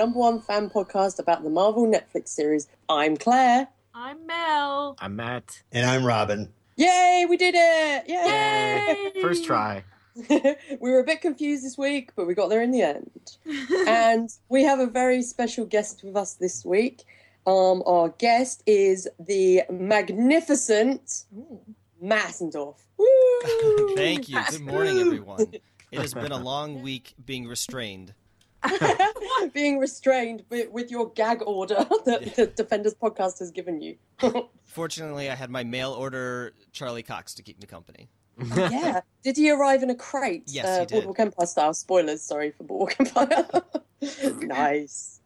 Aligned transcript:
Defenders 0.00 0.14
podcast, 0.14 0.16
the 0.16 0.16
number 0.16 0.18
one 0.18 0.40
fan 0.40 0.70
podcast 0.70 1.18
about 1.18 1.42
the 1.42 1.50
Marvel 1.50 1.86
Netflix 1.86 2.28
series. 2.28 2.68
I'm 2.88 3.18
Claire. 3.18 3.68
I'm 3.94 4.26
Mel. 4.26 4.96
I'm 4.98 5.14
Matt. 5.14 5.62
And 5.72 5.84
I'm 5.84 6.04
Robin. 6.04 6.48
Yay, 6.76 7.26
we 7.28 7.36
did 7.36 7.54
it! 7.54 8.08
Yay! 8.08 9.10
Yay! 9.14 9.20
First 9.20 9.44
try. 9.44 9.84
we 10.30 10.56
were 10.80 11.00
a 11.00 11.04
bit 11.04 11.20
confused 11.20 11.64
this 11.64 11.76
week, 11.76 12.12
but 12.16 12.26
we 12.26 12.34
got 12.34 12.48
there 12.48 12.62
in 12.62 12.70
the 12.70 12.80
end. 12.80 13.36
and 13.86 14.30
we 14.48 14.64
have 14.64 14.80
a 14.80 14.86
very 14.86 15.20
special 15.20 15.66
guest 15.66 16.02
with 16.02 16.16
us 16.16 16.32
this 16.32 16.64
week. 16.64 17.04
Um, 17.46 17.82
our 17.84 18.08
guest 18.08 18.62
is 18.64 19.06
the 19.18 19.64
magnificent 19.68 21.24
Massendorf. 22.02 22.76
Woo! 22.96 23.94
Thank 23.96 24.30
you. 24.30 24.40
Good 24.48 24.62
morning, 24.62 24.98
everyone. 24.98 25.52
It 25.92 26.00
has 26.00 26.14
been 26.14 26.32
a 26.32 26.38
long 26.38 26.80
week 26.80 27.12
being 27.26 27.46
restrained. 27.46 28.14
Being 29.52 29.78
restrained 29.78 30.44
with, 30.50 30.70
with 30.70 30.90
your 30.90 31.10
gag 31.10 31.42
order 31.46 31.86
that 32.04 32.34
the 32.36 32.46
Defenders 32.46 32.94
podcast 32.94 33.38
has 33.38 33.50
given 33.50 33.80
you. 33.80 33.96
Fortunately, 34.64 35.30
I 35.30 35.34
had 35.34 35.50
my 35.50 35.64
mail 35.64 35.92
order 35.92 36.52
Charlie 36.72 37.02
Cox 37.02 37.34
to 37.34 37.42
keep 37.42 37.60
me 37.60 37.66
company. 37.66 38.08
yeah. 38.56 39.00
Did 39.22 39.36
he 39.36 39.50
arrive 39.50 39.82
in 39.82 39.90
a 39.90 39.94
crate? 39.94 40.44
Yes, 40.46 40.66
uh, 40.66 40.80
he 40.80 40.86
did. 40.86 40.94
Boardwalk 40.94 41.20
Empire 41.20 41.46
style. 41.46 41.74
Spoilers, 41.74 42.22
sorry 42.22 42.50
for 42.52 42.64
Boardwalk 42.64 42.98
Empire. 43.00 43.46
nice. 44.40 45.19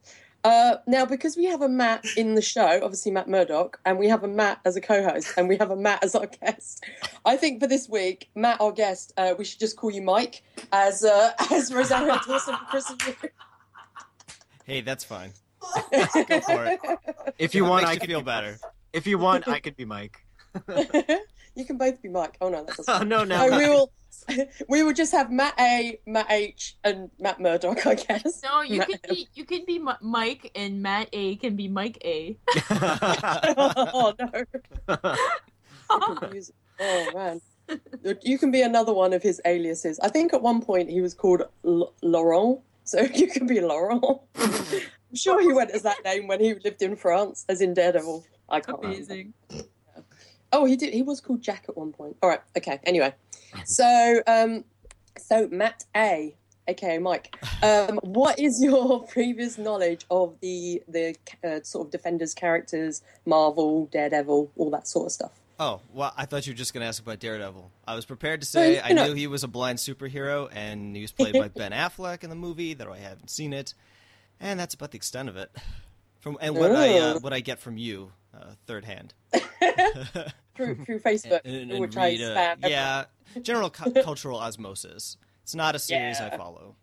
Uh, 0.45 0.77
now, 0.87 1.07
because 1.07 1.37
we 1.39 1.47
have 1.47 1.63
a 1.63 1.69
Matt 1.69 2.05
in 2.19 2.35
the 2.35 2.43
show, 2.43 2.81
obviously 2.83 3.11
Matt 3.11 3.29
Murdock, 3.29 3.81
and 3.87 3.99
we 3.99 4.09
have 4.09 4.23
a 4.25 4.29
Matt 4.29 4.61
as 4.67 4.77
a 4.77 4.81
co-host, 4.81 5.33
and 5.39 5.49
we 5.49 5.57
have 5.57 5.71
a 5.71 5.77
Matt 5.77 6.05
as 6.05 6.15
our 6.15 6.27
guest, 6.27 6.85
I 7.25 7.37
think 7.39 7.61
for 7.63 7.67
this 7.67 7.89
week, 7.89 8.29
Matt, 8.35 8.61
our 8.61 8.71
guest, 8.71 9.15
uh, 9.17 9.35
we 9.39 9.45
should 9.47 9.59
just 9.59 9.77
call 9.79 9.91
you 9.91 10.03
Mike, 10.03 10.43
as 10.71 11.03
uh, 11.03 11.33
as 11.51 11.73
Rosario 11.73 12.19
Dawson 12.27 12.57
for 12.57 12.65
Chris 12.67 12.91
and 12.91 13.03
you. 13.07 13.15
Hey, 14.67 14.81
that's 14.83 15.03
fine. 15.05 15.33
Go 15.93 16.41
for 16.41 16.67
it. 16.67 16.81
If 17.39 17.55
you 17.55 17.65
If 17.65 17.71
want, 17.71 17.87
I 17.87 17.95
you 17.95 18.01
could 18.01 18.11
feel 18.11 18.23
better. 18.23 18.59
If 18.93 19.07
you 19.07 19.17
want, 19.17 19.49
I 19.49 19.61
could 19.61 19.77
be 19.77 19.87
Mike. 19.87 20.25
you 21.55 21.65
can 21.65 21.79
both 21.79 22.01
be 22.03 22.09
Mike. 22.09 22.37
Oh 22.41 22.49
no, 22.49 22.65
that 22.65 22.77
doesn't. 22.77 22.95
Oh 23.01 23.05
no, 23.05 23.25
no. 23.25 23.49
No, 23.49 23.59
we 23.59 23.69
will. 23.69 23.93
We 24.69 24.85
will 24.85 24.93
just 24.93 25.11
have 25.11 25.33
Matt 25.33 25.55
A, 25.59 25.99
Matt 26.07 26.31
H, 26.31 26.77
and 26.85 27.11
Matt 27.19 27.41
Murdock, 27.41 27.85
I 27.85 27.95
guess. 27.97 28.43
No, 28.45 28.63
you 28.63 28.79
Matt- 28.79 28.89
could 28.89 29.03
be 29.09 29.29
you 29.35 29.45
could 29.45 29.67
be 29.67 29.79
Mi- 29.81 29.93
Mike, 30.01 30.53
and 30.55 30.81
Matt 30.83 31.09
A 31.13 31.35
can 31.37 31.57
be 31.57 31.67
Mike 31.69 31.99
A. 32.05 32.37
oh 32.71 34.15
no. 34.19 34.31
Oh 36.81 37.11
man. 37.13 37.41
You 38.23 38.39
can 38.39 38.51
be 38.51 38.63
another 38.63 38.93
one 38.93 39.13
of 39.13 39.23
his 39.23 39.41
aliases. 39.45 39.99
I 40.01 40.09
think 40.09 40.33
at 40.33 40.43
one 40.43 40.61
point 40.63 40.91
he 40.91 41.01
was 41.01 41.15
called 41.15 41.43
L- 41.65 41.93
Laurent, 42.03 42.61
so 42.85 43.01
you 43.01 43.27
can 43.27 43.47
be 43.47 43.61
Laurent. 43.61 44.05
I'm 44.37 45.17
sure 45.17 45.41
he 45.41 45.53
went 45.53 45.71
as 45.71 45.83
that 45.83 46.05
name 46.05 46.27
when 46.29 46.41
he 46.41 46.55
lived 46.55 46.83
in 46.83 46.95
France, 46.97 47.45
as 47.49 47.61
in 47.61 47.75
Daredevil. 47.75 48.25
I 48.49 48.61
can't 48.61 48.79
remember. 48.81 49.25
Oh, 50.55 50.65
he 50.65 50.77
did. 50.77 50.95
He 50.95 51.03
was 51.03 51.21
called 51.21 51.43
Jack 51.43 51.67
at 51.69 51.77
one 51.77 51.93
point. 51.93 52.17
All 52.23 52.29
right. 52.29 52.41
Okay. 52.57 52.81
Anyway, 52.85 53.13
so 53.65 54.23
um, 54.27 54.65
so 55.19 55.49
Matt 55.51 55.85
A, 55.97 56.37
aka 56.69 56.99
Mike, 56.99 57.35
um, 57.63 57.99
what 58.03 58.39
is 58.39 58.63
your 58.63 59.03
previous 59.09 59.59
knowledge 59.59 60.07
of 60.11 60.39
the 60.41 60.83
the 60.89 61.17
uh, 61.43 61.61
sort 61.63 61.87
of 61.87 61.91
Defenders 61.93 62.35
characters, 62.35 63.03
Marvel, 63.27 63.87
Daredevil, 63.87 64.53
all 64.57 64.71
that 64.71 64.87
sort 64.89 65.07
of 65.07 65.13
stuff? 65.13 65.33
Oh, 65.59 65.81
well, 65.93 66.13
I 66.17 66.27
thought 66.27 66.47
you 66.47 66.53
were 66.53 66.57
just 66.57 66.75
going 66.75 66.83
to 66.83 66.89
ask 66.89 67.01
about 67.01 67.21
Daredevil. 67.21 67.71
I 67.87 67.95
was 67.95 68.05
prepared 68.05 68.41
to 68.41 68.47
say 68.47 68.81
I 68.81 68.93
knew 68.93 69.15
he 69.15 69.29
was 69.29 69.45
a 69.45 69.49
blind 69.49 69.79
superhero, 69.79 70.49
and 70.53 70.97
he 70.97 71.03
was 71.03 71.13
played 71.13 71.35
by 71.35 71.47
Ben 71.55 71.71
Affleck 71.71 72.25
in 72.25 72.31
the 72.31 72.37
movie, 72.37 72.75
though 72.75 72.93
I 72.93 72.99
haven't 72.99 73.31
seen 73.31 73.53
it. 73.53 73.73
And 74.41 74.59
that's 74.59 74.75
about 74.75 74.91
the 74.91 74.97
extent 74.97 75.29
of 75.29 75.37
it. 75.37 75.53
From 76.19 76.39
And 76.41 76.57
what, 76.57 76.75
I, 76.75 76.99
uh, 76.99 77.19
what 77.21 77.33
I 77.33 77.39
get 77.39 77.61
from 77.61 77.77
you, 77.77 78.11
uh, 78.37 78.55
third 78.67 78.85
hand. 78.85 79.15
Through 80.55 80.77
through 80.85 81.01
Facebook, 81.01 81.41
and, 81.45 81.73
and 81.73 81.81
which 81.81 81.97
I 81.97 82.15
uh, 82.15 82.19
spam. 82.19 82.57
every- 82.63 82.71
yeah, 82.71 83.05
general 83.43 83.71
cu- 83.71 83.93
cultural 84.03 84.39
osmosis. 84.39 85.17
It's 85.43 85.55
not 85.55 85.75
a 85.75 85.79
series 85.79 86.21
I 86.21 86.37
follow. 86.37 86.77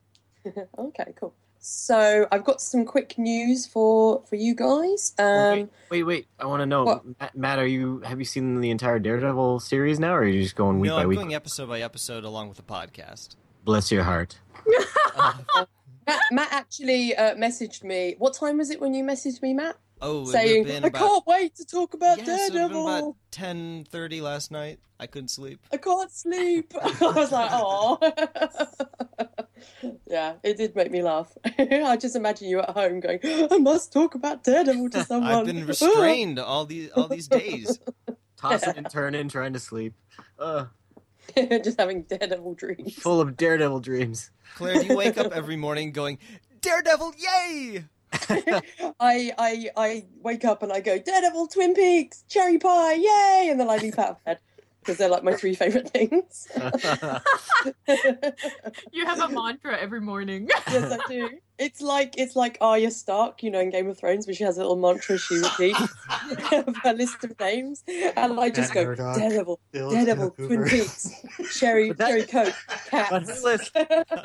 Okay. 0.77 1.13
Cool. 1.19 1.35
So 1.59 2.27
I've 2.31 2.43
got 2.43 2.59
some 2.59 2.85
quick 2.85 3.19
news 3.19 3.67
for 3.67 4.23
for 4.27 4.35
you 4.35 4.55
guys. 4.55 5.13
Um, 5.19 5.59
wait, 5.59 5.69
wait, 5.91 6.03
wait. 6.03 6.27
I 6.39 6.47
want 6.47 6.61
to 6.61 6.65
know, 6.65 7.03
Matt, 7.19 7.37
Matt. 7.37 7.59
Are 7.59 7.67
you 7.67 7.99
have 7.99 8.17
you 8.17 8.25
seen 8.25 8.59
the 8.59 8.71
entire 8.71 8.97
Daredevil 8.97 9.59
series 9.59 9.99
now, 9.99 10.15
or 10.15 10.21
are 10.21 10.27
you 10.27 10.41
just 10.41 10.55
going 10.55 10.79
week 10.79 10.89
no, 10.89 10.95
by 10.95 11.03
I'm 11.03 11.09
week? 11.09 11.19
going 11.19 11.35
episode 11.35 11.69
by 11.69 11.81
episode 11.81 12.23
along 12.23 12.47
with 12.49 12.57
the 12.57 12.63
podcast. 12.63 13.35
Bless 13.63 13.91
your 13.91 14.03
heart. 14.03 14.39
Matt, 16.07 16.21
Matt 16.31 16.51
actually 16.51 17.15
uh, 17.15 17.35
messaged 17.35 17.83
me. 17.83 18.15
What 18.17 18.33
time 18.33 18.57
was 18.57 18.71
it 18.71 18.81
when 18.81 18.95
you 18.95 19.03
messaged 19.03 19.43
me, 19.43 19.53
Matt? 19.53 19.77
Oh, 20.01 20.09
it 20.09 20.25
would 20.25 20.35
have 20.35 20.43
Saying 20.43 20.63
been 20.63 20.83
I 20.83 20.87
about 20.87 20.99
can't 20.99 21.27
wait 21.27 21.55
to 21.55 21.65
talk 21.65 21.93
about 21.93 22.17
yes, 22.17 22.27
it 22.27 22.31
would 22.31 22.53
been 22.53 22.61
Daredevil. 22.61 22.87
about 22.87 23.15
ten 23.29 23.85
thirty 23.89 24.21
last 24.21 24.51
night. 24.51 24.79
I 24.99 25.07
couldn't 25.07 25.29
sleep. 25.29 25.59
I 25.71 25.77
can't 25.77 26.11
sleep. 26.11 26.73
I 26.81 27.11
was 27.15 27.31
like, 27.31 27.49
oh. 27.51 27.97
yeah, 30.07 30.33
it 30.43 30.57
did 30.57 30.75
make 30.75 30.91
me 30.91 31.01
laugh. 31.01 31.35
I 31.45 31.97
just 31.97 32.15
imagine 32.15 32.49
you 32.49 32.59
at 32.59 32.69
home 32.71 32.99
going, 32.99 33.19
I 33.23 33.57
must 33.57 33.91
talk 33.91 34.15
about 34.15 34.43
Daredevil 34.43 34.89
to 34.91 35.03
someone. 35.03 35.31
I've 35.31 35.45
been 35.45 35.65
restrained 35.65 36.39
all 36.39 36.65
these 36.65 36.91
all 36.91 37.07
these 37.07 37.27
days. 37.27 37.79
Tossing 38.37 38.77
and 38.77 38.89
turning, 38.89 39.29
trying 39.29 39.53
to 39.53 39.59
sleep. 39.59 39.93
Uh, 40.39 40.65
just 41.35 41.79
having 41.79 42.03
Daredevil 42.03 42.55
dreams. 42.55 42.95
full 42.95 43.21
of 43.21 43.37
Daredevil 43.37 43.81
dreams. 43.81 44.31
Claire, 44.55 44.81
do 44.81 44.87
you 44.87 44.97
wake 44.97 45.17
up 45.17 45.31
every 45.31 45.55
morning 45.55 45.91
going, 45.91 46.17
Daredevil, 46.61 47.13
yay! 47.17 47.85
I, 48.99 49.31
I, 49.37 49.69
I 49.77 50.05
wake 50.21 50.45
up 50.45 50.63
and 50.63 50.71
I 50.71 50.79
go, 50.81 50.97
Daredevil, 50.97 51.47
Twin 51.47 51.73
Peaks, 51.73 52.23
cherry 52.27 52.57
pie, 52.57 52.93
yay! 52.93 53.47
And 53.49 53.59
then 53.59 53.69
I 53.69 53.77
leap 53.77 53.97
out 53.97 54.09
of 54.11 54.23
bed 54.25 54.39
because 54.81 54.97
they're 54.97 55.09
like 55.09 55.23
my 55.23 55.33
three 55.33 55.55
favorite 55.55 55.89
things. 55.89 56.47
You 58.91 59.05
have 59.05 59.19
a 59.19 59.29
mantra 59.29 59.77
every 59.79 60.01
morning. 60.01 60.49
yes, 60.71 60.91
I 60.91 60.97
do. 61.07 61.29
It's 61.57 61.81
like 61.81 62.15
it's 62.17 62.35
like 62.35 62.57
Arya 62.59 62.89
Stark, 62.91 63.43
you 63.43 63.51
know, 63.51 63.59
in 63.59 63.69
Game 63.69 63.87
of 63.89 63.97
Thrones, 63.97 64.25
where 64.25 64.33
she 64.33 64.43
has 64.43 64.57
a 64.57 64.61
little 64.61 64.75
mantra 64.75 65.17
she 65.17 65.35
repeats 65.35 65.79
of 66.51 66.75
her 66.77 66.93
list 66.93 67.23
of 67.23 67.39
names, 67.39 67.83
and 67.87 68.39
I 68.39 68.49
just 68.49 68.73
Matt 68.73 68.83
go 68.83 68.85
Murdock, 68.85 69.17
Daredevil, 69.17 69.59
Daredevil, 69.73 70.31
Twin 70.31 70.63
Peaks, 70.65 71.11
Sherry, 71.51 71.89
But 71.89 71.97
that- 71.99 72.07
Sherry 72.09 72.23
Coke, 72.23 72.55
But 72.91 73.23
her 73.27 73.41
list, 73.43 73.77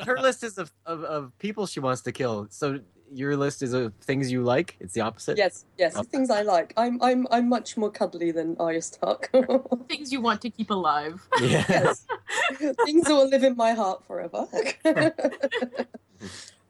her 0.05 0.19
list 0.19 0.43
is 0.43 0.57
of, 0.57 0.71
of, 0.85 1.03
of 1.03 1.37
people 1.37 1.67
she 1.67 1.79
wants 1.79 2.01
to 2.03 2.11
kill. 2.11 2.47
So 2.49 2.79
your 3.13 3.35
list 3.37 3.61
is 3.61 3.73
of 3.73 3.93
things 4.01 4.31
you 4.31 4.43
like. 4.43 4.75
It's 4.79 4.93
the 4.93 5.01
opposite. 5.01 5.37
yes, 5.37 5.65
yes, 5.77 5.93
the 5.93 6.03
things 6.03 6.29
I 6.29 6.41
like. 6.41 6.73
I'm 6.77 7.01
I'm 7.01 7.27
I'm 7.31 7.49
much 7.49 7.77
more 7.77 7.89
cuddly 7.89 8.31
than 8.31 8.55
Arya 8.59 8.81
Stark. 8.81 9.29
Things 9.87 10.11
you 10.11 10.21
want 10.21 10.41
to 10.41 10.49
keep 10.49 10.69
alive. 10.69 11.27
Yeah. 11.41 11.65
yes, 11.69 12.05
things 12.85 13.05
that 13.05 13.13
will 13.13 13.29
live 13.29 13.43
in 13.43 13.55
my 13.55 13.73
heart 13.73 14.03
forever. 14.05 14.47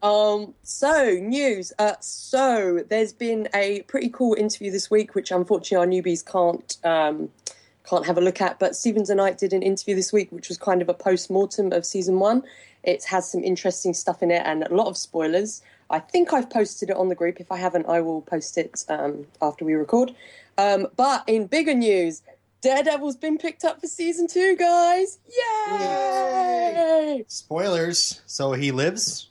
Um, 0.04 0.54
so 0.62 1.18
news. 1.20 1.74
Uh, 1.80 1.94
so 2.00 2.84
there's 2.88 3.14
been 3.14 3.50
a 3.54 3.82
pretty 3.84 4.10
cool 4.10 4.36
interview 4.36 4.72
this 4.72 4.92
week, 4.92 5.16
which 5.16 5.32
unfortunately 5.32 5.78
our 5.78 6.02
newbies 6.02 6.24
can't 6.24 6.78
um, 6.84 7.30
can't 7.84 8.06
have 8.06 8.18
a 8.18 8.22
look 8.22 8.40
at. 8.42 8.60
But 8.60 8.76
Stevens 8.76 9.10
and 9.10 9.20
I 9.20 9.32
did 9.32 9.54
an 9.54 9.64
interview 9.64 9.96
this 9.96 10.14
week, 10.14 10.32
which 10.32 10.50
was 10.50 10.58
kind 10.58 10.82
of 10.82 10.90
a 10.90 10.94
post 10.94 11.30
mortem 11.30 11.72
of 11.72 11.86
season 11.86 12.20
one. 12.20 12.44
It 12.84 13.04
has 13.06 13.30
some 13.30 13.44
interesting 13.44 13.94
stuff 13.94 14.22
in 14.22 14.30
it 14.32 14.44
and 14.46 14.64
a 14.64 14.74
lot 14.74 14.88
of 14.88 14.98
spoilers. 14.98 15.62
I 15.90 16.00
think 16.00 16.34
I've 16.34 16.50
posted 16.50 16.90
it 16.90 16.96
on 16.98 17.10
the 17.10 17.16
group. 17.16 17.40
If 17.40 17.52
I 17.52 17.58
haven't, 17.58 17.88
I 17.88 18.02
will 18.02 18.22
post 18.22 18.58
it 18.58 18.84
um, 18.90 19.26
after 19.42 19.64
we 19.66 19.74
record. 19.74 20.14
Um, 20.58 20.88
but 20.96 21.24
in 21.28 21.48
bigger 21.48 21.74
news, 21.74 22.22
Daredevil's 22.62 23.16
been 23.16 23.38
picked 23.38 23.64
up 23.64 23.80
for 23.80 23.88
season 23.88 24.28
two, 24.28 24.56
guys! 24.58 25.20
Yay! 25.28 27.24
Spoilers. 27.28 28.22
So 28.26 28.54
he 28.54 28.72
lives. 28.72 29.30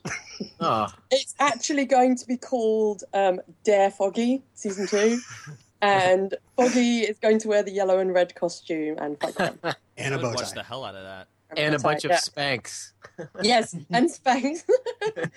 Oh, 0.61 0.87
It's 1.11 1.35
actually 1.39 1.85
going 1.87 2.17
to 2.17 2.27
be 2.27 2.37
called 2.37 3.05
um, 3.15 3.41
Dare 3.65 3.91
Foggy 3.91 4.43
season 4.55 4.87
two, 4.87 5.19
and 5.83 6.35
Foggy 6.57 7.01
is 7.01 7.19
going 7.19 7.39
to 7.41 7.49
wear 7.49 7.63
the 7.63 7.73
yellow 7.73 7.99
and 7.99 8.15
red 8.15 8.35
costume 8.35 8.97
and 8.99 9.19
fight 9.21 9.35
them. 9.35 9.59
And 9.99 10.15
a 10.15 10.19
I 10.19 10.21
bow 10.21 10.29
would 10.29 10.37
watch 10.37 10.51
tie. 10.51 10.57
the 10.57 10.63
hell 10.63 10.85
out 10.85 10.95
of 10.95 11.05
that. 11.05 11.27
And 11.57 11.75
a 11.75 11.79
bunch 11.79 12.05
of 12.05 12.11
yeah. 12.11 12.19
Spanx. 12.19 12.93
yes, 13.43 13.75
and 13.91 14.11
Spanx. 14.11 14.63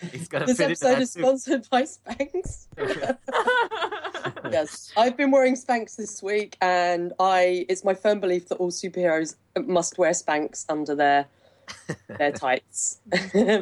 He's 0.11 0.27
got 0.27 0.39
to 0.39 0.45
this 0.45 0.59
episode 0.59 0.99
is 0.99 1.11
suit. 1.11 1.21
sponsored 1.21 1.69
by 1.69 1.83
Spanx. 1.83 2.67
yes, 4.51 4.91
I've 4.97 5.15
been 5.17 5.31
wearing 5.31 5.55
Spanx 5.55 5.95
this 5.95 6.21
week, 6.21 6.57
and 6.61 7.13
I 7.19 7.65
it's 7.69 7.83
my 7.83 7.93
firm 7.93 8.19
belief 8.19 8.49
that 8.49 8.55
all 8.55 8.71
superheroes 8.71 9.35
must 9.57 9.97
wear 9.97 10.11
Spanx 10.11 10.65
under 10.69 10.95
their 10.95 11.27
their 12.17 12.31
tights 12.33 12.99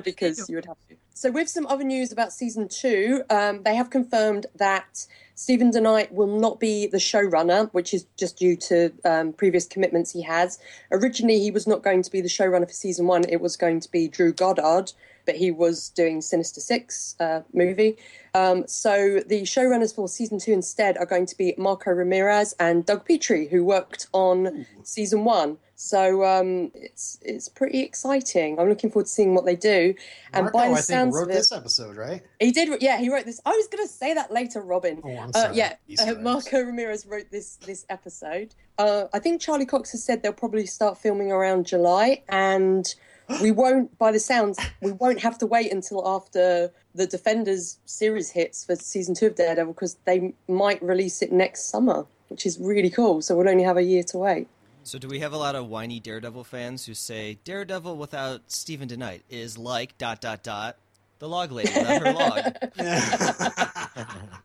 because 0.04 0.50
you 0.50 0.56
would 0.56 0.66
have 0.66 0.78
to. 0.90 0.96
So, 1.14 1.32
with 1.32 1.50
some 1.50 1.66
other 1.66 1.84
news 1.84 2.12
about 2.12 2.32
season 2.32 2.68
two, 2.68 3.24
um, 3.30 3.64
they 3.64 3.76
have 3.76 3.90
confirmed 3.90 4.46
that 4.56 5.08
Steven 5.38 5.72
DeKnight 5.72 6.12
will 6.12 6.40
not 6.40 6.60
be 6.60 6.88
the 6.88 6.98
showrunner, 6.98 7.70
which 7.72 7.94
is 7.94 8.08
just 8.18 8.38
due 8.40 8.56
to 8.58 8.92
um, 9.06 9.34
previous 9.34 9.68
commitments 9.68 10.12
he 10.12 10.24
has. 10.24 10.58
Originally, 10.92 11.40
he 11.40 11.52
was 11.52 11.68
not 11.68 11.84
going 11.84 12.02
to 12.02 12.12
be 12.12 12.22
the 12.22 12.28
showrunner 12.28 12.66
for 12.66 12.74
season 12.74 13.06
one; 13.06 13.24
it 13.30 13.40
was 13.40 13.56
going 13.56 13.80
to 13.82 13.92
be 13.92 14.08
Drew 14.08 14.34
Goddard. 14.34 14.94
but 15.28 15.36
he 15.36 15.52
was 15.52 15.90
doing 15.90 16.22
Sinister 16.22 16.60
Six 16.60 17.16
uh, 17.20 17.42
movie. 17.54 17.98
Um, 18.34 18.66
so 18.68 19.20
the 19.28 19.44
showrunners 19.44 19.94
for 19.94 20.08
season 20.08 20.40
two 20.40 20.54
instead 20.54 20.98
are 20.98 21.06
going 21.06 21.28
to 21.28 21.38
be 21.38 21.54
Marco 21.58 21.92
Ramirez 21.92 22.56
and 22.60 22.84
Doug 22.86 23.06
Petrie, 23.06 23.48
who 23.48 23.64
worked 23.64 24.08
on 24.14 24.66
season 24.84 25.24
one. 25.24 25.58
So 25.80 26.26
um, 26.26 26.72
it's 26.74 27.20
it's 27.22 27.48
pretty 27.50 27.82
exciting. 27.82 28.60
I'm 28.60 28.68
looking 28.68 28.90
forward 28.90 29.06
to 29.06 29.12
seeing 29.12 29.36
what 29.36 29.46
they 29.46 29.56
do. 29.56 29.94
And 30.34 30.46
Marco, 30.46 30.58
by 30.58 30.68
the 30.70 30.74
I 30.74 30.82
think, 30.82 31.14
wrote 31.14 31.24
of 31.24 31.30
it, 31.30 31.34
this 31.34 31.52
episode, 31.52 31.96
right? 31.98 32.24
he 32.40 32.52
did. 32.52 32.82
Yeah, 32.82 32.98
he 32.98 33.12
wrote 33.12 33.26
this. 33.26 33.40
I 33.46 33.52
was 33.52 33.68
going 33.68 33.86
to 33.86 33.94
say 33.94 34.16
that 34.16 34.32
later, 34.32 34.62
Robin. 34.62 35.02
Oh, 35.04 35.27
Uh, 35.36 35.52
yeah, 35.54 35.76
uh. 36.00 36.14
Marco 36.16 36.62
Ramirez 36.62 37.06
wrote 37.06 37.32
this 37.32 37.58
this 37.58 37.86
episode. 37.90 38.56
Uh, 38.78 39.06
I 39.14 39.20
think 39.20 39.42
Charlie 39.42 39.66
Cox 39.66 39.92
has 39.92 40.04
said 40.04 40.24
they'll 40.24 40.34
probably 40.34 40.66
start 40.66 40.98
filming 40.98 41.32
around 41.32 41.66
July, 41.66 42.24
and 42.30 42.94
we 43.42 43.52
won't. 43.52 43.98
By 43.98 44.12
the 44.12 44.20
sounds, 44.20 44.60
we 44.82 44.92
won't 44.92 45.20
have 45.22 45.38
to 45.40 45.46
wait 45.46 45.72
until 45.72 46.08
after 46.08 46.72
the 46.96 47.08
Defenders 47.08 47.80
series 47.86 48.32
hits 48.32 48.66
for 48.66 48.76
season 48.76 49.16
two 49.16 49.28
of 49.28 49.36
Daredevil 49.36 49.74
because 49.74 49.98
they 50.06 50.34
might 50.48 50.82
release 50.82 51.22
it 51.22 51.32
next 51.32 51.70
summer, 51.70 52.06
which 52.30 52.46
is 52.46 52.60
really 52.60 52.90
cool. 52.90 53.22
So 53.22 53.36
we'll 53.36 53.50
only 53.50 53.64
have 53.64 53.78
a 53.78 53.84
year 53.84 54.04
to 54.04 54.18
wait. 54.18 54.48
So, 54.84 54.98
do 54.98 55.10
we 55.10 55.20
have 55.20 55.34
a 55.34 55.38
lot 55.38 55.56
of 55.56 55.68
whiny 55.68 56.00
Daredevil 56.00 56.46
fans 56.46 56.86
who 56.86 56.94
say 56.94 57.40
Daredevil 57.44 57.98
without 57.98 58.44
Steven 58.48 58.88
DeKnight 58.88 59.24
is 59.30 59.58
like 59.58 59.98
dot 59.98 60.22
dot 60.22 60.44
dot 60.44 60.78
the 61.20 61.28
log 61.30 61.52
lady 61.52 61.72
without 61.76 62.06
her 62.06 62.14
log? 62.14 62.42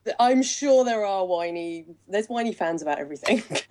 I'm 0.18 0.42
sure 0.42 0.84
there 0.84 1.04
are 1.04 1.26
whiny. 1.26 1.86
There's 2.08 2.26
whiny 2.26 2.52
fans 2.52 2.82
about 2.82 2.98
everything. 2.98 3.42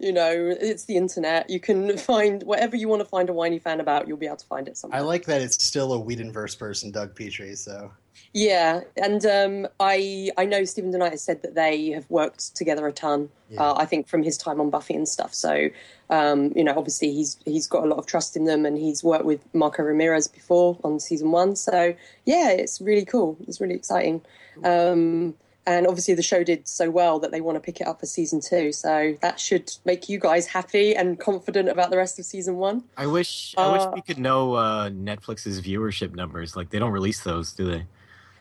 you 0.00 0.12
know, 0.12 0.56
it's 0.60 0.84
the 0.84 0.96
internet. 0.96 1.50
You 1.50 1.60
can 1.60 1.96
find 1.98 2.42
whatever 2.42 2.76
you 2.76 2.88
want 2.88 3.00
to 3.00 3.08
find 3.08 3.28
a 3.28 3.32
whiny 3.32 3.58
fan 3.58 3.80
about. 3.80 4.08
You'll 4.08 4.16
be 4.16 4.26
able 4.26 4.36
to 4.36 4.46
find 4.46 4.68
it 4.68 4.76
somewhere. 4.76 5.00
I 5.00 5.02
like 5.02 5.26
that 5.26 5.42
it's 5.42 5.62
still 5.62 5.92
a 5.92 5.98
Whedonverse 5.98 6.58
person, 6.58 6.90
Doug 6.90 7.14
Petrie. 7.14 7.54
So 7.54 7.90
Yeah, 8.36 8.82
and 9.02 9.24
um, 9.24 9.66
I 9.80 10.30
I 10.36 10.44
know 10.44 10.66
Steven 10.66 10.92
DeKnight 10.92 11.12
has 11.12 11.22
said 11.22 11.40
that 11.40 11.54
they 11.54 11.92
have 11.92 12.04
worked 12.10 12.54
together 12.54 12.86
a 12.86 12.92
ton. 12.92 13.30
Yeah. 13.48 13.62
Uh, 13.62 13.74
I 13.78 13.86
think 13.86 14.08
from 14.08 14.22
his 14.22 14.36
time 14.36 14.60
on 14.60 14.68
Buffy 14.68 14.94
and 14.94 15.08
stuff. 15.08 15.32
So 15.32 15.70
um, 16.10 16.52
you 16.54 16.62
know, 16.62 16.74
obviously 16.76 17.14
he's 17.14 17.38
he's 17.46 17.66
got 17.66 17.82
a 17.82 17.86
lot 17.86 17.98
of 17.98 18.04
trust 18.04 18.36
in 18.36 18.44
them, 18.44 18.66
and 18.66 18.76
he's 18.76 19.02
worked 19.02 19.24
with 19.24 19.40
Marco 19.54 19.82
Ramirez 19.82 20.28
before 20.28 20.78
on 20.84 21.00
season 21.00 21.30
one. 21.30 21.56
So 21.56 21.94
yeah, 22.26 22.50
it's 22.50 22.78
really 22.78 23.06
cool. 23.06 23.38
It's 23.48 23.58
really 23.58 23.74
exciting. 23.74 24.20
Um, 24.62 25.34
and 25.66 25.86
obviously 25.86 26.12
the 26.12 26.22
show 26.22 26.44
did 26.44 26.68
so 26.68 26.90
well 26.90 27.18
that 27.20 27.30
they 27.30 27.40
want 27.40 27.56
to 27.56 27.60
pick 27.60 27.80
it 27.80 27.86
up 27.86 28.00
for 28.00 28.06
season 28.06 28.42
two. 28.42 28.70
So 28.70 29.16
that 29.22 29.40
should 29.40 29.72
make 29.86 30.10
you 30.10 30.20
guys 30.20 30.46
happy 30.46 30.94
and 30.94 31.18
confident 31.18 31.70
about 31.70 31.88
the 31.88 31.96
rest 31.96 32.18
of 32.18 32.26
season 32.26 32.56
one. 32.56 32.84
I 32.98 33.06
wish 33.06 33.54
I 33.56 33.72
wish 33.72 33.80
Uh, 33.80 33.92
we 33.94 34.02
could 34.02 34.18
know 34.18 34.54
uh, 34.54 34.90
Netflix's 34.90 35.62
viewership 35.62 36.14
numbers. 36.14 36.54
Like 36.54 36.68
they 36.68 36.78
don't 36.78 36.92
release 36.92 37.20
those, 37.20 37.54
do 37.54 37.64
they? 37.64 37.86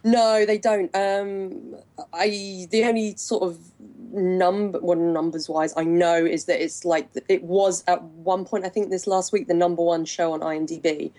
No, 0.06 0.46
they 0.46 0.60
don't. 0.60 0.96
Um, 0.96 1.76
I 2.14 2.68
the 2.70 2.84
only 2.84 3.16
sort 3.16 3.42
of 3.42 3.58
number, 4.12 4.80
well, 4.80 5.00
numbers 5.00 5.50
wise, 5.50 5.74
I 5.76 5.84
know 5.84 6.24
is 6.24 6.46
that 6.46 6.64
it's 6.64 6.86
like 6.86 7.10
it 7.28 7.42
was 7.42 7.84
at 7.88 8.04
one 8.04 8.46
point. 8.46 8.66
I 8.66 8.70
think 8.70 8.92
this 8.92 9.08
last 9.08 9.34
week 9.34 9.48
the 9.48 9.56
number 9.56 9.82
one 9.82 10.06
show 10.06 10.32
on 10.34 10.42
IMDb, 10.42 11.12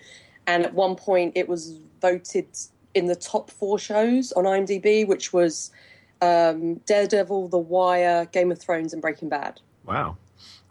and 0.47 0.63
at 0.63 0.73
one 0.73 0.95
point 0.95 1.33
it 1.35 1.49
was 1.49 1.81
voted 2.01 2.47
in 2.93 3.07
the 3.07 3.15
top 3.15 3.51
four 3.51 3.77
shows 3.77 4.31
on 4.31 4.45
IMDb, 4.45 5.05
which 5.05 5.33
was 5.33 5.69
um, 6.21 6.75
Daredevil, 6.85 7.49
The 7.49 7.57
Wire, 7.57 8.23
Game 8.31 8.53
of 8.53 8.57
Thrones, 8.57 8.93
and 8.93 9.01
Breaking 9.01 9.27
Bad. 9.27 9.59
Wow. 9.85 10.15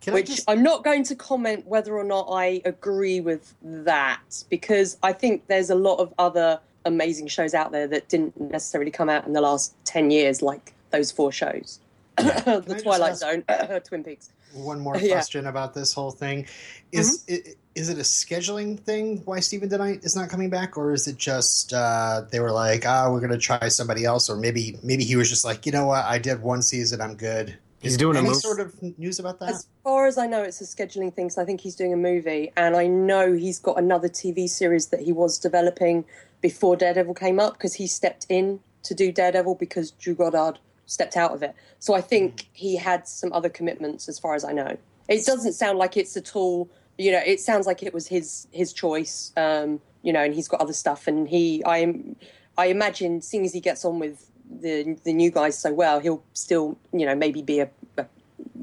can 0.01 0.15
Which 0.15 0.29
just 0.29 0.49
I'm 0.49 0.63
not 0.63 0.85
going 0.85 1.05
to 1.05 1.15
comment 1.15 1.67
whether 1.67 1.95
or 1.95 2.05
not 2.05 2.29
I 2.31 2.63
agree 2.65 3.21
with 3.21 3.55
that 3.63 4.43
because 4.49 4.97
I 5.03 5.13
think 5.13 5.49
there's 5.49 5.69
a 5.69 5.75
lot 5.75 5.97
of 5.97 6.15
other 6.19 6.61
amazing 6.87 7.27
shows 7.29 7.53
out 7.55 7.73
there 7.73 7.87
that 7.89 8.09
didn't 8.09 8.41
necessarily 8.41 8.91
come 8.91 9.09
out 9.09 9.27
in 9.27 9.33
the 9.33 9.41
last 9.41 9.75
10 9.85 10.11
years, 10.11 10.41
like 10.43 10.73
those 10.91 11.11
four 11.13 11.33
shows 11.33 11.81
Can 12.17 12.63
The 12.63 12.81
Twilight 12.83 13.13
ask- 13.13 13.21
Zone, 13.21 13.45
Twin 13.85 14.03
Peaks. 14.05 14.31
one 14.55 14.81
more 14.81 14.95
Yeah. 14.97 15.03
Mm-hmm. 15.03 15.13
question 15.13 15.47
about 15.47 15.75
this 15.75 15.93
whole 15.93 16.11
thing? 16.13 16.47
Is 16.93 17.25
it, 17.29 17.57
is 17.75 17.91
it 17.91 17.99
a 17.99 18.03
scheduling 18.03 18.79
thing? 18.81 19.19
Why 19.27 19.41
Steven 19.41 19.69
DeKnight 19.69 20.05
is 20.07 20.17
not 20.17 20.31
coming 20.31 20.49
back, 20.49 20.79
or 20.79 20.95
is 20.95 21.07
it 21.07 21.19
just 21.19 21.75
uh, 21.75 22.23
they 22.31 22.41
were 22.41 22.53
like, 22.53 22.87
ah, 22.87 23.11
we're 23.11 23.21
going 23.21 23.33
to 23.33 23.39
try 23.39 23.69
somebody 23.69 24.05
else, 24.07 24.31
or 24.31 24.37
maybe 24.37 24.79
maybe 24.83 25.05
he 25.05 25.17
was 25.17 25.29
just 25.29 25.45
like, 25.45 25.67
you 25.67 25.73
know 25.73 25.85
what, 25.87 26.05
I 26.07 26.19
did 26.19 26.41
one 26.41 26.63
season, 26.63 27.03
I'm 27.03 27.17
good. 27.17 27.59
He's 27.81 27.93
Is 27.93 27.99
doing 27.99 28.17
a 28.17 28.21
any 28.21 28.29
move- 28.29 28.39
sort 28.39 28.61
of 28.61 28.75
news 28.99 29.19
about 29.19 29.39
that? 29.41 29.51
As 29.51 29.67
far 29.85 30.07
as 30.07 30.17
I 30.17 30.27
know, 30.27 30.43
it's 30.43 30.63
a 30.63 30.65
scheduling 30.65 31.13
thing, 31.13 31.29
so 31.29 31.43
I 31.43 31.45
think 31.45 31.61
he's 31.61 31.77
doing 31.77 31.93
a 31.93 31.97
movie. 31.97 32.51
And 32.57 32.75
I 32.75 32.87
know 32.87 33.35
he's 33.35 33.59
got 33.59 33.79
another 33.79 34.09
TV 34.09 34.49
series 34.49 34.87
that 34.87 35.01
he 35.01 35.13
was 35.13 35.39
developing 35.39 36.07
before 36.41 36.77
Daredevil 36.77 37.15
came 37.15 37.41
up 37.41 37.55
because 37.55 37.75
he 37.75 37.87
stepped 37.87 38.27
in 38.29 38.61
to 38.85 38.95
do 38.95 39.11
Daredevil 39.13 39.57
because 39.57 39.91
Drew 39.93 40.15
Goddard 40.15 40.59
stepped 40.87 41.17
out 41.17 41.33
of 41.33 41.43
it. 41.43 41.55
So 41.81 41.95
I 41.95 42.01
think 42.01 42.49
he 42.53 42.77
had 42.77 43.09
some 43.09 43.33
other 43.33 43.49
commitments 43.49 44.09
as 44.09 44.19
far 44.19 44.35
as 44.35 44.45
I 44.45 44.53
know. 44.53 44.77
It 45.09 45.25
doesn't 45.27 45.55
sound 45.55 45.79
like 45.79 45.97
it's 45.97 46.17
at 46.17 46.37
all, 46.37 46.69
you 46.99 47.11
know, 47.13 47.21
it 47.25 47.41
sounds 47.41 47.67
like 47.67 47.83
it 47.83 47.93
was 47.93 48.07
his 48.09 48.47
his 48.53 48.73
choice, 48.73 49.33
um, 49.37 49.81
you 50.03 50.13
know, 50.13 50.23
and 50.23 50.35
he's 50.35 50.49
got 50.49 50.61
other 50.61 50.73
stuff. 50.73 51.07
And 51.07 51.29
he, 51.29 51.63
I, 51.65 51.79
am- 51.79 52.17
I 52.57 52.67
imagine, 52.67 53.21
seeing 53.21 53.45
as 53.45 53.53
he 53.53 53.61
gets 53.61 53.85
on 53.85 53.99
with 53.99 54.31
the 54.49 54.97
the 55.05 55.13
new 55.13 55.31
guys 55.31 55.59
so 55.59 55.73
well, 55.73 55.99
he'll 56.01 56.23
still, 56.33 56.79
you 56.93 57.05
know, 57.07 57.15
maybe 57.15 57.43
be 57.43 57.61
a, 57.61 57.69
a 57.99 58.07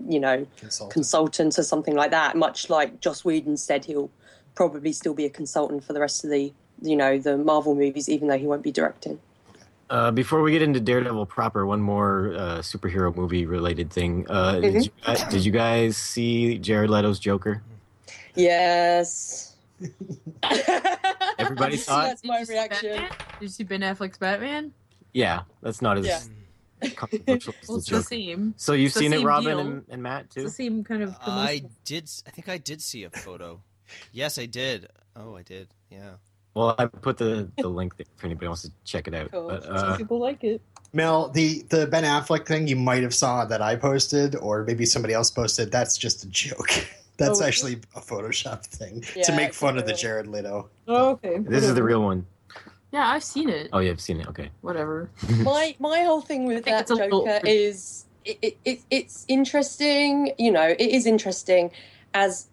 you 0.08 0.20
know, 0.20 0.46
Consultant. 0.58 0.94
consultant 0.94 1.60
or 1.60 1.64
something 1.64 1.96
like 1.96 2.12
that. 2.12 2.36
Much 2.36 2.70
like 2.70 3.00
Joss 3.00 3.24
Whedon 3.26 3.58
said, 3.58 3.86
he'll 3.86 4.10
probably 4.56 4.94
still 4.94 5.14
be 5.14 5.26
a 5.26 5.30
consultant 5.30 5.84
for 5.84 5.94
the 5.94 6.00
rest 6.00 6.24
of 6.24 6.30
the, 6.30 6.54
you 6.84 6.96
know, 6.96 7.18
the 7.18 7.38
Marvel 7.38 7.76
movies, 7.76 8.10
even 8.10 8.28
though 8.28 8.38
he 8.38 8.46
won't 8.46 8.62
be 8.64 8.72
directing. 8.72 9.20
Uh, 9.90 10.12
before 10.12 10.42
we 10.42 10.52
get 10.52 10.62
into 10.62 10.80
Daredevil 10.80 11.26
proper, 11.28 11.66
one 11.66 11.82
more 11.82 12.34
uh, 12.36 12.58
superhero 12.60 13.16
movie 13.16 13.46
related 13.46 13.92
thing. 13.92 14.26
Uh, 14.30 14.60
did, 14.60 14.86
you, 14.86 14.92
uh, 15.06 15.30
did 15.30 15.46
you 15.46 15.52
guys 15.52 15.98
see 15.98 16.58
Jared 16.58 16.90
Leto's 16.90 17.20
Joker? 17.20 17.62
Yes. 18.36 19.56
Everybody 21.38 21.78
saw 21.78 22.06
it? 22.06 22.08
That's 22.08 22.24
my 22.24 22.40
Did 22.40 22.50
reaction. 22.50 22.90
Batman? 22.92 23.10
Did 23.40 23.42
you 23.42 23.48
see 23.50 23.64
Ben 23.64 23.82
Affleck's 23.82 24.18
Batman? 24.18 24.74
Yeah, 25.14 25.42
that's 25.62 25.82
not 25.82 25.98
as 25.98 26.06
Yeah. 26.08 26.90
controversial 26.96 27.54
Well, 27.68 27.78
it's 27.78 27.90
the 27.90 28.02
same. 28.02 28.54
So 28.58 28.74
you've 28.74 28.88
it's 28.90 28.98
seen 28.98 29.14
it, 29.14 29.24
Robin 29.24 29.60
and, 29.60 29.86
and 29.90 30.02
Matt 30.04 30.26
It's 30.26 30.36
too. 30.36 30.44
the 30.44 30.50
same 30.50 30.84
kind 30.84 31.04
of. 31.04 31.16
I 31.22 31.64
did. 31.86 32.10
I 32.26 32.32
think 32.32 32.50
I 32.50 32.58
did 32.58 32.82
see 32.82 33.04
a 33.04 33.10
photo. 33.10 33.62
Yes, 34.12 34.38
I 34.40 34.46
did. 34.48 34.88
Oh, 35.16 35.36
I 35.36 35.44
did. 35.44 35.68
Yeah. 35.92 36.14
Well, 36.54 36.76
I 36.78 36.86
put 36.86 37.18
the, 37.18 37.50
the 37.58 37.68
link 37.68 37.98
there 37.98 38.06
if 38.18 38.24
anybody 38.24 38.48
wants 38.48 38.62
to 38.64 38.72
check 38.86 39.08
it 39.08 39.16
out. 39.16 39.32
Cool. 39.32 39.48
But, 39.48 39.64
Some 39.64 39.76
uh, 39.76 39.98
people 39.98 40.20
like 40.20 40.44
it. 40.44 40.62
Mel, 40.96 41.30
the 41.30 41.64
the 41.70 41.88
Ben 41.88 42.04
Affleck 42.04 42.46
thing 42.46 42.68
you 42.68 42.76
might 42.76 43.02
have 43.02 43.16
saw 43.16 43.46
that 43.46 43.62
I 43.62 43.76
posted, 43.76 44.36
or 44.36 44.64
maybe 44.64 44.86
somebody 44.86 45.16
else 45.16 45.32
posted. 45.32 45.72
That's 45.72 45.98
just 45.98 46.24
a 46.24 46.28
joke. 46.30 46.70
That's 47.18 47.42
Oh, 47.42 47.46
actually 47.46 47.74
a 47.96 48.02
Photoshop 48.02 48.66
thing 48.66 49.02
to 49.24 49.36
make 49.36 49.54
fun 49.54 49.78
of 49.78 49.86
the. 49.86 49.94
Jared 49.94 50.28
Leto. 50.28 50.70
Oh, 50.88 51.10
okay. 51.12 51.38
this 51.40 51.64
is 51.64 51.74
the 51.76 51.84
real 51.84 52.02
one. 52.04 52.26
Yeah, 52.92 53.08
I've 53.08 53.24
seen 53.24 53.50
it. 53.50 53.70
Oh, 53.74 53.80
yeah, 53.80 53.92
I've 53.92 54.02
seen 54.02 54.20
it. 54.20 54.28
Okay. 54.28 54.50
Whatever. 54.62 55.10
my 55.42 55.76
my 55.80 56.04
whole 56.04 56.22
thing 56.22 56.46
with 56.46 56.66
that 56.66 56.82
it's 56.82 56.92
a 56.92 56.96
little- 56.96 57.26
Joker 57.26 57.40
is 57.48 58.06
it, 58.26 58.38
it, 58.42 58.58
it 58.66 58.80
it's 58.92 59.26
interesting. 59.28 60.34
You 60.38 60.52
know, 60.52 60.68
it 60.68 60.80
is 60.80 61.08
interesting 61.08 61.72
as. 62.14 62.48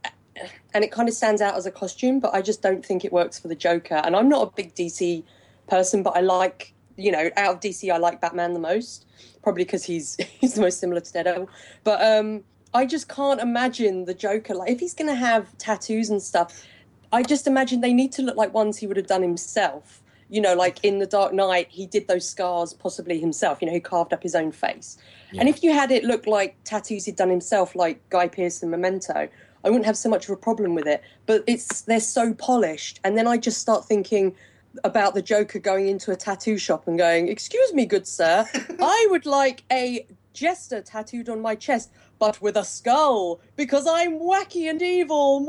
And 0.75 0.85
it 0.85 0.93
kind 0.93 1.09
of 1.09 1.15
stands 1.15 1.41
out 1.41 1.55
as 1.55 1.67
a 1.67 1.71
costume, 1.71 2.21
but 2.21 2.35
I 2.35 2.43
just 2.43 2.63
don't 2.63 2.85
think 2.85 3.05
it 3.05 3.13
works 3.13 3.39
for 3.39 3.49
the 3.49 3.55
Joker. 3.55 3.97
And 4.05 4.15
I'm 4.15 4.29
not 4.29 4.49
a 4.49 4.51
big 4.55 4.75
DC 4.75 5.23
person, 5.69 6.03
but 6.03 6.17
I 6.17 6.21
like, 6.21 6.75
you 6.97 7.13
know, 7.13 7.31
out 7.37 7.57
of 7.57 7.61
DC, 7.61 7.93
I 7.93 7.97
like 7.97 8.21
Batman 8.21 8.53
the 8.53 8.61
most, 8.61 9.07
probably 9.43 9.65
because 9.65 9.85
he's 9.85 10.17
he's 10.41 10.55
the 10.55 10.61
most 10.61 10.81
similar 10.81 11.01
to 11.01 11.13
Daredevil. 11.13 11.49
But 11.85 12.03
um, 12.03 12.45
I 12.75 12.87
just 12.87 13.09
can't 13.09 13.41
imagine 13.41 14.05
the 14.05 14.15
Joker. 14.15 14.55
Like, 14.55 14.71
if 14.71 14.81
he's 14.81 14.95
going 14.95 15.09
to 15.09 15.15
have 15.15 15.57
tattoos 15.59 16.11
and 16.11 16.23
stuff, 16.23 16.65
I 17.13 17.23
just 17.23 17.47
imagine 17.47 17.81
they 17.81 17.93
need 17.93 18.13
to 18.13 18.23
look 18.23 18.37
like 18.37 18.55
ones 18.55 18.79
he 18.79 18.87
would 18.87 18.97
have 18.97 19.07
done 19.07 19.23
himself. 19.23 20.03
You 20.29 20.41
know, 20.41 20.55
like 20.55 20.79
in 20.85 20.99
The 21.01 21.07
Dark 21.07 21.33
Knight, 21.33 21.67
he 21.71 21.87
did 21.87 22.07
those 22.07 22.29
scars 22.29 22.73
possibly 22.73 23.19
himself. 23.19 23.61
You 23.61 23.67
know, 23.67 23.73
he 23.73 23.81
carved 23.81 24.13
up 24.13 24.23
his 24.23 24.37
own 24.37 24.53
face. 24.53 24.97
And 25.37 25.49
if 25.49 25.63
you 25.63 25.73
had 25.73 25.91
it 25.91 26.05
look 26.05 26.27
like 26.27 26.57
tattoos 26.65 27.05
he'd 27.05 27.17
done 27.17 27.31
himself, 27.31 27.75
like 27.75 28.01
Guy 28.11 28.29
Pearce 28.29 28.63
and 28.63 28.71
Memento, 28.71 29.29
I 29.65 29.71
wouldn't 29.71 29.87
have 29.87 29.97
so 29.97 30.09
much 30.09 30.25
of 30.25 30.31
a 30.31 30.37
problem 30.37 30.75
with 30.75 30.87
it. 30.87 31.03
But 31.27 31.45
it's 31.47 31.83
they're 31.83 32.01
so 32.01 32.35
polished, 32.35 33.01
and 33.05 33.17
then 33.17 33.27
I 33.27 33.37
just 33.37 33.59
start 33.59 33.85
thinking 33.85 34.35
about 34.85 35.15
the 35.15 35.23
Joker 35.23 35.59
going 35.59 35.89
into 35.89 36.13
a 36.13 36.17
tattoo 36.17 36.59
shop 36.59 36.87
and 36.87 36.99
going, 36.99 37.29
"Excuse 37.29 37.73
me, 37.73 37.87
good 37.87 38.07
sir, 38.07 38.47
I 38.81 39.07
would 39.11 39.27
like 39.27 39.65
a 39.71 40.07
jester 40.33 40.81
tattooed 40.81 41.29
on 41.29 41.41
my 41.41 41.55
chest, 41.55 41.91
but 42.19 42.41
with 42.41 42.57
a 42.57 42.65
skull, 42.65 43.41
because 43.57 43.87
I'm 43.87 44.19
wacky 44.21 44.71
and 44.71 44.81
evil." 44.81 45.45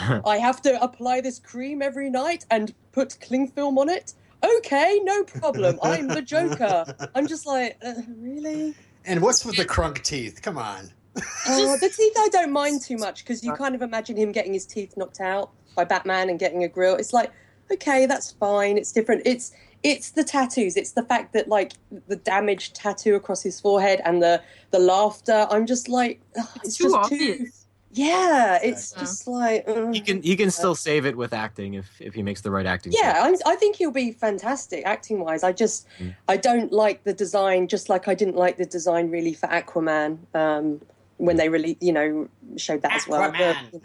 I 0.26 0.38
have 0.38 0.60
to 0.62 0.82
apply 0.82 1.20
this 1.20 1.38
cream 1.38 1.82
every 1.82 2.10
night 2.10 2.44
and 2.50 2.74
put 2.92 3.18
cling 3.20 3.48
film 3.48 3.78
on 3.78 3.88
it. 3.88 4.14
Okay, 4.58 5.00
no 5.02 5.24
problem. 5.24 5.78
I'm 5.82 6.08
the 6.08 6.22
Joker. 6.22 6.84
I'm 7.14 7.26
just 7.26 7.46
like, 7.46 7.78
uh, 7.84 7.94
really? 8.18 8.74
And 9.04 9.22
what's 9.22 9.44
with 9.44 9.56
the 9.56 9.64
crunk 9.64 10.02
teeth? 10.02 10.42
Come 10.42 10.58
on. 10.58 10.90
Uh, 11.16 11.76
the 11.76 11.88
teeth 11.88 12.12
I 12.18 12.28
don't 12.30 12.52
mind 12.52 12.82
too 12.82 12.96
much 12.96 13.24
because 13.24 13.42
you 13.44 13.52
kind 13.54 13.74
of 13.74 13.82
imagine 13.82 14.16
him 14.16 14.32
getting 14.32 14.52
his 14.52 14.66
teeth 14.66 14.96
knocked 14.96 15.20
out 15.20 15.50
by 15.74 15.84
Batman 15.84 16.28
and 16.30 16.38
getting 16.38 16.64
a 16.64 16.68
grill. 16.68 16.96
It's 16.96 17.12
like, 17.12 17.30
okay, 17.72 18.06
that's 18.06 18.32
fine. 18.32 18.76
It's 18.78 18.92
different. 18.92 19.22
It's 19.24 19.52
it's 19.82 20.10
the 20.10 20.24
tattoos. 20.24 20.76
It's 20.76 20.92
the 20.92 21.02
fact 21.04 21.32
that 21.34 21.48
like 21.48 21.72
the 22.08 22.16
damaged 22.16 22.74
tattoo 22.74 23.14
across 23.14 23.42
his 23.42 23.60
forehead 23.60 24.00
and 24.04 24.22
the 24.22 24.42
the 24.72 24.78
laughter. 24.78 25.46
I'm 25.50 25.66
just 25.66 25.88
like, 25.88 26.20
ugh, 26.38 26.46
it's, 26.56 26.66
It's 26.68 26.76
too 26.78 26.84
just 26.84 26.94
obvious. 26.96 27.38
too. 27.38 27.46
Yeah, 27.92 28.58
it's 28.62 28.92
Exactly. 28.92 29.00
just 29.06 29.26
like. 29.26 29.64
ugh. 29.68 29.94
He 29.94 30.00
can 30.00 30.20
he 30.22 30.36
can 30.36 30.50
still 30.50 30.74
save 30.74 31.06
it 31.06 31.16
with 31.16 31.32
acting 31.32 31.74
if 31.74 31.88
if 32.00 32.12
he 32.14 32.22
makes 32.22 32.42
the 32.42 32.50
right 32.50 32.66
acting. 32.66 32.92
Yeah, 32.94 33.20
I'm, 33.24 33.36
I 33.46 33.54
think 33.56 33.76
he'll 33.76 33.90
be 33.90 34.12
fantastic 34.12 34.84
acting 34.84 35.20
wise. 35.20 35.42
I 35.42 35.52
just 35.52 35.86
Mm. 35.98 36.14
I 36.28 36.36
don't 36.36 36.72
like 36.72 37.04
the 37.04 37.14
design, 37.14 37.68
just 37.68 37.88
like 37.88 38.06
I 38.08 38.14
didn't 38.14 38.36
like 38.36 38.56
the 38.58 38.66
design 38.66 39.10
really 39.10 39.32
for 39.32 39.46
Aquaman 39.48 40.18
um, 40.34 40.80
when 41.18 41.36
they 41.36 41.48
really 41.48 41.76
you 41.80 41.92
know 41.92 42.28
showed 42.56 42.82
that 42.82 42.92
as 42.92 43.06
well. 43.08 43.32
But- 43.32 43.82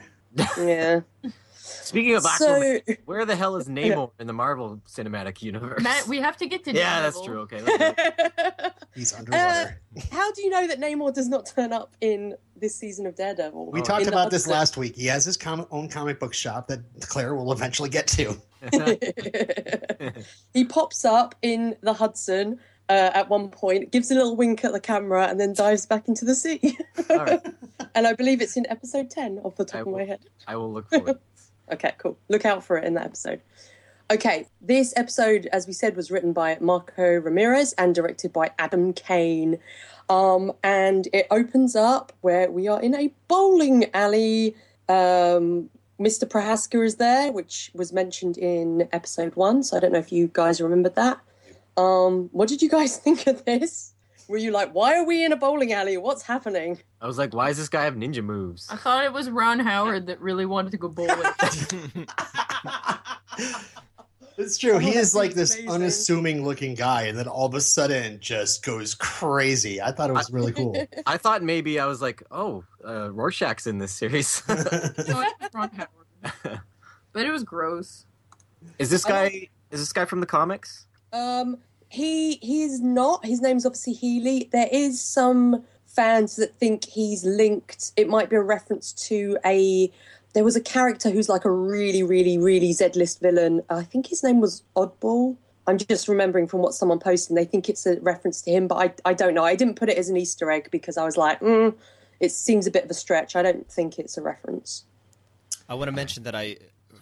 yeah. 0.58 1.02
Speaking 1.64 2.16
of 2.16 2.24
Aquaman, 2.24 2.82
So 2.88 2.94
where 3.06 3.26
the 3.26 3.36
hell 3.36 3.56
is 3.56 3.68
Namor 3.70 4.12
in 4.20 4.28
the 4.28 4.34
Marvel 4.34 4.82
Cinematic 4.88 5.42
Universe? 5.42 5.82
Matt, 5.84 6.08
we 6.08 6.20
have 6.20 6.36
to 6.38 6.48
get 6.48 6.64
to 6.66 6.74
yeah, 6.74 7.02
that's 7.02 7.22
true. 7.22 7.40
Okay. 7.42 7.60
He's 8.96 9.14
uh, 9.14 9.18
underwater. 9.18 9.80
how 10.12 10.32
do 10.32 10.42
you 10.42 10.50
know 10.50 10.68
that 10.68 10.80
Namor 10.80 11.14
does 11.14 11.28
not 11.30 11.46
turn 11.46 11.72
up 11.72 11.94
in 12.02 12.36
this 12.58 12.76
season 12.76 13.06
of 13.06 13.16
Daredevil? 13.16 13.72
we 13.72 13.80
Oh, 13.80 13.84
talked 13.84 14.08
about 14.08 14.32
this 14.32 14.44
Hudson. 14.46 14.54
last 14.60 14.78
week. 14.78 14.96
He 14.96 15.06
has 15.08 15.24
his 15.24 15.38
com- 15.38 15.68
own 15.72 15.88
comic 15.88 16.20
book 16.20 16.34
shop 16.34 16.68
that 16.68 16.82
Claire 17.02 17.36
will 17.36 17.52
eventually 17.52 17.90
get 17.90 18.08
to. 18.08 18.36
he 20.54 20.66
pops 20.66 21.06
up 21.06 21.36
in 21.42 21.76
the 21.82 21.94
Hudson 21.94 22.60
uh, 22.92 23.12
at 23.14 23.30
one 23.30 23.48
point, 23.48 23.90
gives 23.90 24.12
a 24.12 24.16
little 24.16 24.36
wink 24.36 24.66
at 24.66 24.74
the 24.74 24.80
camera, 24.80 25.28
and 25.28 25.40
then 25.40 25.54
dives 25.54 25.86
back 25.86 26.10
into 26.10 26.26
the 26.26 26.36
sea. 26.36 26.78
Right, 27.10 27.40
and 27.96 28.06
I 28.06 28.12
believe 28.14 28.42
it's 28.42 28.58
in 28.58 28.68
episode 28.70 29.10
10 29.10 29.40
off 29.46 29.56
the 29.56 29.64
top 29.64 29.76
I 29.78 29.80
of 29.80 29.88
my 29.88 30.04
head. 30.04 30.20
I 30.46 30.58
will 30.58 30.72
look 30.72 30.90
for 30.90 31.10
it. 31.10 31.22
Okay, 31.72 31.94
cool. 32.00 32.18
Look 32.28 32.44
out 32.44 32.66
for 32.66 32.78
it 32.78 32.84
in 32.84 32.96
that 32.96 33.06
episode. 33.06 33.40
Okay, 34.12 34.46
this 34.60 34.94
episode, 34.98 35.48
as 35.54 35.68
we 35.68 35.72
said, 35.72 35.96
was 35.96 36.12
written 36.12 36.34
by 36.34 36.58
Marco 36.60 37.14
Ramirez 37.22 37.72
and 37.78 37.96
directed 37.96 38.34
by 38.34 38.52
Adam 38.60 38.92
Kane. 38.92 39.58
Um, 40.10 40.52
and 40.66 41.08
it 41.14 41.28
opens 41.32 41.78
up 41.78 42.12
where 42.20 42.52
we 42.52 42.68
are 42.68 42.82
in 42.82 42.94
a 42.94 43.14
bowling 43.30 43.86
alley. 43.94 44.54
Um, 44.90 45.70
Mr. 45.98 46.28
Prohaska 46.28 46.86
is 46.86 46.96
there, 46.96 47.32
which 47.32 47.72
was 47.74 47.94
mentioned 47.94 48.38
in 48.38 48.90
episode 48.92 49.38
one. 49.38 49.64
So 49.64 49.78
I 49.78 49.80
don't 49.80 49.94
know 49.94 50.00
if 50.00 50.12
you 50.12 50.30
guys 50.34 50.60
remembered 50.60 50.96
that. 50.96 51.22
Um, 51.78 52.30
what 52.32 52.50
did 52.50 52.62
you 52.62 52.70
guys 52.70 52.98
think 53.06 53.28
of 53.28 53.46
this? 53.46 53.94
Were 54.28 54.38
you 54.38 54.52
like, 54.52 54.74
why 54.74 54.96
are 54.96 55.04
we 55.06 55.26
in 55.26 55.34
a 55.34 55.36
bowling 55.36 55.74
alley? 55.74 55.98
What's 55.98 56.22
happening? 56.22 56.80
I 57.02 57.08
was 57.08 57.18
like, 57.18 57.34
why 57.34 57.48
does 57.50 57.58
this 57.58 57.68
guy 57.68 57.84
have 57.84 57.96
ninja 57.96 58.24
moves? 58.24 58.70
I 58.72 58.78
thought 58.78 59.04
it 59.04 59.12
was 59.12 59.30
Ron 59.30 59.60
Howard 59.60 60.08
that 60.08 60.22
really 60.22 60.46
wanted 60.46 60.72
to 60.72 60.78
go 60.78 60.88
bowling. 60.88 61.18
It's 64.38 64.58
true. 64.58 64.74
Oh, 64.74 64.80
he 64.80 64.96
is 64.96 65.14
like 65.14 65.34
this 65.34 65.54
amazing. 65.54 65.72
unassuming 65.72 66.44
looking 66.46 66.74
guy, 66.74 67.04
and 67.04 67.18
then 67.18 67.28
all 67.28 67.46
of 67.46 67.54
a 67.54 67.62
sudden 67.62 68.20
just 68.20 68.66
goes 68.66 68.96
crazy. 68.96 69.82
I 69.82 69.92
thought 69.92 70.10
it 70.10 70.14
was 70.14 70.32
really 70.32 70.52
cool. 70.52 70.76
I 71.06 71.18
thought 71.18 71.44
maybe 71.44 71.80
I 71.80 71.86
was 71.86 72.02
like, 72.02 72.24
oh, 72.32 72.64
uh, 72.84 73.12
Rorschach's 73.12 73.68
in 73.68 73.78
this 73.78 73.92
series. 73.92 74.42
no, 74.48 74.56
it 74.56 75.34
was 75.40 75.50
Ron 75.54 75.70
Howard. 75.72 76.62
But 77.14 77.26
it 77.26 77.32
was 77.32 77.44
gross. 77.44 78.06
is 78.80 78.90
this 78.90 79.04
guy? 79.04 79.50
Is 79.70 79.80
this 79.80 79.94
guy 79.94 80.06
from 80.06 80.22
the 80.22 80.26
comics? 80.26 80.88
Um, 81.14 81.58
he 81.90 82.36
he 82.42 82.64
is 82.64 82.80
not. 82.80 83.26
His 83.26 83.42
name's 83.42 83.66
obviously 83.66 83.94
Healy. 83.94 84.50
There 84.52 84.70
is 84.72 85.02
some 85.02 85.64
fans 85.86 86.38
that 86.38 86.58
think 86.58 86.86
he's 86.86 87.26
linked. 87.26 87.92
It 87.98 88.08
might 88.08 88.30
be 88.30 88.38
a 88.38 88.42
reference 88.42 88.94
to 89.10 89.38
a. 89.46 89.92
There 90.34 90.46
was 90.46 90.56
a 90.56 90.62
character 90.62 91.10
who's 91.10 91.28
like 91.28 91.44
a 91.44 91.52
really, 91.52 92.04
really, 92.04 92.38
really 92.38 92.72
Z 92.72 92.92
list 92.96 93.20
villain. 93.20 93.62
I 93.70 93.84
think 93.84 94.08
his 94.08 94.24
name 94.24 94.40
was 94.40 94.64
Oddball. 94.78 95.36
I'm 95.68 95.78
just 95.78 96.08
remembering 96.08 96.48
from 96.48 96.62
what 96.62 96.74
someone 96.74 97.00
posted. 97.00 97.32
and 97.32 97.38
They 97.38 97.46
think 97.46 97.68
it's 97.68 97.86
a 97.86 98.00
reference 98.00 98.42
to 98.44 98.52
him, 98.52 98.68
but 98.68 98.76
I 98.76 99.10
I 99.10 99.14
don't 99.14 99.34
know. 99.34 99.44
I 99.44 99.56
didn't 99.56 99.76
put 99.76 99.90
it 99.90 99.98
as 99.98 100.10
an 100.10 100.16
Easter 100.16 100.50
egg 100.50 100.70
because 100.72 100.98
I 100.98 101.04
was 101.04 101.18
like, 101.18 101.42
mm, 101.42 101.76
it 102.22 102.32
seems 102.32 102.68
a 102.68 102.72
bit 102.72 102.86
of 102.86 102.90
a 102.90 102.94
stretch. 102.94 103.36
I 103.36 103.42
don't 103.42 103.70
think 103.70 104.00
it's 104.00 104.18
a 104.18 104.22
reference. 104.22 104.86
I 105.68 105.74
want 105.74 105.90
to 105.90 105.96
mention 105.96 106.24
that 106.24 106.36
I 106.36 106.58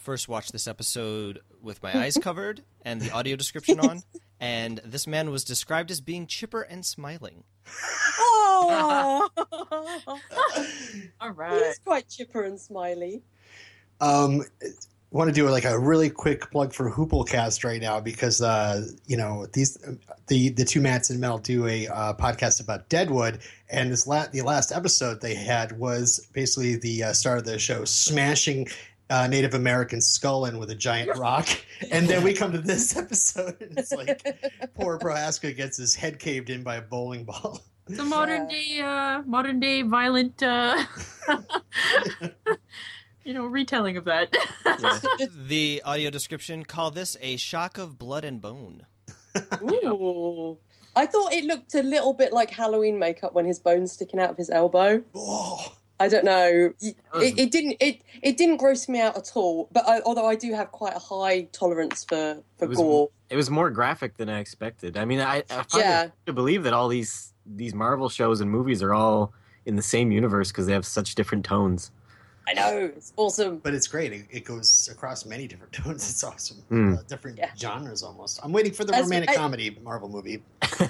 first 0.10 0.28
watched 0.28 0.51
this 0.51 0.68
episode 0.68 1.39
with 1.62 1.84
my 1.84 1.96
eyes 1.96 2.18
covered 2.24 2.63
and 2.82 3.00
the 3.00 3.12
audio 3.12 3.36
description 3.36 3.80
on, 3.80 4.01
and 4.39 4.82
this 4.84 5.06
man 5.06 5.30
was 5.30 5.44
described 5.44 5.92
as 5.92 6.01
being 6.01 6.25
chipper 6.25 6.63
and 6.63 6.84
smiling. 6.84 7.44
Oh, 8.18 9.30
All 9.38 10.20
he 11.22 11.30
right. 11.30 11.75
quite 11.86 12.10
chipper 12.10 12.42
and 12.42 12.60
smiley. 12.60 13.22
Um, 14.01 14.42
want 15.12 15.28
to 15.28 15.32
do 15.32 15.48
like 15.48 15.66
a 15.66 15.78
really 15.78 16.10
quick 16.10 16.50
plug 16.50 16.74
for 16.74 16.89
Hooplecast 16.89 17.63
right 17.63 17.80
now 17.80 18.00
because 18.00 18.42
uh, 18.42 18.88
you 19.06 19.16
know 19.16 19.46
these 19.54 19.78
the 20.25 20.50
the 20.50 20.66
two 20.66 20.82
Matts 20.82 21.12
and 21.12 21.20
Mel 21.20 21.38
do 21.38 21.68
a 21.68 21.88
uh, 21.88 22.13
podcast 22.13 22.63
about 22.63 22.89
Deadwood, 22.89 23.42
and 23.70 23.92
this 23.92 24.08
la- 24.08 24.25
the 24.25 24.42
last 24.42 24.72
episode 24.72 25.22
they 25.22 25.36
had 25.36 25.78
was 25.78 26.28
basically 26.34 26.78
the 26.78 27.04
uh, 27.04 27.13
start 27.13 27.38
of 27.38 27.46
the 27.46 27.60
show 27.60 27.86
smashing. 27.86 28.68
Uh, 29.10 29.25
Native 29.28 29.56
American 29.56 30.01
skull 30.01 30.46
in 30.46 30.60
with 30.60 30.70
a 30.70 30.75
giant 30.75 31.18
rock, 31.18 31.48
and 31.89 32.08
then 32.08 32.22
we 32.24 32.32
come 32.34 32.51
to 32.51 32.60
this 32.60 32.96
episode, 33.04 33.60
and 33.60 33.78
it's 33.78 33.92
like 33.92 34.22
poor 34.75 35.00
Prohaska 35.00 35.56
gets 35.56 35.78
his 35.78 35.96
head 35.96 36.20
caved 36.20 36.51
in 36.51 36.62
by 36.62 36.75
a 36.75 36.82
bowling 36.82 37.24
ball. 37.24 37.60
The 37.88 38.04
modern 38.04 38.48
day, 38.48 38.82
uh, 38.82 39.24
modern 39.25 39.60
day 39.60 39.82
violent, 39.82 40.44
uh, 40.44 40.84
you 43.24 43.34
know, 43.34 43.46
retelling 43.48 43.98
of 43.98 44.06
that. 44.06 44.32
The 45.36 45.82
audio 45.84 46.12
description 46.12 46.63
call 46.66 46.92
this 46.92 47.18
a 47.20 47.36
shock 47.38 47.80
of 47.80 47.98
blood 47.98 48.24
and 48.24 48.39
bone. 48.39 48.86
Ooh. 49.63 50.60
I 50.96 51.06
thought 51.08 51.34
it 51.34 51.46
looked 51.46 51.74
a 51.74 51.82
little 51.82 52.13
bit 52.13 52.32
like 52.32 52.51
Halloween 52.51 53.00
makeup 53.00 53.34
when 53.34 53.46
his 53.46 53.60
bones 53.60 53.92
sticking 53.92 54.20
out 54.20 54.30
of 54.30 54.38
his 54.38 54.50
elbow. 54.51 55.01
Oh, 55.16 55.74
I 56.00 56.08
don't 56.08 56.24
know. 56.25 56.74
It, 56.82 56.96
it 57.13 57.51
didn't. 57.51 57.75
It 57.79 58.01
it 58.24 58.38
didn't 58.38 58.58
gross 58.58 58.88
me 58.88 59.01
out 59.01 59.18
at 59.18 59.32
all. 59.36 59.68
But 59.72 59.88
I, 59.88 60.00
although 60.01 60.27
I 60.27 60.36
do 60.36 60.53
have 60.53 60.72
quite 60.72 60.96
a 60.96 61.00
high 61.00 61.44
tolerance 61.51 62.06
for 62.06 62.41
for 62.58 62.65
It 62.65 62.70
was- 62.70 62.77
gore. 62.77 63.10
It 63.29 63.36
was 63.36 63.51
more 63.51 63.70
graphic 63.70 64.18
than 64.18 64.27
I 64.27 64.39
expected. 64.39 64.98
I 64.98 65.06
mean, 65.06 65.20
I, 65.20 65.44
I 65.51 65.63
find 65.63 65.84
Yeah. 65.84 66.08
to 66.25 66.34
believe 66.34 66.63
that 66.63 66.74
all 66.74 66.88
these 66.88 67.34
these 67.46 67.74
Marvel 67.75 68.10
shows 68.10 68.41
and 68.41 68.50
movies 68.50 68.82
are 68.82 68.94
all 68.94 69.34
in 69.65 69.75
the 69.75 69.84
same 69.84 70.12
universe 70.12 70.48
because 70.51 70.65
they 70.65 70.74
have 70.74 70.86
such 70.86 71.13
different 71.15 71.46
tones. 71.46 71.91
I 72.50 72.53
know 72.53 72.91
it's 72.96 73.13
awesome. 73.18 73.58
but 73.60 73.74
it's 73.74 73.88
great. 73.88 74.12
It, 74.13 74.25
it 74.32 74.46
goes 74.46 74.89
across 74.91 75.25
many 75.25 75.48
different 75.48 75.74
tones. 75.79 76.10
It's 76.10 76.24
awesome. 76.24 76.58
Hmm. 76.70 76.94
Uh, 76.96 77.01
different 77.08 77.38
Yeah. 77.38 77.51
genres 77.58 78.01
almost. 78.03 78.39
I'm 78.44 78.51
waiting 78.51 78.74
for 78.74 78.84
the 78.86 78.96
As- 78.96 79.03
romantic 79.03 79.29
I- 79.32 79.36
comedy 79.36 79.77
Marvel 79.84 80.10
movie. 80.10 80.41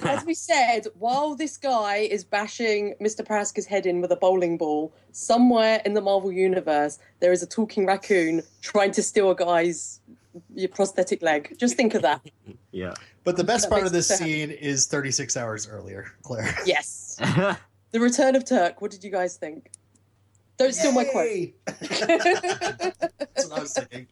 As 0.02 0.24
we 0.24 0.34
said, 0.34 0.86
while 0.98 1.34
this 1.34 1.56
guy 1.56 1.96
is 1.98 2.22
bashing 2.24 2.94
Mr. 3.00 3.26
Prohaska's 3.26 3.66
head 3.66 3.86
in 3.86 4.00
with 4.00 4.12
a 4.12 4.16
bowling 4.16 4.56
ball, 4.56 4.92
somewhere 5.12 5.82
in 5.84 5.94
the 5.94 6.00
Marvel 6.00 6.32
universe 6.32 6.98
there 7.20 7.32
is 7.32 7.42
a 7.42 7.46
talking 7.46 7.86
raccoon 7.86 8.42
trying 8.62 8.92
to 8.92 9.02
steal 9.02 9.30
a 9.30 9.34
guy's 9.36 10.00
your 10.54 10.68
prosthetic 10.68 11.22
leg. 11.22 11.56
Just 11.58 11.76
think 11.76 11.94
of 11.94 12.02
that. 12.02 12.20
Yeah. 12.72 12.94
But 13.24 13.36
the 13.36 13.42
best 13.42 13.64
That 13.68 13.70
part 13.74 13.84
of 13.86 13.90
this 13.92 14.08
me 14.10 14.16
so 14.16 14.22
happy. 14.22 14.32
scene 14.32 14.50
is 14.52 14.86
36 14.86 15.36
hours 15.36 15.66
earlier, 15.68 16.12
Claire. 16.22 16.54
Yes. 16.64 17.18
The 17.92 17.98
Return 17.98 18.36
of 18.36 18.44
Turk. 18.44 18.80
What 18.80 18.92
did 18.92 19.02
you 19.02 19.10
guys 19.10 19.36
think? 19.36 19.72
Don't 20.60 20.74
steal 20.74 20.92
my 20.92 21.04
quote. 21.04 21.48
That's 21.66 23.48
what 23.48 23.58
I 23.58 23.60
was 23.60 23.72
thinking. 23.72 24.06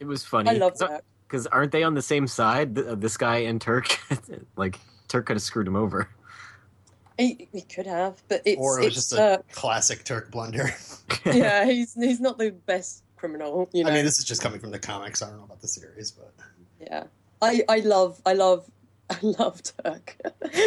it 0.00 0.06
was 0.06 0.24
funny. 0.24 0.50
I 0.50 0.54
love 0.54 0.76
Turk. 0.78 1.04
because 1.26 1.46
aren't 1.46 1.70
they 1.72 1.84
on 1.84 1.94
the 1.94 2.02
same 2.02 2.26
side? 2.26 2.76
uh, 2.76 2.96
This 2.96 3.16
guy 3.16 3.38
and 3.38 3.60
Turk, 3.60 3.98
like 4.56 4.78
Turk 5.06 5.26
could 5.26 5.36
have 5.36 5.42
screwed 5.42 5.68
him 5.68 5.76
over. 5.76 6.08
He, 7.16 7.48
he 7.52 7.62
could 7.62 7.86
have, 7.86 8.20
but 8.28 8.42
it's 8.44 8.60
Or 8.60 8.80
it 8.80 8.86
was 8.86 8.96
it's 8.96 8.96
just 8.96 9.12
a 9.12 9.16
Turk. 9.16 9.52
classic 9.52 10.02
Turk 10.04 10.30
blunder. 10.32 10.74
yeah, 11.24 11.64
he's 11.64 11.94
he's 11.94 12.20
not 12.20 12.38
the 12.38 12.50
best 12.50 13.04
criminal. 13.16 13.68
You 13.72 13.84
know. 13.84 13.90
I 13.90 13.94
mean, 13.94 14.04
this 14.04 14.18
is 14.18 14.24
just 14.24 14.42
coming 14.42 14.58
from 14.60 14.72
the 14.72 14.78
comics. 14.80 15.22
I 15.22 15.28
don't 15.28 15.38
know 15.38 15.44
about 15.44 15.60
the 15.60 15.68
series, 15.68 16.10
but 16.10 16.32
Yeah, 16.80 17.04
I 17.40 17.62
I 17.68 17.78
love 17.80 18.20
I 18.26 18.32
love 18.34 18.68
I 19.10 19.16
love 19.22 19.62
Turk 19.84 20.16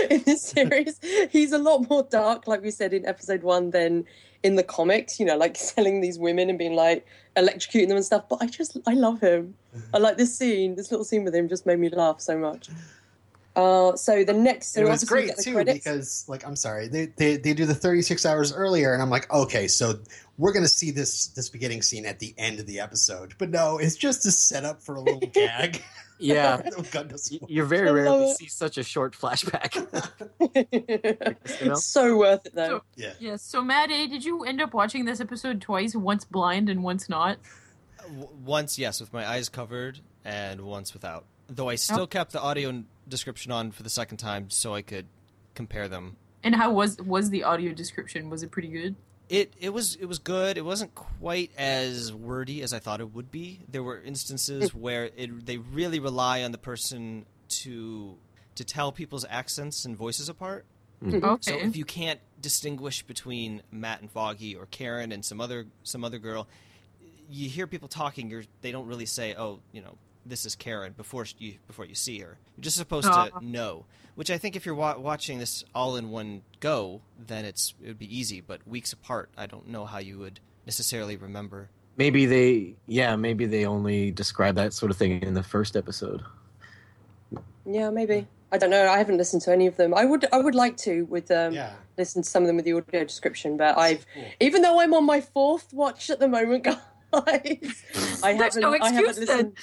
in 0.09 0.23
this 0.23 0.43
series. 0.43 0.99
He's 1.31 1.51
a 1.51 1.57
lot 1.57 1.89
more 1.89 2.03
dark, 2.09 2.47
like 2.47 2.61
we 2.61 2.71
said 2.71 2.93
in 2.93 3.05
episode 3.05 3.43
one, 3.43 3.71
than 3.71 4.05
in 4.43 4.55
the 4.55 4.63
comics. 4.63 5.19
You 5.19 5.25
know, 5.25 5.37
like 5.37 5.55
selling 5.57 6.01
these 6.01 6.19
women 6.19 6.49
and 6.49 6.57
being 6.57 6.75
like 6.75 7.05
electrocuting 7.35 7.87
them 7.87 7.97
and 7.97 8.05
stuff. 8.05 8.25
But 8.29 8.41
I 8.41 8.47
just 8.47 8.77
I 8.87 8.93
love 8.93 9.21
him. 9.21 9.55
I 9.93 9.99
like 9.99 10.17
this 10.17 10.37
scene. 10.37 10.75
This 10.75 10.91
little 10.91 11.05
scene 11.05 11.23
with 11.23 11.35
him 11.35 11.47
just 11.47 11.65
made 11.65 11.79
me 11.79 11.89
laugh 11.89 12.21
so 12.21 12.37
much. 12.37 12.69
Uh, 13.55 13.95
so 13.97 14.23
the 14.23 14.33
next, 14.33 14.77
it 14.77 14.85
was 14.85 15.03
great 15.03 15.35
too 15.37 15.53
credits. 15.53 15.83
because, 15.83 16.25
like, 16.29 16.45
I'm 16.45 16.55
sorry, 16.55 16.87
they, 16.87 17.07
they 17.17 17.35
they 17.35 17.53
do 17.53 17.65
the 17.65 17.75
36 17.75 18.25
hours 18.25 18.53
earlier, 18.53 18.93
and 18.93 19.01
I'm 19.01 19.09
like, 19.09 19.31
okay, 19.33 19.67
so 19.67 19.99
we're 20.37 20.53
gonna 20.53 20.69
see 20.69 20.89
this 20.89 21.27
this 21.27 21.49
beginning 21.49 21.81
scene 21.81 22.05
at 22.05 22.19
the 22.19 22.33
end 22.37 22.59
of 22.59 22.65
the 22.65 22.79
episode, 22.79 23.33
but 23.37 23.49
no, 23.49 23.77
it's 23.77 23.97
just 23.97 24.25
a 24.25 24.31
setup 24.31 24.81
for 24.81 24.95
a 24.95 25.01
little 25.01 25.19
gag. 25.33 25.83
Yeah. 26.21 26.61
Oh, 26.77 26.83
God 26.91 27.11
knows 27.11 27.29
Y- 27.31 27.37
what. 27.39 27.49
You 27.49 27.65
very 27.65 27.87
I 27.89 27.91
love 27.91 27.95
rarely 28.19 28.25
it. 28.31 28.37
see 28.37 28.47
such 28.47 28.77
a 28.77 28.83
short 28.83 29.13
flashback. 29.13 29.75
You 31.61 31.67
know? 31.69 31.75
so 31.75 32.17
worth 32.17 32.45
it 32.45 32.55
though. 32.55 32.67
So- 32.79 32.83
Yeah. 32.95 33.13
yes. 33.19 33.41
So, 33.43 33.61
Matt 33.63 33.91
A, 33.91 34.07
did 34.07 34.23
you 34.25 34.43
end 34.43 34.61
up 34.61 34.73
watching 34.73 35.05
this 35.05 35.19
episode 35.19 35.61
twice? 35.61 35.95
Once 35.95 36.25
blind 36.25 36.69
and 36.69 36.83
once 36.83 37.09
not. 37.09 37.37
w- 38.07 38.27
once, 38.43 38.77
yes, 38.79 38.99
with 38.99 39.13
my 39.13 39.27
eyes 39.27 39.49
covered, 39.49 39.99
and 40.25 40.61
once 40.61 40.93
without. 40.93 41.25
Though 41.47 41.69
I 41.69 41.75
still 41.75 42.01
oh. 42.01 42.07
kept 42.07 42.31
the 42.31 42.41
audio 42.41 42.69
n- 42.69 42.85
description 43.07 43.51
on 43.51 43.71
for 43.71 43.83
the 43.83 43.89
second 43.89 44.17
time 44.17 44.49
so 44.49 44.73
I 44.73 44.81
could 44.81 45.05
compare 45.55 45.87
them. 45.87 46.15
And 46.43 46.55
how 46.55 46.71
was 46.71 46.97
was 46.97 47.29
the 47.29 47.43
audio 47.43 47.73
description? 47.73 48.29
Was 48.29 48.41
it 48.43 48.51
pretty 48.51 48.69
good? 48.69 48.95
It 49.31 49.53
it 49.59 49.69
was 49.69 49.95
it 49.95 50.05
was 50.05 50.19
good. 50.19 50.57
It 50.57 50.65
wasn't 50.65 50.93
quite 50.93 51.51
as 51.57 52.11
wordy 52.13 52.61
as 52.61 52.73
I 52.73 52.79
thought 52.79 52.99
it 52.99 53.13
would 53.13 53.31
be. 53.31 53.61
There 53.69 53.81
were 53.81 54.01
instances 54.01 54.75
where 54.75 55.05
it 55.15 55.45
they 55.45 55.57
really 55.57 55.99
rely 55.99 56.43
on 56.43 56.51
the 56.51 56.57
person 56.57 57.25
to 57.61 58.17
to 58.55 58.63
tell 58.65 58.91
people's 58.91 59.25
accents 59.29 59.85
and 59.85 59.95
voices 59.95 60.27
apart. 60.27 60.65
Mm-hmm. 61.01 61.35
So 61.39 61.53
Okay. 61.55 61.65
if 61.65 61.75
you 61.77 61.85
can't 61.85 62.19
distinguish 62.41 63.03
between 63.03 63.61
Matt 63.71 64.01
and 64.01 64.11
Foggy 64.11 64.55
or 64.55 64.65
Karen 64.65 65.11
and 65.13 65.23
some 65.23 65.39
other 65.39 65.65
some 65.83 66.03
other 66.03 66.19
girl, 66.19 66.47
you 67.29 67.47
hear 67.49 67.67
people 67.67 67.87
talking. 67.87 68.29
You're 68.29 68.43
they 68.61 68.73
don't 68.73 68.85
really 68.87 69.05
say, 69.07 69.33
"Oh, 69.37 69.61
you 69.71 69.81
know, 69.81 69.95
this 70.25 70.45
is 70.45 70.55
Karen" 70.55 70.93
before 70.95 71.25
you 71.37 71.55
before 71.67 71.85
you 71.85 71.95
see 71.95 72.19
her. 72.19 72.37
You're 72.57 72.63
just 72.63 72.77
supposed 72.77 73.07
to 73.11 73.31
know. 73.41 73.85
Which 74.15 74.29
I 74.29 74.37
think 74.37 74.55
if 74.57 74.65
you're 74.65 74.75
wa- 74.75 74.97
watching 74.97 75.39
this 75.39 75.63
all 75.73 75.95
in 75.95 76.09
one 76.09 76.41
go, 76.59 77.01
then 77.27 77.45
it's 77.45 77.73
it 77.81 77.87
would 77.87 77.99
be 77.99 78.17
easy. 78.17 78.41
But 78.41 78.67
weeks 78.67 78.91
apart, 78.93 79.29
I 79.37 79.45
don't 79.45 79.67
know 79.69 79.85
how 79.85 79.99
you 79.99 80.19
would 80.19 80.39
necessarily 80.65 81.15
remember. 81.15 81.69
Maybe 81.97 82.25
they, 82.25 82.75
yeah, 82.87 83.15
maybe 83.15 83.45
they 83.45 83.65
only 83.65 84.11
describe 84.11 84.55
that 84.55 84.73
sort 84.73 84.91
of 84.91 84.97
thing 84.97 85.21
in 85.21 85.33
the 85.33 85.43
first 85.43 85.75
episode. 85.75 86.21
Yeah, 87.65 87.89
maybe. 87.89 88.27
I 88.51 88.57
don't 88.57 88.69
know. 88.69 88.87
I 88.89 88.97
haven't 88.97 89.17
listened 89.17 89.41
to 89.43 89.51
any 89.53 89.65
of 89.67 89.77
them. 89.77 89.93
I 89.93 90.03
would. 90.03 90.25
I 90.33 90.37
would 90.39 90.55
like 90.55 90.75
to 90.77 91.05
with 91.05 91.31
um, 91.31 91.53
Yeah. 91.53 91.71
listen 91.97 92.21
to 92.21 92.29
some 92.29 92.43
of 92.43 92.47
them 92.47 92.57
with 92.57 92.65
the 92.65 92.73
audio 92.73 93.05
description, 93.05 93.55
but 93.55 93.77
I've 93.77 94.05
Cool. 94.13 94.25
even 94.41 94.61
though 94.61 94.81
I'm 94.81 94.93
on 94.93 95.05
my 95.05 95.21
fourth 95.21 95.71
watch 95.73 96.09
at 96.09 96.19
the 96.19 96.27
moment, 96.27 96.63
guys. 96.65 96.77
I 97.13 97.59
There's 97.61 98.23
haven't. 98.23 98.61
no 98.61 98.73
I 98.73 98.91
haven't 98.91 99.17
listened. 99.19 99.57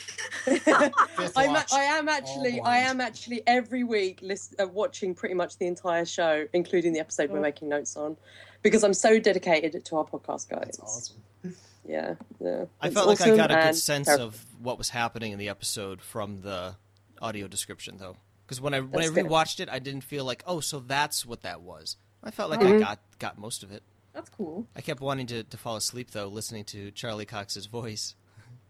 I'm, 1.37 1.53
watch, 1.53 1.73
I 1.73 1.83
am 1.85 2.09
actually. 2.09 2.61
all 2.61 2.67
I 2.67 2.79
am 2.79 3.01
actually 3.01 3.43
every 3.47 3.85
week 3.85 4.21
list, 4.23 4.55
uh, 4.59 4.67
watching 4.69 5.15
pretty 5.15 5.35
much 5.35 5.59
the 5.59 5.67
entire 5.67 6.05
show, 6.05 6.47
including 6.53 6.93
the 6.93 7.01
episode 7.01 7.31
we're 7.31 7.39
Oh. 7.39 7.43
making 7.43 7.69
notes 7.69 7.97
on, 7.97 8.17
because 8.63 8.85
I'm 8.85 8.95
so 8.95 9.19
dedicated 9.19 9.85
to 9.87 9.97
our 9.97 10.05
podcast, 10.05 10.49
guys. 10.49 10.61
That's 10.65 10.81
awesome. 10.81 11.17
Yeah, 11.87 12.15
yeah. 12.41 12.65
I 12.83 12.87
It's 12.89 12.95
felt 12.95 13.07
like 13.09 13.21
I 13.23 13.35
got 13.37 13.51
a 13.51 13.55
good 13.55 13.77
sense 13.77 14.07
terrible. 14.09 14.27
of 14.27 14.45
what 14.61 14.77
was 14.77 14.91
happening 14.91 15.33
in 15.33 15.39
the 15.39 15.49
episode 15.49 16.03
from 16.03 16.43
the 16.43 16.75
audio 17.23 17.49
description, 17.49 17.97
though. 17.99 18.17
Because 18.45 18.61
when 18.61 18.75
I 18.75 18.81
when 18.81 19.03
I 19.03 19.07
That's 19.07 19.11
good. 19.11 19.27
rewatched 19.27 19.61
it, 19.61 19.69
I 19.71 19.79
didn't 19.79 20.03
feel 20.03 20.25
like, 20.25 20.43
oh, 20.47 20.61
so 20.61 20.81
that's 20.81 21.25
what 21.25 21.43
that 21.43 21.63
was. 21.63 21.97
I 22.23 22.31
felt 22.31 22.51
like 22.51 22.61
Mhm. 22.61 22.77
I 22.77 22.79
got 22.81 22.99
got 23.19 23.39
most 23.39 23.63
of 23.63 23.71
it. 23.73 23.83
That's 24.19 24.31
cool. 24.31 24.67
I 24.75 24.81
kept 24.81 25.01
wanting 25.01 25.29
to, 25.29 25.45
to 25.45 25.57
fall 25.57 25.77
asleep 25.77 26.11
though, 26.11 26.27
listening 26.27 26.65
to 26.65 26.91
Charlie 26.91 27.25
Cox's 27.25 27.67
voice. 27.67 28.17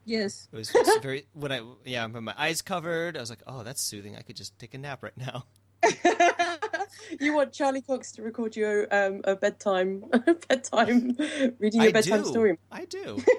Yes. 0.05 0.47
It 0.52 0.57
was 0.57 0.71
just 0.71 1.00
very 1.02 1.25
when 1.33 1.50
I 1.50 1.62
yeah, 1.87 2.05
with 2.05 2.23
my 2.23 2.35
eyes 2.37 2.61
covered, 2.61 3.17
I 3.17 3.21
was 3.21 3.31
like, 3.31 3.43
oh, 3.47 3.62
that's 3.62 3.81
soothing. 3.81 4.14
I 4.14 4.21
could 4.21 4.37
just 4.37 4.59
take 4.59 4.75
a 4.75 4.78
nap 4.78 5.02
right 5.02 5.17
now. 5.17 5.47
you 7.20 7.35
want 7.35 7.55
Charlie 7.55 7.81
Cox 7.81 8.12
to 8.12 8.22
record 8.22 8.57
you 8.57 8.87
um, 8.90 9.22
a 9.25 9.37
bedtime, 9.37 10.05
bedtime 10.49 11.16
reading 11.59 11.81
you 11.81 11.87
I 11.87 11.90
a 11.90 11.92
bedtime 11.92 12.25
do. 12.25 12.29
story. 12.29 12.59
I 12.70 12.85
do. 12.85 13.22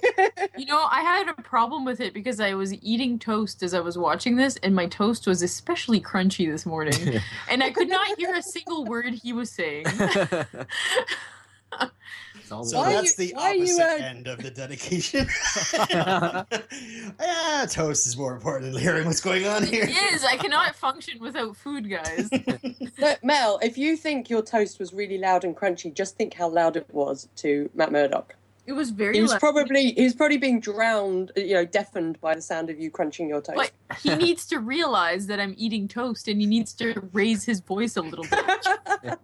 You 0.58 0.66
know, 0.66 0.88
I 0.92 1.02
had 1.02 1.30
a 1.30 1.42
problem 1.42 1.86
with 1.86 2.02
it 2.02 2.14
because 2.14 2.42
I 2.42 2.54
was 2.54 2.74
eating 2.84 3.18
toast 3.18 3.64
as 3.64 3.74
I 3.74 3.80
was 3.80 3.98
watching 3.98 4.36
this, 4.36 4.58
and 4.58 4.76
my 4.76 4.88
toast 4.88 5.26
was 5.26 5.42
especially 5.42 6.02
crunchy 6.02 6.52
this 6.52 6.66
morning, 6.66 7.22
and 7.50 7.64
I 7.64 7.72
could 7.72 7.88
not 7.88 8.18
hear 8.18 8.36
a 8.36 8.42
single 8.42 8.84
word 8.84 9.14
he 9.14 9.32
was 9.32 9.50
saying. 9.52 9.86
It's 12.36 12.52
all 12.52 12.64
So 12.64 12.78
Why 12.80 12.94
that's 12.94 13.18
you- 13.20 13.28
the 13.28 13.34
why 13.36 13.54
you, 13.54 13.64
opposite 13.64 13.84
uh, 14.02 14.06
end 14.06 14.28
of 14.28 14.40
the 14.42 14.50
dedication. 14.52 15.28
yeah, 17.20 17.66
toast 17.70 18.08
is 18.08 18.18
more 18.18 18.34
important 18.34 18.74
than 18.74 18.82
hearing 18.82 19.06
what's 19.06 19.22
going 19.22 19.46
on 19.46 19.64
here. 19.64 19.84
It 19.84 20.14
is. 20.14 20.24
I 20.24 20.38
cannot 20.38 20.76
function 20.76 21.20
without 21.20 21.56
food, 21.56 21.90
guys. 21.90 22.30
No, 23.00 23.16
Mel, 23.24 23.60
if 23.62 23.78
you 23.78 23.96
think 23.96 24.30
your 24.30 24.42
toast 24.42 24.78
was 24.78 24.92
really 24.94 25.18
loud 25.18 25.46
and 25.46 25.56
crunchy, 25.56 25.94
just 25.94 26.18
think 26.18 26.34
how 26.34 26.50
loud 26.50 26.76
it 26.76 26.86
was 26.94 27.30
to 27.38 27.70
Matt 27.74 27.94
Murdock. 27.94 28.36
It 28.70 28.74
was 28.74 28.92
very. 28.92 29.16
He 29.16 29.22
was 29.24 29.32
loud. 29.32 29.40
probably 29.40 29.94
he 29.94 30.04
was 30.04 30.14
probably 30.14 30.38
being 30.38 30.60
drowned, 30.60 31.32
you 31.36 31.56
know, 31.56 31.66
deafened 31.66 32.22
by 32.22 32.36
the 32.36 32.42
sound 32.42 32.70
of 32.70 32.80
you 32.80 32.92
crunching 32.92 33.28
your 33.28 33.42
toast. 33.42 33.72
But 33.88 33.98
he 34.00 34.14
needs 34.28 34.46
to 34.46 34.60
realize 34.60 35.26
that 35.26 35.40
I'm 35.40 35.56
eating 35.58 35.88
toast, 35.88 36.28
and 36.28 36.40
he 36.40 36.46
needs 36.46 36.74
to 36.74 37.02
raise 37.12 37.44
his 37.44 37.62
voice 37.62 37.98
a 37.98 38.04
little 38.04 38.26
bit. 38.26 39.18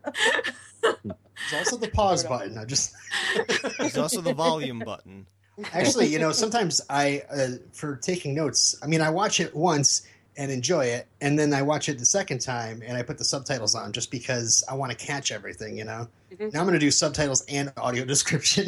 There's 0.82 1.54
also 1.54 1.78
the 1.78 1.90
pause 1.90 2.24
button. 2.24 2.58
I 2.58 2.66
just 2.66 2.96
There's 3.78 4.00
also 4.00 4.20
the 4.20 4.34
volume 4.34 4.80
button. 4.80 5.28
actually, 5.74 6.08
you 6.08 6.18
know, 6.18 6.32
sometimes 6.32 6.82
I 6.90 7.22
uh, 7.32 7.48
for 7.72 7.98
taking 7.98 8.34
notes. 8.34 8.76
I 8.82 8.88
mean, 8.88 9.02
I 9.02 9.12
watch 9.12 9.40
it 9.40 9.56
once 9.56 10.08
and 10.38 10.52
enjoy 10.52 10.86
it, 10.86 11.08
and 11.22 11.38
then 11.40 11.54
I 11.54 11.62
watch 11.62 11.88
it 11.90 11.98
the 12.00 12.06
second 12.06 12.40
time 12.40 12.82
and 12.86 12.98
I 12.98 13.04
put 13.04 13.18
the 13.18 13.24
subtitles 13.26 13.74
on 13.76 13.92
just 13.94 14.12
because 14.12 14.64
I 14.70 14.74
want 14.76 14.92
to 14.92 14.98
catch 14.98 15.32
everything. 15.32 15.78
You 15.78 15.86
know. 15.86 16.08
Mhm. 16.34 16.54
Now 16.54 16.60
I'm 16.60 16.66
going 16.66 16.74
to 16.74 16.80
do 16.80 16.92
subtitles 16.92 17.44
and 17.48 17.72
audio 17.78 18.04
description 18.14 18.66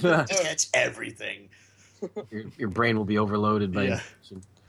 to 0.00 0.24
catch 0.42 0.66
everything. 0.74 1.48
your, 2.30 2.44
your 2.58 2.68
brain 2.68 2.96
will 2.96 3.04
be 3.04 3.18
overloaded 3.18 3.72
by 3.72 3.84
Yeah. 3.84 4.00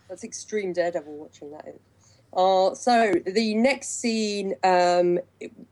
That's 0.09 0.23
extreme 0.25 0.73
Daredevil 0.73 1.13
watching 1.15 1.51
that. 1.51 1.73
Uh, 2.33 2.73
so 2.75 3.13
the 3.25 3.53
next 3.55 3.99
scene 3.99 4.55
um, 4.63 5.19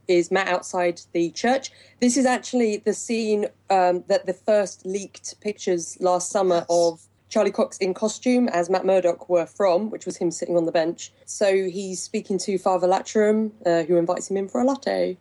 is 0.07 0.29
Matt 0.31 0.47
outside 0.49 1.01
the 1.13 1.29
church. 1.31 1.71
This 2.01 2.15
is 2.17 2.25
actually 2.25 2.77
the 2.77 2.93
scene 2.93 3.47
um, 3.69 4.03
that 4.07 4.25
the 4.25 4.33
first 4.33 4.85
leaked 4.85 5.39
pictures 5.41 5.97
last 6.01 6.29
summer 6.31 6.55
Yes. 6.57 6.65
of 6.69 7.01
Charlie 7.29 7.51
Cox 7.51 7.77
in 7.77 7.93
costume 7.93 8.49
as 8.49 8.69
Matt 8.69 8.85
Murdock 8.85 9.29
were 9.29 9.45
from, 9.45 9.89
which 9.89 10.05
was 10.05 10.17
him 10.17 10.31
sitting 10.31 10.57
on 10.57 10.65
the 10.65 10.71
bench. 10.71 11.13
So 11.25 11.53
he's 11.69 12.01
speaking 12.01 12.37
to 12.39 12.57
Father 12.57 12.87
Lantom, 12.87 13.53
uh, 13.65 13.83
who 13.83 13.97
invites 13.97 14.29
him 14.29 14.37
in 14.37 14.49
for 14.49 14.61
a 14.61 14.63
latte. 14.63 15.17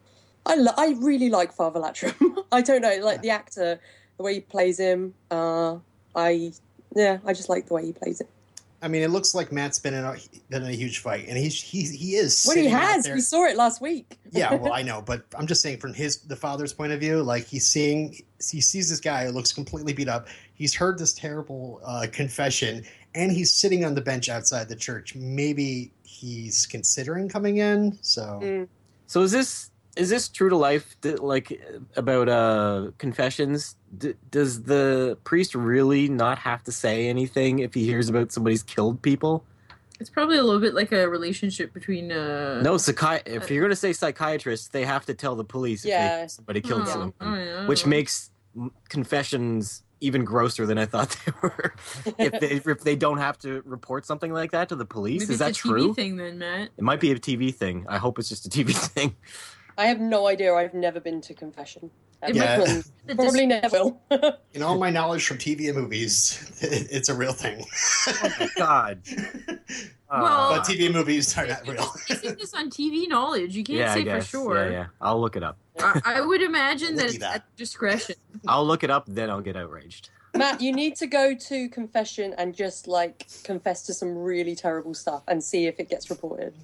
I, 0.47 0.55
lo- 0.55 0.73
I 0.77 0.97
really 0.99 1.29
like 1.29 1.53
Father 1.53 1.79
Lantom. 1.79 2.39
I 2.53 2.63
don't 2.63 2.81
know, 2.81 2.99
like 3.03 3.21
the 3.21 3.31
actor, 3.31 3.79
the 4.17 4.23
way 4.23 4.35
he 4.35 4.41
plays 4.41 4.79
him. 4.79 5.15
Uh, 5.31 5.77
I 6.15 6.53
yeah, 6.95 7.19
I 7.25 7.35
just 7.35 7.49
like 7.49 7.67
the 7.67 7.75
way 7.75 7.85
he 7.85 7.93
plays 7.93 8.21
it. 8.21 8.31
I 8.81 8.89
mean, 8.89 9.03
it 9.03 9.11
looks 9.11 9.35
like 9.35 9.51
Matt's 9.51 9.79
been 9.79 9.95
in 9.95 10.05
a, 10.05 10.17
been 10.51 10.63
in 10.63 10.69
a 10.69 10.75
huge 10.75 10.99
fight, 11.01 11.27
and 11.29 11.37
he's 11.37 11.61
he 11.61 11.83
he 11.83 12.15
is. 12.15 12.45
What 12.45 12.57
he 12.57 12.67
has. 12.67 13.09
We 13.09 13.21
saw 13.21 13.45
it 13.45 13.57
last 13.57 13.81
week. 13.81 14.19
yeah, 14.31 14.55
well, 14.55 14.73
I 14.73 14.83
know, 14.83 15.03
but 15.03 15.25
I'm 15.37 15.47
just 15.47 15.63
saying 15.63 15.79
from 15.79 15.95
his 15.95 16.19
the 16.23 16.37
father's 16.37 16.73
point 16.73 16.93
of 16.93 17.01
view, 17.01 17.23
like 17.23 17.47
he's 17.47 17.67
seeing 17.67 18.15
he 18.51 18.61
sees 18.61 18.89
this 18.89 19.01
guy 19.01 19.27
who 19.27 19.33
looks 19.33 19.53
completely 19.53 19.93
beat 19.93 20.09
up. 20.09 20.29
He's 20.55 20.75
heard 20.75 20.99
this 20.99 21.13
terrible 21.13 21.81
uh, 21.85 22.07
confession, 22.13 22.85
and 23.15 23.33
he's 23.33 23.53
sitting 23.53 23.85
on 23.85 23.95
the 23.95 24.01
bench 24.01 24.29
outside 24.29 24.69
the 24.69 24.77
church. 24.77 25.15
Maybe 25.17 25.93
he's 26.05 26.67
considering 26.67 27.29
coming 27.29 27.59
in. 27.59 27.99
So 28.03 28.41
Mm. 28.43 28.69
So 29.09 29.23
is 29.23 29.33
this 29.33 29.71
is 29.97 30.11
this 30.11 30.29
true 30.29 30.51
to 30.51 30.57
life? 30.57 30.97
Like 31.03 31.61
about 31.97 32.29
uh, 32.29 32.91
confessions? 32.99 33.75
D- 33.97 34.15
does 34.31 34.65
the 34.65 35.17
priest 35.25 35.55
really 35.55 36.09
not 36.09 36.39
have 36.39 36.63
to 36.65 36.73
say 36.73 37.09
anything 37.09 37.61
if 37.61 37.73
he 37.75 37.85
hears 37.85 38.09
about 38.09 38.33
somebody's 38.33 38.63
killed 38.63 39.01
people? 39.03 39.45
It's 40.01 40.11
probably 40.11 40.37
a 40.37 40.43
little 40.45 40.61
bit 40.61 40.75
like 40.75 40.93
a 40.93 41.09
relationship 41.09 41.73
between. 41.73 42.13
Uh, 42.13 42.61
No, 42.63 42.75
psychi- 42.75 43.23
if 43.27 43.51
you're 43.51 43.63
going 43.63 43.71
to 43.71 43.77
say 43.77 43.93
psychiatrist, 43.93 44.73
they 44.73 44.85
have 44.85 45.07
to 45.07 45.15
tell 45.15 45.35
the 45.37 45.45
police 45.45 45.85
if 45.85 45.89
Yeah. 45.91 46.23
they, 46.23 46.29
somebody 46.29 46.61
killed 46.61 46.83
Oh, 46.83 46.87
someone, 46.87 47.13
oh, 47.21 47.35
yeah, 47.35 47.67
which 47.67 47.83
well. 47.85 47.91
makes 47.91 48.31
confessions 48.89 49.83
even 50.01 50.25
grosser 50.25 50.65
than 50.67 50.79
I 50.79 50.87
thought 50.87 51.17
they 51.27 51.33
were. 51.43 51.75
if 52.19 52.39
they 52.41 52.51
if 52.73 52.81
they 52.81 52.95
don't 52.95 53.19
have 53.19 53.39
to 53.39 53.63
report 53.65 54.07
something 54.07 54.33
like 54.33 54.53
that 54.53 54.69
to 54.69 54.77
the 54.77 54.85
police, 54.85 55.23
Maybe 55.23 55.33
is 55.33 55.39
that 55.41 55.51
a 55.51 55.55
true? 55.55 55.91
TV 55.93 55.97
thing 55.97 56.17
then, 56.17 56.39
Matt. 56.39 56.69
It 56.77 56.85
might 56.85 57.01
be 57.01 57.11
a 57.11 57.19
TV 57.19 57.53
thing. 57.55 57.85
I 57.89 57.99
hope 57.99 58.19
it's 58.19 58.29
just 58.29 58.47
a 58.47 58.51
TV 58.51 58.73
thing. 58.95 59.17
I 59.77 59.87
have 59.87 60.01
no 60.01 60.27
idea. 60.29 60.55
I've 60.55 60.75
never 60.75 61.01
been 61.01 61.21
to 61.23 61.35
confession. 61.35 61.91
It 62.23 62.37
might- 62.37 62.69
And 62.69 62.85
The 63.07 63.15
Probably 63.15 63.47
never 63.47 63.69
will. 63.69 64.01
in 64.53 64.63
all 64.63 64.77
my 64.79 64.91
knowledge 64.91 65.27
from 65.27 65.39
TV 65.39 65.69
and 65.69 65.79
movies, 65.79 66.51
it, 66.61 66.89
it's 66.91 67.09
a 67.09 67.15
real 67.15 67.33
thing. 67.33 67.65
Oh 68.07 68.31
my 68.39 68.49
god. 68.57 69.01
Well- 70.11 70.25
uh, 70.25 70.57
but 70.57 70.67
TV 70.67 70.87
and 70.87 70.95
movies 70.95 71.37
are 71.39 71.47
not 71.47 71.67
real. 71.67 71.91
Basing 72.09 72.35
this 72.37 72.55
on 72.55 72.71
TV 72.71 73.09
knowledge, 73.09 73.55
you 73.57 73.63
can't 73.65 73.79
yeah, 73.79 73.95
say 73.95 74.05
for 74.05 74.21
sure. 74.21 74.65
Yeah, 74.65 74.71
yeah. 74.71 74.87
I'll 75.01 75.21
look 75.21 75.37
it 75.37 75.43
up. 75.43 75.59
I, 75.81 76.01
I 76.05 76.21
would 76.21 76.43
imagine 76.43 76.97
that 76.97 77.07
it's 77.07 77.15
at 77.17 77.21
that. 77.21 77.35
at 77.37 77.57
discretion. 77.57 78.17
I'll 78.47 78.67
look 78.67 78.83
it 78.83 78.91
up, 78.91 79.05
then 79.07 79.31
I'll 79.31 79.41
get 79.41 79.57
outraged. 79.57 80.11
Matt, 80.35 80.61
you 80.61 80.73
need 80.73 80.95
to 80.97 81.07
go 81.07 81.35
to 81.35 81.69
confession 81.71 82.35
and 82.37 82.55
just 82.55 82.87
like 82.87 83.27
confess 83.45 83.83
to 83.85 83.95
some 83.95 84.17
really 84.17 84.55
terrible 84.55 84.95
stuff 84.95 85.23
and 85.29 85.43
see 85.43 85.67
if 85.67 85.81
it 85.81 85.89
gets 85.89 86.11
reported. 86.11 86.55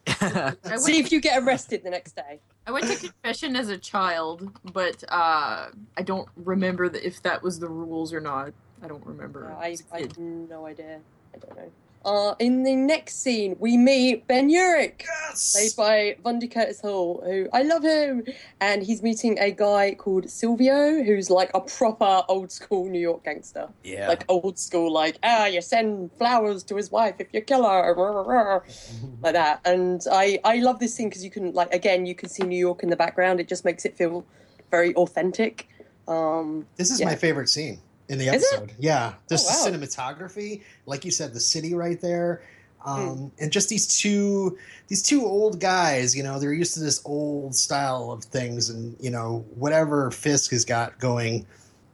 See 0.77 0.99
if 0.99 1.11
you 1.11 1.21
get 1.21 1.43
arrested 1.43 1.83
the 1.83 1.91
next 1.91 2.15
day. 2.15 2.41
I 2.67 2.71
went 2.71 2.87
to 2.87 2.97
confession 2.97 3.57
as 3.57 3.69
a 3.69 3.77
child, 3.77 4.51
but 4.73 5.05
uh, 5.09 5.69
I 5.97 6.03
don't 6.03 6.29
remember 6.37 6.89
the, 6.89 7.07
if 7.07 7.23
that 7.23 7.43
was 7.43 7.59
the 7.59 7.69
rules 7.69 8.13
or 8.13 8.21
not. 8.21 8.53
I 8.83 8.89
don't 8.89 9.05
remember. 9.05 9.49
Yeah, 9.51 9.57
I, 9.57 9.77
I 9.93 10.01
have 10.01 10.19
no 10.19 10.67
idea. 10.67 11.01
I 11.35 11.39
don't 11.39 11.57
know. 11.57 11.71
Uh, 12.05 12.35
in 12.39 12.63
the 12.65 12.77
next 12.77 13.23
scene, 13.23 13.57
we 13.59 13.77
meet 13.77 14.27
Ben 14.27 14.51
Urich, 14.51 15.03
Yes. 15.07 15.53
played 15.53 15.77
by 15.77 16.17
Vondie 16.23 16.53
Curtis 16.53 16.81
Hall, 16.83 17.23
who 17.25 17.49
I 17.53 17.63
love 17.63 17.83
him, 17.83 18.25
and 18.61 18.83
he's 18.83 19.03
meeting 19.03 19.39
a 19.39 19.51
guy 19.51 19.95
called 19.95 20.29
Silvio, 20.29 21.03
who's 21.03 21.31
like 21.31 21.51
a 21.55 21.61
proper 21.61 22.23
old 22.29 22.53
school 22.53 22.89
New 22.91 23.01
York 23.01 23.25
gangster, 23.25 23.69
yeah. 23.83 24.09
like 24.09 24.25
old 24.29 24.59
school, 24.59 24.93
like 24.93 25.19
ah, 25.23 25.47
you 25.47 25.63
send 25.63 26.11
flowers 26.19 26.63
to 26.65 26.77
his 26.77 26.91
wife 26.91 27.15
if 27.19 27.29
you 27.33 27.41
kill 27.41 27.65
her, 27.69 28.63
like 29.23 29.33
that. 29.33 29.61
And 29.65 30.03
I 30.13 30.39
I 30.45 30.57
love 30.59 30.79
this 30.81 30.95
scene 30.95 31.09
because 31.09 31.25
you 31.25 31.31
can 31.31 31.53
like 31.53 31.73
again 31.73 32.05
you 32.05 32.15
can 32.15 32.29
see 32.29 32.43
New 32.43 32.59
York 32.59 32.83
in 32.83 32.91
the 32.91 32.97
background. 32.97 33.41
It 33.41 33.49
just 33.49 33.65
makes 33.65 33.85
it 33.87 33.97
feel 33.97 34.27
very 34.71 34.95
authentic. 34.95 35.69
Um, 36.07 36.67
This 36.77 36.91
is 36.91 37.01
Yeah. 37.01 37.07
my 37.07 37.17
favorite 37.17 37.49
scene 37.49 37.79
in 38.09 38.19
the 38.19 38.29
episode. 38.29 38.73
Yeah, 38.79 39.15
just 39.29 39.47
Oh, 39.51 39.65
wow. 39.65 39.71
the 39.71 39.79
cinematography, 39.87 40.63
like 40.87 41.05
you 41.05 41.11
said, 41.11 41.33
the 41.35 41.41
city 41.41 41.75
right 41.75 42.01
there, 42.01 42.43
um, 42.85 43.17
Hmm. 43.17 43.27
and 43.39 43.51
just 43.53 43.69
these 43.69 43.87
two 43.87 44.59
these 44.89 45.03
two 45.03 45.25
old 45.25 45.59
guys. 45.61 46.15
You 46.17 46.23
know, 46.23 46.39
they're 46.39 46.53
used 46.53 46.75
to 46.75 46.81
this 46.81 47.01
old 47.05 47.55
style 47.55 48.11
of 48.11 48.25
things, 48.25 48.69
and 48.71 48.97
you 49.01 49.11
know, 49.11 49.45
whatever 49.55 50.11
Fisk 50.11 50.51
has 50.51 50.65
got 50.65 50.99
going 50.99 51.47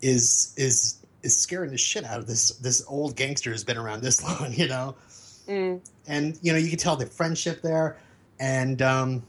is 0.02 0.52
is 0.56 0.96
is 1.22 1.36
scaring 1.36 1.70
the 1.70 1.78
shit 1.78 2.04
out 2.04 2.18
of 2.18 2.26
this 2.26 2.50
this 2.56 2.82
old 2.88 3.14
gangster 3.14 3.50
who's 3.50 3.62
been 3.64 3.76
around 3.76 4.02
this 4.02 4.22
long. 4.40 4.52
You 4.52 4.66
know, 4.68 4.96
mm, 5.48 5.80
and 6.08 6.38
you 6.42 6.52
know 6.52 6.58
you 6.58 6.68
can 6.70 6.78
tell 6.78 6.96
the 6.96 7.06
friendship 7.06 7.62
there, 7.62 7.96
and 8.40 8.82
um, 8.82 9.22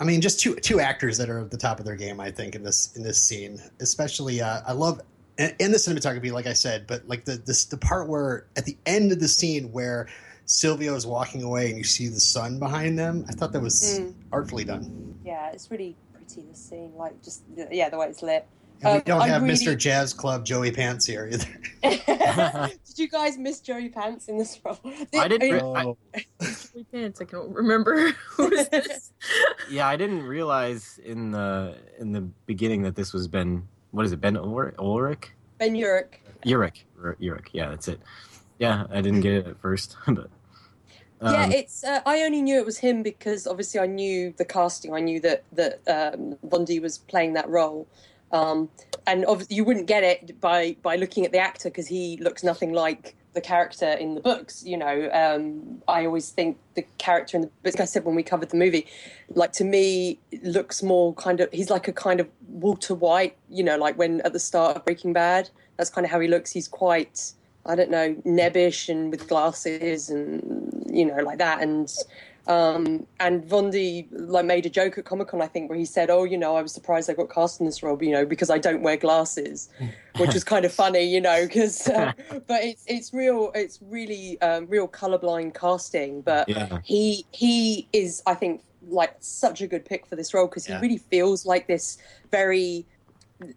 I 0.00 0.04
mean 0.04 0.20
just 0.22 0.40
two 0.40 0.54
two 0.54 0.80
actors 0.80 1.18
that 1.18 1.28
are 1.28 1.40
at 1.40 1.50
the 1.50 1.58
top 1.58 1.78
of 1.78 1.84
their 1.84 1.96
game. 1.96 2.20
I 2.20 2.30
think 2.30 2.54
in 2.54 2.62
this 2.62 2.96
in 2.96 3.02
this 3.02 3.22
scene, 3.22 3.60
especially 3.80 4.40
uh, 4.40 4.62
I 4.66 4.72
love 4.72 5.00
and, 5.38 5.54
and 5.60 5.72
the 5.74 5.78
cinematography, 5.78 6.30
like 6.32 6.46
I 6.46 6.52
said, 6.52 6.86
but 6.86 7.06
like 7.08 7.24
the 7.24 7.36
this 7.36 7.64
the 7.66 7.76
part 7.78 8.08
where 8.08 8.46
at 8.56 8.64
the 8.64 8.76
end 8.86 9.12
of 9.12 9.20
the 9.20 9.28
scene 9.28 9.72
where 9.72 10.08
Silvio 10.46 10.94
is 10.94 11.06
walking 11.06 11.42
away 11.42 11.68
and 11.68 11.78
you 11.78 11.84
see 11.84 12.08
the 12.08 12.20
sun 12.20 12.58
behind 12.58 12.98
them. 12.98 13.24
I 13.28 13.32
thought 13.32 13.52
that 13.52 13.60
was 13.60 14.00
Mm. 14.00 14.14
artfully 14.32 14.64
done. 14.64 15.14
yeah, 15.24 15.50
it's 15.52 15.70
really 15.70 15.96
pretty. 16.12 16.42
the 16.50 16.56
scene, 16.56 16.92
like 16.96 17.22
just 17.22 17.42
yeah, 17.70 17.88
the 17.90 17.98
way 17.98 18.06
it's 18.08 18.22
lit. 18.22 18.46
And 18.82 18.94
we 18.94 18.98
Um, 18.98 19.02
don't 19.06 19.20
I 19.22 19.28
have 19.28 19.42
really- 19.42 19.54
Mr. 19.54 19.76
Jazz 19.76 20.12
Club 20.12 20.44
Joey 20.44 20.72
Pants 20.72 21.06
here 21.06 21.28
either. 21.30 21.46
Did 22.86 22.98
you 22.98 23.08
guys 23.08 23.38
miss 23.38 23.60
Joey 23.60 23.88
Pants 23.90 24.28
in 24.28 24.38
this 24.38 24.58
role? 24.64 24.78
I 25.14 25.28
didn't 25.28 25.50
re- 25.52 25.60
Oh. 25.62 25.96
Joey 26.40 26.84
Pants, 26.90 27.20
I 27.20 27.24
can't 27.24 27.48
remember 27.54 28.10
who 28.30 28.50
is 28.52 28.68
this. 28.70 29.12
Yeah, 29.70 29.86
I 29.86 29.96
didn't 29.96 30.22
realize 30.24 30.98
in 31.04 31.30
the 31.30 31.76
in 31.98 32.12
the 32.12 32.22
beginning 32.46 32.82
that 32.82 32.96
this 32.96 33.12
was 33.12 33.28
Ben. 33.28 33.68
What 33.92 34.04
is 34.04 34.12
it? 34.12 34.20
Ben 34.20 34.36
Ulrich? 34.36 34.74
Ulrich? 34.78 35.32
ben 35.58 35.74
Urich. 35.74 36.18
Urich. 36.44 36.82
Ur- 37.00 37.16
Urich. 37.20 37.48
Yeah, 37.52 37.68
that's 37.68 37.86
it. 37.88 38.00
Yeah, 38.58 38.86
I 38.90 39.00
didn't 39.00 39.20
get 39.20 39.32
it 39.34 39.46
at 39.46 39.60
first, 39.60 39.96
but 40.06 40.28
yeah, 41.22 41.44
um, 41.44 41.52
it's. 41.52 41.84
Uh, 41.84 42.00
I 42.04 42.22
only 42.22 42.42
knew 42.42 42.58
it 42.58 42.66
was 42.66 42.78
him 42.78 43.02
because 43.02 43.46
obviously 43.46 43.80
I 43.80 43.86
knew 43.86 44.34
the 44.36 44.44
casting. 44.44 44.92
I 44.92 45.00
knew 45.00 45.20
that 45.20 45.44
that 45.52 45.80
um, 45.86 46.36
Vondie 46.46 46.80
was 46.80 46.98
playing 46.98 47.34
that 47.34 47.48
role, 47.48 47.86
um, 48.32 48.68
and 49.06 49.24
obviously 49.26 49.56
you 49.56 49.64
wouldn't 49.64 49.86
get 49.86 50.02
it 50.02 50.40
by 50.40 50.76
by 50.82 50.96
looking 50.96 51.24
at 51.24 51.32
the 51.32 51.38
actor 51.38 51.68
because 51.68 51.86
he 51.86 52.16
looks 52.16 52.42
nothing 52.42 52.72
like 52.72 53.14
the 53.34 53.40
character 53.40 53.90
in 53.92 54.14
the 54.14 54.20
books. 54.20 54.64
You 54.64 54.76
know, 54.76 55.10
um, 55.12 55.82
I 55.88 56.06
always 56.06 56.30
think 56.30 56.58
the 56.74 56.84
character 56.98 57.36
in 57.36 57.42
the 57.42 57.50
books. 57.62 57.76
Like 57.76 57.82
I 57.82 57.84
said 57.86 58.04
when 58.04 58.14
we 58.14 58.22
covered 58.22 58.50
the 58.50 58.56
movie, 58.56 58.86
like 59.34 59.52
to 59.52 59.64
me 59.64 60.18
looks 60.42 60.82
more 60.82 61.14
kind 61.14 61.40
of. 61.40 61.50
He's 61.52 61.70
like 61.70 61.88
a 61.88 61.92
kind 61.92 62.20
of 62.20 62.28
Walter 62.48 62.94
White. 62.94 63.36
You 63.48 63.64
know, 63.64 63.76
like 63.76 63.96
when 63.98 64.20
at 64.22 64.32
the 64.32 64.40
start 64.40 64.76
of 64.76 64.84
Breaking 64.84 65.12
Bad. 65.12 65.50
That's 65.78 65.88
kind 65.90 66.04
of 66.04 66.10
how 66.10 66.20
he 66.20 66.28
looks. 66.28 66.50
He's 66.50 66.68
quite. 66.68 67.32
I 67.64 67.76
don't 67.76 67.90
know, 67.90 68.14
nebbish 68.26 68.88
and 68.88 69.12
with 69.12 69.28
glasses 69.28 70.10
and 70.10 70.84
you 70.90 71.06
know 71.06 71.22
like 71.22 71.38
that. 71.38 71.62
And 71.62 71.88
um, 72.46 73.06
and 73.20 73.44
Vondie 73.44 74.08
like 74.10 74.44
made 74.44 74.66
a 74.66 74.70
joke 74.70 74.98
at 74.98 75.04
Comic 75.04 75.28
Con, 75.28 75.40
I 75.42 75.46
think, 75.46 75.70
where 75.70 75.78
he 75.78 75.84
said, 75.84 76.10
"Oh, 76.10 76.24
you 76.24 76.36
know, 76.36 76.56
I 76.56 76.62
was 76.62 76.72
surprised 76.74 77.08
I 77.10 77.14
got 77.14 77.30
cast 77.30 77.60
in 77.60 77.66
this 77.66 77.82
role, 77.82 78.02
you 78.02 78.10
know, 78.10 78.26
because 78.26 78.50
I 78.50 78.58
don't 78.58 78.82
wear 78.82 78.96
glasses," 78.96 79.68
which 80.18 80.34
was 80.34 80.44
kind 80.44 80.64
of 80.64 80.72
funny, 80.72 81.02
you 81.04 81.20
know, 81.20 81.46
because 81.46 81.86
uh, 81.88 82.12
but 82.48 82.64
it's 82.64 82.84
it's 82.86 83.12
real, 83.12 83.50
it's 83.54 83.78
really 83.80 84.40
um, 84.40 84.66
real 84.66 84.88
colorblind 84.88 85.54
casting, 85.54 86.22
but 86.22 86.48
yeah, 86.48 86.78
he 86.82 87.26
he 87.32 87.88
is 87.92 88.22
i 88.26 88.34
think 88.34 88.62
like 88.88 89.14
such 89.20 89.60
a 89.60 89.66
good 89.68 89.84
pick 89.84 90.06
for 90.08 90.16
this 90.16 90.34
role 90.34 90.48
because 90.48 90.68
Yeah. 90.68 90.78
he 90.78 90.82
really 90.82 90.98
feels 90.98 91.46
like 91.46 91.68
this 91.68 91.96
very 92.32 92.86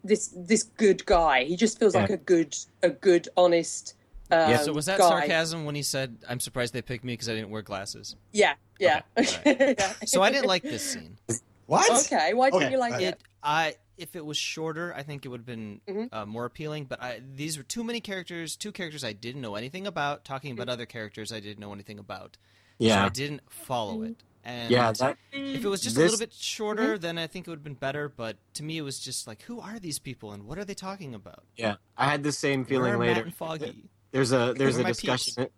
this 0.04 0.32
this 0.36 0.62
good 0.62 1.04
guy 1.06 1.44
he 1.44 1.56
just 1.56 1.78
feels 1.78 1.94
Yeah. 1.94 2.02
like 2.02 2.10
a 2.10 2.16
good 2.16 2.54
a 2.82 2.90
good 2.90 3.28
honest 3.36 3.95
um, 4.30 4.50
Yeah. 4.50 4.58
so 4.58 4.72
was 4.72 4.86
that 4.86 4.98
guy. 4.98 5.08
sarcasm 5.08 5.64
when 5.64 5.74
he 5.74 5.82
said, 5.82 6.18
"I'm 6.28 6.40
surprised 6.40 6.72
they 6.74 6.82
picked 6.82 7.04
me 7.04 7.12
because 7.14 7.28
I 7.28 7.34
didn't 7.34 7.50
wear 7.50 7.62
glasses"? 7.62 8.16
yeah 8.32 8.54
yeah, 8.78 9.02
Yeah. 9.46 9.92
So 10.04 10.22
I 10.22 10.30
didn't 10.30 10.46
like 10.46 10.62
this 10.62 10.82
scene. 10.92 11.18
What? 11.66 11.90
okay 12.06 12.32
why 12.34 12.50
didn't 12.50 12.64
Okay, 12.64 12.72
you 12.72 12.78
like 12.78 12.94
okay. 12.94 13.04
it 13.06 13.14
It, 13.14 13.22
I 13.42 13.74
if 13.96 14.14
it 14.14 14.24
was 14.26 14.36
shorter, 14.36 14.92
I 14.94 15.02
think 15.02 15.24
it 15.24 15.28
would 15.30 15.40
have 15.40 15.46
been 15.46 15.80
Mhm. 15.88 16.08
uh, 16.12 16.26
more 16.26 16.44
appealing. 16.44 16.84
But 16.84 17.02
I, 17.02 17.22
these 17.34 17.56
were 17.56 17.62
too 17.62 17.82
many 17.82 18.00
characters, 18.00 18.54
two 18.54 18.70
characters 18.70 19.02
I 19.02 19.14
didn't 19.14 19.40
know 19.40 19.54
anything 19.54 19.86
about, 19.86 20.22
talking 20.24 20.52
about 20.52 20.68
other 20.68 20.84
characters 20.84 21.32
I 21.32 21.40
didn't 21.40 21.60
know 21.60 21.72
anything 21.72 21.98
about. 21.98 22.36
so 22.80 22.90
I 22.90 23.08
didn't 23.08 23.40
follow 23.50 24.02
it. 24.02 24.22
And 24.44 24.70
yeah. 24.70 24.92
That 24.92 25.16
if 25.32 25.64
it 25.64 25.68
was 25.68 25.80
just 25.80 25.96
a 25.96 26.00
little 26.00 26.18
bit 26.18 26.32
shorter, 26.34 26.98
then 26.98 27.16
I 27.18 27.26
think 27.26 27.46
it 27.48 27.50
would 27.50 27.60
have 27.60 27.64
been 27.64 27.72
better. 27.74 28.08
But 28.10 28.36
to 28.54 28.62
me, 28.62 28.76
it 28.76 28.82
was 28.82 28.98
just 29.00 29.26
like, 29.26 29.40
who 29.42 29.60
are 29.60 29.78
these 29.80 29.98
people 29.98 30.30
and 30.32 30.46
what 30.46 30.58
are 30.58 30.64
they 30.66 30.74
talking 30.74 31.14
about? 31.14 31.44
yeah. 31.56 31.76
I 31.96 32.10
had 32.10 32.22
the 32.22 32.32
same 32.32 32.60
Where 32.60 32.68
feeling 32.68 32.92
Matt 32.98 33.00
later. 33.00 33.22
and 33.22 33.34
Foggy. 33.34 33.84
There's 34.16 34.32
a 34.32 34.54
there's 34.58 34.78
a 34.78 34.84
discussion. 34.84 35.48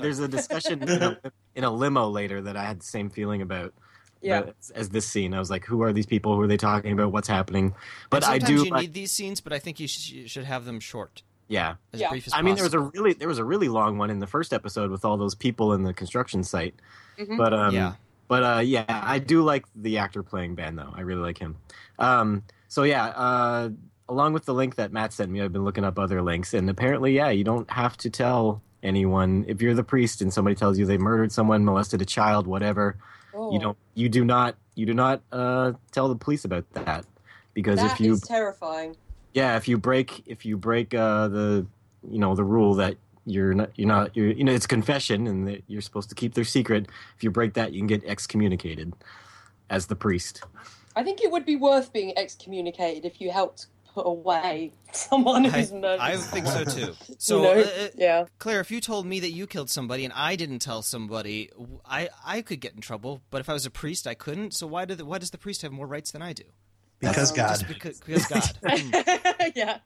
there's 0.00 0.18
a 0.18 0.26
discussion 0.28 0.82
in 0.82 1.02
a, 1.02 1.18
in 1.54 1.64
a 1.64 1.70
limo 1.70 2.08
later 2.08 2.42
that 2.42 2.56
I 2.56 2.64
had 2.64 2.80
the 2.80 2.84
same 2.84 3.08
feeling 3.08 3.40
about. 3.40 3.72
yeah 4.20 4.40
but 4.42 4.56
as, 4.60 4.70
as 4.70 4.88
this 4.88 5.06
scene. 5.06 5.32
I 5.34 5.38
was 5.38 5.48
like, 5.50 5.64
who 5.64 5.82
are 5.82 5.92
these 5.92 6.06
people? 6.06 6.34
Who 6.34 6.40
are 6.42 6.46
they 6.48 6.56
talking 6.56 6.92
about? 6.92 7.12
What's 7.12 7.28
happening? 7.28 7.74
But 8.10 8.24
I 8.24 8.38
do. 8.38 8.64
you 8.64 8.70
like- 8.70 8.80
need 8.82 8.94
these 8.94 9.12
scenes, 9.12 9.40
but 9.40 9.52
I 9.52 9.58
think 9.60 9.78
you, 9.78 9.86
sh- 9.86 10.10
you 10.10 10.28
should 10.28 10.44
have 10.44 10.64
them 10.64 10.80
short, 10.80 11.22
yeah. 11.46 11.76
as 11.92 12.00
Yeah. 12.00 12.08
brief 12.10 12.26
as 12.26 12.32
I 12.34 12.42
mean, 12.42 12.56
there 12.56 12.64
was 12.64 12.74
a 12.74 12.80
really 12.80 13.12
there 13.12 13.28
was 13.28 13.38
a 13.38 13.44
really 13.44 13.68
long 13.68 13.96
one 13.98 14.10
in 14.10 14.18
the 14.18 14.26
first 14.26 14.52
episode 14.52 14.90
with 14.90 15.04
all 15.04 15.16
those 15.16 15.34
people 15.36 15.72
in 15.74 15.84
the 15.84 15.94
construction 15.94 16.42
site. 16.42 16.74
Mhm. 17.18 17.38
But 17.38 17.54
um, 17.54 17.74
Yeah. 17.74 17.92
But 18.26 18.42
uh, 18.42 18.60
yeah, 18.60 18.84
I 18.88 19.18
do 19.20 19.42
like 19.42 19.66
the 19.76 19.98
actor 19.98 20.22
playing 20.22 20.54
Ben 20.56 20.74
though. 20.76 20.92
I 20.96 21.02
really 21.02 21.20
like 21.20 21.38
him. 21.38 21.56
Um, 21.98 22.42
so 22.68 22.82
yeah, 22.82 23.04
uh, 23.08 23.68
along 24.08 24.32
with 24.32 24.44
the 24.44 24.54
link 24.54 24.76
that 24.76 24.92
Matt 24.92 25.12
sent 25.12 25.30
me, 25.30 25.40
I've 25.40 25.52
been 25.52 25.64
looking 25.64 25.84
up 25.84 25.98
other 25.98 26.22
links, 26.22 26.54
and 26.54 26.68
apparently, 26.68 27.14
yeah, 27.14 27.30
you 27.30 27.44
don't 27.44 27.70
have 27.70 27.96
to 27.98 28.10
tell 28.10 28.62
anyone 28.82 29.44
if 29.48 29.62
you're 29.62 29.74
the 29.74 29.84
priest 29.84 30.20
and 30.20 30.32
somebody 30.32 30.54
tells 30.54 30.78
you 30.78 30.84
they 30.86 30.98
murdered 30.98 31.32
someone, 31.32 31.64
molested 31.64 32.02
a 32.02 32.04
child, 32.04 32.46
whatever. 32.46 32.96
oh, 33.34 33.52
You 33.52 33.58
don't. 33.58 33.78
You 33.94 34.08
do 34.08 34.24
not. 34.24 34.56
You 34.74 34.86
do 34.86 34.94
not 34.94 35.22
uh, 35.32 35.72
tell 35.92 36.08
the 36.08 36.16
police 36.16 36.44
about 36.44 36.64
that 36.72 37.06
because 37.54 37.78
that 37.78 37.92
if 37.92 38.00
you 38.00 38.12
is 38.12 38.20
terrifying 38.20 38.96
yeah 39.32 39.56
if 39.56 39.68
you 39.68 39.78
break 39.78 40.22
if 40.26 40.44
you 40.44 40.56
break 40.56 40.92
uh, 40.92 41.28
the 41.28 41.66
you 42.10 42.18
know 42.18 42.34
the 42.34 42.44
rule 42.44 42.74
that 42.74 42.96
you're 43.26 43.54
not 43.54 43.70
you're 43.76 43.88
not 43.88 44.14
you're 44.16 44.32
you 44.32 44.44
know 44.44 44.52
it's 44.52 44.66
confession 44.66 45.26
and 45.26 45.48
that 45.48 45.62
you're 45.66 45.80
supposed 45.80 46.08
to 46.08 46.14
keep 46.14 46.34
their 46.34 46.44
secret 46.44 46.88
if 47.16 47.24
you 47.24 47.30
break 47.30 47.54
that 47.54 47.72
you 47.72 47.80
can 47.80 47.86
get 47.86 48.04
excommunicated 48.04 48.92
as 49.70 49.86
the 49.86 49.96
priest 49.96 50.42
i 50.94 51.02
think 51.02 51.22
it 51.22 51.30
would 51.30 51.46
be 51.46 51.56
worth 51.56 51.92
being 51.92 52.16
excommunicated 52.18 53.04
if 53.04 53.20
you 53.20 53.30
helped 53.30 53.68
away 53.96 54.72
someone 54.92 55.46
I, 55.46 55.48
who's 55.50 55.72
murdered 55.72 56.00
I 56.00 56.16
think 56.16 56.46
so 56.46 56.64
too. 56.64 56.80
You 57.08 57.14
So, 57.18 57.42
know? 57.42 57.52
uh, 57.60 57.88
yeah 57.96 58.24
Claire, 58.38 58.60
if 58.60 58.70
you 58.70 58.80
told 58.80 59.06
me 59.06 59.20
that 59.20 59.30
you 59.30 59.46
killed 59.46 59.70
somebody 59.70 60.04
and 60.04 60.12
I 60.14 60.36
didn't 60.36 60.60
tell 60.60 60.82
somebody, 60.82 61.50
I 61.84 62.08
I 62.24 62.42
could 62.42 62.60
get 62.60 62.74
in 62.74 62.80
trouble. 62.80 63.22
But 63.30 63.40
if 63.40 63.48
I 63.48 63.52
was 63.52 63.66
a 63.66 63.70
priest, 63.70 64.06
I 64.06 64.14
couldn't. 64.14 64.54
So 64.54 64.66
why 64.66 64.84
do 64.84 64.94
the, 64.94 65.04
why 65.04 65.18
does 65.18 65.30
the 65.30 65.38
priest 65.38 65.62
have 65.62 65.72
more 65.72 65.86
rights 65.86 66.10
than 66.12 66.22
I 66.22 66.32
do? 66.32 66.44
Because 67.00 67.30
Um, 67.32 67.36
God. 67.36 67.64
Because, 67.68 68.00
because 68.00 68.26
God. 68.26 68.50
Hmm. 68.66 69.48
yeah 69.54 69.78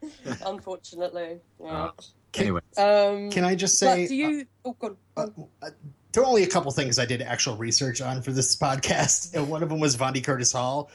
unfortunately 0.47 1.39
yeah. 1.61 1.67
Uh, 1.67 1.91
anyway 2.35 2.61
um 2.77 3.31
Can 3.31 3.45
I 3.45 3.55
just 3.55 3.79
say? 3.79 4.07
do 4.07 4.15
you 4.15 4.47
oh 4.65 4.77
god 4.79 4.97
uh, 5.17 5.27
uh, 5.63 5.71
there 6.13 6.23
are 6.23 6.27
only 6.27 6.43
a 6.43 6.47
couple 6.49 6.71
things 6.73 6.99
I 6.99 7.05
did 7.07 7.21
actual 7.23 7.57
research 7.57 8.01
on 8.01 8.23
for 8.23 8.31
this 8.33 8.57
podcast, 8.67 9.35
and 9.35 9.49
one 9.51 9.63
of 9.63 9.69
them 9.69 9.79
was 9.79 9.95
Vondie 9.97 10.25
Curtis 10.25 10.53
Hall. 10.53 10.91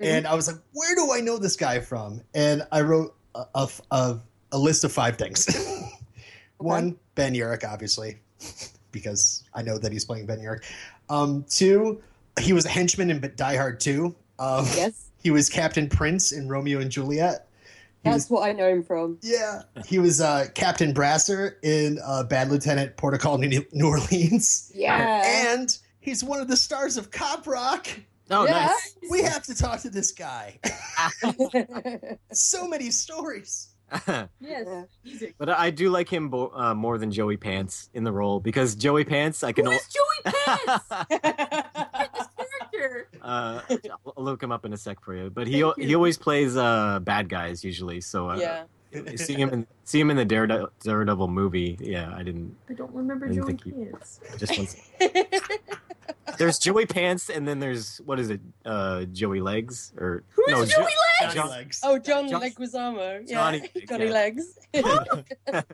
And 0.00 0.26
I 0.26 0.34
was 0.34 0.48
like, 0.48 0.56
where 0.72 0.94
do 0.94 1.12
I 1.12 1.20
know 1.20 1.38
this 1.38 1.56
guy 1.56 1.80
from? 1.80 2.20
And 2.34 2.66
I 2.72 2.80
wrote 2.82 3.14
a, 3.34 3.44
a, 3.54 3.68
a, 3.90 4.18
a 4.52 4.58
list 4.58 4.84
of 4.84 4.92
five 4.92 5.16
things. 5.16 5.46
One, 6.58 6.96
Ben 7.14 7.34
Urich, 7.34 7.64
obviously, 7.64 8.18
because 8.92 9.44
I 9.54 9.62
know 9.62 9.78
that 9.78 9.92
he's 9.92 10.04
playing 10.04 10.26
Ben 10.26 10.38
Urich. 10.38 10.64
Um, 11.08 11.44
two, 11.48 12.02
he 12.40 12.52
was 12.52 12.64
a 12.64 12.68
henchman 12.68 13.10
in 13.10 13.32
Die 13.36 13.56
Hard 13.56 13.80
2. 13.80 14.14
Um, 14.38 14.64
yes 14.76 15.10
He 15.22 15.30
was 15.30 15.48
Captain 15.48 15.88
Prince 15.88 16.32
in 16.32 16.48
Romeo 16.48 16.80
and 16.80 16.90
Juliet. 16.90 17.48
He 18.02 18.10
that's 18.10 18.28
what 18.28 18.46
i 18.46 18.52
know 18.52 18.68
him 18.68 18.82
from 18.82 19.18
Yeah, 19.22 19.62
he 19.86 19.98
was 19.98 20.20
uh, 20.20 20.48
Captain 20.54 20.92
Brasser 20.92 21.56
in 21.62 21.98
uh, 22.04 22.24
Bad 22.24 22.50
Lieutenant 22.50 22.98
Port 22.98 23.14
of 23.14 23.20
Call, 23.20 23.38
New 23.38 23.64
New 23.72 23.88
Orleans. 23.88 24.70
yeah 24.74 25.22
And 25.24 25.76
he's 26.00 26.22
one 26.22 26.40
of 26.40 26.48
the 26.48 26.56
stars 26.58 26.98
of 26.98 27.10
Cop 27.10 27.46
Rock. 27.46 27.88
Oh 28.30 28.46
Yeah. 28.46 28.66
nice 28.66 28.96
We 29.10 29.22
have 29.22 29.42
to 29.44 29.54
talk 29.54 29.80
to 29.80 29.90
this 29.90 30.12
guy. 30.12 30.58
so 32.32 32.66
many 32.68 32.90
stories. 32.90 33.68
Yes, 34.06 34.28
Yeah. 34.40 34.82
music. 35.04 35.34
but 35.38 35.48
I 35.50 35.70
do 35.70 35.90
like 35.90 36.08
him 36.08 36.28
bo- 36.30 36.50
uh, 36.54 36.74
more 36.74 36.98
than 36.98 37.10
Joey 37.12 37.36
Pants 37.36 37.90
in 37.94 38.02
the 38.02 38.12
role 38.12 38.40
because 38.40 38.74
Joey 38.74 39.04
Pants, 39.04 39.44
I 39.44 39.52
can. 39.52 39.66
Who 39.66 39.72
al- 39.72 39.78
is 39.78 39.88
Joey 39.88 40.32
Pants? 40.32 40.84
this 41.10 42.48
character. 42.72 43.08
uh, 43.22 43.60
I'll 44.06 44.24
look 44.24 44.42
him 44.42 44.50
up 44.52 44.64
in 44.64 44.72
a 44.72 44.76
sec 44.76 45.00
for 45.00 45.14
you. 45.14 45.30
But 45.30 45.46
he 45.46 45.60
Thank 45.62 45.76
you. 45.76 45.86
he 45.86 45.94
always 45.94 46.18
plays 46.18 46.56
uh, 46.56 46.98
bad 47.00 47.28
guys 47.28 47.62
usually. 47.62 48.00
So 48.00 48.30
uh, 48.30 48.36
yeah. 48.36 48.64
see 49.16 49.34
him 49.34 49.50
in 49.50 49.66
see 49.84 50.00
him 50.00 50.10
in 50.10 50.16
the 50.16 50.24
Daredevil, 50.24 50.70
Daredevil 50.82 51.28
movie. 51.28 51.76
Yeah, 51.80 52.12
I 52.16 52.22
didn't. 52.22 52.56
I 52.68 52.72
don't 52.72 52.92
remember 52.92 53.26
I 53.26 53.28
didn't 53.28 53.42
Joey 53.42 53.46
think 53.58 53.66
you- 53.66 53.90
Pants. 53.92 54.20
Just 54.38 54.58
one. 54.58 54.68
Sec. 56.26 56.36
There's 56.38 56.58
Joey 56.58 56.86
Pants, 56.86 57.30
and 57.30 57.46
then 57.46 57.60
there's 57.60 57.98
what 58.04 58.18
is 58.20 58.30
it? 58.30 58.40
Uh, 58.64 59.04
Joey 59.06 59.40
Legs 59.40 59.92
or 59.98 60.24
Who 60.30 60.44
is 60.46 60.50
no? 60.52 60.64
Joey 60.64 60.68
Jo- 60.68 61.24
Legs? 61.26 61.34
John- 61.34 61.48
legs. 61.50 61.80
oh, 61.84 61.98
John, 61.98 62.28
John- 62.28 62.42
Leguizamo. 62.42 63.22
Yeah. 63.26 63.34
Johnny 63.34 63.60
Legs, 63.60 63.88
Johnny 63.88 64.04
yeah. 64.06 64.10
Legs. 64.10 64.58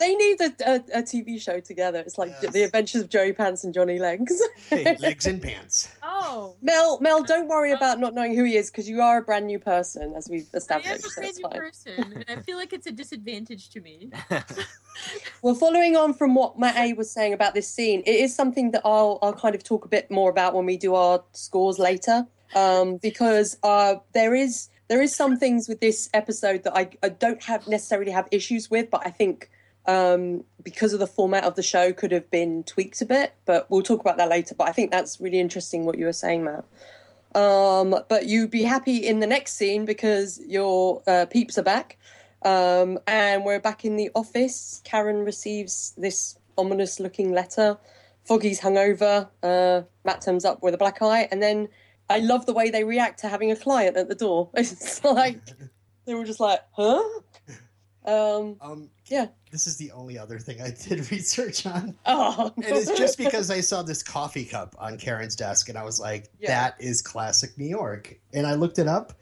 they 0.00 0.14
need 0.14 0.40
a, 0.40 0.52
a, 0.66 0.74
a 0.98 1.02
TV 1.02 1.40
show 1.40 1.60
together. 1.60 1.98
It's 2.00 2.18
like 2.18 2.32
Yes. 2.42 2.52
the 2.52 2.62
Adventures 2.62 3.02
of 3.02 3.08
Joey 3.08 3.32
Pants 3.32 3.64
and 3.64 3.72
Johnny 3.72 3.98
Legs. 3.98 4.40
legs 4.70 5.26
and 5.26 5.40
pants. 5.42 5.88
Oh. 6.02 6.56
Mel, 6.62 6.98
Mel, 7.00 7.22
don't 7.22 7.48
worry 7.48 7.72
about 7.72 7.98
not 8.00 8.14
knowing 8.14 8.34
who 8.34 8.44
he 8.44 8.56
is 8.56 8.70
because 8.70 8.88
you 8.88 9.00
are 9.00 9.18
a 9.18 9.22
brand 9.22 9.46
new 9.46 9.58
person, 9.58 10.14
as 10.16 10.28
we've 10.28 10.46
established. 10.54 10.88
I 10.88 10.92
am 10.92 10.98
established. 10.98 11.16
a 11.16 11.20
brand 11.20 11.30
it's 11.30 11.38
new 11.38 11.48
fine. 11.48 12.04
person, 12.12 12.24
and 12.28 12.38
I 12.38 12.42
feel 12.42 12.56
like 12.56 12.72
it's 12.72 12.86
a 12.86 12.92
disadvantage 12.92 13.70
to 13.70 13.80
me. 13.80 14.10
Well, 15.42 15.56
following 15.56 15.96
on 15.96 16.14
from 16.14 16.36
what 16.36 16.56
Matt 16.56 16.76
A 16.76 16.92
was 16.92 17.10
saying 17.10 17.32
about 17.32 17.52
this 17.52 17.68
scene, 17.68 18.04
it 18.06 18.14
is 18.14 18.32
something 18.34 18.70
that 18.70 18.82
I'll 18.84 19.18
I'll 19.22 19.32
kind 19.32 19.54
of 19.56 19.64
talk 19.64 19.83
a 19.84 19.88
bit 19.88 20.10
more 20.10 20.30
about 20.30 20.54
when 20.54 20.66
we 20.66 20.76
do 20.76 20.94
our 20.94 21.22
scores 21.32 21.78
later, 21.78 22.26
um, 22.54 22.96
because 22.96 23.58
uh, 23.62 23.96
there 24.12 24.34
is 24.34 24.68
there 24.88 25.00
is 25.00 25.14
some 25.14 25.36
things 25.36 25.68
with 25.68 25.80
this 25.80 26.10
episode 26.12 26.64
that 26.64 26.76
I, 26.76 26.90
I 27.02 27.08
don't 27.08 27.42
have 27.44 27.66
necessarily 27.66 28.10
have 28.10 28.28
issues 28.30 28.70
with, 28.70 28.90
but 28.90 29.02
I 29.06 29.10
think 29.10 29.50
um, 29.86 30.44
because 30.62 30.92
of 30.92 31.00
the 31.00 31.06
format 31.06 31.44
of 31.44 31.54
the 31.54 31.62
show 31.62 31.92
could 31.92 32.12
have 32.12 32.30
been 32.30 32.64
tweaked 32.64 33.00
a 33.00 33.06
bit. 33.06 33.34
But 33.44 33.70
we'll 33.70 33.82
talk 33.82 34.00
about 34.00 34.16
that 34.18 34.28
later. 34.28 34.54
But 34.54 34.68
I 34.68 34.72
think 34.72 34.90
that's 34.90 35.20
really 35.20 35.40
interesting 35.40 35.84
what 35.84 35.98
you 35.98 36.06
were 36.06 36.12
saying, 36.12 36.44
Matt. 36.44 36.64
Um, 37.34 37.96
but 38.08 38.26
you'd 38.26 38.50
be 38.50 38.62
happy 38.62 38.98
in 38.98 39.20
the 39.20 39.26
next 39.26 39.54
scene 39.54 39.84
because 39.84 40.40
your 40.46 41.02
uh, 41.06 41.26
peeps 41.26 41.58
are 41.58 41.62
back. 41.62 41.98
Um, 42.42 42.98
and 43.06 43.44
we're 43.44 43.60
back 43.60 43.84
in 43.84 43.96
the 43.96 44.10
office. 44.14 44.82
Karen 44.84 45.24
receives 45.24 45.94
this 45.96 46.38
ominous 46.58 47.00
looking 47.00 47.32
letter. 47.32 47.78
Foggy's 48.24 48.60
hungover. 48.60 49.28
Uh, 49.42 49.82
Matt 50.04 50.22
turns 50.22 50.44
up 50.44 50.62
with 50.62 50.74
a 50.74 50.78
black 50.78 51.00
eye. 51.02 51.28
And 51.30 51.42
then 51.42 51.68
I 52.10 52.18
love 52.20 52.46
the 52.46 52.52
way 52.54 52.70
they 52.70 52.84
react 52.84 53.20
to 53.20 53.28
having 53.28 53.50
a 53.50 53.56
client 53.56 53.96
at 53.96 54.08
the 54.08 54.14
door. 54.14 54.50
It's 54.56 55.02
like, 55.04 55.40
they 56.06 56.14
were 56.14 56.24
just 56.24 56.40
like, 56.40 56.60
huh? 56.72 57.02
Um, 58.06 58.56
Um, 58.60 58.90
Yeah. 59.06 59.26
This 59.50 59.66
is 59.66 59.76
the 59.76 59.92
only 59.92 60.18
other 60.18 60.38
thing 60.38 60.60
I 60.60 60.70
did 60.70 61.10
research 61.12 61.64
on. 61.64 61.94
oh, 62.06 62.52
And 62.56 62.64
it's 62.66 62.96
just 62.98 63.16
because 63.18 63.50
I 63.58 63.60
saw 63.60 63.82
this 63.82 64.02
coffee 64.02 64.44
cup 64.44 64.74
on 64.78 64.98
Karen's 64.98 65.36
desk, 65.36 65.68
and 65.68 65.78
I 65.78 65.84
was 65.84 66.00
like, 66.00 66.28
Yeah. 66.40 66.48
"That 66.48 66.74
is 66.80 67.00
classic 67.02 67.56
New 67.56 67.66
York." 67.68 68.18
And 68.32 68.46
I 68.46 68.54
looked 68.54 68.78
it 68.78 68.88
up. 68.88 69.12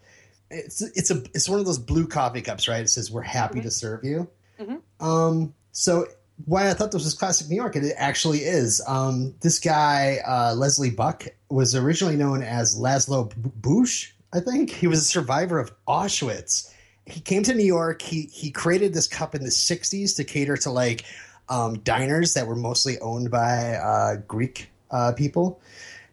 It's 0.51 0.81
it's 0.83 1.11
a 1.11 1.23
it's 1.35 1.49
one 1.49 1.59
of 1.61 1.67
those 1.67 1.79
blue 1.79 2.07
coffee 2.07 2.41
cups, 2.43 2.67
right? 2.69 2.81
It 2.83 2.89
says, 2.89 3.11
"We're 3.11 3.23
happy 3.23 3.61
Mhm. 3.61 3.65
to 3.65 3.71
serve 3.71 4.05
you." 4.05 4.29
Mhm. 4.59 4.81
Um, 5.01 5.55
so 5.73 6.07
why 6.47 6.71
I 6.71 6.75
thought 6.75 6.93
this 6.93 7.05
was 7.05 7.15
classic 7.15 7.49
New 7.49 7.57
York, 7.57 7.77
and 7.77 7.85
it 7.85 7.95
actually 7.97 8.41
is. 8.41 8.83
Um, 8.87 9.35
this 9.41 9.59
guy 9.59 10.19
uh, 10.27 10.55
Leslie 10.55 10.91
Buck 10.91 11.27
was 11.51 11.75
originally 11.75 12.17
known 12.17 12.43
as 12.43 12.79
Laszlo 12.79 13.33
Bush. 13.37 14.13
I 14.33 14.41
think 14.41 14.71
he 14.71 14.87
was 14.87 15.01
a 15.01 15.05
survivor 15.05 15.59
of 15.59 15.73
Auschwitz. 15.87 16.73
He 17.07 17.21
came 17.21 17.43
to 17.45 17.55
New 17.55 17.65
York. 17.65 18.03
He 18.03 18.23
he 18.33 18.51
created 18.51 18.95
this 18.95 19.07
cup 19.07 19.35
in 19.35 19.43
the 19.43 19.51
'60s 19.51 20.17
to 20.17 20.25
cater 20.25 20.57
to 20.59 20.71
like 20.71 21.05
um, 21.49 21.79
diners 21.81 22.35
that 22.35 22.47
were 22.47 22.57
mostly 22.57 22.99
owned 23.01 23.31
by 23.31 23.75
uh, 23.75 24.17
Greek 24.27 24.71
uh, 24.91 25.13
people, 25.13 25.61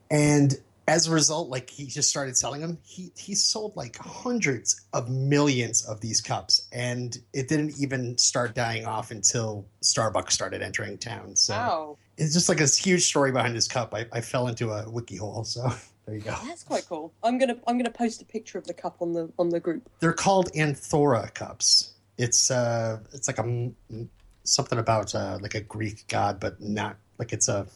and 0.10 0.56
as 0.90 1.06
a 1.06 1.12
result, 1.12 1.50
like 1.50 1.70
he 1.70 1.86
just 1.86 2.10
started 2.10 2.36
selling 2.36 2.62
them. 2.62 2.80
He 2.84 3.12
he 3.16 3.36
sold 3.36 3.76
like 3.76 3.96
hundreds 3.98 4.82
of 4.92 5.08
millions 5.08 5.86
of 5.86 6.02
these 6.02 6.20
cups, 6.20 6.68
and 6.72 7.16
it 7.32 7.48
didn't 7.48 7.80
even 7.80 8.18
start 8.18 8.56
dying 8.56 8.86
off 8.86 9.12
until 9.12 9.68
Starbucks 9.84 10.32
started 10.32 10.64
entering 10.64 10.98
town. 10.98 11.36
So 11.36 11.54
wow. 11.54 11.98
it's 12.18 12.34
just 12.34 12.50
like 12.50 12.60
a 12.60 12.66
huge 12.66 13.04
story 13.04 13.32
behind 13.32 13.56
this 13.56 13.68
cup. 13.68 13.94
I, 13.94 14.08
I 14.12 14.22
fell 14.22 14.48
into 14.48 14.72
a 14.72 14.90
wiki 14.90 15.18
hole, 15.18 15.44
so 15.44 15.62
there 16.08 16.16
you 16.16 16.22
go. 16.22 16.36
That's 16.48 16.64
quite 16.64 16.88
cool. 16.90 17.14
I'm 17.22 17.38
gonna 17.38 17.58
I'm 17.68 17.78
gonna 17.78 17.92
post 17.92 18.24
a 18.24 18.26
picture 18.26 18.58
of 18.58 18.66
the 18.66 18.74
cup 18.74 18.98
on 19.00 19.14
the 19.14 19.32
on 19.38 19.50
the 19.50 19.60
group. 19.60 19.88
They're 20.00 20.12
called 20.12 20.52
Anthora 20.54 21.32
cups. 21.36 21.94
It's 22.18 22.50
uh, 22.50 22.98
it's 23.14 23.28
like 23.28 23.38
a 23.38 23.72
something 24.44 24.80
about 24.80 25.14
uh, 25.14 25.38
like 25.40 25.54
a 25.54 25.62
Greek 25.62 26.08
god, 26.08 26.40
but 26.40 26.60
not 26.60 26.98
like 27.20 27.32
it's 27.32 27.48
a 27.48 27.68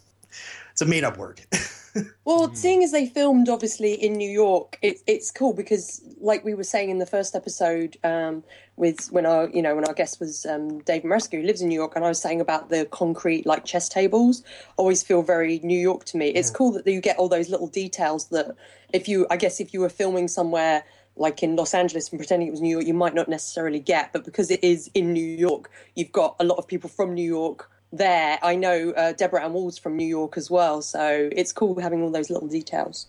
it's 0.71 0.81
a 0.81 0.85
made 0.85 1.03
up 1.03 1.17
word. 1.17 1.41
Well, 2.25 2.47
Mm. 2.49 2.55
seeing 2.57 2.83
as 2.83 2.91
they 2.91 3.05
filmed 3.05 3.49
obviously 3.49 3.93
in 3.93 4.13
New 4.13 4.29
York, 4.29 4.79
it, 4.81 4.97
it's 5.07 5.29
cool 5.29 5.53
because, 5.53 6.01
like 6.21 6.43
we 6.43 6.53
were 6.53 6.63
saying 6.63 6.89
in 6.89 6.97
the 6.99 7.05
first 7.05 7.35
episode, 7.35 7.97
um, 8.03 8.43
with 8.77 9.11
when 9.11 9.25
our 9.25 9.49
you 9.49 9.61
know 9.61 9.75
when 9.75 9.85
our 9.85 9.93
guest 9.93 10.19
was 10.19 10.45
um, 10.45 10.79
Dave 10.79 11.03
Maresca, 11.03 11.39
who 11.39 11.45
lives 11.45 11.61
in 11.61 11.69
New 11.69 11.75
York, 11.75 11.93
and 11.95 12.03
I 12.03 12.07
was 12.07 12.19
saying 12.21 12.41
about 12.41 12.69
the 12.69 12.85
concrete 12.85 13.45
like 13.45 13.65
chess 13.65 13.89
tables, 13.89 14.41
always 14.77 15.03
feel 15.03 15.21
very 15.21 15.59
New 15.63 15.77
York 15.79 16.05
to 16.05 16.17
me. 16.17 16.29
It's 16.29 16.49
Yeah. 16.49 16.53
cool 16.57 16.71
that 16.71 16.87
you 16.87 17.01
get 17.01 17.17
all 17.17 17.29
those 17.29 17.49
little 17.49 17.67
details 17.67 18.27
that 18.29 18.55
if 18.93 19.07
you, 19.07 19.27
I 19.29 19.37
guess, 19.37 19.59
if 19.59 19.73
you 19.73 19.81
were 19.81 19.89
filming 19.89 20.27
somewhere 20.27 20.83
like 21.15 21.43
in 21.43 21.55
Los 21.55 21.75
Angeles 21.75 22.09
and 22.09 22.19
pretending 22.19 22.47
it 22.47 22.51
was 22.51 22.61
New 22.61 22.69
York, 22.69 22.87
you 22.87 22.93
might 22.95 23.13
not 23.13 23.29
necessarily 23.29 23.79
get, 23.79 24.11
but 24.13 24.25
because 24.25 24.49
it 24.49 24.63
is 24.63 24.89
in 24.95 25.13
New 25.13 25.23
York, 25.23 25.69
you've 25.93 26.11
got 26.11 26.35
a 26.39 26.43
lot 26.43 26.57
of 26.57 26.67
people 26.67 26.89
from 26.89 27.13
New 27.13 27.21
York 27.27 27.69
there. 27.93 28.37
I 28.43 28.55
know 28.55 28.91
uh, 28.91 29.13
Deborah 29.13 29.43
Ann 29.45 29.53
Woll's 29.53 29.77
from 29.77 29.95
New 29.95 30.05
York 30.05 30.35
as 30.37 30.49
well, 30.51 30.81
so 30.81 31.29
it's 31.31 31.53
cool 31.53 31.79
having 31.79 32.01
all 32.03 32.11
those 32.11 32.29
little 32.29 32.47
details. 32.49 33.07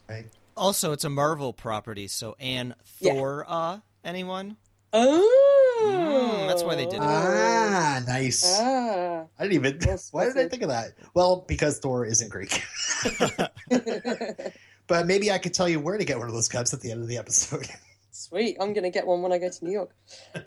Also, 0.57 0.93
it's 0.93 1.03
a 1.05 1.11
Marvel 1.11 1.53
property, 1.53 2.07
so 2.07 2.37
Anne 2.39 2.75
Yeah. 3.01 3.15
Thor, 3.15 3.45
uh, 3.49 3.79
anyone? 4.05 4.57
Oh, 4.93 5.41
Mm, 5.83 6.47
that's 6.47 6.63
why 6.63 6.77
they 6.77 6.85
did 6.85 6.95
it. 6.95 7.01
ah, 7.03 8.01
nice. 8.07 8.59
Ah. 8.61 9.25
I 9.37 9.43
didn't 9.43 9.55
even. 9.55 9.79
Yes, 9.85 10.09
why 10.13 10.27
did 10.27 10.39
I 10.39 10.49
think 10.49 10.63
of 10.63 10.69
that? 10.69 10.93
Well, 11.15 11.45
because 11.49 11.81
Thor 11.81 12.05
isn't 12.07 12.29
Greek. 12.31 12.63
but 14.87 15.07
maybe 15.07 15.33
I 15.33 15.39
could 15.39 15.53
tell 15.55 15.69
you 15.69 15.81
where 15.81 15.99
to 15.99 16.05
get 16.05 16.19
one 16.19 16.29
of 16.29 16.35
those 16.35 16.49
cups 16.49 16.73
at 16.75 16.81
the 16.81 16.91
end 16.93 17.03
of 17.03 17.09
the 17.09 17.19
episode. 17.19 17.67
Sweet, 18.25 18.57
I'm 18.59 18.73
gonna 18.73 18.89
get 18.89 19.07
one 19.07 19.21
when 19.21 19.33
I 19.33 19.39
go 19.39 19.51
to 19.51 19.65
New 19.65 19.71
York. 19.71 19.91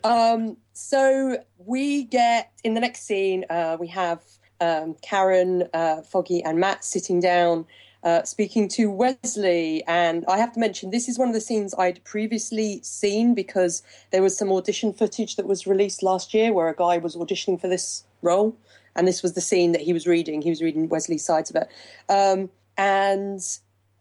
Um, 0.02 0.56
so 0.72 1.38
we 1.58 2.02
get 2.02 2.50
in 2.64 2.74
the 2.74 2.80
next 2.80 3.02
scene, 3.06 3.44
uh, 3.50 3.76
we 3.78 3.86
have 3.86 4.20
um, 4.60 4.96
Karen, 5.00 5.68
uh, 5.72 6.02
Foggy, 6.02 6.42
and 6.42 6.58
Matt 6.58 6.84
sitting 6.84 7.20
down. 7.20 7.66
Uh, 8.04 8.22
speaking 8.22 8.68
to 8.68 8.88
Wesley, 8.92 9.82
and 9.88 10.24
I 10.28 10.38
have 10.38 10.52
to 10.52 10.60
mention 10.60 10.90
this 10.90 11.08
is 11.08 11.18
one 11.18 11.26
of 11.26 11.34
the 11.34 11.40
scenes 11.40 11.74
I'd 11.76 12.02
previously 12.04 12.80
seen 12.84 13.34
because 13.34 13.82
there 14.12 14.22
was 14.22 14.38
some 14.38 14.52
audition 14.52 14.92
footage 14.92 15.34
that 15.34 15.46
was 15.46 15.66
released 15.66 16.04
last 16.04 16.32
year 16.32 16.52
where 16.52 16.68
a 16.68 16.76
guy 16.76 16.98
was 16.98 17.16
auditioning 17.16 17.60
for 17.60 17.66
this 17.66 18.04
role, 18.22 18.56
and 18.94 19.08
this 19.08 19.20
was 19.20 19.32
the 19.32 19.40
scene 19.40 19.72
that 19.72 19.80
he 19.80 19.92
was 19.92 20.06
reading. 20.06 20.42
He 20.42 20.50
was 20.50 20.62
reading 20.62 20.88
Wesley's 20.88 21.24
sides 21.24 21.50
of 21.50 21.56
it, 21.56 21.68
um, 22.08 22.50
and 22.76 23.40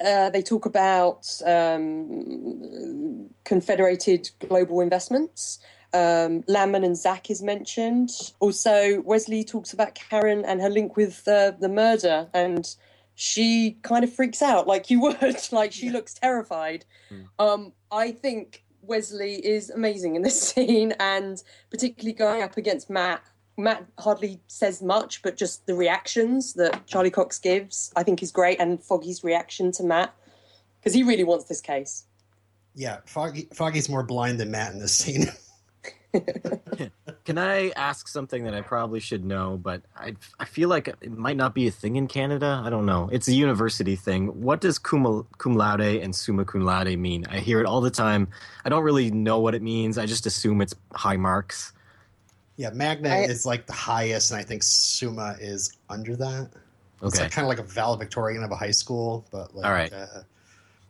uh, 0.06 0.30
they 0.30 0.42
talk 0.42 0.66
about 0.66 1.28
um, 1.46 3.30
Confederated 3.46 4.30
Global 4.48 4.82
Investments. 4.82 5.60
Um, 5.94 6.44
Landman 6.48 6.84
and 6.84 6.98
Zack 6.98 7.30
is 7.30 7.42
mentioned. 7.42 8.12
Also, 8.40 9.02
Wesley 9.02 9.44
talks 9.44 9.74
about 9.74 9.96
Karen 9.96 10.44
and 10.46 10.62
her 10.62 10.70
link 10.70 10.96
with 10.98 11.28
uh, 11.28 11.52
the 11.60 11.70
murder, 11.70 12.28
and 12.34 12.76
she 13.16 13.78
kind 13.82 14.04
of 14.04 14.14
freaks 14.14 14.42
out 14.42 14.68
like 14.68 14.90
you 14.90 15.00
would. 15.02 15.52
like 15.52 15.72
she 15.72 15.90
looks 15.90 16.14
terrified. 16.14 16.86
Um, 17.40 17.74
I 17.92 18.12
think 18.12 18.64
Wesley 18.82 19.36
is 19.46 19.70
amazing 19.70 20.16
in 20.16 20.22
this 20.22 20.40
scene, 20.50 20.94
and 21.00 21.42
particularly 21.70 22.14
going 22.14 22.44
up 22.44 22.58
against 22.58 22.90
Matt. 22.90 23.22
Matt 23.58 23.86
hardly 23.98 24.40
says 24.48 24.82
much, 24.84 25.22
but 25.24 25.36
just 25.36 25.66
the 25.66 25.74
reactions 25.74 26.54
that 26.54 26.86
Charlie 26.86 27.10
Cox 27.10 27.40
gives, 27.40 27.92
I 27.96 28.04
think, 28.04 28.22
is 28.22 28.32
great. 28.32 28.60
And 28.60 28.82
Foggy's 28.84 29.24
reaction 29.24 29.72
to 29.74 29.84
Matt, 29.84 30.14
because 30.80 30.94
he 30.94 31.04
really 31.04 31.24
wants 31.24 31.46
this 31.46 31.60
case. 31.62 32.06
yeah, 32.76 33.00
Foggy, 33.06 33.48
Foggy's 33.54 33.90
more 33.90 34.04
blind 34.04 34.40
than 34.40 34.52
Matt 34.52 34.74
in 34.74 34.80
this 34.80 34.94
scene. 34.94 35.26
Can 37.26 37.38
I 37.38 37.72
ask 37.76 38.08
something 38.08 38.46
that 38.46 38.54
I 38.54 38.62
probably 38.62 39.00
should 39.00 39.26
know, 39.26 39.58
but 39.62 39.82
I, 39.96 40.16
I 40.40 40.46
feel 40.46 40.70
like 40.70 40.88
it 40.88 41.12
might 41.12 41.36
not 41.36 41.54
be 41.54 41.68
a 41.68 41.72
thing 41.72 41.98
in 41.98 42.08
Canada? 42.08 42.62
I 42.64 42.70
don't 42.70 42.86
know. 42.86 43.10
It's 43.12 43.28
a 43.28 43.34
university 43.34 43.96
thing. 43.96 44.28
What 44.42 44.62
does 44.62 44.80
cum, 44.80 45.28
cum 45.38 45.56
laude 45.56 45.82
and 45.82 46.16
summa 46.16 46.46
cum 46.46 46.62
laude 46.62 46.98
mean? 46.98 47.26
I 47.30 47.40
hear 47.40 47.60
it 47.60 47.66
all 47.66 47.82
the 47.82 47.92
time. 47.92 48.30
I 48.64 48.70
don't 48.70 48.84
really 48.84 49.12
know 49.12 49.40
what 49.40 49.56
it 49.56 49.62
means. 49.62 49.98
I 49.98 50.06
just 50.06 50.26
assume 50.26 50.62
it's 50.62 50.76
high 50.94 51.18
marks. 51.18 51.74
Yeah, 52.58 52.70
Magna 52.72 53.10
I- 53.10 53.18
is 53.24 53.46
like 53.46 53.66
the 53.68 53.74
highest, 53.74 54.32
and 54.32 54.40
I 54.40 54.44
think 54.44 54.64
Summa 54.64 55.36
is 55.40 55.78
under 55.90 56.16
that. 56.18 56.50
It's 57.02 57.14
Okay. 57.16 57.24
like 57.24 57.32
kind 57.32 57.46
of 57.46 57.50
like 57.50 57.60
a 57.60 57.64
valedictorian 57.72 58.44
of 58.44 58.52
a 58.52 58.56
high 58.56 58.72
school, 58.72 59.26
but 59.32 59.56
like, 59.56 59.66
All 59.66 59.72
right. 59.72 59.94
Uh, 59.94 60.24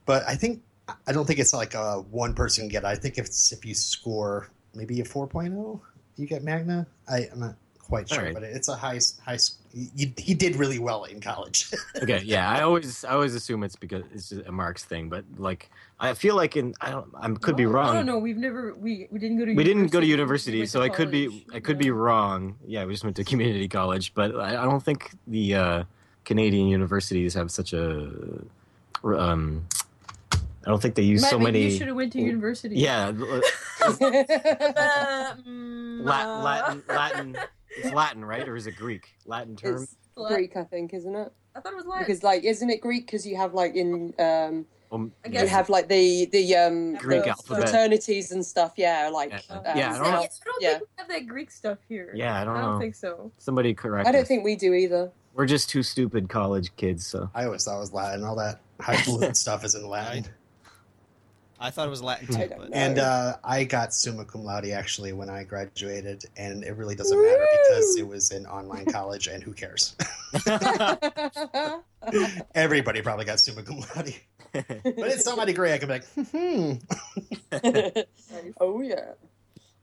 but 0.06 0.24
I 0.28 0.36
think 0.36 0.62
I 1.06 1.12
don't 1.12 1.26
think 1.26 1.40
it's 1.40 1.54
like 1.54 1.74
a 1.74 2.00
one 2.10 2.34
person 2.34 2.70
get. 2.70 2.84
it. 2.84 2.88
I 2.88 2.96
think 2.96 3.18
if 3.18 3.26
it's 3.26 3.52
if 3.52 3.66
you 3.66 3.74
score 3.76 4.50
maybe 4.74 5.02
a 5.02 5.04
4.0, 5.04 5.80
you 6.16 6.26
get 6.26 6.44
Magna? 6.44 6.88
I, 7.10 7.28
I'm 7.32 7.40
not 7.42 7.56
quite 7.80 8.08
sure, 8.08 8.20
Alright. 8.20 8.34
but 8.36 8.44
it's 8.44 8.70
a 8.70 8.76
high 8.76 9.00
high. 9.26 9.38
He, 9.74 10.14
he 10.18 10.34
did 10.34 10.56
really 10.56 10.80
well 10.80 11.04
in 11.04 11.20
college. 11.20 11.70
Okay, 12.02 12.22
yeah, 12.24 12.50
I 12.50 12.62
always 12.62 13.04
I 13.04 13.10
always 13.10 13.36
assume 13.36 13.64
it's 13.64 13.76
because 13.76 14.04
it's 14.14 14.32
a 14.32 14.52
marks 14.52 14.86
thing, 14.86 15.10
but 15.10 15.26
like 15.38 15.70
I 16.00 16.14
feel 16.14 16.36
like 16.36 16.56
in 16.56 16.76
I 16.80 16.92
don't 16.92 17.08
I 17.20 17.28
could 17.32 17.56
be 17.56 17.66
wrong. 17.66 17.90
I 17.90 17.94
don't 17.96 18.06
know. 18.06 18.20
We've 18.20 18.38
never 18.38 18.76
we, 18.76 19.08
we 19.10 19.18
didn't 19.20 19.40
go 19.40 19.46
to. 19.46 19.54
We 19.56 19.64
didn't 19.64 19.88
go 19.88 20.00
to 20.00 20.06
university, 20.06 20.60
went 20.60 20.70
so 20.70 20.80
to 20.80 20.86
I 20.86 20.90
could 20.90 21.10
be. 21.10 21.46
I 21.54 21.60
could 21.60 21.78
be 21.80 21.90
wrong. 21.90 22.56
Yeah, 22.66 22.86
we 22.86 22.94
just 22.94 23.04
went 23.04 23.16
to 23.16 23.24
community 23.24 23.68
college, 23.68 24.14
but 24.14 24.36
I, 24.36 24.50
I 24.62 24.66
don't 24.66 24.84
think 24.84 25.12
the 25.26 25.56
uh, 25.56 25.84
Canadian 26.26 26.68
universities 26.68 27.34
have 27.34 27.50
such 27.52 27.74
a 27.74 28.12
um. 29.04 29.66
I 30.34 30.70
don't 30.70 30.82
think 30.82 30.96
they 30.96 31.02
use 31.04 31.22
Matt, 31.22 31.32
so 31.32 31.40
many. 31.40 31.64
You 31.64 31.72
should 31.72 31.88
have 31.88 31.96
went 31.96 32.12
to 32.14 32.22
university. 32.22 32.76
Yeah, 32.76 33.08
l- 33.08 33.14
mm, 35.48 36.04
La- 36.06 36.40
uh, 36.40 36.44
Latin 36.44 36.84
Latin. 36.88 37.38
It's 37.80 37.94
Latin, 37.94 38.26
right, 38.26 38.48
or 38.48 38.56
is 38.56 38.66
it 38.66 38.76
Greek? 38.76 39.14
Latin 39.28 39.56
term. 39.56 39.84
it's 39.84 39.96
Greek, 40.16 40.58
I 40.58 40.64
think, 40.64 40.96
isn't 40.96 41.14
it? 41.16 41.32
I 41.56 41.60
thought 41.60 41.74
it 41.74 41.76
was 41.76 41.86
Latin. 41.86 42.06
Because 42.08 42.24
like, 42.24 42.44
isn't 42.44 42.72
it 42.72 42.82
Greek? 42.82 43.06
Because 43.06 43.28
you 43.28 43.36
have 43.38 43.54
like 43.54 43.76
in 43.76 44.16
um, 44.18 44.66
Um, 44.92 45.12
I 45.26 45.30
you 45.30 45.48
have 45.48 45.70
like 45.70 45.88
the 45.90 46.26
the 46.32 46.56
um 46.56 46.96
Greek 46.96 47.24
the 47.24 47.30
alphabet. 47.32 47.64
fraternities 47.70 48.32
and 48.32 48.46
stuff. 48.46 48.74
Yeah, 48.78 49.10
like 49.14 49.32
Yeah. 49.32 49.56
um, 49.56 49.64
Yeah, 49.78 49.94
I 49.94 49.98
don't 49.98 50.08
I 50.08 50.12
don't 50.12 50.32
yeah. 50.62 50.70
think 50.78 50.82
we 50.82 50.88
have 50.98 51.08
that 51.10 51.28
Greek 51.28 51.52
stuff 51.52 51.80
here. 51.90 52.12
Yeah, 52.16 52.40
I 52.40 52.46
don't 52.46 52.56
I 52.56 52.62
don't 52.62 52.74
know. 52.76 52.80
think 52.80 52.96
so. 52.96 53.32
Somebody 53.38 53.74
correct. 53.74 54.08
I 54.08 54.12
don't 54.12 54.22
us. 54.22 54.28
think 54.28 54.44
we 54.46 54.56
do 54.56 54.74
either. 54.74 55.12
we're 55.34 55.46
just 55.46 55.70
two 55.70 55.84
stupid 55.84 56.30
college 56.30 56.74
kids. 56.78 57.06
So 57.06 57.30
I 57.36 57.46
always 57.46 57.66
thought 57.66 57.78
it 57.78 57.82
was 57.82 57.92
Latin. 57.94 58.24
All 58.24 58.36
that 58.38 58.62
highfalutin 58.80 59.36
stuff 59.36 59.66
is 59.66 59.76
in 59.76 59.88
Latin. 59.90 60.26
I 61.60 61.72
thought 61.72 61.88
it 61.88 61.90
was 61.90 62.04
Latin 62.04 62.28
too, 62.28 62.54
but. 62.56 62.70
And 62.72 63.00
uh, 63.00 63.38
I 63.44 63.64
got 63.64 63.92
summa 63.92 64.26
cum 64.26 64.44
laude 64.44 64.68
actually 64.68 65.12
when 65.14 65.28
I 65.28 65.44
graduated, 65.44 66.24
and 66.38 66.64
it 66.64 66.78
really 66.78 66.94
doesn't 66.94 67.20
matter 67.20 67.48
because 67.64 67.98
it 67.98 68.08
was 68.08 68.30
an 68.30 68.46
online 68.46 68.86
college, 68.86 69.26
and 69.28 69.42
who 69.42 69.54
cares? 69.54 69.96
Everybody 72.56 73.02
probably 73.02 73.26
got 73.26 73.40
summa 73.40 73.64
cum 73.64 73.80
laude, 73.96 74.14
but 74.54 74.76
it's 74.84 75.26
not 75.26 75.38
my 75.38 75.46
degree. 75.46 75.72
I 75.74 75.78
can 75.78 75.88
be 75.88 75.94
like, 75.94 76.06
hmm. 76.32 76.74
oh 78.62 78.82
yeah. 78.82 79.12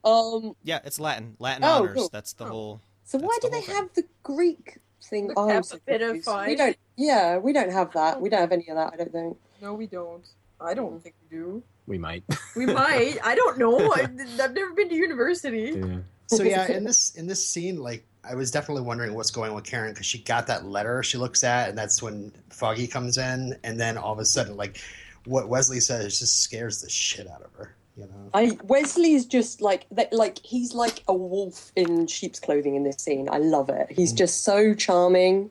Um. 0.05 0.55
yeah, 0.63 0.81
it's 0.85 1.01
Latin. 1.01 1.37
Latin 1.39 1.65
Oh, 1.65 1.69
honors. 1.83 1.95
cool. 1.97 2.09
That's 2.13 2.33
the 2.35 2.45
Oh. 2.45 2.49
whole. 2.49 2.81
So 3.05 3.19
That's 3.19 3.29
why 3.29 3.39
the 3.43 3.49
do 3.49 3.53
they 3.55 3.61
thing. 3.63 3.75
have 3.75 3.89
the 3.95 4.05
Greek 4.23 4.79
thing? 5.03 5.29
We 5.29 5.35
Oh, 5.37 5.51
I'm 5.51 5.63
so 5.63 5.77
a 5.77 5.81
bit 5.81 6.03
of 6.03 6.13
We 6.47 6.57
don't. 6.57 6.77
Yeah, 6.97 7.39
we 7.39 7.53
don't 7.53 7.71
have 7.73 7.93
that. 7.93 8.21
We 8.21 8.29
don't 8.29 8.41
have 8.41 8.53
any 8.53 8.69
of 8.69 8.77
that. 8.77 8.93
I 8.93 8.97
don't 8.97 9.13
think. 9.13 9.37
No, 9.63 9.75
we 9.75 9.87
don't. 9.87 10.27
I 10.61 10.75
don't 10.75 11.03
think 11.03 11.15
we 11.23 11.37
do. 11.37 11.63
we 11.87 11.99
might. 11.99 12.25
We 12.57 12.67
might. 12.67 13.19
I 13.25 13.35
don't 13.35 13.59
know. 13.59 13.93
I, 13.93 14.01
I've 14.43 14.55
never 14.55 14.73
been 14.75 14.89
to 14.89 14.95
university. 14.95 15.75
Yeah. 15.77 15.99
So 16.27 16.43
yeah, 16.43 16.67
in 16.71 16.85
this 16.85 17.15
in 17.17 17.27
this 17.27 17.47
scene, 17.47 17.77
like 17.79 18.07
I 18.29 18.35
was 18.35 18.51
definitely 18.51 18.83
wondering 18.85 19.15
what's 19.15 19.31
going 19.31 19.51
on 19.51 19.57
with 19.57 19.65
Karen 19.65 19.93
because 19.93 20.07
she 20.07 20.19
got 20.19 20.47
that 20.47 20.65
letter 20.67 21.03
she 21.03 21.19
looks 21.19 21.45
at, 21.45 21.69
and 21.69 21.77
that's 21.79 22.03
when 22.03 22.33
Foggy 22.51 22.87
comes 22.87 23.19
in, 23.19 23.57
and 23.65 23.79
then 23.79 23.97
all 23.99 24.13
of 24.13 24.19
a 24.19 24.25
sudden, 24.25 24.57
like 24.57 24.81
what 25.25 25.49
Wesley 25.49 25.81
says 25.81 26.19
just 26.19 26.43
scares 26.43 26.81
the 26.83 26.89
shit 26.91 27.29
out 27.29 27.43
of 27.43 27.53
her. 27.55 27.75
You 27.97 28.05
know, 28.07 28.31
I 28.35 28.59
Wesley 28.65 29.13
is 29.15 29.25
just 29.27 29.61
like 29.61 29.87
that. 29.93 30.13
Like 30.13 30.39
he's 30.45 30.75
like 30.75 31.03
a 31.07 31.15
wolf 31.15 31.71
in 31.77 32.07
sheep's 32.09 32.41
clothing 32.41 32.75
in 32.75 32.83
this 32.83 32.97
scene. 32.97 33.29
I 33.31 33.39
love 33.39 33.69
it. 33.69 33.87
He's 33.91 34.13
Mm. 34.13 34.17
just 34.19 34.43
so 34.43 34.75
charming 34.75 35.51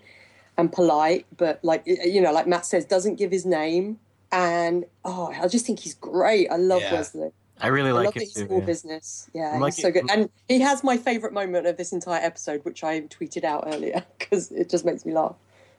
and 0.57 0.71
polite, 0.71 1.25
but 1.38 1.63
like 1.63 1.83
you 1.86 2.21
know, 2.21 2.31
like 2.33 2.47
Matt 2.47 2.65
says, 2.65 2.86
doesn't 2.86 3.15
give 3.15 3.31
his 3.31 3.45
name. 3.45 3.97
And 4.31 4.86
oh, 5.05 5.31
I 5.39 5.47
just 5.47 5.65
think 5.65 5.79
he's 5.79 5.93
great. 5.93 6.49
I 6.51 6.57
love 6.57 6.81
Yeah. 6.81 6.93
Wesley. 6.95 7.31
I 7.63 7.67
really 7.67 7.89
I 7.89 7.93
like 7.93 8.06
love 8.06 8.15
it 8.17 8.19
that 8.19 8.26
he's 8.26 8.34
too. 8.34 8.47
all 8.54 8.60
yeah. 8.60 8.65
business. 8.65 9.30
Yeah, 9.34 9.58
like 9.58 9.73
he's 9.73 9.84
so 9.84 9.91
good. 9.91 10.10
And 10.12 10.30
he 10.47 10.60
has 10.60 10.84
my 10.84 10.97
favorite 10.97 11.34
moment 11.34 11.65
of 11.65 11.78
this 11.78 11.93
entire 11.93 12.21
episode, 12.21 12.63
which 12.65 12.84
I 12.84 13.02
tweeted 13.02 13.43
out 13.43 13.63
earlier 13.67 14.04
because 14.19 14.52
it 14.52 14.69
just 14.69 14.86
makes 14.86 15.06
me 15.06 15.13
laugh. 15.13 15.36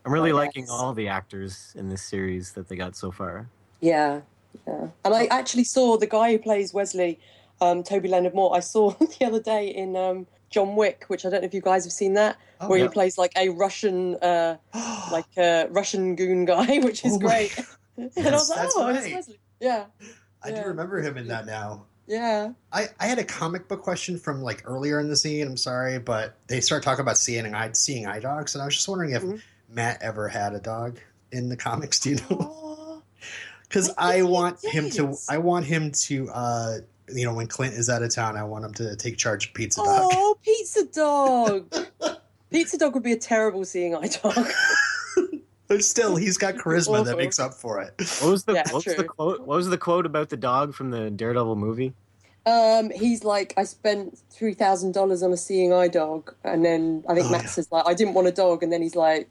I'm 0.06 0.12
really 0.12 0.32
Oh, 0.32 0.36
liking 0.36 0.64
yes. 0.64 0.70
all 0.70 0.92
the 0.94 1.08
actors 1.08 1.72
in 1.76 1.88
this 1.88 2.02
series 2.02 2.52
that 2.52 2.68
they 2.68 2.76
got 2.76 2.96
so 2.96 3.10
far. 3.10 3.48
Yeah, 3.80 4.22
yeah. 4.66 4.88
And 5.04 5.14
I 5.14 5.26
actually 5.26 5.64
saw 5.64 5.96
the 5.96 6.06
guy 6.06 6.32
who 6.32 6.38
plays 6.38 6.74
Wesley, 6.74 7.18
um, 7.60 7.82
Toby 7.82 8.08
Leonard 8.08 8.34
Moore. 8.34 8.54
I 8.56 8.60
saw 8.60 8.90
the 9.18 9.24
other 9.26 9.40
day 9.40 9.68
in 9.68 9.96
um, 9.96 10.26
John 10.50 10.76
Wick, 10.76 11.04
which 11.08 11.24
I 11.26 11.30
don't 11.30 11.40
know 11.42 11.46
if 11.46 11.54
you 11.54 11.60
guys 11.62 11.84
have 11.84 11.92
seen 11.92 12.14
that, 12.14 12.36
Oh, 12.60 12.68
where 12.68 12.78
yeah. 12.78 12.84
he 12.84 12.90
plays 12.90 13.18
like 13.18 13.32
a 13.36 13.48
Russian, 13.50 14.14
uh, 14.16 14.56
like 15.12 15.26
a 15.36 15.66
Russian 15.70 16.16
goon 16.16 16.44
guy, 16.44 16.78
which 16.82 17.04
is 17.04 17.14
Oh 17.14 17.18
great. 17.18 17.58
and 17.96 18.10
I 18.16 18.20
Yes, 18.22 18.32
was 18.32 18.50
like, 18.50 18.68
oh, 18.74 18.90
right. 18.92 19.14
Wesley. 19.14 19.38
Yeah, 19.60 19.84
I 20.44 20.50
do 20.52 20.62
remember 20.68 21.00
him 21.00 21.16
in 21.16 21.28
that 21.28 21.46
now. 21.46 21.84
yeah. 22.06 22.52
I, 22.72 22.88
I 23.00 23.06
had 23.06 23.18
a 23.18 23.24
comic 23.24 23.66
book 23.68 23.82
question 23.82 24.18
from 24.18 24.42
like 24.42 24.62
earlier 24.66 25.00
in 25.00 25.08
the 25.08 25.16
scene. 25.16 25.46
I'm 25.46 25.56
sorry, 25.56 25.98
but 25.98 26.34
they 26.48 26.60
start 26.60 26.82
talking 26.82 27.00
about 27.02 27.18
seeing 27.18 27.52
eye 27.54 27.70
seeing 27.72 28.06
eye 28.06 28.20
dogs, 28.20 28.54
and 28.54 28.62
I 28.62 28.64
was 28.66 28.74
just 28.74 28.88
wondering 28.88 29.12
if 29.12 29.22
Mhm. 29.22 29.40
Matt 29.70 30.02
ever 30.02 30.28
had 30.28 30.54
a 30.54 30.60
dog 30.60 30.98
in 31.32 31.48
the 31.48 31.56
comics. 31.56 31.98
Do 32.00 32.10
you 32.10 32.16
know? 32.30 33.02
Because 33.68 33.90
I 33.98 34.18
I 34.18 34.22
want 34.22 34.62
him 34.64 34.90
to. 34.90 35.16
I 35.28 35.38
want 35.38 35.64
him 35.66 35.90
to. 36.06 36.28
uh 36.30 36.78
You 37.08 37.24
know, 37.26 37.34
when 37.34 37.46
Clint 37.46 37.74
is 37.74 37.88
out 37.90 38.02
of 38.02 38.14
town, 38.14 38.36
I 38.36 38.44
want 38.44 38.64
him 38.64 38.74
to 38.74 38.96
take 38.96 39.16
charge 39.18 39.48
of 39.48 39.54
Pizza 39.54 39.82
Dog. 39.82 40.10
oh, 40.12 40.36
pizza 40.42 40.84
dog. 40.86 41.74
pizza 42.50 42.78
dog 42.78 42.94
would 42.94 43.02
be 43.02 43.12
a 43.12 43.16
terrible 43.18 43.64
seeing 43.64 43.94
eye 43.94 44.08
dog. 44.22 44.34
But 45.66 45.82
still, 45.82 46.16
he's 46.16 46.36
got 46.36 46.56
charisma 46.56 47.04
that 47.04 47.16
makes 47.16 47.38
up 47.38 47.54
for 47.54 47.80
it. 47.80 47.94
What 48.20 48.30
was 48.30 48.44
the 48.44 48.54
Yeah, 48.54 48.64
what 48.70 48.84
was 48.84 48.94
the 48.96 49.04
quote? 49.04 49.40
What 49.40 49.56
was 49.56 49.68
the 49.68 49.78
quote 49.78 50.06
about 50.06 50.28
the 50.28 50.36
dog 50.36 50.74
from 50.74 50.90
the 50.90 51.10
Daredevil 51.10 51.56
movie? 51.56 51.94
Um, 52.46 52.90
he's 52.90 53.24
like, 53.24 53.54
I 53.56 53.64
spent 53.64 54.18
three 54.30 54.52
thousand 54.52 54.92
dollars 54.92 55.22
on 55.22 55.32
a 55.32 55.36
seeing 55.36 55.72
eye 55.72 55.88
dog, 55.88 56.34
and 56.44 56.64
then 56.64 57.02
I 57.08 57.14
think 57.14 57.28
Oh, 57.28 57.30
Matt 57.30 57.42
yeah. 57.44 57.48
says 57.48 57.72
like, 57.72 57.86
I 57.86 57.94
didn't 57.94 58.12
want 58.14 58.28
a 58.28 58.32
dog, 58.32 58.62
and 58.62 58.70
then 58.70 58.82
he's 58.82 58.94
like, 58.96 59.30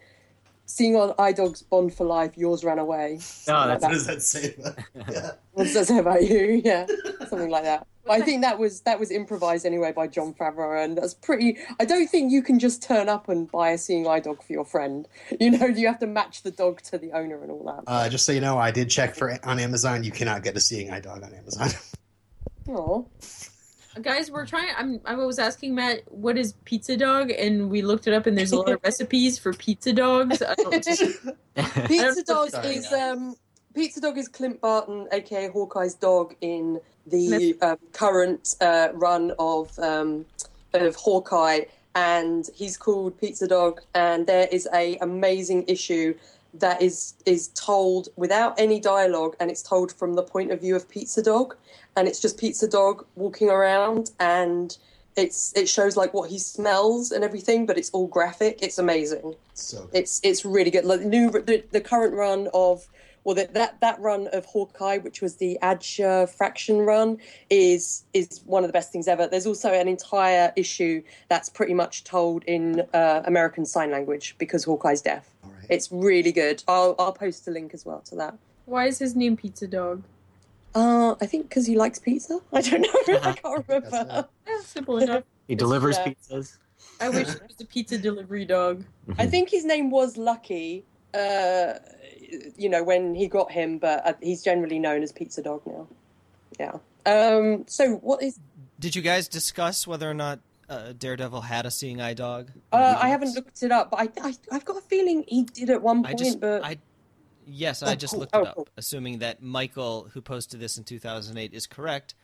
seeing 0.66 0.96
eye 1.20 1.32
dogs 1.32 1.62
bond 1.62 1.94
for 1.94 2.06
life, 2.06 2.32
yours 2.38 2.64
ran 2.64 2.80
away. 2.80 3.16
Oh, 3.18 3.20
Something 3.20 3.70
like 3.70 3.80
that's 3.80 3.84
What 3.84 3.90
that. 3.90 3.94
does 3.94 4.06
that 4.08 4.22
say? 4.22 4.56
About, 4.58 5.14
yeah. 5.14 5.32
What 5.54 5.64
does 5.66 5.74
that 5.76 5.88
say 5.88 5.98
about 6.00 6.24
you? 6.24 6.62
Yeah, 6.66 6.86
something 7.28 7.50
like 7.50 7.64
that. 7.64 7.86
But 8.06 8.14
I 8.14 8.22
think 8.22 8.42
that 8.42 8.60
was 8.60 8.82
that 8.82 9.00
was 9.00 9.12
improvised 9.12 9.66
anyway 9.66 9.94
by 9.94 10.08
Jon 10.08 10.34
Favreau, 10.34 10.84
and 10.84 10.98
that's 10.98 11.14
pretty. 11.14 11.58
I 11.80 11.86
don't 11.86 12.08
think 12.10 12.32
you 12.34 12.42
can 12.42 12.60
just 12.60 12.84
turn 12.84 13.08
up 13.08 13.30
and 13.30 13.50
buy 13.50 13.70
a 13.70 13.78
seeing 13.78 14.08
eye 14.08 14.20
dog 14.20 14.44
for 14.44 14.52
your 14.52 14.66
friend. 14.66 15.08
You 15.40 15.52
know, 15.52 15.68
you 15.68 15.88
have 15.88 16.00
to 16.00 16.08
match 16.08 16.42
the 16.44 16.52
dog 16.52 16.82
to 16.84 16.98
the 16.98 17.12
owner 17.14 17.42
and 17.42 17.50
all 17.52 17.64
that. 17.66 17.84
Uh, 17.90 18.10
just 18.10 18.26
so 18.26 18.32
you 18.34 18.42
know, 18.42 18.58
I 18.58 18.72
did 18.72 18.90
check 18.90 19.16
for 19.16 19.38
on 19.46 19.58
Amazon. 19.60 20.04
You 20.04 20.12
cannot 20.12 20.44
get 20.44 20.58
a 20.58 20.60
seeing 20.60 20.92
eye 20.92 21.00
dog 21.00 21.24
on 21.24 21.34
Amazon. 21.34 21.70
Oh, 22.68 23.08
Guys, 24.02 24.32
we're 24.32 24.46
trying. 24.46 24.70
I'm. 24.76 25.02
I 25.06 25.14
was 25.16 25.38
asking 25.38 25.76
Matt 25.76 26.02
what 26.12 26.38
is 26.38 26.54
pizza 26.66 26.98
dog, 26.98 27.30
and 27.30 27.70
we 27.70 27.84
looked 27.84 28.08
it 28.08 28.14
up, 28.14 28.26
and 28.26 28.36
there's 28.36 28.52
a 28.52 28.58
lot 28.58 28.70
of 28.70 28.80
recipes 28.84 29.38
for 29.38 29.54
pizza 29.54 29.94
dogs. 29.94 30.42
I 30.42 30.56
don't, 30.56 30.74
Pizza 31.88 32.24
Dog 32.24 32.50
Sorry, 32.50 32.76
is 32.76 32.88
guys. 32.88 32.94
um, 32.94 33.36
Pizza 33.76 34.02
Dog 34.02 34.18
is 34.18 34.28
Clint 34.28 34.60
Barton, 34.62 35.08
aka 35.12 35.48
Hawkeye's 35.48 35.94
dog, 35.94 36.36
in 36.42 36.80
the 37.06 37.56
um, 37.62 37.78
current 37.92 38.56
uh, 38.62 38.90
run 38.94 39.34
of 39.38 39.78
um, 39.78 40.26
of 40.74 40.96
Hawkeye, 40.96 41.66
and 41.94 42.50
he's 42.56 42.78
called 42.78 43.20
Pizza 43.20 43.48
Dog. 43.48 43.82
And 43.94 44.26
there 44.26 44.48
is 44.52 44.68
a 44.74 44.98
amazing 44.98 45.66
issue 45.68 46.16
that 46.54 46.82
is 46.82 47.14
is 47.26 47.50
told 47.50 48.10
without 48.16 48.60
any 48.60 48.80
dialogue, 48.80 49.36
and 49.40 49.50
it's 49.50 49.64
told 49.64 49.92
from 49.92 50.14
the 50.14 50.24
point 50.24 50.52
of 50.52 50.62
view 50.62 50.76
of 50.76 50.90
Pizza 50.90 51.22
Dog, 51.22 51.56
and 51.96 52.08
it's 52.08 52.20
just 52.20 52.38
Pizza 52.38 52.68
Dog 52.68 53.06
walking 53.16 53.50
around 53.50 54.12
and. 54.20 54.78
It's 55.16 55.54
it 55.56 55.70
shows 55.70 55.96
like 55.96 56.12
what 56.16 56.32
he 56.32 56.40
smells 56.40 57.12
and 57.12 57.24
everything, 57.24 57.68
but 57.68 57.78
it's 57.78 57.92
all 57.92 58.08
graphic. 58.08 58.64
It's 58.64 58.80
amazing 58.80 59.36
so 59.54 59.90
it's 59.94 60.20
it's 60.24 60.46
really 60.46 60.72
good. 60.72 60.86
Like 60.86 61.02
the 61.02 61.06
new 61.06 61.32
the, 61.32 61.64
the 61.72 61.82
current 61.82 62.14
run 62.14 62.50
of 62.54 62.88
well 63.24 63.36
the, 63.36 63.48
that 63.54 63.80
that 63.82 64.00
run 64.00 64.28
of 64.34 64.46
Hawkeye, 64.46 64.98
which 64.98 65.22
was 65.22 65.36
the 65.36 65.58
Aja 65.62 66.28
Fraction 66.28 66.80
run, 66.80 67.18
is 67.50 68.04
is 68.14 68.42
one 68.46 68.64
of 68.64 68.70
the 68.70 68.74
best 68.74 68.92
things 68.92 69.08
ever. 69.08 69.28
There's 69.28 69.46
also 69.46 69.72
an 69.72 69.88
entire 69.88 70.52
issue 70.56 71.04
that's 71.30 71.50
pretty 71.50 71.74
much 71.74 72.04
told 72.04 72.44
in 72.46 72.82
uh, 72.94 73.22
American 73.26 73.66
Sign 73.66 73.92
Language 73.92 74.36
because 74.38 74.64
Hawkeye's 74.64 75.02
deaf. 75.02 75.30
All 75.64 75.68
right. 75.70 75.76
It's 75.76 75.92
really 75.92 76.32
good. 76.32 76.64
I'll 76.68 76.96
I'll 77.00 77.14
post 77.14 77.48
a 77.48 77.52
link 77.52 77.74
as 77.74 77.86
well 77.86 78.02
to 78.10 78.16
that. 78.16 78.38
why 78.66 78.88
is 78.88 79.00
his 79.00 79.16
name 79.16 79.36
Pizza 79.38 79.68
Dog? 79.68 80.04
Uh, 80.76 81.14
I 81.22 81.26
think 81.28 81.50
because 81.50 81.68
he 81.68 81.76
likes 81.76 82.00
pizza. 82.00 82.40
I 82.54 82.62
don't 82.62 82.82
know. 82.82 83.20
I 83.24 83.34
can't 83.34 83.66
remember. 83.68 84.28
Simple 84.64 84.98
enough. 84.98 85.24
He 85.48 85.56
delivers 85.56 85.98
Yeah. 85.98 86.14
pizzas. 86.14 86.58
I 87.00 87.10
wish 87.10 87.28
it 87.30 87.42
was 87.48 87.60
a 87.62 87.66
pizza 87.66 87.98
delivery 87.98 88.46
dog. 88.46 88.84
I 89.18 89.26
think 89.28 89.50
his 89.50 89.66
name 89.66 89.90
was 89.92 90.18
Lucky. 90.18 90.84
Uh, 91.14 91.74
you 92.58 92.70
know 92.70 92.84
when 92.84 93.14
he 93.14 93.28
got 93.28 93.52
him, 93.52 93.78
but 93.78 94.06
uh, 94.08 94.14
he's 94.22 94.42
generally 94.44 94.80
known 94.80 95.04
as 95.04 95.12
Pizza 95.12 95.42
Dog 95.44 95.62
now. 95.68 95.88
Yeah. 96.60 96.78
Um. 97.06 97.66
So 97.68 97.96
what 97.98 98.24
is? 98.24 98.40
Did 98.80 98.96
you 98.96 99.02
guys 99.02 99.28
discuss 99.28 99.86
whether 99.86 100.10
or 100.10 100.14
not 100.16 100.40
uh, 100.74 100.94
Daredevil 100.94 101.42
had 101.42 101.66
a 101.66 101.72
seeing 101.72 102.02
eye 102.02 102.14
dog? 102.14 102.52
Uh, 102.72 102.98
I 103.00 103.10
haven't 103.10 103.34
looked 103.36 103.62
it 103.64 103.72
up, 103.72 103.92
but 103.92 104.00
I, 104.00 104.10
I 104.30 104.34
I've 104.52 104.66
got 104.66 104.78
a 104.78 104.82
feeling 104.82 105.24
he 105.28 105.44
did 105.44 105.70
at 105.70 105.82
one 105.82 106.00
I 106.06 106.10
point. 106.10 106.20
just, 106.20 106.40
but 106.40 106.64
I, 106.64 106.78
yes, 107.46 107.84
Oh, 107.84 107.88
I 107.88 107.96
just 107.96 108.12
cool. 108.14 108.22
looked 108.22 108.36
it 108.36 108.40
Oh, 108.40 108.44
up, 108.46 108.56
cool. 108.56 108.68
assuming 108.78 109.20
that 109.20 109.42
Michael, 109.42 110.10
who 110.14 110.22
posted 110.22 110.60
this 110.60 110.78
in 110.78 110.84
2008, 110.84 111.54
is 111.54 111.68
correct. 111.68 112.16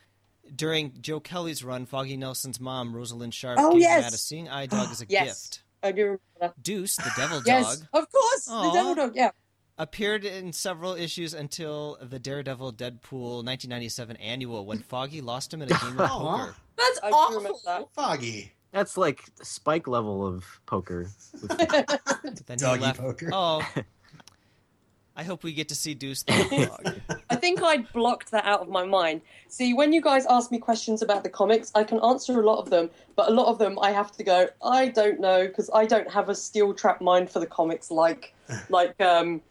during 0.56 0.92
Joe 1.00 1.20
Kelly's 1.20 1.62
run, 1.62 1.86
Foggy 1.86 2.16
Nelson's 2.16 2.58
mom, 2.60 2.94
Rosalind 2.96 3.32
Sharp, 3.34 3.58
Oh, 3.60 3.72
gave 3.72 3.82
yes. 3.82 4.02
Matt 4.02 4.14
a 4.14 4.18
seeing 4.18 4.48
eye 4.48 4.66
dog 4.66 4.88
as 4.90 5.00
a 5.02 5.06
Yes. 5.08 5.26
gift. 5.48 5.62
I 5.82 5.92
do 5.92 6.02
remember 6.02 6.20
that. 6.40 6.62
Deuce, 6.62 6.96
the 6.96 7.10
devil 7.16 7.40
Yes, 7.46 7.78
dog, 7.78 7.88
of 7.92 8.10
course, 8.10 8.48
Aw. 8.50 8.62
the 8.68 8.72
devil 8.72 8.94
dog. 8.96 9.12
Yeah. 9.14 9.30
appeared 9.78 10.24
in 10.24 10.52
several 10.52 10.94
issues 10.94 11.32
until 11.34 11.96
the 12.02 12.18
Daredevil 12.18 12.72
Deadpool 12.74 13.44
1997 13.44 14.16
annual 14.16 14.66
when 14.66 14.80
Foggy 14.80 15.20
lost 15.20 15.54
him 15.54 15.62
in 15.62 15.70
a 15.72 15.78
game 15.78 15.98
of 16.00 16.08
poker. 16.10 16.54
That's 16.80 17.00
I 17.02 17.10
awful. 17.10 17.60
that. 17.64 17.88
Foggy. 17.94 18.52
That's 18.72 18.96
like 18.96 19.24
spike 19.42 19.88
level 19.88 20.26
of 20.26 20.44
poker. 20.66 21.10
Doggy 22.56 22.92
poker. 22.92 23.30
Oh. 23.32 23.66
I 25.16 25.22
hope 25.22 25.42
we 25.42 25.52
get 25.52 25.68
to 25.68 25.74
see 25.74 25.92
Deuce 25.92 26.22
the. 26.22 27.10
I 27.30 27.36
think 27.36 27.62
I 27.62 27.78
blocked 27.78 28.30
that 28.30 28.46
out 28.46 28.60
of 28.60 28.70
my 28.70 28.86
mind. 28.86 29.20
See, 29.48 29.74
when 29.74 29.92
you 29.92 30.00
guys 30.00 30.24
ask 30.24 30.50
me 30.50 30.58
questions 30.58 31.02
about 31.02 31.24
the 31.24 31.28
comics, 31.28 31.70
I 31.74 31.84
can 31.84 32.00
answer 32.02 32.40
a 32.40 32.46
lot 32.46 32.58
of 32.58 32.70
them, 32.70 32.88
but 33.16 33.28
a 33.28 33.32
lot 33.34 33.48
of 33.48 33.58
them 33.58 33.78
I 33.82 33.90
have 33.90 34.12
to 34.12 34.24
go, 34.24 34.48
I 34.64 34.88
don't 34.88 35.20
know, 35.20 35.46
because 35.46 35.68
I 35.74 35.84
don't 35.84 36.10
have 36.10 36.30
a 36.30 36.34
steel 36.34 36.72
trap 36.72 37.02
mind 37.02 37.28
for 37.28 37.38
the 37.40 37.46
comics 37.46 37.90
like 37.90 38.32
like 38.70 38.98
um 39.00 39.42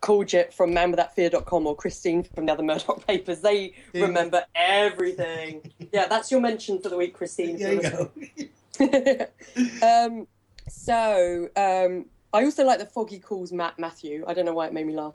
Kuljit 0.00 0.52
from 0.52 0.72
manwithoutfear.com 0.72 1.66
or 1.66 1.76
Christine 1.76 2.22
from 2.22 2.46
the 2.46 2.52
other 2.52 2.62
Murdock 2.62 3.06
papers. 3.06 3.40
They 3.40 3.74
you 3.92 4.02
remember 4.04 4.44
everything. 4.54 5.72
yeah, 5.92 6.06
that's 6.06 6.30
your 6.30 6.40
mention 6.40 6.80
for 6.80 6.88
the 6.88 6.96
week, 6.96 7.14
Christine. 7.14 7.58
There 7.58 7.74
you 7.74 7.82
go. 7.82 9.26
um, 9.86 10.26
so 10.68 11.48
um, 11.56 12.06
I 12.32 12.44
also 12.44 12.64
like 12.64 12.78
the 12.78 12.86
Foggy 12.86 13.18
calls 13.18 13.52
Matt 13.52 13.78
Matthew. 13.78 14.24
I 14.26 14.34
don't 14.34 14.44
know 14.44 14.54
why 14.54 14.66
it 14.66 14.72
made 14.72 14.86
me 14.86 14.94
laugh. 14.94 15.14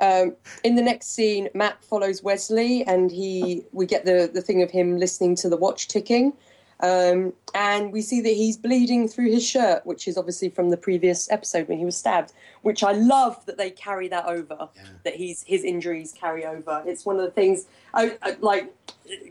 Um, 0.00 0.36
in 0.62 0.76
the 0.76 0.82
next 0.82 1.14
scene, 1.14 1.48
Matt 1.54 1.82
follows 1.84 2.22
Wesley, 2.22 2.84
and 2.86 3.10
he 3.10 3.64
we 3.72 3.86
get 3.86 4.04
the 4.04 4.30
the 4.32 4.42
thing 4.42 4.62
of 4.62 4.70
him 4.70 4.96
listening 4.96 5.36
to 5.36 5.48
the 5.48 5.56
watch 5.56 5.88
ticking, 5.88 6.32
um, 6.80 7.32
and 7.54 7.92
we 7.92 8.02
see 8.02 8.20
that 8.20 8.28
he's 8.28 8.56
bleeding 8.56 9.08
through 9.08 9.30
his 9.30 9.46
shirt, 9.46 9.84
which 9.84 10.06
is 10.06 10.16
obviously 10.16 10.48
from 10.48 10.70
the 10.70 10.76
previous 10.76 11.30
episode 11.30 11.68
when 11.68 11.78
he 11.78 11.84
was 11.84 11.96
stabbed. 11.96 12.32
Which 12.62 12.82
I 12.82 12.92
love 12.92 13.44
that 13.46 13.58
they 13.58 13.70
carry 13.70 14.08
that 14.08 14.26
over. 14.26 14.68
Yeah. 14.76 14.82
That 15.04 15.16
he's 15.16 15.42
his 15.42 15.64
injuries 15.64 16.14
carry 16.18 16.44
over. 16.44 16.82
It's 16.86 17.04
one 17.04 17.16
of 17.16 17.22
the 17.22 17.30
things 17.30 17.66
I, 17.94 18.16
I 18.22 18.36
like. 18.40 18.72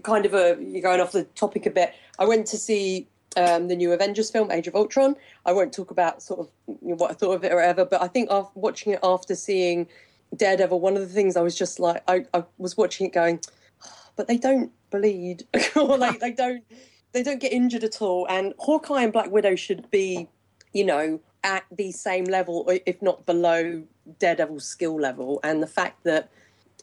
Kind 0.03 0.25
of 0.25 0.33
a 0.33 0.57
you're 0.59 0.81
going 0.81 0.99
off 0.99 1.11
the 1.11 1.23
topic 1.23 1.65
a 1.65 1.69
bit. 1.69 1.93
I 2.19 2.25
went 2.25 2.47
to 2.47 2.57
see 2.57 3.07
um, 3.37 3.67
the 3.67 3.75
new 3.75 3.93
Avengers 3.93 4.31
film, 4.31 4.51
Age 4.51 4.67
of 4.67 4.75
Ultron. 4.75 5.15
I 5.45 5.51
won't 5.51 5.73
talk 5.73 5.91
about 5.91 6.21
sort 6.21 6.39
of 6.39 6.49
you 6.67 6.89
know, 6.89 6.95
what 6.95 7.11
I 7.11 7.13
thought 7.13 7.33
of 7.33 7.43
it 7.43 7.51
or 7.51 7.57
whatever, 7.57 7.85
but 7.85 8.01
I 8.01 8.07
think 8.07 8.29
after 8.31 8.59
watching 8.59 8.93
it 8.93 8.99
after 9.03 9.35
seeing 9.35 9.87
Daredevil, 10.35 10.79
one 10.79 10.95
of 10.95 11.01
the 11.01 11.13
things 11.13 11.37
I 11.37 11.41
was 11.41 11.55
just 11.55 11.79
like, 11.79 12.03
I, 12.07 12.25
I 12.33 12.43
was 12.57 12.75
watching 12.75 13.05
it 13.05 13.13
going, 13.13 13.39
"Oh, 13.85 14.09
but 14.15 14.27
they 14.27 14.37
don't 14.37 14.71
bleed, 14.89 15.45
or 15.75 15.97
like 15.97 16.19
they 16.19 16.31
don't, 16.31 16.63
they 17.13 17.23
don't 17.23 17.39
get 17.39 17.51
injured 17.51 17.83
at 17.83 18.01
all. 18.01 18.25
And 18.29 18.53
Hawkeye 18.59 19.03
and 19.03 19.13
Black 19.13 19.31
Widow 19.31 19.55
should 19.55 19.89
be, 19.91 20.27
you 20.73 20.85
know, 20.85 21.19
at 21.43 21.63
the 21.71 21.91
same 21.91 22.25
level, 22.25 22.63
or 22.67 22.79
if 22.85 23.01
not 23.01 23.25
below 23.25 23.83
Daredevil's 24.19 24.65
skill 24.65 24.99
level. 24.99 25.39
And 25.43 25.61
the 25.63 25.67
fact 25.67 26.03
that 26.03 26.29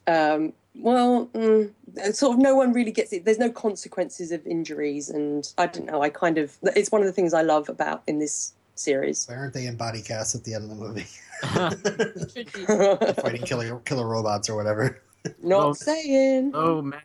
um, 0.06 0.52
well, 0.76 1.26
mm, 1.34 1.72
sort 2.14 2.34
of 2.36 2.42
no 2.42 2.54
one 2.56 2.72
really 2.72 2.90
gets 2.90 3.12
it. 3.12 3.24
There's 3.24 3.38
no 3.38 3.50
consequences 3.50 4.32
of 4.32 4.44
injuries, 4.46 5.08
and 5.08 5.50
I 5.56 5.66
don't 5.66 5.86
know. 5.86 6.02
I 6.02 6.08
kind 6.08 6.36
of 6.38 6.56
it's 6.62 6.90
one 6.90 7.00
of 7.00 7.06
the 7.06 7.12
things 7.12 7.32
I 7.32 7.42
love 7.42 7.68
about 7.68 8.02
in 8.06 8.18
this 8.18 8.52
series. 8.74 9.26
Why 9.28 9.36
aren't 9.36 9.54
they 9.54 9.66
in 9.66 9.76
body 9.76 10.02
casts 10.02 10.34
at 10.34 10.42
the 10.44 10.54
end 10.54 10.64
of 10.64 10.70
the 10.70 10.76
movie? 10.76 11.06
Should 12.32 12.52
be. 13.16 13.22
Fighting 13.22 13.42
killer 13.42 13.78
killer 13.80 14.06
robots 14.08 14.48
or 14.48 14.56
whatever. 14.56 15.00
Not 15.42 15.58
Well- 15.58 15.74
saying. 15.74 16.50
oh, 16.54 16.82
man. 16.82 17.00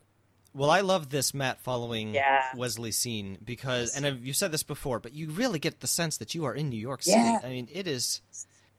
Well, 0.54 0.70
I 0.72 0.82
love 0.82 1.10
this 1.10 1.34
Matt 1.34 1.60
following 1.62 2.14
Yeah. 2.14 2.41
Wesley 2.56 2.91
scene 2.91 3.38
because, 3.43 3.95
and 3.95 4.06
I've- 4.06 4.20
you 4.26 4.34
said 4.34 4.52
this 4.52 4.64
before, 4.64 5.00
but 5.00 5.14
you 5.14 5.30
really 5.30 5.60
get 5.60 5.80
the 5.82 5.88
sense 5.88 6.18
that 6.18 6.34
you 6.34 6.45
are 6.45 6.54
in 6.56 6.70
New 6.70 6.80
York 6.80 7.04
City. 7.04 7.18
Yeah. 7.18 7.39
I 7.43 7.50
mean, 7.50 7.68
it 7.72 7.88
is, 7.88 8.22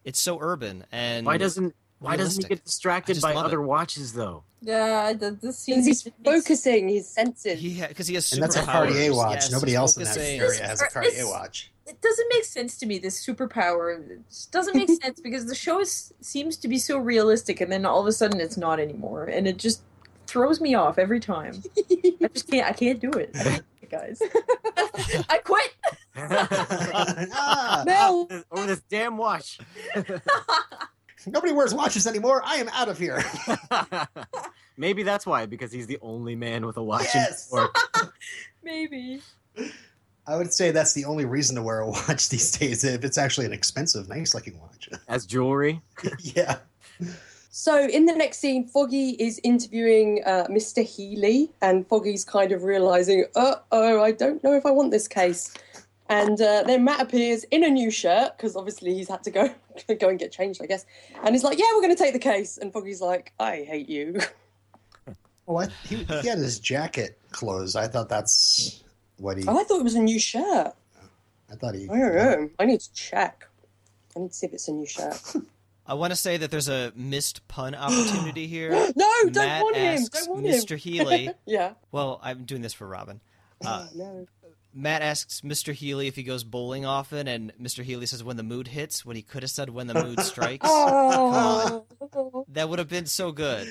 it's 0.04 0.18
so 0.18 0.38
urban 0.40 0.84
and 0.90 1.26
Why 1.26 1.36
doesn't 1.38 1.74
why 2.00 2.16
doesn't 2.16 2.44
he 2.44 2.48
get 2.48 2.64
distracted 2.64 3.20
by 3.20 3.34
other 3.34 3.60
it. 3.60 3.66
watches 3.66 4.14
though? 4.14 4.42
Yeah, 4.62 5.12
the, 5.12 5.32
the 5.32 5.52
scene. 5.52 5.76
Because 5.84 5.86
he's 6.02 6.08
focusing 6.24 6.88
his 6.88 7.06
senses. 7.06 7.60
he 7.60 7.82
because 7.86 8.06
he 8.08 8.14
has 8.14 8.32
And 8.32 8.42
that's 8.42 8.56
a 8.56 8.60
superpowers. 8.60 8.64
Cartier 8.72 9.14
watch. 9.14 9.34
Yes, 9.34 9.50
Nobody 9.52 9.74
else 9.74 9.96
in 9.98 10.04
that 10.04 10.16
area 10.16 10.66
has 10.66 10.80
a 10.80 10.84
This- 10.84 10.92
Cartier 10.92 11.10
this- 11.12 11.24
watch. 11.26 11.70
It 11.86 12.00
doesn't 12.00 12.26
make 12.32 12.44
sense 12.44 12.78
to 12.78 12.86
me. 12.86 12.98
This 13.00 13.24
superpower 13.26 13.98
it 14.00 14.20
doesn't 14.52 14.76
make 14.76 14.88
sense 15.02 15.20
because 15.20 15.46
the 15.46 15.54
show 15.56 15.80
is, 15.80 16.14
seems 16.20 16.56
to 16.58 16.68
be 16.68 16.78
so 16.78 16.96
realistic, 16.98 17.60
and 17.60 17.70
then 17.70 17.84
all 17.84 18.00
of 18.00 18.06
a 18.06 18.12
sudden 18.12 18.40
it's 18.40 18.56
not 18.56 18.78
anymore, 18.80 19.24
and 19.24 19.46
it 19.48 19.56
just 19.56 19.82
throws 20.30 20.60
me 20.60 20.74
off 20.74 20.98
every 20.98 21.20
time. 21.20 21.62
I 21.76 22.28
just 22.32 22.50
can't. 22.50 22.66
I 22.66 22.72
can't 22.72 23.00
do 23.00 23.10
it, 23.10 23.32
guys. 23.90 24.22
I 25.28 25.38
quit. 25.44 25.74
Ah, 27.32 27.82
Mel, 27.86 28.28
Over 28.50 28.66
this 28.66 28.82
damn 28.90 29.16
watch. 29.16 29.58
nobody 31.26 31.52
wears 31.52 31.72
watches 31.74 32.06
anymore. 32.06 32.42
I 32.44 32.56
am 32.56 32.68
out 32.70 32.88
of 32.88 32.98
here. 32.98 33.22
Maybe 34.76 35.02
that's 35.02 35.24
why, 35.26 35.46
because 35.46 35.72
he's 35.72 35.86
the 35.86 35.98
only 36.02 36.36
man 36.36 36.66
with 36.66 36.76
a 36.76 36.82
watch 36.82 37.06
Yes. 37.14 37.50
in 37.50 37.56
New 37.56 37.62
York. 37.62 38.14
Maybe. 38.62 39.22
I 40.26 40.36
would 40.36 40.52
say 40.52 40.70
that's 40.70 40.92
the 40.92 41.04
only 41.06 41.24
reason 41.24 41.56
to 41.56 41.62
wear 41.62 41.80
a 41.80 41.88
watch 41.90 42.28
these 42.28 42.50
days. 42.52 42.84
If 42.84 43.04
it's 43.04 43.18
actually 43.18 43.46
an 43.46 43.52
expensive, 43.52 44.08
nice 44.08 44.34
looking 44.34 44.58
watch. 44.60 44.88
as 45.08 45.26
jewelry. 45.26 45.80
yeah. 46.20 46.58
So 47.52 47.84
in 47.88 48.06
the 48.06 48.14
next 48.14 48.38
scene, 48.38 48.68
Foggy 48.68 49.10
is 49.10 49.40
interviewing 49.42 50.22
uh, 50.24 50.46
Mr. 50.48 50.84
Healy, 50.84 51.50
and 51.60 51.84
Foggy's 51.88 52.24
kind 52.24 52.52
of 52.52 52.62
realizing, 52.62 53.24
uh 53.34 53.56
oh, 53.72 54.00
I 54.00 54.12
don't 54.12 54.42
know 54.44 54.54
if 54.54 54.64
I 54.64 54.70
want 54.70 54.92
this 54.92 55.08
case. 55.08 55.52
And 56.08 56.40
uh, 56.40 56.62
then 56.64 56.84
Matt 56.84 57.00
appears 57.00 57.44
in 57.50 57.64
a 57.64 57.68
new 57.68 57.90
shirt 57.90 58.36
because 58.36 58.54
obviously 58.54 58.94
he's 58.94 59.08
had 59.08 59.24
to 59.24 59.30
go 59.30 59.52
go 60.00 60.08
and 60.08 60.18
get 60.18 60.30
changed, 60.30 60.62
I 60.62 60.66
guess. 60.66 60.86
And 61.24 61.34
he's 61.34 61.44
like, 61.44 61.58
"Yeah, 61.58 61.66
we're 61.74 61.82
going 61.82 61.94
to 61.94 62.02
take 62.02 62.12
the 62.12 62.20
case." 62.20 62.56
And 62.56 62.72
Foggy's 62.72 63.00
like, 63.00 63.32
"I 63.38 63.58
hate 63.58 63.88
you." 63.88 64.20
Oh, 65.48 65.56
I, 65.56 65.66
he, 65.88 65.96
he 66.04 66.28
had 66.28 66.38
his 66.38 66.60
jacket 66.60 67.18
closed. 67.32 67.76
I 67.76 67.88
thought 67.88 68.08
that's 68.08 68.84
what 69.16 69.36
he. 69.36 69.44
Oh, 69.48 69.58
I 69.58 69.64
thought 69.64 69.80
it 69.80 69.82
was 69.82 69.96
a 69.96 70.00
new 70.00 70.20
shirt. 70.20 70.72
I 71.50 71.54
thought 71.56 71.74
he. 71.74 71.88
I 71.88 71.98
don't 71.98 72.14
know. 72.14 72.50
I 72.60 72.66
need 72.66 72.78
to 72.78 72.92
check. 72.92 73.48
I 74.16 74.20
need 74.20 74.28
to 74.28 74.34
see 74.34 74.46
if 74.46 74.52
it's 74.52 74.68
a 74.68 74.72
new 74.72 74.86
shirt. 74.86 75.20
I 75.90 75.94
want 75.94 76.12
to 76.12 76.16
say 76.16 76.36
that 76.36 76.52
there's 76.52 76.68
a 76.68 76.92
missed 76.94 77.46
pun 77.48 77.74
opportunity 77.74 78.46
here. 78.56 78.70
no, 78.70 79.10
don't 79.24 79.34
Matt 79.34 79.62
want 79.64 79.76
him. 79.76 80.04
Don't 80.12 80.30
want 80.30 80.46
Mr. 80.46 80.70
him. 80.70 80.78
Healy. 80.78 81.30
yeah. 81.46 81.72
Well, 81.90 82.20
I'm 82.22 82.44
doing 82.44 82.62
this 82.62 82.72
for 82.72 82.86
Robin. 82.86 83.20
Uh, 83.64 83.86
Oh, 83.92 83.96
no. 83.96 84.26
Matt 84.72 85.02
asks 85.02 85.40
Mr. 85.40 85.72
Healy 85.72 86.06
if 86.06 86.14
he 86.14 86.22
goes 86.22 86.44
bowling 86.44 86.86
often, 86.86 87.26
and 87.26 87.52
Mr. 87.60 87.82
Healy 87.82 88.06
says 88.06 88.22
when 88.22 88.36
the 88.36 88.44
mood 88.44 88.68
hits, 88.68 89.04
when 89.04 89.16
he 89.16 89.22
could 89.22 89.42
have 89.42 89.50
said 89.50 89.68
when 89.70 89.88
the 89.88 89.94
mood 89.94 90.20
strikes. 90.24 90.64
Oh. 90.68 91.84
That 92.48 92.68
would 92.68 92.78
have 92.78 92.88
been 92.88 93.06
so 93.06 93.32
good. 93.32 93.68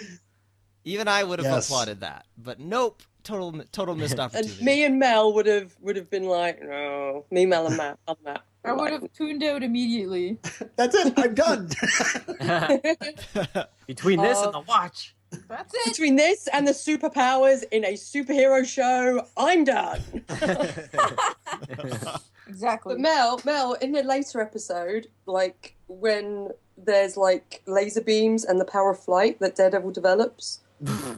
Even 0.83 1.07
I 1.07 1.23
would 1.23 1.39
have 1.39 1.45
Yes. 1.45 1.67
applauded 1.69 2.01
that, 2.01 2.25
but 2.37 2.59
nope, 2.59 3.01
total 3.23 3.61
total 3.71 3.95
missed 3.95 4.19
opportunity. 4.19 4.55
And 4.57 4.65
me 4.65 4.83
and 4.83 4.99
Mel 4.99 5.33
would 5.33 5.45
have 5.45 5.73
would 5.79 5.95
have 5.95 6.09
been 6.09 6.25
like, 6.25 6.61
no. 6.61 7.25
Me, 7.31 7.45
Mel, 7.45 7.67
and 7.67 7.77
Matt. 7.77 7.97
I'm 8.07 8.15
Matt. 8.25 8.41
I 8.65 8.73
would 8.73 8.91
have 8.91 9.11
tuned 9.13 9.41
out 9.43 9.63
immediately. 9.63 10.37
That's 10.75 10.95
it. 10.95 11.13
I'm 11.17 11.33
done. 11.33 11.69
Between 13.87 14.21
this 14.21 14.37
Uh, 14.37 14.45
and 14.45 14.53
the 14.53 14.59
watch. 14.67 15.15
That's 15.47 15.73
it. 15.73 15.85
Between 15.85 16.15
this 16.15 16.47
and 16.51 16.67
the 16.67 16.71
superpowers 16.71 17.63
in 17.71 17.85
a 17.85 17.93
superhero 17.93 18.65
show, 18.65 19.25
I'm 19.37 19.63
done. 19.63 20.01
Exactly. 22.47 22.95
But 22.95 23.01
Mel, 23.01 23.39
Mel, 23.45 23.73
in 23.73 23.91
the 23.91 24.01
later 24.01 24.41
episode, 24.41 25.05
like 25.27 25.75
when 25.87 26.49
there's 26.77 27.15
like 27.15 27.61
laser 27.67 28.01
beams 28.01 28.43
and 28.43 28.59
the 28.59 28.65
power 28.65 28.89
of 28.91 28.99
flight 28.99 29.39
that 29.39 29.55
Daredevil 29.55 29.91
develops, 29.91 30.61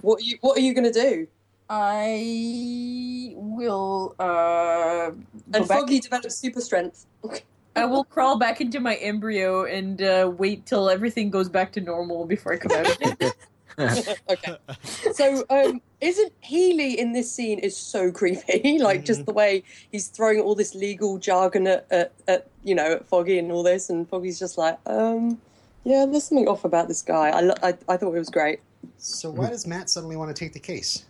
what 0.02 0.20
are 0.20 0.24
you 0.26 0.38
what 0.42 0.58
are 0.58 0.62
you 0.62 0.74
gonna 0.74 0.92
do? 0.92 1.28
I 1.74 3.32
will. 3.36 4.14
Uh, 4.20 5.12
go 5.12 5.16
And 5.54 5.68
back- 5.68 5.80
Foggy 5.80 6.00
develops 6.02 6.36
super 6.36 6.60
strength. 6.60 7.06
I 7.78 7.86
will 7.86 8.04
crawl 8.04 8.38
back 8.38 8.60
into 8.60 8.82
my 8.82 8.96
embryo 8.96 9.64
and 9.64 10.02
uh, 10.02 10.30
wait 10.38 10.66
till 10.66 10.90
everything 10.90 11.30
goes 11.30 11.48
back 11.48 11.72
to 11.72 11.80
normal 11.80 12.26
before 12.26 12.52
I 12.52 12.58
come 12.58 12.74
out. 12.74 13.34
okay. 14.30 14.58
So, 15.14 15.46
um, 15.50 15.82
isn't 16.02 16.34
Healy 16.42 17.00
in 17.00 17.14
this 17.14 17.32
scene 17.32 17.60
is 17.60 17.78
so 17.78 18.12
creepy? 18.12 18.78
like 18.82 19.06
just 19.06 19.26
the 19.26 19.32
way 19.32 19.64
he's 19.94 20.10
throwing 20.10 20.42
all 20.42 20.54
this 20.54 20.76
legal 20.76 21.18
jargon 21.18 21.66
at, 21.66 21.88
at, 21.90 22.12
at 22.28 22.50
you 22.66 22.76
know 22.76 22.92
at 22.92 23.08
Foggy 23.08 23.40
and 23.40 23.50
all 23.54 23.64
this, 23.64 23.90
and 23.90 24.06
Foggy's 24.10 24.38
just 24.38 24.58
like, 24.58 24.78
um, 24.88 25.40
yeah, 25.86 26.06
there's 26.06 26.26
something 26.26 26.50
off 26.50 26.66
about 26.66 26.90
this 26.90 27.02
guy. 27.02 27.30
I 27.30 27.40
lo- 27.40 27.56
I, 27.64 27.70
I 27.88 27.96
thought 27.96 28.14
it 28.14 28.20
was 28.20 28.30
great 28.30 28.60
so 28.98 29.30
why 29.30 29.50
does 29.50 29.68
Matt 29.68 29.90
suddenly 29.90 30.16
want 30.16 30.36
to 30.36 30.40
take 30.40 30.54
the 30.54 30.60
case? 30.60 31.06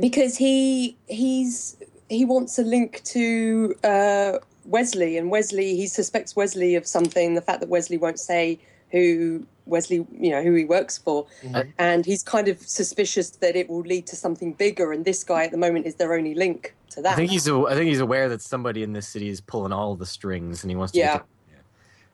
Because 0.00 0.36
he 0.36 0.96
he's 1.08 1.76
he 2.08 2.24
wants 2.24 2.58
a 2.58 2.62
link 2.62 3.02
to 3.04 3.74
uh, 3.84 4.38
Wesley, 4.64 5.16
and 5.16 5.30
Wesley 5.30 5.76
he 5.76 5.86
suspects 5.86 6.36
Wesley 6.36 6.74
of 6.74 6.86
something. 6.86 7.34
The 7.34 7.40
fact 7.40 7.60
that 7.60 7.68
Wesley 7.68 7.98
won't 7.98 8.18
say 8.18 8.58
who 8.90 9.46
Wesley, 9.64 10.06
you 10.18 10.30
know, 10.30 10.42
who 10.42 10.54
he 10.54 10.64
works 10.64 10.98
for, 10.98 11.26
Mhm. 11.44 11.72
and 11.78 12.04
he's 12.04 12.22
kind 12.22 12.48
of 12.48 12.60
suspicious 12.60 13.30
that 13.30 13.56
it 13.56 13.70
will 13.70 13.80
lead 13.82 14.06
to 14.08 14.16
something 14.16 14.52
bigger. 14.52 14.92
And 14.92 15.04
this 15.04 15.22
guy 15.24 15.44
at 15.44 15.50
the 15.50 15.56
moment 15.56 15.86
is 15.86 15.94
their 15.94 16.12
only 16.12 16.34
link 16.34 16.74
to 16.90 17.00
that. 17.02 17.12
I 17.12 17.16
think 17.16 17.30
he's 17.30 17.46
a, 17.46 17.56
I 17.68 17.74
think 17.74 17.88
he's 17.88 18.00
aware 18.00 18.28
that 18.28 18.42
somebody 18.42 18.82
in 18.82 18.92
this 18.92 19.08
city 19.08 19.28
is 19.28 19.40
pulling 19.40 19.72
all 19.72 19.94
the 19.94 20.04
strings, 20.06 20.62
and 20.62 20.70
he 20.70 20.76
wants 20.76 20.92
to. 20.92 20.98
Yeah. 20.98 21.18
Get 21.18 21.24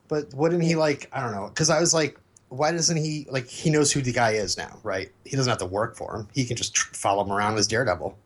But 0.08 0.34
wouldn't 0.34 0.62
he 0.62 0.74
like? 0.76 1.08
I 1.12 1.20
don't 1.22 1.32
know. 1.32 1.48
Because 1.48 1.68
I 1.70 1.80
was 1.80 1.92
like, 1.92 2.18
why 2.48 2.72
doesn't 2.72 2.96
he 2.96 3.26
like? 3.30 3.46
He 3.48 3.70
knows 3.70 3.92
who 3.92 4.00
the 4.00 4.12
guy 4.12 4.32
is 4.32 4.56
now, 4.56 4.78
right? 4.82 5.10
He 5.24 5.36
doesn't 5.36 5.50
have 5.50 5.58
to 5.58 5.66
work 5.66 5.96
for 5.96 6.16
him. 6.16 6.28
He 6.34 6.44
can 6.44 6.56
just 6.56 6.74
tr- 6.74 6.94
follow 6.94 7.24
him 7.24 7.32
around 7.32 7.56
as 7.58 7.66
Daredevil. 7.66 8.16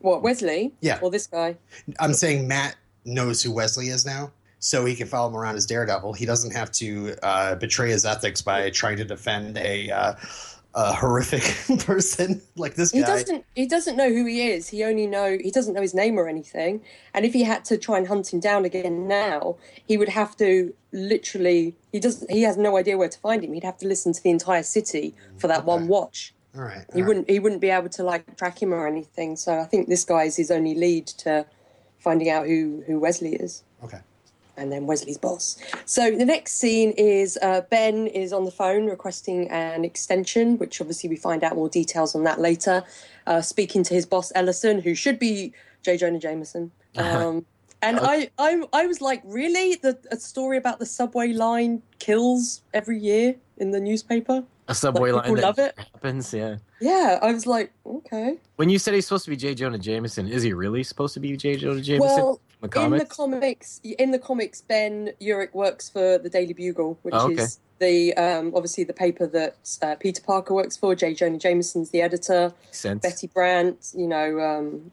what 0.00 0.22
Wesley? 0.22 0.72
Yeah. 0.80 0.98
Or 1.02 1.10
this 1.10 1.26
guy? 1.26 1.56
I'm 1.98 2.12
saying 2.14 2.46
Matt 2.46 2.76
knows 3.04 3.42
who 3.42 3.50
Wesley 3.52 3.88
is 3.88 4.04
now, 4.04 4.30
so 4.58 4.84
he 4.84 4.94
can 4.94 5.06
follow 5.06 5.28
him 5.28 5.36
around 5.36 5.56
as 5.56 5.66
Daredevil. 5.66 6.12
He 6.12 6.26
doesn't 6.26 6.52
have 6.54 6.70
to 6.72 7.16
uh, 7.22 7.54
betray 7.56 7.90
his 7.90 8.04
ethics 8.04 8.42
by 8.42 8.70
trying 8.70 8.96
to 8.98 9.04
defend 9.04 9.56
a, 9.58 9.90
uh, 9.90 10.14
a 10.74 10.92
horrific 10.92 11.42
person 11.80 12.40
like 12.56 12.74
this 12.74 12.92
He 12.92 13.00
doesn't. 13.00 13.44
He 13.54 13.66
doesn't 13.66 13.96
know 13.96 14.08
who 14.08 14.24
he 14.24 14.50
is. 14.50 14.68
He 14.68 14.84
only 14.84 15.06
know. 15.06 15.36
He 15.40 15.50
doesn't 15.50 15.74
know 15.74 15.80
his 15.80 15.94
name 15.94 16.18
or 16.18 16.28
anything. 16.28 16.82
And 17.12 17.24
if 17.24 17.32
he 17.32 17.42
had 17.42 17.64
to 17.66 17.76
try 17.76 17.98
and 17.98 18.06
hunt 18.06 18.32
him 18.32 18.40
down 18.40 18.64
again 18.64 19.08
now, 19.08 19.56
he 19.86 19.96
would 19.96 20.08
have 20.08 20.36
to 20.36 20.72
literally. 20.92 21.76
He 21.92 21.98
doesn't. 21.98 22.30
He 22.30 22.42
has 22.42 22.56
no 22.56 22.76
idea 22.76 22.96
where 22.96 23.08
to 23.08 23.18
find 23.18 23.42
him. 23.42 23.52
He'd 23.52 23.64
have 23.64 23.78
to 23.78 23.88
listen 23.88 24.12
to 24.12 24.22
the 24.22 24.30
entire 24.30 24.62
city 24.62 25.14
for 25.38 25.48
that 25.48 25.64
one 25.64 25.88
watch. 25.88 26.34
All 26.56 26.62
right. 26.62 26.84
He 26.94 27.02
wouldn't. 27.02 27.28
He 27.28 27.38
wouldn't 27.38 27.60
be 27.60 27.70
able 27.70 27.88
to 27.90 28.02
like 28.04 28.36
track 28.36 28.62
him 28.62 28.72
or 28.72 28.86
anything. 28.86 29.36
So 29.36 29.58
I 29.58 29.64
think 29.64 29.88
this 29.88 30.04
guy 30.04 30.24
is 30.24 30.36
his 30.36 30.50
only 30.50 30.74
lead 30.74 31.06
to 31.08 31.46
finding 31.98 32.30
out 32.30 32.46
who 32.46 32.84
who 32.86 33.00
Wesley 33.00 33.34
is. 33.34 33.64
Okay. 33.82 33.98
And 34.60 34.70
then 34.70 34.86
Wesley's 34.86 35.18
boss. 35.18 35.56
So 35.86 36.10
the 36.14 36.24
next 36.24 36.52
scene 36.52 36.90
is 36.92 37.38
uh, 37.42 37.62
Ben 37.70 38.06
is 38.06 38.32
on 38.32 38.44
the 38.44 38.50
phone 38.50 38.86
requesting 38.86 39.48
an 39.50 39.84
extension, 39.84 40.58
which 40.58 40.80
obviously 40.80 41.08
we 41.08 41.16
find 41.16 41.42
out 41.42 41.56
more 41.56 41.68
details 41.68 42.14
on 42.14 42.22
that 42.24 42.38
later. 42.40 42.84
Uh, 43.26 43.40
speaking 43.40 43.82
to 43.84 43.94
his 43.94 44.06
boss 44.06 44.30
Ellison, 44.34 44.80
who 44.82 44.94
should 44.94 45.18
be 45.18 45.52
J. 45.82 45.96
Jonah 45.96 46.18
Jameson. 46.20 46.70
Um, 46.96 47.46
and 47.82 47.98
I, 48.00 48.28
I, 48.36 48.62
I 48.74 48.86
was 48.86 49.00
like, 49.00 49.22
really? 49.24 49.76
The 49.76 49.96
a 50.10 50.16
story 50.16 50.58
about 50.58 50.80
the 50.80 50.86
subway 50.86 51.28
line 51.32 51.82
kills 51.98 52.62
every 52.74 52.98
year 52.98 53.36
in 53.58 53.70
the 53.70 53.80
newspaper? 53.80 54.44
a 54.68 54.74
subway 54.74 55.10
Like, 55.12 55.26
line 55.26 55.34
that 55.36 55.42
love 55.42 55.58
it. 55.58 55.74
happens. 55.78 56.32
Yeah. 56.34 56.56
Yeah, 56.80 57.18
I 57.22 57.32
was 57.32 57.46
like, 57.46 57.72
okay. 57.86 58.38
When 58.56 58.68
you 58.70 58.78
said 58.78 58.94
he's 58.94 59.06
supposed 59.06 59.24
to 59.24 59.30
be 59.30 59.36
J. 59.36 59.54
Jonah 59.54 59.78
Jameson, 59.78 60.26
is 60.28 60.42
he 60.42 60.52
really 60.52 60.82
supposed 60.82 61.14
to 61.14 61.20
be 61.20 61.36
J. 61.36 61.56
Jonah 61.56 61.80
Jameson? 61.80 62.00
Well, 62.16 62.40
in 62.62 62.68
the 62.70 62.76
in 62.80 62.82
comics? 62.90 63.08
the 63.08 63.14
comics, 63.14 63.80
in 63.84 64.10
the 64.10 64.18
comics, 64.18 64.60
Ben 64.60 65.10
Urich 65.20 65.52
works 65.54 65.88
for 65.88 66.18
the 66.18 66.28
Daily 66.28 66.52
Bugle, 66.52 66.98
which 67.02 67.14
Oh, 67.16 67.30
okay. 67.32 67.42
is 67.42 67.58
the 67.78 68.14
um, 68.14 68.52
obviously 68.54 68.84
the 68.84 68.92
paper 68.92 69.26
that 69.26 69.56
uh, 69.82 69.94
Peter 69.96 70.20
Parker 70.22 70.52
works 70.54 70.76
for. 70.76 70.94
J. 70.94 71.14
Jonah 71.14 71.38
Jameson's 71.38 71.90
the 71.90 72.02
editor. 72.02 72.52
Sense. 72.70 73.02
Betty 73.02 73.26
Brant, 73.28 73.90
you 73.96 74.06
know, 74.06 74.38
um, 74.40 74.90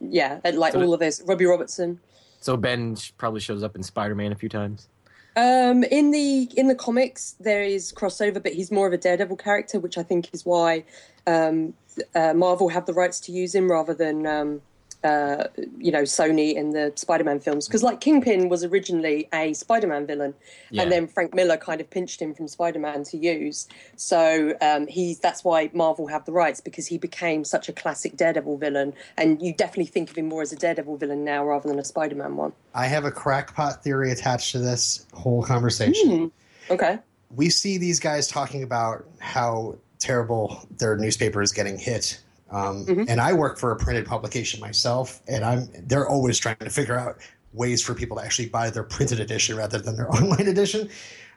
yeah, 0.00 0.40
and 0.44 0.56
like 0.58 0.74
So 0.74 0.82
all 0.82 0.94
of 0.94 1.00
this. 1.00 1.22
Robbie 1.26 1.46
Robertson. 1.46 1.98
So 2.40 2.56
Ben 2.56 2.96
probably 3.18 3.40
shows 3.40 3.62
up 3.62 3.76
in 3.76 3.82
Spider-Man 3.82 4.32
a 4.32 4.34
few 4.36 4.48
times. 4.48 4.88
Um, 5.36 5.84
in 5.84 6.10
the 6.10 6.48
in 6.56 6.68
the 6.68 6.74
comics, 6.74 7.36
there 7.40 7.62
is 7.62 7.92
crossover, 7.92 8.42
but 8.42 8.52
he's 8.52 8.70
more 8.70 8.86
of 8.86 8.92
a 8.92 8.98
Daredevil 8.98 9.36
character, 9.36 9.78
which 9.78 9.98
I 9.98 10.02
think 10.02 10.28
is 10.32 10.44
why 10.46 10.84
um, 11.26 11.74
uh, 12.14 12.32
Marvel 12.34 12.68
have 12.68 12.86
the 12.86 12.94
rights 12.94 13.20
to 13.20 13.32
use 13.32 13.54
him 13.54 13.70
rather 13.70 13.94
than 13.94 14.26
um, 14.26 14.60
uh, 15.04 15.44
you 15.78 15.90
know 15.90 16.02
Sony 16.02 16.54
in 16.54 16.70
the 16.70 16.92
Spider-Man 16.96 17.40
films. 17.40 17.66
Because 17.66 17.82
like 17.82 18.00
Kingpin 18.00 18.48
was 18.48 18.64
originally 18.64 19.28
a 19.32 19.52
Spider-Man 19.54 20.06
villain, 20.06 20.34
Yeah. 20.70 20.82
and 20.82 20.92
then 20.92 21.06
Frank 21.06 21.34
Miller 21.34 21.56
kind 21.56 21.80
of 21.80 21.88
pinched 21.90 22.20
him 22.20 22.34
from 22.34 22.48
Spider-Man 22.48 23.04
to 23.04 23.16
use. 23.16 23.68
So 23.96 24.54
um, 24.60 24.86
he's 24.86 25.18
that's 25.18 25.44
why 25.44 25.70
Marvel 25.72 26.06
have 26.08 26.24
the 26.24 26.32
rights 26.32 26.60
because 26.60 26.86
he 26.86 26.98
became 26.98 27.44
such 27.44 27.68
a 27.68 27.72
classic 27.72 28.16
Daredevil 28.16 28.58
villain, 28.58 28.92
and 29.16 29.40
you 29.40 29.54
definitely 29.54 29.86
think 29.86 30.10
of 30.10 30.16
him 30.16 30.26
more 30.28 30.42
as 30.42 30.52
a 30.52 30.56
Daredevil 30.56 30.96
villain 30.98 31.24
now 31.24 31.44
rather 31.44 31.68
than 31.68 31.78
a 31.78 31.84
Spider-Man 31.84 32.36
one. 32.36 32.52
I 32.74 32.86
have 32.86 33.04
a 33.04 33.10
crackpot 33.10 33.82
theory 33.82 34.10
attached 34.12 34.52
to 34.52 34.58
this 34.58 35.06
whole 35.12 35.42
conversation. 35.42 36.30
Hmm. 36.68 36.72
Okay. 36.72 36.98
We 37.34 37.48
see 37.48 37.78
these 37.78 38.00
guys 38.00 38.26
talking 38.26 38.62
about 38.62 39.06
how 39.18 39.76
terrible 39.98 40.66
their 40.78 40.96
newspaper 40.96 41.42
is 41.42 41.52
getting 41.52 41.78
hit. 41.78 42.20
Um, 42.50 42.84
Mhm. 42.86 43.06
And 43.08 43.20
I 43.20 43.32
work 43.32 43.58
for 43.58 43.70
a 43.72 43.76
printed 43.76 44.06
publication 44.06 44.60
myself, 44.60 45.20
and 45.28 45.44
I'm 45.44 45.68
they're 45.86 46.08
always 46.08 46.38
trying 46.38 46.56
to 46.56 46.70
figure 46.70 46.98
out 46.98 47.18
ways 47.52 47.82
for 47.82 47.94
people 47.94 48.16
to 48.16 48.24
actually 48.24 48.48
buy 48.48 48.70
their 48.70 48.82
printed 48.84 49.20
edition 49.20 49.56
rather 49.56 49.78
than 49.78 49.96
their 49.96 50.10
online 50.14 50.46
edition. 50.48 50.88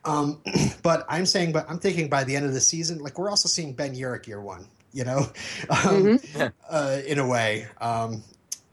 Um, 0.06 0.42
but 0.84 1.06
I'm 1.10 1.26
saying, 1.26 1.52
but 1.54 1.66
I'm 1.70 1.80
thinking 1.80 2.10
by 2.10 2.24
the 2.24 2.36
end 2.36 2.46
of 2.46 2.54
the 2.54 2.62
season, 2.62 3.00
like 3.00 3.18
we're 3.20 3.30
also 3.30 3.48
seeing 3.48 3.74
Ben 3.74 3.96
Urich 3.96 4.28
year 4.28 4.42
one, 4.42 4.66
you 4.92 5.04
know, 5.06 5.28
um, 5.86 6.20
Yeah. 6.36 6.50
uh, 6.70 7.00
in 7.06 7.20
a 7.20 7.28
way. 7.28 7.68
Um, 7.80 8.24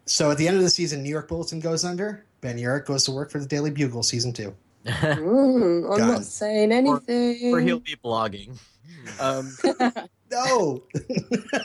so 0.07 0.31
at 0.31 0.39
the 0.39 0.49
end 0.49 0.57
of 0.57 0.63
the 0.63 0.71
season, 0.71 1.03
New 1.03 1.11
York 1.11 1.29
Bulletin 1.29 1.61
goes 1.61 1.85
under. 1.85 2.25
Ben 2.41 2.57
Urich 2.59 2.87
goes 2.87 3.05
to 3.05 3.13
work 3.13 3.31
for 3.31 3.39
the 3.39 3.47
Daily 3.47 3.71
Bugle, 3.71 4.03
season 4.03 4.33
two. 4.33 4.55
Mm, 4.87 5.93
I'm 5.93 5.99
Done. 5.99 6.09
not 6.09 6.25
saying 6.25 6.73
anything. 6.73 7.53
Or 7.55 7.61
he'll 7.61 7.81
be 7.81 7.97
blogging. 8.03 8.59
Um, 9.21 9.51
No, 10.31 10.83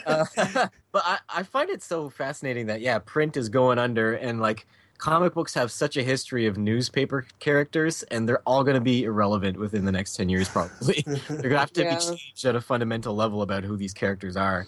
uh, 0.06 0.24
but 0.92 1.02
I, 1.04 1.18
I 1.28 1.42
find 1.44 1.70
it 1.70 1.82
so 1.82 2.08
fascinating 2.10 2.66
that 2.66 2.80
yeah, 2.80 2.98
print 2.98 3.36
is 3.36 3.48
going 3.48 3.78
under, 3.78 4.14
and 4.14 4.40
like 4.40 4.66
comic 4.98 5.34
books 5.34 5.52
have 5.54 5.70
such 5.70 5.96
a 5.96 6.02
history 6.02 6.46
of 6.46 6.56
newspaper 6.56 7.26
characters, 7.38 8.02
and 8.04 8.28
they're 8.28 8.42
all 8.46 8.64
going 8.64 8.74
to 8.74 8.80
be 8.80 9.04
irrelevant 9.04 9.58
within 9.58 9.84
the 9.84 9.92
next 9.92 10.16
ten 10.16 10.28
years. 10.28 10.48
Probably 10.48 11.04
they're 11.06 11.16
going 11.28 11.50
to 11.50 11.58
have 11.58 11.72
to 11.74 11.82
Yeah. 11.82 11.94
be 11.96 12.00
changed 12.04 12.44
at 12.44 12.56
a 12.56 12.60
fundamental 12.60 13.14
level 13.14 13.42
about 13.42 13.62
who 13.64 13.76
these 13.76 13.92
characters 13.94 14.36
are. 14.36 14.66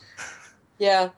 yeah, 0.78 1.08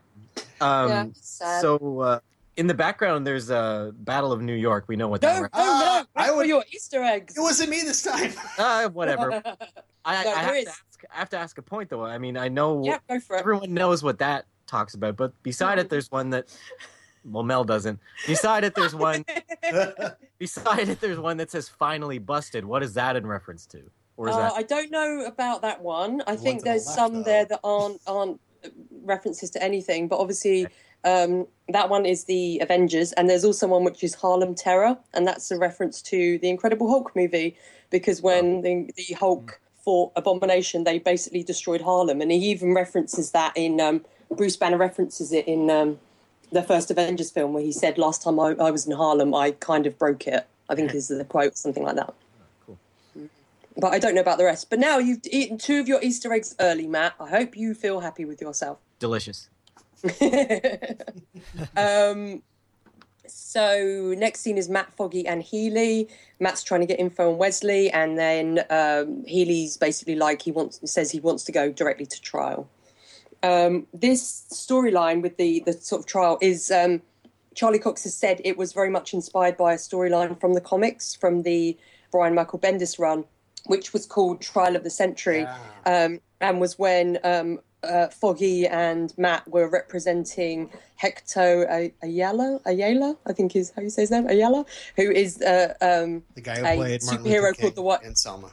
Um, 0.60 0.88
yeah. 0.88 1.06
So 1.20 2.00
uh, 2.00 2.20
in 2.56 2.66
the 2.66 2.74
background, 2.74 3.26
there's 3.26 3.50
a 3.50 3.92
Battle 3.98 4.32
of 4.32 4.40
New 4.42 4.54
York. 4.54 4.84
We 4.88 4.96
know 4.96 5.08
what 5.08 5.22
no, 5.22 5.28
that. 5.28 5.36
no, 5.36 5.42
re- 5.42 5.48
Ah, 5.52 6.06
no! 6.16 6.22
I 6.22 6.28
I 6.28 6.32
would- 6.34 6.46
your 6.46 6.64
Easter 6.72 7.02
eggs. 7.02 7.36
it 7.36 7.40
wasn't 7.40 7.70
me 7.70 7.82
this 7.82 8.02
time. 8.02 8.32
Uh, 8.58 8.88
whatever. 8.88 9.42
I, 10.04 10.24
No, 10.24 10.30
I, 10.32 10.42
have 10.42 10.56
is. 10.56 10.64
to 10.64 10.70
ask, 10.70 10.84
I 11.12 11.18
have 11.18 11.30
to 11.30 11.38
ask 11.38 11.56
a 11.58 11.62
point 11.62 11.90
though. 11.90 12.04
I 12.04 12.18
mean, 12.18 12.36
I 12.36 12.48
know 12.48 12.82
yeah, 12.84 12.98
go 13.08 13.20
for 13.20 13.36
it. 13.36 13.40
everyone 13.40 13.72
knows 13.74 14.02
what 14.02 14.18
that 14.18 14.46
talks 14.66 14.94
about, 14.94 15.16
but 15.16 15.32
beside 15.42 15.78
it, 15.78 15.88
there's 15.90 16.10
one 16.10 16.30
that. 16.30 16.48
Well, 17.24 17.42
Mel 17.42 17.64
doesn't. 17.64 18.00
Beside 18.26 18.64
it, 18.64 18.74
there's 18.74 18.94
one. 18.94 19.26
Beside 20.38 20.88
it, 20.88 21.00
there's 21.00 21.18
one 21.18 21.36
that 21.36 21.50
says 21.50 21.68
"finally 21.68 22.18
busted." 22.18 22.64
What 22.64 22.82
is 22.82 22.94
that 22.94 23.14
in 23.16 23.26
reference 23.26 23.66
to? 23.66 23.82
Or 24.16 24.28
is 24.28 24.34
Uh, 24.34 24.38
that 24.40 24.52
I 24.54 24.62
don't 24.62 24.90
know 24.90 25.24
about 25.26 25.60
that 25.62 25.82
one. 25.82 26.22
I 26.26 26.34
The 26.36 26.40
think 26.42 26.58
to 26.60 26.64
the 26.64 26.70
there's 26.70 26.86
left, 26.86 26.96
some 26.98 27.12
though. 27.16 27.22
there 27.22 27.44
that 27.44 27.60
aren't 27.62 28.00
aren't 28.06 28.40
references 29.02 29.50
to 29.50 29.62
anything, 29.62 30.08
but 30.08 30.16
obviously 30.18 30.66
um, 31.04 31.46
that 31.68 31.88
one 31.90 32.06
is 32.06 32.24
the 32.24 32.58
Avengers, 32.60 33.12
and 33.12 33.28
there's 33.28 33.44
also 33.44 33.66
one 33.66 33.84
which 33.84 34.02
is 34.02 34.14
Harlem 34.14 34.54
Terror, 34.54 34.96
and 35.12 35.26
that's 35.26 35.50
a 35.50 35.58
reference 35.58 36.00
to 36.02 36.38
the 36.38 36.48
Incredible 36.48 36.88
Hulk 36.88 37.14
movie 37.14 37.56
because 37.90 38.22
when 38.22 38.62
the, 38.62 38.90
the 38.96 39.14
Hulk 39.14 39.60
fought 39.84 40.12
Abomination, 40.16 40.84
they 40.84 40.98
basically 40.98 41.42
destroyed 41.42 41.80
Harlem, 41.80 42.20
and 42.20 42.30
he 42.30 42.38
even 42.50 42.74
references 42.74 43.30
that 43.32 43.56
in 43.56 43.80
um, 43.80 44.04
Bruce 44.30 44.56
Banner 44.56 44.76
references 44.76 45.32
it 45.32 45.46
in 45.46 45.70
um, 45.70 45.98
the 46.52 46.62
first 46.62 46.90
Avengers 46.90 47.30
film 47.30 47.52
where 47.52 47.62
he 47.62 47.72
said, 47.72 47.98
"Last 47.98 48.22
time 48.22 48.38
I, 48.38 48.54
I 48.60 48.70
was 48.70 48.86
in 48.86 48.92
Harlem, 48.92 49.34
I 49.34 49.52
kind 49.52 49.86
of 49.86 49.98
broke 49.98 50.26
it." 50.26 50.46
I 50.70 50.76
think 50.76 50.94
is 50.94 51.08
the 51.08 51.24
quote, 51.24 51.58
something 51.58 51.82
like 51.82 51.96
that. 51.96 52.14
Cool. 52.64 52.78
But 53.76 53.92
I 53.92 53.98
don't 53.98 54.14
know 54.14 54.20
about 54.20 54.38
the 54.38 54.44
rest. 54.44 54.70
But 54.70 54.78
now 54.78 54.98
you've 54.98 55.18
eaten 55.24 55.58
two 55.58 55.80
of 55.80 55.88
your 55.88 56.00
Easter 56.00 56.32
eggs 56.32 56.54
early, 56.60 56.86
Matt. 56.86 57.14
I 57.18 57.28
hope 57.28 57.56
you 57.56 57.74
feel 57.74 57.98
happy 57.98 58.24
with 58.24 58.40
yourself. 58.40 58.78
delicious? 59.00 59.50
um, 61.76 62.42
so 63.32 64.14
next 64.16 64.40
scene 64.40 64.58
is 64.58 64.68
Matt 64.68 64.92
Foggy 64.94 65.26
and 65.26 65.42
Healy. 65.42 66.08
Matt's 66.38 66.62
trying 66.62 66.80
to 66.80 66.86
get 66.86 66.98
info 66.98 67.32
on 67.32 67.38
Wesley, 67.38 67.90
and 67.90 68.18
then 68.18 68.64
um, 68.70 69.24
Healy's 69.26 69.76
basically 69.76 70.16
like 70.16 70.42
he 70.42 70.52
wants 70.52 70.80
says 70.90 71.10
he 71.10 71.20
wants 71.20 71.44
to 71.44 71.52
go 71.52 71.70
directly 71.70 72.06
to 72.06 72.20
trial. 72.20 72.68
Um, 73.42 73.86
this 73.94 74.46
storyline 74.52 75.22
with 75.22 75.36
the 75.36 75.62
the 75.66 75.72
sort 75.72 76.00
of 76.00 76.06
trial 76.06 76.38
is 76.40 76.70
um, 76.70 77.02
Charlie 77.54 77.78
Cox 77.78 78.04
has 78.04 78.14
said 78.14 78.40
it 78.44 78.56
was 78.56 78.72
very 78.72 78.90
much 78.90 79.12
inspired 79.14 79.56
by 79.56 79.72
a 79.72 79.76
storyline 79.76 80.38
from 80.40 80.54
the 80.54 80.60
comics 80.60 81.14
from 81.14 81.42
the 81.42 81.76
Brian 82.12 82.34
Michael 82.34 82.58
Bendis 82.58 82.98
run, 82.98 83.24
which 83.66 83.92
was 83.92 84.06
called 84.06 84.40
Trial 84.40 84.76
of 84.76 84.84
the 84.84 84.90
Century 84.90 85.46
um, 85.86 86.20
and 86.40 86.60
was 86.60 86.78
when 86.78 87.18
um, 87.24 87.60
uh, 87.82 88.08
Foggy 88.08 88.66
and 88.66 89.16
Matt 89.16 89.48
were 89.48 89.68
representing 89.68 90.70
Hector 90.96 91.90
Ayala, 92.02 92.60
Ayala, 92.66 93.16
I 93.26 93.32
think 93.32 93.56
is 93.56 93.72
how 93.74 93.82
you 93.82 93.90
say 93.90 94.02
his 94.02 94.10
name, 94.10 94.28
Ayala, 94.28 94.64
who 94.96 95.10
is 95.10 95.40
uh, 95.42 95.74
um, 95.80 96.22
The 96.34 96.40
guy 96.42 96.56
who 96.56 96.76
played 96.76 97.00
superhero 97.00 97.58
called 97.58 97.74
the 97.74 97.82
What- 97.82 98.04
and 98.04 98.16
Selma. 98.16 98.50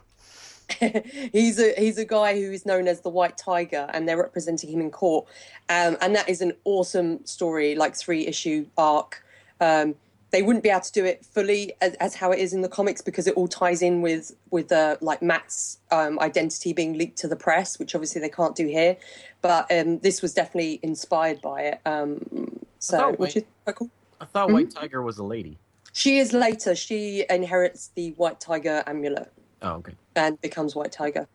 he's 1.31 1.59
a 1.59 1.73
he's 1.77 1.97
a 1.97 2.03
guy 2.03 2.35
who 2.35 2.51
is 2.51 2.65
known 2.65 2.89
as 2.89 2.99
the 2.99 3.09
White 3.09 3.37
Tiger, 3.37 3.89
and 3.93 4.05
they're 4.05 4.17
representing 4.17 4.69
him 4.69 4.81
in 4.81 4.91
court, 4.91 5.25
um, 5.69 5.95
and 6.01 6.13
that 6.13 6.27
is 6.27 6.41
an 6.41 6.51
awesome 6.65 7.25
story, 7.25 7.73
like 7.73 7.95
three 7.95 8.27
issue 8.27 8.65
arc. 8.77 9.23
Um, 9.61 9.95
they 10.31 10.41
wouldn't 10.41 10.63
be 10.63 10.69
able 10.69 10.81
to 10.81 10.91
do 10.91 11.05
it 11.05 11.23
fully 11.25 11.73
as, 11.81 11.93
as 11.95 12.15
how 12.15 12.31
it 12.31 12.39
is 12.39 12.51
in 12.53 12.61
the 12.61 12.67
comics 12.67 13.01
because 13.01 13.27
it 13.27 13.33
all 13.35 13.47
ties 13.47 13.81
in 13.81 14.01
with 14.01 14.35
with 14.51 14.71
uh, 14.71 14.97
like 15.01 15.21
Matt's 15.21 15.79
um, 15.91 16.19
identity 16.19 16.73
being 16.73 16.97
leaked 16.97 17.17
to 17.19 17.27
the 17.27 17.35
press, 17.35 17.79
which 17.79 17.95
obviously 17.95 18.19
they 18.21 18.29
can't 18.29 18.55
do 18.55 18.67
here. 18.67 18.97
But 19.41 19.71
um, 19.71 19.99
this 19.99 20.21
was 20.21 20.33
definitely 20.33 20.79
inspired 20.83 21.41
by 21.41 21.61
it. 21.61 21.81
Um, 21.85 22.59
so, 22.79 23.05
Oh, 23.05 23.11
which 23.13 23.37
is 23.37 23.43
quite 23.63 23.75
cool. 23.77 23.89
I 24.19 24.25
thought 24.25 24.49
Mhm. 24.49 24.53
White 24.53 24.71
Tiger 24.71 25.01
was 25.01 25.17
a 25.17 25.23
lady. 25.23 25.57
She 25.93 26.19
is 26.19 26.33
later. 26.33 26.75
She 26.75 27.25
inherits 27.29 27.91
the 27.95 28.11
White 28.11 28.39
Tiger 28.39 28.83
amulet 28.85 29.31
Oh, 29.61 29.73
okay. 29.75 29.93
and 30.15 30.39
becomes 30.41 30.75
White 30.75 30.91
Tiger. 30.91 31.27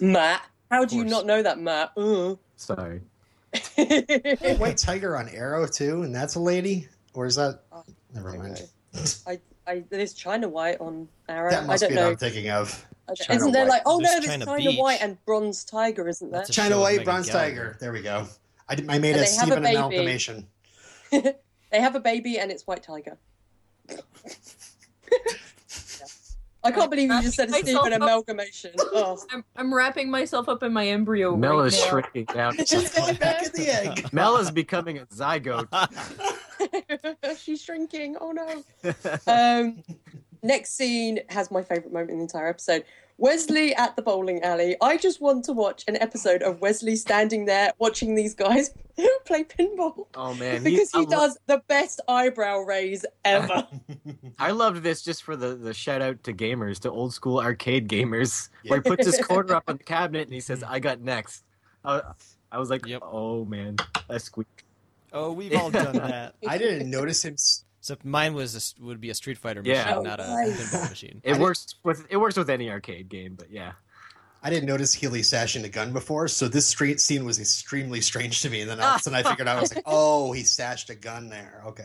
Matt, 0.00 0.42
how 0.70 0.84
do 0.84 0.96
you 0.96 1.04
not 1.04 1.24
know 1.26 1.42
that, 1.42 1.58
Matt? 1.58 1.92
Uh. 1.96 2.34
Sorry. 2.56 3.00
White 4.58 4.76
Tiger 4.76 5.16
on 5.16 5.28
Arrow 5.30 5.66
too, 5.66 6.02
and 6.02 6.14
that's 6.14 6.34
a 6.34 6.40
lady, 6.40 6.88
or 7.14 7.26
is 7.26 7.34
that? 7.36 7.60
Never 8.14 8.32
mind. 8.34 8.68
I, 9.26 9.38
I, 9.66 9.84
there's 9.88 10.12
China 10.14 10.48
White 10.48 10.80
on 10.80 11.08
Arrow. 11.28 11.50
That 11.50 11.66
must 11.66 11.84
I 11.84 11.88
be 11.88 11.94
don't 11.94 12.02
what 12.02 12.06
know. 12.08 12.10
I'm 12.12 12.16
thinking 12.18 12.50
of. 12.50 12.86
I 13.08 13.14
China 13.14 13.36
isn't 13.36 13.52
there 13.52 13.62
White. 13.64 13.70
like 13.70 13.82
oh 13.86 13.98
no, 13.98 14.08
There's 14.10 14.26
there's 14.26 14.44
China 14.44 14.44
China, 14.46 14.72
White 14.80 15.02
and 15.02 15.24
Bronze 15.24 15.64
Tiger, 15.64 16.08
isn't 16.08 16.30
there? 16.30 16.44
China 16.44 16.78
White, 16.80 17.04
Bronze 17.04 17.28
Tiger. 17.28 17.76
There 17.80 17.92
we 17.92 18.02
go. 18.02 18.26
I, 18.68 18.74
did, 18.76 18.88
I 18.90 18.98
made 18.98 19.16
And 19.16 19.24
a 19.24 19.24
they 19.24 19.34
have 19.34 19.48
a 19.48 19.50
Stephen 19.50 19.62
baby. 19.62 19.76
amalgamation. 19.76 20.46
They 21.72 21.80
have 21.80 21.94
a 21.94 22.00
baby 22.00 22.36
and 22.40 22.50
it's 22.50 22.66
White 22.66 22.82
Tiger. 22.82 23.16
I 26.62 26.70
can't 26.70 26.90
believe 26.90 27.10
you 27.10 27.22
just 27.22 27.36
said 27.36 27.48
a 27.50 27.52
stupid 27.54 27.92
amalgamation. 27.92 28.72
Oh. 28.92 29.18
I'm, 29.30 29.44
I'm 29.56 29.72
wrapping 29.72 30.10
myself 30.10 30.48
up 30.48 30.62
in 30.62 30.72
my 30.72 30.86
embryo 30.86 31.36
Mel 31.36 31.58
right 31.58 31.66
is 31.68 31.80
now. 31.80 31.88
shrinking 31.88 32.24
down. 32.24 32.56
Just 32.66 32.96
going 32.96 33.14
back 33.16 33.44
in 33.44 33.52
the 33.52 33.68
egg. 33.68 34.08
Mel 34.12 34.36
is 34.36 34.50
becoming 34.50 34.98
a 34.98 35.06
zygote. 35.06 35.68
She's 37.38 37.62
shrinking. 37.62 38.16
Oh 38.20 38.32
no. 38.32 38.64
Um, 39.26 39.82
next 40.42 40.76
scene 40.76 41.20
has 41.28 41.50
my 41.50 41.62
favorite 41.62 41.92
moment 41.92 42.10
in 42.10 42.16
the 42.18 42.22
entire 42.22 42.48
episode. 42.48 42.84
Wesley 43.20 43.74
at 43.74 43.96
the 43.96 44.02
bowling 44.02 44.42
alley. 44.42 44.76
I 44.80 44.96
just 44.96 45.20
want 45.20 45.44
to 45.44 45.52
watch 45.52 45.84
an 45.86 45.96
episode 45.96 46.42
of 46.42 46.60
Wesley 46.62 46.96
standing 46.96 47.44
there 47.44 47.72
watching 47.78 48.14
these 48.14 48.34
guys 48.34 48.70
play 49.26 49.44
pinball 49.44 50.06
Oh 50.14 50.32
man, 50.34 50.64
because 50.64 50.90
he 50.90 51.00
I 51.00 51.02
lo- 51.02 51.10
does 51.10 51.38
the 51.46 51.62
best 51.68 52.00
eyebrow 52.08 52.60
raise 52.60 53.04
ever. 53.24 53.66
I 54.38 54.52
loved 54.52 54.82
this 54.82 55.02
just 55.02 55.22
for 55.22 55.36
the 55.36 55.54
the 55.54 55.74
shout 55.74 56.00
out 56.00 56.24
to 56.24 56.32
gamers, 56.32 56.80
to 56.80 56.90
old 56.90 57.12
school 57.12 57.38
arcade 57.40 57.88
gamers, 57.88 58.48
where 58.66 58.80
he 58.80 58.88
puts 58.88 59.04
his 59.06 59.24
quarter 59.24 59.54
up 59.54 59.64
on 59.68 59.76
the 59.76 59.84
cabinet 59.96 60.22
and 60.26 60.32
he 60.32 60.40
says, 60.40 60.62
"I 60.62 60.78
got 60.78 61.00
next." 61.00 61.44
I, 61.84 62.00
I 62.50 62.58
was 62.58 62.70
like, 62.70 62.86
Yep. 62.86 63.02
"Oh 63.04 63.44
man, 63.44 63.76
that 64.08 64.22
squeak." 64.22 64.46
Oh, 65.12 65.32
we've 65.32 65.54
all 65.56 65.70
done 65.70 65.96
that. 65.96 66.36
I 66.48 66.56
didn't 66.56 66.90
notice 66.90 67.24
him. 67.24 67.36
S- 67.80 67.90
Except 67.90 68.04
mine 68.04 68.34
was 68.34 68.54
a, 68.54 68.58
s- 68.58 68.74
would 68.80 69.00
be 69.00 69.10
a 69.10 69.14
Street 69.14 69.38
Fighter 69.38 69.62
machine, 69.62 69.74
Yeah. 69.76 70.00
not 70.02 70.20
a 70.20 70.24
Oh, 70.24 70.50
pinball 70.52 70.88
machine. 70.90 71.20
It 71.24 71.30
I 71.30 71.32
did- 71.34 71.42
works 71.42 71.74
with 71.82 72.06
it 72.10 72.16
works 72.18 72.36
with 72.36 72.50
any 72.50 72.70
arcade 72.70 73.08
game, 73.08 73.34
but 73.36 73.50
yeah. 73.50 73.72
I 74.42 74.48
didn't 74.48 74.68
notice 74.70 74.94
Healy 74.94 75.22
sashing 75.22 75.64
a 75.66 75.68
gun 75.68 75.92
before, 75.92 76.26
so 76.26 76.48
this 76.48 76.66
street 76.66 76.98
scene 76.98 77.26
was 77.26 77.38
extremely 77.38 78.00
strange 78.00 78.40
to 78.40 78.48
me. 78.48 78.62
And 78.62 78.70
then 78.70 78.80
all 78.80 78.94
of 78.94 79.00
a 79.00 79.02
sudden, 79.02 79.18
I 79.18 79.22
figured 79.28 79.46
out, 79.46 79.58
I 79.58 79.60
was 79.60 79.74
like, 79.74 79.84
"Oh, 79.86 80.32
he 80.32 80.44
stashed 80.44 80.88
a 80.88 80.94
gun 80.94 81.28
there." 81.28 81.62
Okay. 81.66 81.84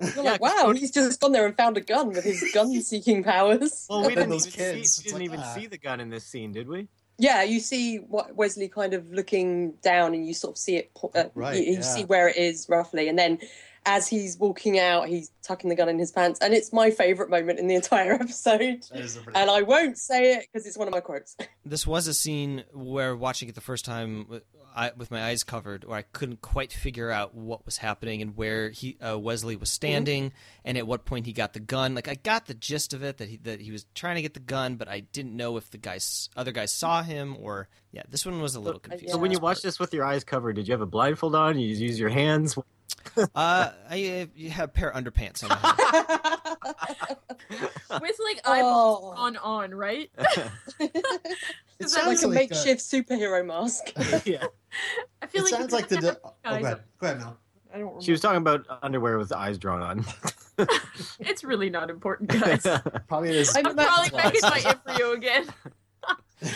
You're 0.00 0.24
like, 0.24 0.40
wow, 0.40 0.72
he's 0.74 0.90
just 0.90 1.20
gone 1.20 1.32
there 1.32 1.44
and 1.44 1.54
found 1.54 1.76
a 1.76 1.82
gun 1.82 2.08
with 2.08 2.24
his 2.24 2.50
gun-seeking 2.54 3.24
powers. 3.32 3.86
Well, 3.90 4.06
we 4.06 4.14
didn't 4.14 4.30
those 4.30 4.46
even, 4.46 4.76
kids, 4.76 4.92
see, 4.94 5.02
didn't 5.02 5.18
like, 5.18 5.24
even 5.24 5.40
ah. 5.40 5.54
see 5.54 5.66
the 5.66 5.76
gun 5.76 6.00
in 6.00 6.08
this 6.08 6.24
scene, 6.24 6.52
did 6.52 6.66
we? 6.66 6.88
Yeah, 7.18 7.42
you 7.42 7.60
see 7.60 7.98
what 7.98 8.34
Wesley 8.36 8.68
kind 8.68 8.94
of 8.94 9.12
looking 9.12 9.72
down, 9.82 10.14
and 10.14 10.26
you 10.26 10.32
sort 10.32 10.54
of 10.54 10.58
see 10.58 10.76
it. 10.76 10.92
Uh, 11.14 11.24
Right, 11.34 11.58
You, 11.58 11.62
you 11.62 11.72
yeah. 11.74 11.80
see 11.82 12.04
where 12.06 12.26
it 12.26 12.38
is 12.38 12.70
roughly, 12.70 13.08
and 13.10 13.18
then 13.18 13.38
as 13.84 14.06
he's 14.08 14.38
walking 14.38 14.78
out, 14.78 15.08
he's 15.08 15.30
tucking 15.42 15.68
the 15.70 15.76
gun 15.76 15.88
in 15.88 15.98
his 15.98 16.12
pants, 16.12 16.38
and 16.40 16.54
it's 16.54 16.72
my 16.72 16.90
favorite 16.90 17.30
moment 17.30 17.58
in 17.58 17.66
the 17.66 17.74
entire 17.74 18.12
episode. 18.20 18.82
That 18.92 19.00
is 19.00 19.16
a 19.16 19.20
pretty- 19.20 19.38
And 19.38 19.50
I 19.50 19.62
won't 19.62 19.98
say 19.98 20.34
it 20.34 20.46
because 20.52 20.66
it's 20.66 20.78
one 20.78 20.88
of 20.88 20.92
my 20.94 21.00
quotes. 21.00 21.36
This 21.64 21.86
was 21.86 22.08
a 22.08 22.14
scene 22.14 22.64
where 22.72 23.14
watching 23.14 23.48
it 23.48 23.54
the 23.54 23.60
first 23.60 23.84
time 23.84 24.26
with, 24.28 24.42
I, 24.74 24.90
with 24.96 25.12
my 25.12 25.22
eyes 25.26 25.44
covered, 25.44 25.84
where 25.84 25.96
I 25.96 26.02
couldn't 26.02 26.40
quite 26.42 26.72
figure 26.72 27.08
out 27.08 27.36
what 27.36 27.64
was 27.64 27.76
happening 27.78 28.20
and 28.20 28.36
where 28.36 28.70
he 28.70 28.96
uh, 29.00 29.16
Wesley 29.16 29.54
was 29.54 29.70
standing, 29.70 30.32
and 30.64 30.76
at 30.76 30.88
what 30.88 31.04
point 31.04 31.26
he 31.26 31.32
got 31.32 31.52
the 31.52 31.60
gun. 31.60 31.94
Like 31.94 32.08
I 32.08 32.14
got 32.16 32.46
the 32.46 32.54
gist 32.54 32.92
of 32.94 33.04
it 33.04 33.18
that 33.18 33.28
he 33.28 33.36
that 33.44 33.60
he 33.60 33.70
was 33.70 33.86
trying 33.94 34.16
to 34.16 34.22
get 34.22 34.34
the 34.34 34.40
gun, 34.40 34.74
but 34.74 34.88
I 34.88 35.00
didn't 35.00 35.36
know 35.36 35.56
if 35.56 35.70
the 35.70 35.78
guys 35.78 36.28
other 36.36 36.50
guys 36.50 36.72
saw 36.72 37.02
him 37.04 37.36
or 37.38 37.68
yeah. 37.92 38.02
This 38.08 38.26
one 38.26 38.40
was 38.42 38.56
a 38.56 38.60
little 38.60 38.80
So, 38.80 38.86
uh, 38.86 38.88
confusing. 38.90 39.08
So 39.10 39.18
when 39.18 39.30
you 39.30 39.36
Yeah. 39.38 39.42
watch 39.42 39.62
this 39.62 39.78
with 39.78 39.94
your 39.94 40.04
eyes 40.04 40.24
covered, 40.24 40.56
did 40.56 40.66
you 40.66 40.72
have 40.72 40.80
a 40.80 40.86
blindfold 40.86 41.36
on? 41.36 41.60
You 41.60 41.68
just 41.68 41.80
use 41.82 42.00
your 42.00 42.08
hands? 42.10 42.58
uh, 43.34 43.70
I 43.90 44.22
uh, 44.22 44.26
you 44.34 44.50
had 44.50 44.64
a 44.64 44.68
pair 44.68 44.90
of 44.90 45.02
underpants 45.02 45.42
on. 45.42 45.50
With 48.00 48.18
like 48.24 48.40
eyeballs 48.46 49.14
oh, 49.16 49.20
on 49.20 49.36
on, 49.38 49.74
right? 49.74 50.10
it 50.18 50.50
like 50.80 51.88
sounds 51.88 52.22
a 52.22 52.28
like, 52.28 52.48
the, 52.48 52.54
makeshift 52.54 52.80
superhero 52.80 53.44
mask. 53.44 53.92
yeah. 54.26 54.44
I 55.20 55.26
feel 55.26 55.44
it 55.44 55.52
like 55.52 55.60
sounds 55.60 55.72
like 55.72 55.88
the. 55.88 55.96
De- 55.98 56.18
oh, 56.24 56.32
go 56.44 56.50
ahead. 56.50 56.80
Go 56.98 57.06
ahead, 57.06 57.18
Mel. 57.18 57.36
I 57.68 57.78
don't 57.78 57.80
remember. 57.80 58.02
She 58.02 58.12
was 58.12 58.20
talking 58.20 58.38
about 58.38 58.66
underwear 58.82 59.18
with 59.18 59.32
eyes 59.32 59.58
drawn 59.58 59.82
on. 59.82 60.04
It's 61.18 61.42
really 61.42 61.70
not 61.70 61.90
important, 61.90 62.30
guys. 62.30 62.64
Probably 63.08 63.30
it 63.30 63.36
is. 63.36 63.56
I'm 63.56 63.66
I'm 63.66 63.76
crawling 63.76 64.10
back 64.10 64.34
in 64.34 64.40
my 64.42 64.60
glasses. 64.60 64.74
embryo 64.86 65.12
again. 65.12 65.46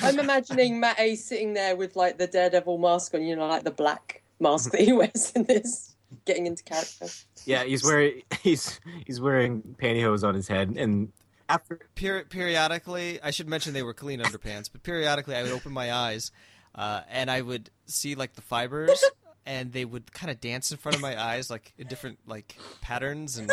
I'm 0.02 0.18
imagining 0.18 0.80
Matt 0.80 0.98
A 0.98 1.14
sitting 1.16 1.54
there 1.54 1.76
with 1.76 1.96
like 1.96 2.18
the 2.18 2.26
Daredevil 2.26 2.78
mask 2.78 3.14
on, 3.14 3.22
you 3.22 3.36
know, 3.36 3.46
like 3.46 3.64
the 3.64 3.70
black 3.70 4.22
mask 4.40 4.72
that 4.72 4.80
he 4.80 4.92
wears 4.92 5.32
in 5.34 5.44
this, 5.44 5.95
getting 6.24 6.46
into 6.46 6.62
character. 6.62 7.06
yeah, 7.44 7.64
he's 7.64 7.84
wearing 7.84 8.22
he's 8.42 8.80
he's 9.06 9.20
wearing 9.20 9.76
pantyhose 9.80 10.26
on 10.26 10.34
his 10.34 10.48
head, 10.48 10.74
and 10.76 11.12
after 11.48 11.78
Peri- 11.94 12.24
periodically, 12.24 13.20
I 13.22 13.30
should 13.30 13.48
mention 13.48 13.72
they 13.72 13.82
were 13.82 13.94
clean 13.94 14.20
underpants, 14.20 14.68
but 14.70 14.82
periodically 14.82 15.36
I 15.36 15.42
would 15.42 15.52
open 15.52 15.72
my 15.72 15.92
eyes 15.92 16.32
uh, 16.74 17.02
and 17.08 17.30
I 17.30 17.40
would 17.40 17.70
see 17.86 18.14
like 18.14 18.34
the 18.34 18.42
fibers, 18.42 19.02
and 19.46 19.72
they 19.72 19.84
would 19.84 20.12
kind 20.12 20.30
of 20.30 20.40
dance 20.40 20.70
in 20.72 20.78
front 20.78 20.96
of 20.96 21.00
my 21.00 21.20
eyes, 21.20 21.48
like 21.50 21.72
in 21.78 21.86
different 21.86 22.18
like 22.26 22.56
patterns, 22.80 23.38
and 23.38 23.50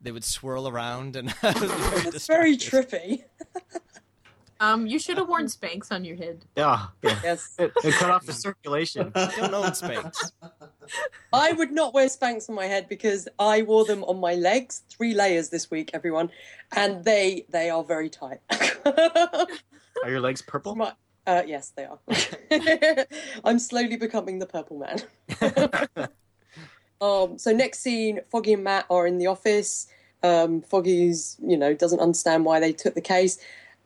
they 0.00 0.10
would 0.10 0.24
swirl 0.24 0.68
around, 0.68 1.16
and 1.16 1.34
I 1.42 1.52
was 1.52 1.70
very 1.70 2.08
It's 2.08 2.26
very 2.26 2.56
trippy. 2.56 3.24
Um, 4.60 4.86
you 4.86 4.98
should 4.98 5.18
have 5.18 5.28
worn 5.28 5.46
Spanx 5.56 5.92
on 5.92 6.04
your 6.04 6.16
head. 6.16 6.44
yeah, 6.56 6.86
yeah. 7.02 7.18
Yes. 7.22 7.54
It, 7.58 7.72
it 7.84 7.94
cut 7.94 8.10
off 8.10 8.26
the 8.26 8.32
circulation. 8.46 9.12
I 9.14 9.32
don't 9.36 9.54
own 9.54 9.70
Spanx. 9.70 10.32
I 11.32 11.52
would 11.52 11.70
not 11.72 11.94
wear 11.94 12.06
Spanx 12.08 12.48
on 12.48 12.54
my 12.56 12.66
head 12.66 12.88
because 12.88 13.28
I 13.38 13.62
wore 13.62 13.84
them 13.84 14.02
on 14.04 14.18
my 14.20 14.34
legs, 14.34 14.82
three 14.88 15.14
layers 15.14 15.50
this 15.50 15.70
week, 15.70 15.90
everyone, 15.94 16.30
and 16.74 17.04
they 17.04 17.46
they 17.50 17.70
are 17.70 17.84
very 17.84 18.08
tight. 18.10 18.40
Are 18.84 19.46
your 20.10 20.20
legs 20.20 20.42
purple? 20.42 20.74
My- 20.76 20.92
uh, 21.26 21.42
yes, 21.46 21.72
they 21.76 21.84
are. 21.84 21.98
I'm 23.44 23.58
slowly 23.58 23.96
becoming 23.98 24.38
the 24.38 24.46
purple 24.46 24.78
man. 24.78 25.88
um, 27.02 27.38
so 27.38 27.52
next 27.52 27.80
scene, 27.80 28.20
Foggy 28.30 28.54
and 28.54 28.64
Matt 28.64 28.86
are 28.88 29.06
in 29.06 29.18
the 29.18 29.26
office. 29.26 29.88
Um, 30.22 30.62
Foggy's, 30.62 31.36
you 31.46 31.56
know, 31.58 31.74
doesn't 31.74 32.00
understand 32.00 32.44
why 32.46 32.60
they 32.60 32.72
took 32.72 32.94
the 32.94 33.00
case, 33.02 33.38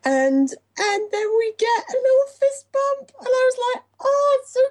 and 0.05 0.49
and 0.77 1.11
then 1.11 1.27
we 1.37 1.53
get 1.57 1.83
a 1.89 1.97
little 1.97 2.27
fist 2.39 2.65
bump, 2.71 3.11
and 3.19 3.27
I 3.27 3.51
was 3.51 3.57
like, 3.73 3.83
oh, 4.01 4.39
it's 4.39 4.53
so 4.53 4.61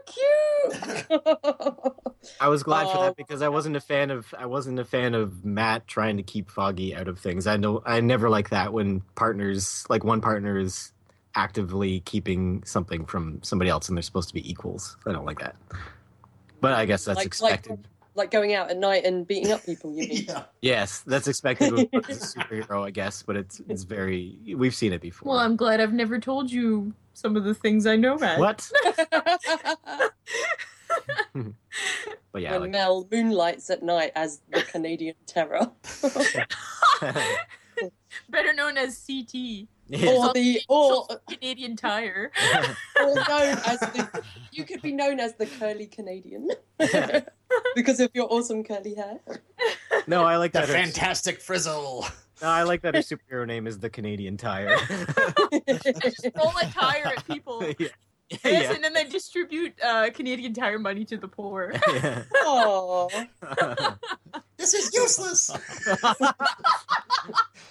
cute. 1.83 1.95
I 2.41 2.49
was 2.49 2.63
glad 2.63 2.87
for 2.89 2.99
Oh. 2.99 3.03
that 3.05 3.17
because 3.17 3.43
I 3.43 3.49
wasn't 3.49 3.77
a 3.77 3.81
fan 3.81 4.11
of 4.11 4.33
I 4.39 4.47
wasn't 4.47 4.79
a 4.79 4.85
fan 4.85 5.15
of 5.15 5.45
Matt 5.45 5.87
trying 5.89 6.17
to 6.19 6.23
keep 6.23 6.51
Foggy 6.51 6.95
out 6.95 7.09
of 7.09 7.19
things. 7.19 7.47
I 7.47 7.57
know 7.57 7.83
I 7.87 8.01
never 8.01 8.29
like 8.31 8.51
that 8.51 8.73
when 8.73 9.01
partners 9.15 9.85
like 9.89 10.05
one 10.05 10.21
partner 10.21 10.59
is 10.59 10.93
actively 11.35 12.01
keeping 12.01 12.63
something 12.65 13.07
from 13.07 13.41
somebody 13.43 13.71
else 13.71 13.89
and 13.89 13.97
they're 13.97 14.03
supposed 14.03 14.29
to 14.29 14.35
be 14.35 14.49
equals. 14.51 14.97
I 15.07 15.13
don't 15.13 15.25
like 15.25 15.39
that. 15.41 15.57
But 16.61 16.75
I 16.75 16.85
guess 16.85 17.05
that's 17.05 17.17
Like- 17.17 17.41
like- 17.41 17.55
expected. 17.55 17.71
like 17.71 17.79
going 18.31 18.55
out 18.55 18.71
at 18.71 18.77
night 18.77 19.05
and 19.05 19.27
beating 19.27 19.53
up 19.53 19.65
people. 19.65 19.91
You 19.93 20.09
mean? 20.09 20.25
Yeah. 20.29 20.45
yes, 20.61 21.01
that's 21.07 21.27
expected 21.29 21.73
with 21.73 21.89
a 21.93 21.99
superhero, 22.13 22.87
I 22.87 22.91
guess. 22.91 23.23
But 23.23 23.37
it's 23.37 23.61
it's 23.69 23.83
very 23.83 24.37
we've 24.57 24.75
seen 24.75 24.93
it 24.93 25.01
before. 25.01 25.31
Well, 25.33 25.41
I'm 25.41 25.57
glad 25.57 25.81
I've 25.81 25.93
never 25.93 26.19
told 26.19 26.51
you 26.51 26.95
some 27.15 27.37
of 27.37 27.45
the 27.45 27.55
things 27.55 27.87
I 27.87 27.97
know, 27.97 28.17
Matt. 28.17 28.39
what? 28.39 28.71
But 32.33 32.43
yeah, 32.43 32.53
when 32.53 32.63
like, 32.63 32.71
Mel 32.71 33.07
moonlights 33.11 33.69
at 33.71 33.83
night 33.83 34.13
as 34.15 34.41
the 34.51 34.63
Canadian 34.63 35.15
Terror, 35.27 35.71
Better 38.29 38.53
known 38.55 38.79
as 38.79 39.03
CT, 39.07 39.67
or 39.91 40.33
the 40.33 40.61
or, 40.69 41.07
Canadian 41.29 41.77
Tire. 41.77 42.31
or 43.01 43.15
known 43.15 43.59
as 43.67 43.81
the 43.81 44.23
you 44.53 44.65
could 44.65 44.81
be 44.83 44.93
known 44.93 45.21
as 45.21 45.35
the 45.35 45.47
curly 45.47 45.87
Canadian 45.87 46.49
because 47.75 48.01
of 48.01 48.11
your 48.15 48.27
awesome 48.33 48.65
curly 48.65 48.95
hair. 48.95 49.19
no, 50.07 50.25
I 50.25 50.37
like 50.37 50.53
The 50.53 50.61
that. 50.61 50.69
her- 50.69 50.75
fantastic 50.75 51.41
frizzle. 51.41 52.07
no, 52.41 52.49
I 52.49 52.63
like 52.63 52.83
that 52.83 52.95
her 52.95 53.01
superhero 53.03 53.47
name 53.47 53.67
is 53.67 53.79
the 53.79 53.91
Canadian 53.91 54.37
Tire. 54.37 54.77
Just 55.69 56.27
roll 56.37 56.53
a 56.61 56.67
tire 56.67 57.07
at 57.17 57.27
people. 57.27 57.63
yeah. 57.79 57.89
Yes, 58.31 58.41
yeah. 58.45 58.73
and 58.73 58.83
then 58.83 58.95
they 58.95 59.05
distribute 59.05 59.75
uh, 59.85 60.09
Canadian 60.15 60.55
Tire 60.55 60.79
money 60.79 61.05
to 61.05 61.19
the 61.19 61.29
poor. 61.29 61.75
yeah. 61.93 62.23
Oh, 62.37 63.11
This 64.57 64.73
is 64.73 64.91
useless. 64.95 65.51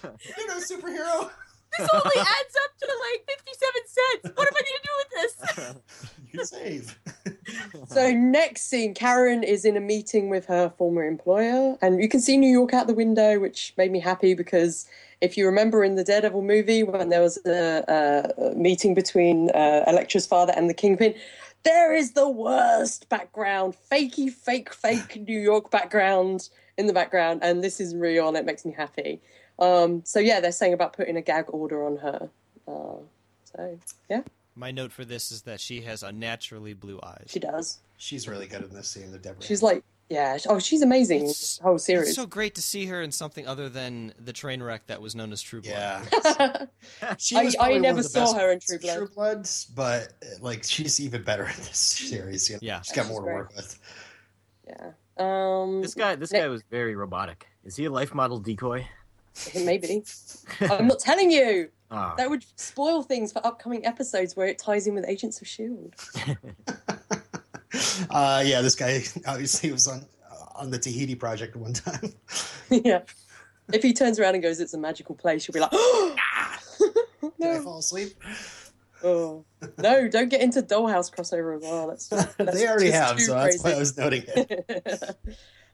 You're 0.03 0.47
no 0.47 0.59
superhero. 0.59 1.31
This 1.77 1.89
only 1.93 2.17
adds 2.17 2.55
up 2.63 2.77
to 2.79 2.87
like 3.11 3.29
57 3.29 3.81
cents. 3.85 4.37
What 4.37 4.47
am 4.47 4.53
I 4.53 4.61
going 4.61 4.77
to 4.77 4.85
do 4.85 4.93
with 4.97 5.09
this? 5.15 5.75
You 6.33 6.45
save. 6.45 6.97
So 7.89 8.09
next 8.11 8.69
scene, 8.69 8.93
Karen 8.93 9.43
is 9.43 9.65
in 9.65 9.75
a 9.75 9.81
meeting 9.81 10.29
with 10.29 10.45
her 10.45 10.69
former 10.77 11.03
employer, 11.03 11.77
and 11.81 12.01
you 12.01 12.07
can 12.07 12.21
see 12.21 12.37
New 12.37 12.49
York 12.49 12.73
out 12.73 12.87
the 12.87 12.93
window, 12.93 13.37
which 13.37 13.73
made 13.77 13.91
me 13.91 13.99
happy 13.99 14.33
because 14.33 14.87
if 15.19 15.35
you 15.35 15.45
remember 15.45 15.83
in 15.83 15.95
the 15.95 16.05
Daredevil 16.05 16.41
movie 16.41 16.83
when 16.83 17.09
there 17.09 17.21
was 17.21 17.37
a, 17.45 18.31
a 18.39 18.55
meeting 18.55 18.93
between 18.93 19.49
uh, 19.49 19.83
Elektra's 19.87 20.25
father 20.25 20.53
and 20.55 20.69
the 20.69 20.73
Kingpin, 20.73 21.13
there 21.63 21.93
is 21.93 22.13
the 22.13 22.29
worst 22.29 23.09
background, 23.09 23.75
fakey, 23.91 24.31
fake, 24.31 24.73
fake 24.73 25.21
New 25.27 25.39
York 25.39 25.69
background 25.69 26.49
in 26.77 26.87
the 26.87 26.93
background, 26.93 27.41
and 27.43 27.63
this 27.63 27.79
is 27.79 27.95
real, 27.95 28.27
and 28.27 28.37
it 28.37 28.45
makes 28.45 28.65
me 28.65 28.71
happy. 28.71 29.21
Um, 29.61 30.01
so 30.05 30.19
yeah, 30.19 30.39
they're 30.41 30.51
saying 30.51 30.73
about 30.73 30.93
putting 30.93 31.15
a 31.15 31.21
gag 31.21 31.45
order 31.49 31.85
on 31.85 31.97
her. 31.97 32.29
Uh, 32.67 32.97
so 33.45 33.79
yeah, 34.09 34.21
My 34.55 34.71
note 34.71 34.91
for 34.91 35.05
this 35.05 35.31
is 35.31 35.43
that 35.43 35.59
she 35.61 35.81
has 35.81 36.03
unnaturally 36.03 36.73
blue 36.73 36.99
eyes. 37.03 37.27
she 37.29 37.39
does. 37.39 37.79
She's 37.97 38.27
really 38.27 38.47
good 38.47 38.63
in 38.63 38.73
this 38.73 38.87
scene, 38.89 39.11
the 39.11 39.17
Deborah. 39.19 39.43
She's 39.43 39.61
like, 39.61 39.83
yeah, 40.09 40.37
oh, 40.49 40.59
she's 40.59 40.81
amazing 40.81 41.19
It's- 41.19 41.37
this 41.39 41.59
whole 41.61 41.77
series. 41.77 42.09
It's 42.09 42.17
so 42.17 42.25
great 42.25 42.55
to 42.55 42.61
see 42.61 42.85
her 42.87 43.01
in 43.01 43.11
something 43.11 43.47
other 43.47 43.69
than 43.69 44.13
the 44.19 44.33
train 44.33 44.61
wreck 44.63 44.87
that 44.87 45.01
was 45.01 45.15
known 45.15 45.31
as 45.31 45.41
True 45.41 45.61
Blood. 45.61 45.73
yeah. 46.23 46.65
She 47.19 47.35
I- 47.37 47.43
was 47.43 47.55
I 47.55 47.59
probably 47.59 47.79
never 47.79 48.03
saw 48.03 48.33
her 48.33 48.51
in 48.51 48.59
True 48.59 48.79
parts 48.79 48.95
True 48.95 49.07
Blood. 49.07 49.35
Bloods, 49.35 49.65
but 49.75 50.07
uh, 50.23 50.25
like 50.41 50.63
she's 50.63 50.99
even 50.99 51.23
better 51.23 51.43
in 51.43 51.55
this 51.57 51.77
series. 51.77 52.49
You 52.49 52.55
know? 52.55 52.59
Yeah. 52.63 52.81
she's 52.81 52.95
got 52.95 53.03
She's 53.03 53.11
more 53.11 53.21
to 53.21 53.25
work 53.33 53.55
with. 53.55 53.79
yeah. 54.67 54.91
Um, 55.17 55.81
This 55.81 55.93
guy, 55.93 56.15
this 56.15 56.31
Ne- 56.31 56.39
guy 56.39 56.47
was 56.47 56.63
very 56.71 56.95
robotic. 56.95 57.47
Is 57.63 57.75
he 57.75 57.85
a 57.85 57.91
life 57.91 58.13
model 58.15 58.39
decoy? 58.39 58.87
maybe. 59.55 60.03
I'm 60.61 60.87
not 60.87 60.99
telling 61.07 61.31
you. 61.31 61.69
Ah, 61.89 62.13
That 62.17 62.29
would 62.29 62.45
spoil 62.55 63.03
things 63.03 63.33
for 63.33 63.45
upcoming 63.45 63.85
episodes 63.85 64.35
where 64.35 64.47
it 64.47 64.57
ties 64.57 64.87
in 64.87 64.95
with 64.95 65.05
Agents 65.07 65.41
of 65.41 65.47
Shield. 65.47 65.93
Uh, 68.09 68.43
yeah, 68.45 68.59
this 68.61 68.75
guy 68.75 69.01
obviously 69.25 69.71
was 69.71 69.87
on 69.87 70.05
on 70.55 70.69
the 70.71 70.77
Tahiti 70.77 71.15
project 71.15 71.55
one 71.55 71.71
time. 71.71 72.13
yeah. 72.69 73.01
If 73.71 73.81
he 73.81 73.93
turns 73.93 74.19
around 74.19 74.33
and 74.33 74.43
goes, 74.43 74.59
"It's 74.59 74.73
a 74.73 74.77
magical 74.77 75.15
place," 75.15 75.47
you'll 75.47 75.53
be 75.53 75.61
like, 75.61 75.69
"Oh 75.71 76.15
Did 76.79 76.91
I 77.39 77.53
no, 77.57 77.61
fall 77.61 77.77
asleep? 77.79 78.09
oh 79.03 79.45
no! 79.77 80.07
Don't 80.09 80.27
get 80.29 80.41
into 80.41 80.61
Dollhouse 80.61 81.13
crossover 81.15 81.55
as 81.55 81.61
well. 81.63 81.87
That's, 81.87 82.07
that's 82.07 82.35
they 82.59 82.67
already 82.67 82.91
have, 82.91 83.19
so 83.21 83.35
that's 83.35 83.63
why 83.63 83.71
I 83.71 83.79
was 83.79 83.97
noting 83.97 84.23
it. 84.27 85.17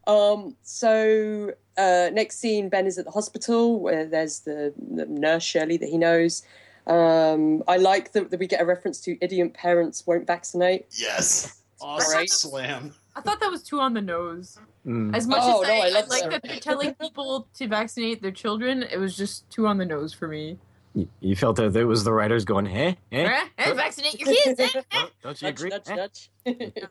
Um. 0.08 0.56
So 0.64 1.54
uh, 1.78 2.10
next 2.14 2.40
scene, 2.40 2.70
Ben 2.70 2.86
is 2.88 2.98
at 2.98 3.06
the 3.06 3.12
hospital 3.12 3.80
where 3.80 4.06
there's 4.06 4.40
the, 4.42 4.74
the 4.96 5.06
nurse 5.06 5.44
Shirley 5.44 5.78
that 5.78 5.90
he 5.90 5.98
knows. 5.98 6.44
Um, 6.88 7.64
I 7.68 7.78
like 7.78 8.14
that, 8.14 8.32
that 8.32 8.40
we 8.40 8.48
get 8.48 8.62
a 8.62 8.66
reference 8.66 9.02
to 9.02 9.18
idiot 9.22 9.54
parents 9.54 10.08
won't 10.08 10.26
vaccinate. 10.26 10.86
Yes, 10.98 11.62
awesome 11.82 12.14
Right. 12.18 12.30
slam. 12.30 12.96
I 13.16 13.22
thought 13.22 13.40
that 13.42 13.52
was 13.52 13.62
too 13.64 13.80
on 13.82 13.94
the 13.94 14.02
nose. 14.02 14.58
mm. 14.86 15.14
As 15.16 15.28
much 15.28 15.40
Oh, 15.42 15.64
as 15.64 15.68
no, 15.68 15.74
I, 15.74 15.78
I 15.78 15.88
I, 15.88 15.90
like 16.08 16.22
that. 16.22 16.30
that 16.32 16.44
they're 16.44 16.60
telling 16.60 16.94
people 16.96 17.48
to 17.56 17.68
vaccinate 17.68 18.22
their 18.22 18.32
children, 18.32 18.84
it 18.84 18.98
was 18.98 19.18
just 19.18 19.50
too 19.50 19.68
on 19.68 19.78
the 19.80 19.86
nose 19.86 20.14
for 20.14 20.28
me. 20.30 20.58
You- 20.96 21.10
you 21.20 21.36
felt 21.36 21.58
that 21.58 21.76
it 21.76 21.84
was 21.84 22.04
the 22.06 22.14
writers 22.14 22.46
going, 22.46 22.66
"Hey, 22.68 22.98
hey, 23.12 23.26
Eh? 23.26 23.44
Eh, 23.58 23.74
vaccinate 23.74 24.20
your 24.20 24.34
kids. 24.34 24.60
eh? 24.60 24.68
don't- 24.92 25.12
don't 25.24 25.42
you 25.42 25.48
nudge, 25.48 25.60
agree?" 25.62 25.96
nudge, 25.96 26.30
Eh? 26.46 26.70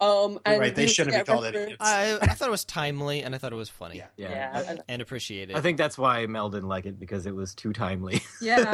nudge. 0.00 0.08
um, 0.26 0.40
and 0.44 0.60
right, 0.60 0.74
they 0.74 0.86
shouldn't 0.86 1.14
get 1.16 1.26
be 1.26 1.32
called 1.32 1.44
it. 1.46 1.76
I, 1.80 2.18
I 2.20 2.26
thought 2.34 2.48
it 2.48 2.50
was 2.50 2.64
timely 2.64 3.22
and 3.22 3.34
I 3.34 3.38
thought 3.38 3.52
it 3.52 3.56
was 3.56 3.68
funny 3.68 3.96
Yeah. 3.98 4.06
Yeah, 4.16 4.30
Yeah, 4.30 4.62
and- 4.68 4.82
and 4.88 5.02
appreciated. 5.02 5.56
I 5.56 5.60
think 5.60 5.78
that's 5.78 5.96
why 5.98 6.26
Mel 6.26 6.48
didn't 6.50 6.68
like 6.68 6.86
it 6.86 6.98
because 6.98 7.26
it 7.26 7.34
was 7.34 7.54
too 7.54 7.72
timely. 7.72 8.22
Yeah. 8.40 8.64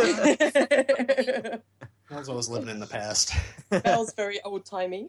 That's 2.08 2.28
what 2.28 2.34
I 2.34 2.36
was 2.36 2.48
living 2.48 2.68
in 2.68 2.78
the 2.78 2.86
past. 2.86 3.32
Mel's 3.84 4.12
very 4.16 4.40
old 4.42 4.64
timey. 4.64 5.08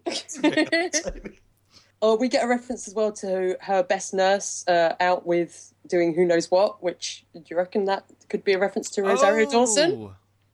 oh, 2.01 2.15
we 2.15 2.27
get 2.27 2.43
a 2.43 2.47
reference 2.47 2.87
as 2.87 2.93
well 2.95 3.11
to 3.13 3.55
her 3.61 3.83
best 3.83 4.13
nurse 4.13 4.67
uh, 4.67 4.95
out 4.99 5.25
with 5.25 5.73
doing 5.87 6.13
who 6.15 6.25
knows 6.25 6.49
what. 6.49 6.81
Which 6.83 7.23
do 7.33 7.41
you 7.49 7.55
reckon 7.57 7.85
that 7.85 8.05
could 8.29 8.43
be 8.43 8.53
a 8.53 8.59
reference 8.59 8.89
to 8.91 9.03
Rosario 9.03 9.49
Dawson? 9.49 10.09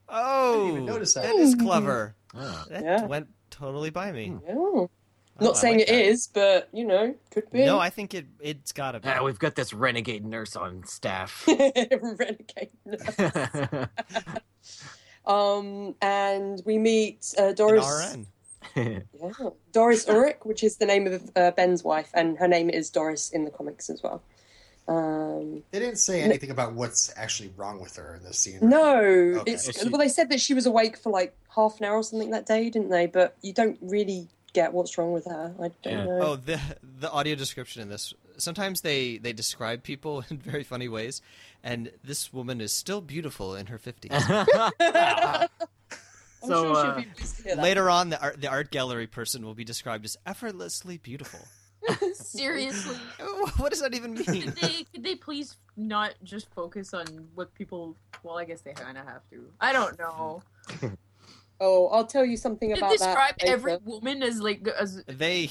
Oh, 0.10 0.58
didn't 0.58 0.72
even 0.74 0.86
notice 0.86 1.14
that. 1.14 1.24
that 1.24 1.36
is 1.36 1.56
clever. 1.56 2.14
Ah. 2.36 2.66
That 2.70 2.84
Yeah. 2.84 3.06
went 3.06 3.28
totally 3.50 3.90
by 3.90 4.12
me. 4.12 4.34
Yeah. 4.46 4.86
Not 5.40 5.56
I 5.56 5.60
saying 5.60 5.78
like 5.80 5.90
it 5.90 5.92
that. 5.92 6.06
is, 6.06 6.28
but 6.28 6.70
you 6.74 6.86
know, 6.86 7.16
could 7.32 7.50
be. 7.52 7.66
No, 7.66 7.80
I 7.80 7.90
think 7.90 8.14
it 8.14 8.26
it's 8.40 8.72
gotta 8.72 9.00
be. 9.00 9.10
Ah, 9.10 9.24
we've 9.24 9.40
got 9.40 9.56
this 9.56 9.74
renegade 9.74 10.26
nurse 10.26 10.56
on 10.56 10.84
staff. 10.86 11.46
renegade. 11.48 12.70
nurse. 12.86 13.88
Um, 15.26 15.96
and 16.02 16.62
we 16.66 16.78
meet 16.78 17.34
uh, 17.40 17.44
An 17.48 17.56
Doris. 17.56 17.86
RN. 18.14 18.28
Yeah. 18.76 19.00
Doris 19.72 20.06
Urich, 20.06 20.46
which 20.46 20.64
is 20.64 20.78
the 20.78 20.86
name 20.86 21.08
of 21.08 21.30
uh, 21.36 21.52
Ben's 21.52 21.84
wife, 21.84 22.10
and 22.14 22.38
her 22.40 22.48
name 22.48 22.70
is 22.70 22.90
Doris 22.90 23.30
in 23.30 23.46
the 23.46 23.52
comics 23.52 23.90
as 23.90 24.02
well. 24.04 24.22
Um, 24.88 25.64
They 25.72 25.80
didn't 25.80 26.00
say 26.00 26.22
anything 26.22 26.50
about 26.50 26.74
what's 26.74 27.14
actually 27.16 27.54
wrong 27.56 27.80
with 27.82 27.96
her 27.96 28.16
in 28.16 28.24
this 28.24 28.38
scene. 28.40 28.60
no, 28.62 28.98
Okay. 29.40 29.52
it's 29.54 29.80
she- 29.82 29.88
well. 29.90 30.00
They 30.00 30.10
said 30.10 30.30
that 30.30 30.42
she 30.42 30.54
was 30.54 30.66
awake 30.66 30.98
for 30.98 31.10
like 31.12 31.34
half 31.56 31.80
an 31.80 31.86
hour 31.86 31.96
or 32.00 32.04
something 32.04 32.32
that 32.32 32.46
day, 32.46 32.70
didn't 32.70 32.90
they? 32.90 33.06
But 33.08 33.38
you 33.42 33.54
don't 33.54 33.78
really 33.82 34.28
get 34.54 34.74
what's 34.74 34.98
wrong 34.98 35.14
with 35.14 35.26
her. 35.26 35.54
I 35.60 35.72
don't 35.84 35.86
Yeah. 35.86 36.06
know. 36.06 36.20
Oh, 36.22 36.36
the 36.36 36.60
the 37.00 37.12
audio 37.12 37.36
description 37.36 37.82
in 37.82 37.90
this. 37.90 38.14
Sometimes 38.38 38.82
they 38.82 39.18
they 39.18 39.34
describe 39.34 39.84
people 39.84 40.24
in 40.30 40.38
very 40.38 40.64
funny 40.64 40.88
ways, 40.88 41.22
and 41.64 41.92
this 42.04 42.32
woman 42.32 42.62
is 42.62 42.74
still 42.74 43.02
beautiful 43.02 43.56
in 43.56 43.68
her 43.68 43.78
fifties. 43.78 44.12
I'm 44.30 45.48
so, 46.50 46.64
sure 46.66 46.76
she'll 46.76 46.92
uh, 46.92 46.96
be 46.96 47.04
pleased 47.06 47.38
to 47.38 47.44
hear 47.44 47.56
that. 47.56 47.64
Later 47.64 47.90
on, 47.90 48.10
the 48.10 48.22
art 48.22 48.42
the 48.42 48.50
art 48.50 48.72
gallery 48.72 49.08
person 49.08 49.46
will 49.46 49.56
be 49.56 49.64
described 49.64 50.06
as 50.06 50.18
effortlessly 50.26 50.98
beautiful. 50.98 51.40
Seriously. 52.14 52.96
what 53.58 53.70
does 53.72 53.82
that 53.82 53.94
even 53.94 54.14
mean? 54.14 54.24
Could 54.26 54.56
they 54.56 54.84
could 54.94 55.04
they 55.04 55.16
please 55.16 55.58
not 55.76 56.14
just 56.24 56.50
focus 56.54 56.94
on 56.94 57.06
what 57.36 57.54
people 57.56 57.98
well 58.24 58.38
I 58.38 58.46
guess 58.46 58.62
they 58.62 58.74
kinda 58.74 59.04
have 59.06 59.22
to. 59.32 59.50
I 59.60 59.74
don't 59.74 59.98
know. 59.98 60.44
Oh, 61.66 61.88
I'll 61.88 62.06
tell 62.06 62.26
you 62.26 62.36
something 62.36 62.70
Did 62.70 62.78
about 62.80 62.92
describe 62.92 63.36
that. 63.40 63.44
later. 63.44 63.54
every 63.54 63.78
woman 63.86 64.22
as 64.22 64.42
like 64.42 64.68
as 64.68 65.02
They 65.08 65.50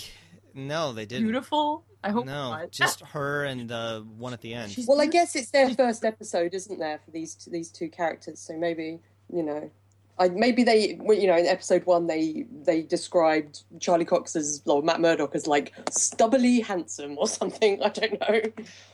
no, 0.54 0.92
they 0.92 1.06
didn't. 1.06 1.24
beautiful? 1.24 1.84
I 2.04 2.10
hope 2.10 2.26
No, 2.26 2.50
not. 2.50 2.70
just 2.70 3.00
her 3.14 3.44
and 3.44 3.70
the 3.70 4.04
one 4.18 4.32
at 4.34 4.40
the 4.42 4.52
end. 4.54 4.70
She's- 4.72 4.86
Well, 4.86 5.00
I 5.00 5.06
guess 5.06 5.34
it's 5.36 5.50
their 5.50 5.70
first 5.70 6.04
episode, 6.04 6.52
isn't 6.52 6.78
there, 6.78 7.00
for 7.04 7.10
these 7.12 7.34
two, 7.34 7.50
these 7.50 7.70
two 7.70 7.88
characters? 7.88 8.38
So 8.40 8.56
maybe 8.58 9.00
you 9.32 9.42
know, 9.42 9.70
I, 10.18 10.28
maybe 10.28 10.62
they, 10.62 10.98
you 11.08 11.26
know, 11.26 11.36
in 11.38 11.46
episode 11.46 11.86
one 11.86 12.06
they 12.06 12.44
they 12.66 12.82
described 12.82 13.62
Charlie 13.80 14.04
Cox 14.04 14.36
as 14.36 14.60
or 14.66 14.82
Matt 14.82 15.00
Murdock 15.00 15.34
as 15.34 15.46
like 15.46 15.72
stubbily 15.90 16.60
handsome 16.60 17.16
or 17.16 17.26
something. 17.28 17.82
I 17.82 17.88
don't 17.88 18.20
know. 18.20 18.40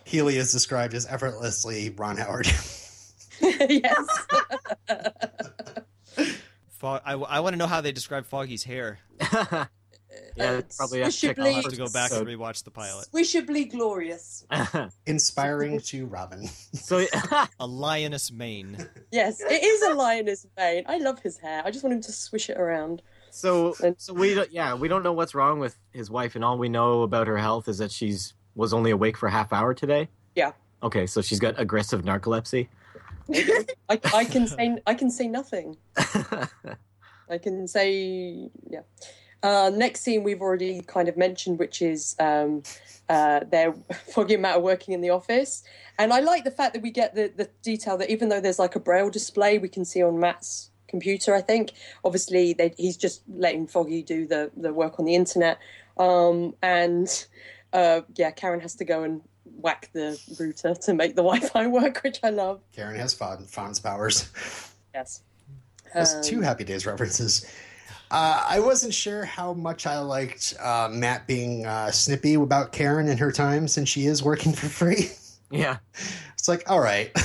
Healy 0.05 0.37
is 0.37 0.53
described 0.53 0.95
as 0.95 1.07
effortlessly 1.07 1.91
Ron 1.97 2.17
Howard. 2.19 2.47
yes. 3.41 4.07
Fog, 6.79 7.03
I, 7.05 7.13
I 7.15 7.41
want 7.41 7.55
to 7.55 7.59
know 7.59 7.67
how 7.67 7.81
they 7.81 7.93
describe 7.93 8.27
Foggy's 8.27 8.63
hair. 8.65 8.99
yeah, 9.21 9.67
Uh, 10.39 10.63
probably 10.77 11.01
have 11.01 11.13
to 11.13 11.19
check 11.19 11.37
swishably- 11.37 11.47
I'll 11.57 11.63
have 11.63 11.71
to 11.73 11.77
go 11.77 11.89
back 11.89 12.11
so, 12.11 12.19
and 12.21 12.27
rewatch 12.27 12.65
the 12.65 12.71
pilot. 12.71 13.09
Swishably 13.13 13.71
glorious. 13.71 14.47
Inspiring 15.07 15.81
to 15.81 16.07
Robin. 16.07 16.47
so 16.73 17.05
A 17.61 17.67
lioness 17.67 18.31
mane. 18.31 18.89
Yes, 19.11 19.41
it 19.41 19.63
is 19.65 19.83
a 19.83 19.95
lioness 19.95 20.47
mane. 20.57 20.85
I 20.87 20.99
love 20.99 21.19
his 21.21 21.39
hair. 21.39 21.63
I 21.65 21.71
just 21.71 21.83
want 21.85 21.95
him 21.95 22.01
to 22.03 22.13
swish 22.13 22.49
it 22.51 22.57
around. 22.59 23.03
so 23.31 23.75
so 23.99 24.13
we 24.15 24.35
don't, 24.35 24.51
yeah 24.53 24.75
we 24.75 24.89
don't 24.89 25.03
know 25.03 25.13
what's 25.13 25.35
wrong 25.35 25.59
with 25.61 25.77
his 25.93 26.11
wife, 26.11 26.35
and 26.37 26.45
all 26.45 26.59
we 26.59 26.69
know 26.69 27.03
about 27.03 27.27
her 27.27 27.37
health 27.39 27.69
is 27.69 27.79
that 27.79 27.91
she's 27.91 28.35
was 28.55 28.73
only 28.73 28.91
awake 28.91 29.17
for 29.17 29.27
a 29.27 29.31
half 29.31 29.53
hour 29.53 29.75
today. 29.75 30.09
Yeah. 30.35 30.53
Okay, 30.83 31.07
so 31.07 31.21
she's 31.23 31.41
got 31.41 31.59
aggressive 31.59 32.03
narcolepsy. 32.03 32.69
I, 33.33 34.01
I 34.15 34.25
can 34.25 34.47
say 34.47 34.79
I 34.87 34.95
can 34.95 35.11
say 35.11 35.29
nothing. 35.29 35.77
I 35.97 37.39
can 37.39 37.67
say 37.69 38.51
yeah. 38.69 38.81
Uh, 39.41 39.71
next 39.73 40.01
scene 40.01 40.25
we've 40.25 40.41
already 40.41 40.81
kind 40.83 41.09
of 41.09 41.17
mentioned, 41.17 41.61
which 41.61 41.81
is 41.81 42.17
um, 42.19 42.63
uh, 43.09 43.41
they're 43.51 43.73
Foggy 44.13 44.35
and 44.35 44.43
Matt 44.43 44.57
are 44.57 44.61
working 44.61 44.95
in 44.95 45.01
the 45.01 45.11
office, 45.11 45.63
and 45.99 46.13
I 46.13 46.21
like 46.21 46.45
the 46.45 46.51
fact 46.51 46.75
that 46.75 46.83
we 46.83 46.91
get 46.91 47.15
the 47.15 47.33
the 47.37 47.49
detail 47.63 47.97
that 47.99 48.11
even 48.11 48.29
though 48.29 48.41
there's 48.41 48.59
like 48.59 48.75
a 48.75 48.81
braille 48.81 49.11
display, 49.11 49.59
we 49.59 49.69
can 49.69 49.85
see 49.85 50.03
on 50.03 50.19
Matt's 50.19 50.71
computer. 50.89 51.35
I 51.35 51.43
think 51.43 51.73
obviously 52.05 52.53
they, 52.55 52.75
he's 52.77 52.97
just 52.97 53.23
letting 53.29 53.69
Foggy 53.69 54.03
do 54.03 54.27
the 54.27 54.51
the 54.57 54.73
work 54.73 54.99
on 54.99 55.05
the 55.05 55.15
internet, 55.15 55.59
um, 55.99 56.55
and 56.63 57.09
uh, 57.73 58.01
yeah, 58.17 58.33
Karen 58.33 58.61
has 58.61 58.75
to 58.77 58.85
go 58.85 59.05
and 59.05 59.21
whack 59.59 59.91
the 59.93 60.19
router 60.39 60.75
to 60.75 60.95
make 60.95 61.17
the 61.17 61.23
Wi-Fi 61.31 61.67
work, 61.67 62.01
which 62.03 62.21
I 62.23 62.31
love. 62.31 62.61
Karen 62.75 62.97
has 62.97 63.15
Fawn, 63.15 63.45
Fonz's 63.45 63.81
powers. 63.81 64.31
Yes. 64.95 65.23
That's 65.95 66.15
Um, 66.15 66.23
two 66.23 66.41
Happy 66.41 66.65
Days 66.65 66.87
references. 66.87 67.45
Uh, 68.11 68.45
I 68.49 68.61
wasn't 68.61 68.95
sure 68.95 69.25
how 69.25 69.53
much 69.53 69.87
I 69.87 69.99
liked 69.99 70.55
uh, 70.61 70.89
Matt 70.91 71.27
being 71.27 71.67
uh, 71.67 71.91
snippy 71.91 72.35
about 72.35 72.73
Karen 72.73 73.09
and 73.09 73.19
her 73.21 73.31
time 73.33 73.69
since 73.69 73.89
she 73.89 74.07
is 74.07 74.23
working 74.23 74.53
for 74.53 74.69
free. 74.69 75.11
Yeah. 75.51 75.79
It's 76.35 76.47
like, 76.47 76.71
all 76.71 76.81
right. 76.81 77.11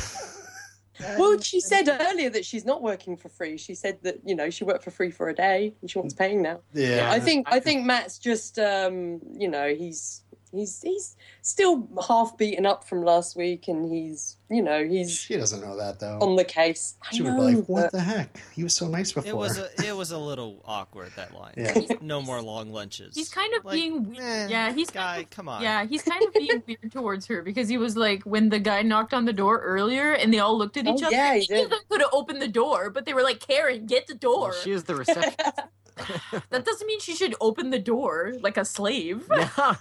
Well, 1.17 1.38
she 1.41 1.59
said 1.59 1.89
earlier 1.89 2.29
that 2.29 2.45
she's 2.45 2.63
not 2.63 2.81
working 2.81 3.17
for 3.17 3.27
free. 3.27 3.57
She 3.57 3.73
said 3.75 3.97
that 4.03 4.19
you 4.23 4.36
know 4.36 4.49
she 4.49 4.63
worked 4.63 4.84
for 4.84 4.91
free 4.91 5.11
for 5.11 5.27
a 5.27 5.36
day 5.36 5.73
and 5.81 5.91
she 5.91 5.99
wants 5.99 6.13
paying 6.13 6.41
now. 6.41 6.61
yeah. 6.73 7.09
I 7.11 7.19
think 7.19 7.47
I 7.51 7.57
I 7.57 7.59
think 7.59 7.86
Matt's 7.86 8.17
just 8.19 8.57
um, 8.59 9.19
you 9.38 9.49
know 9.49 9.73
he's 9.75 10.21
he's 10.54 10.82
he's 10.82 11.16
still 11.41 11.88
half 12.08 12.38
beaten 12.38 12.66
up 12.66 12.84
from 12.84 13.04
last 13.04 13.36
week 13.36 13.68
and 13.68 13.91
he's 13.91 14.38
you 14.49 14.62
know 14.62 14.84
he's 14.86 15.12
She 15.12 15.36
doesn't 15.36 15.62
know 15.62 15.76
that 15.78 15.99
though. 15.99 16.20
on 16.20 16.36
the 16.36 16.43
case. 16.45 16.95
I 17.01 17.16
she 17.16 17.24
would 17.24 17.36
be 17.36 17.41
like, 17.56 17.66
"What 17.66 17.91
the 17.91 17.99
heck? 17.99 18.38
He 18.56 18.64
was 18.64 18.74
so 18.76 18.88
nice 18.88 19.12
before." 19.12 19.30
It 19.30 19.36
was 19.36 19.58
a 19.58 19.70
it 19.88 19.95
was 19.95 20.12
a 20.12 20.18
little 20.18 20.62
awkward 20.66 21.12
that 21.16 21.34
line. 21.34 21.54
Yeah. 21.58 21.80
No 22.01 22.22
more 22.22 22.41
long 22.41 22.72
lunches. 22.72 23.16
He's 23.16 23.30
kind 23.30 23.54
of 23.56 23.66
Like, 23.66 23.74
being 23.74 24.04
weird. 24.12 24.20
eh, 24.22 24.47
yeah, 24.49 24.72
he's 24.72 24.89
guy. 24.91 25.01
kind 25.16 25.24
of, 25.24 25.30
come 25.32 25.49
on. 25.49 25.62
yeah, 25.64 25.86
he's 25.86 26.04
kind 26.04 26.22
of 26.24 26.34
being 26.34 26.62
weird 26.68 26.91
towards 26.91 27.26
her 27.28 27.41
because 27.41 27.68
he 27.68 27.78
was 27.78 27.97
like 27.97 28.24
when 28.24 28.49
the 28.49 28.60
guy 28.60 28.82
knocked 28.84 29.14
on 29.14 29.26
the 29.26 29.34
door 29.34 29.60
earlier 29.60 30.14
and 30.14 30.32
they 30.34 30.39
all 30.39 30.58
looked 30.58 30.78
at 30.78 30.88
Oh, 30.88 30.93
each 30.95 31.01
other. 31.04 31.16
yeah, 31.16 31.34
he 31.36 31.41
Each 31.41 31.49
of 31.49 31.70
did. 31.72 31.74
could 31.89 32.01
have 32.01 32.10
opened 32.14 32.41
the 32.41 32.47
door, 32.47 32.89
but 32.91 33.06
they 33.06 33.14
were 33.14 33.24
like, 33.24 33.39
"Karen, 33.39 33.86
get 33.88 34.06
the 34.08 34.14
door." 34.16 34.49
Well, 34.49 34.54
she 34.62 34.72
is 34.72 34.84
the 34.84 34.95
receptionist. 34.95 35.39
That 36.49 36.65
doesn't 36.65 36.87
mean 36.87 36.99
she 36.99 37.15
should 37.15 37.35
open 37.41 37.69
the 37.69 37.79
door 37.79 38.33
like 38.41 38.57
a 38.57 38.65
slave. 38.65 39.27
yeah, 39.31 39.75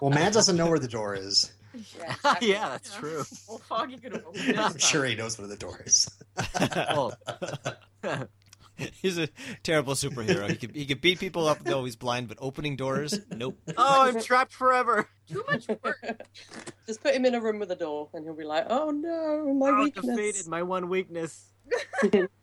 well, 0.00 0.10
Matt 0.10 0.32
doesn't 0.32 0.56
know 0.56 0.68
where 0.68 0.78
the 0.78 0.88
door 0.88 1.14
is. 1.14 1.52
Yeah, 1.98 2.10
exactly. 2.14 2.50
yeah, 2.50 2.68
that's 2.70 2.94
true. 2.94 3.24
Well, 3.48 3.58
Foggy 3.58 3.96
could 3.98 4.12
have 4.12 4.26
opened 4.26 4.58
I'm 4.58 4.78
sure 4.78 5.04
he 5.04 5.14
knows 5.14 5.38
where 5.38 5.46
the 5.48 5.56
door 5.56 5.80
is. 5.86 6.10
Well, 6.58 7.16
He's 9.02 9.18
a 9.18 9.28
terrible 9.62 9.92
superhero. 9.92 10.48
He 10.48 10.56
could 10.56 10.74
he 10.74 10.86
could 10.86 11.02
beat 11.02 11.18
people 11.20 11.46
up 11.46 11.58
though 11.62 11.84
he's 11.84 11.96
blind, 11.96 12.28
but 12.28 12.38
opening 12.40 12.76
doors, 12.76 13.20
nope. 13.30 13.58
oh, 13.76 14.08
I'm 14.08 14.22
trapped 14.22 14.54
forever. 14.54 15.06
Too 15.28 15.44
much 15.46 15.68
work. 15.84 16.02
Just 16.86 17.02
put 17.02 17.14
him 17.14 17.26
in 17.26 17.34
a 17.34 17.40
room 17.42 17.58
with 17.58 17.70
a 17.70 17.76
door, 17.76 18.08
and 18.14 18.24
he'll 18.24 18.34
be 18.34 18.44
like, 18.44 18.64
"Oh 18.70 18.90
no, 18.90 19.52
my 19.52 19.68
Oh, 19.68 19.82
weakness, 19.84 20.06
defeated 20.06 20.46
my 20.48 20.62
one 20.62 20.88
weakness. 20.88 21.44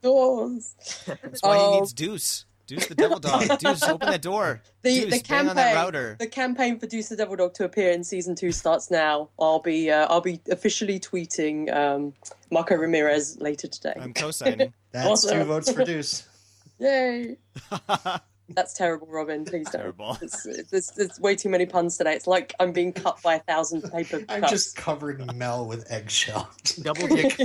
doors." 0.03 0.75
That's 1.07 1.41
why 1.41 1.57
Oh. 1.57 1.73
he 1.73 1.79
needs 1.79 1.93
Deuce. 1.93 2.45
Deuce 2.67 2.87
the 2.87 2.95
devil 2.95 3.19
dog. 3.19 3.47
Deuce, 3.59 3.83
open 3.83 4.09
that 4.09 4.21
door. 4.21 4.61
The 4.83 5.01
Deuce, 5.09 5.21
the 5.23 5.27
bang 5.29 5.47
on 5.49 5.55
that 5.55 5.73
campaign, 5.73 5.75
router. 5.75 6.15
the 6.19 6.27
campaign 6.27 6.79
for 6.79 6.85
Deuce 6.85 7.07
the 7.09 7.15
Devil 7.15 7.37
Dog 7.37 7.53
to 7.55 7.63
appear 7.63 7.91
in 7.91 8.03
season 8.03 8.35
two 8.35 8.51
starts 8.51 8.91
now. 8.91 9.29
I'll 9.39 9.59
be 9.61 9.89
uh, 9.89 10.05
I'll 10.09 10.21
be 10.21 10.41
officially 10.51 10.99
tweeting 10.99 11.73
um, 11.75 12.13
Marco 12.51 12.75
Ramirez 12.75 13.37
later 13.39 13.67
today. 13.67 13.93
I'm 13.99 14.13
co-signing. 14.13 14.73
That's 14.91 15.07
Awesome. 15.07 15.39
two 15.39 15.43
votes 15.45 15.71
for 15.71 15.83
Deuce. 15.85 16.27
Yay! 16.79 17.37
That's 18.49 18.73
terrible, 18.73 19.07
Robin. 19.07 19.43
Please 19.45 19.69
don't. 19.69 19.81
Terrible. 19.81 20.17
It's, 20.21 20.45
it's, 20.45 20.97
it's 20.97 21.19
way 21.19 21.35
too 21.35 21.49
many 21.49 21.65
puns 21.65 21.97
today. 21.97 22.13
It's 22.13 22.27
like 22.27 22.53
I'm 22.59 22.71
being 22.71 22.93
cut 22.93 23.21
by 23.21 23.35
a 23.35 23.39
thousand 23.39 23.81
paper 23.91 24.23
I'm 24.29 24.41
cuts. 24.41 24.51
just 24.51 24.75
covering 24.77 25.27
Mel 25.35 25.65
with 25.67 25.89
eggshell. 25.91 26.49
Double 26.81 27.07
dick. 27.07 27.37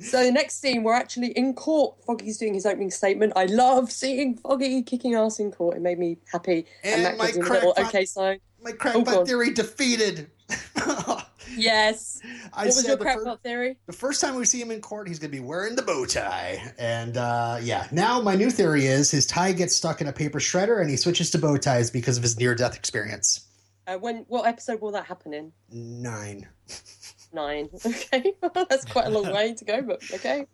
So 0.00 0.24
the 0.24 0.32
next 0.32 0.60
scene, 0.60 0.82
we're 0.82 0.94
actually 0.94 1.28
in 1.32 1.54
court. 1.54 1.96
Foggy's 2.04 2.38
doing 2.38 2.54
his 2.54 2.66
opening 2.66 2.90
statement. 2.90 3.32
I 3.36 3.46
love 3.46 3.90
seeing 3.92 4.36
Foggy 4.36 4.82
kicking 4.82 5.14
ass 5.14 5.38
in 5.38 5.50
court. 5.52 5.76
It 5.76 5.82
made 5.82 5.98
me 5.98 6.18
happy. 6.32 6.66
And 6.84 7.02
Matt 7.02 7.18
my 7.18 7.26
gives 7.26 7.36
him 7.38 7.44
a 7.46 7.48
little 7.50 7.72
crackpot- 7.74 7.88
okay 7.94 8.04
sign. 8.04 8.40
My 8.62 8.70
Oh, 8.72 8.74
crackpot 8.74 9.04
God. 9.06 9.26
theory 9.26 9.50
defeated. 9.52 10.30
Yes. 11.56 12.20
I 12.52 12.66
what 12.66 12.66
was 12.76 12.86
your 12.86 12.96
the, 12.96 13.04
fir- 13.04 13.36
theory? 13.42 13.76
the 13.86 13.92
first 13.92 14.20
time 14.20 14.36
we 14.36 14.44
see 14.44 14.60
him 14.60 14.70
in 14.70 14.80
court, 14.80 15.08
he's 15.08 15.18
going 15.18 15.32
to 15.32 15.36
be 15.36 15.42
wearing 15.44 15.74
the 15.74 15.82
bow 15.82 16.06
tie. 16.06 16.72
And 16.78 17.16
uh, 17.16 17.58
yeah, 17.60 17.88
now 17.90 18.20
my 18.20 18.36
new 18.36 18.50
theory 18.50 18.86
is 18.86 19.10
his 19.10 19.26
tie 19.26 19.52
gets 19.52 19.74
stuck 19.74 20.00
in 20.00 20.06
a 20.06 20.12
paper 20.12 20.38
shredder 20.38 20.80
and 20.80 20.88
he 20.88 20.96
switches 20.96 21.28
to 21.32 21.38
bow 21.38 21.56
ties 21.56 21.90
because 21.90 22.16
of 22.16 22.22
his 22.22 22.38
near 22.38 22.54
death 22.54 22.76
experience. 22.76 23.48
Uh, 23.88 23.96
when 23.96 24.24
what 24.28 24.46
episode 24.46 24.80
will 24.80 24.92
that 24.92 25.06
happen 25.06 25.34
in? 25.34 25.52
Nine. 25.72 26.48
Nine. 27.32 27.68
Okay, 27.86 28.34
that's 28.52 28.84
quite 28.84 29.06
a 29.06 29.10
long 29.10 29.32
way 29.32 29.54
to 29.54 29.64
go, 29.64 29.82
but 29.82 30.02
okay. 30.12 30.46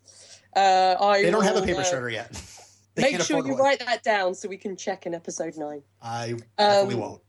Uh, 0.55 0.95
I 0.99 1.23
They 1.23 1.31
don't 1.31 1.43
have 1.43 1.55
a 1.57 1.61
paper 1.61 1.81
uh, 1.81 1.83
shredder 1.83 2.11
yet. 2.11 2.29
They 2.95 3.11
Make 3.11 3.21
sure 3.21 3.45
you 3.45 3.53
one. 3.53 3.61
write 3.61 3.79
that 3.85 4.01
down 4.01 4.33
so 4.33 4.49
we 4.49 4.57
can 4.57 4.75
check 4.75 5.05
in 5.05 5.13
episode 5.13 5.55
nine. 5.55 5.83
I 6.01 6.33
Um, 6.57 6.89
won't. 6.97 7.21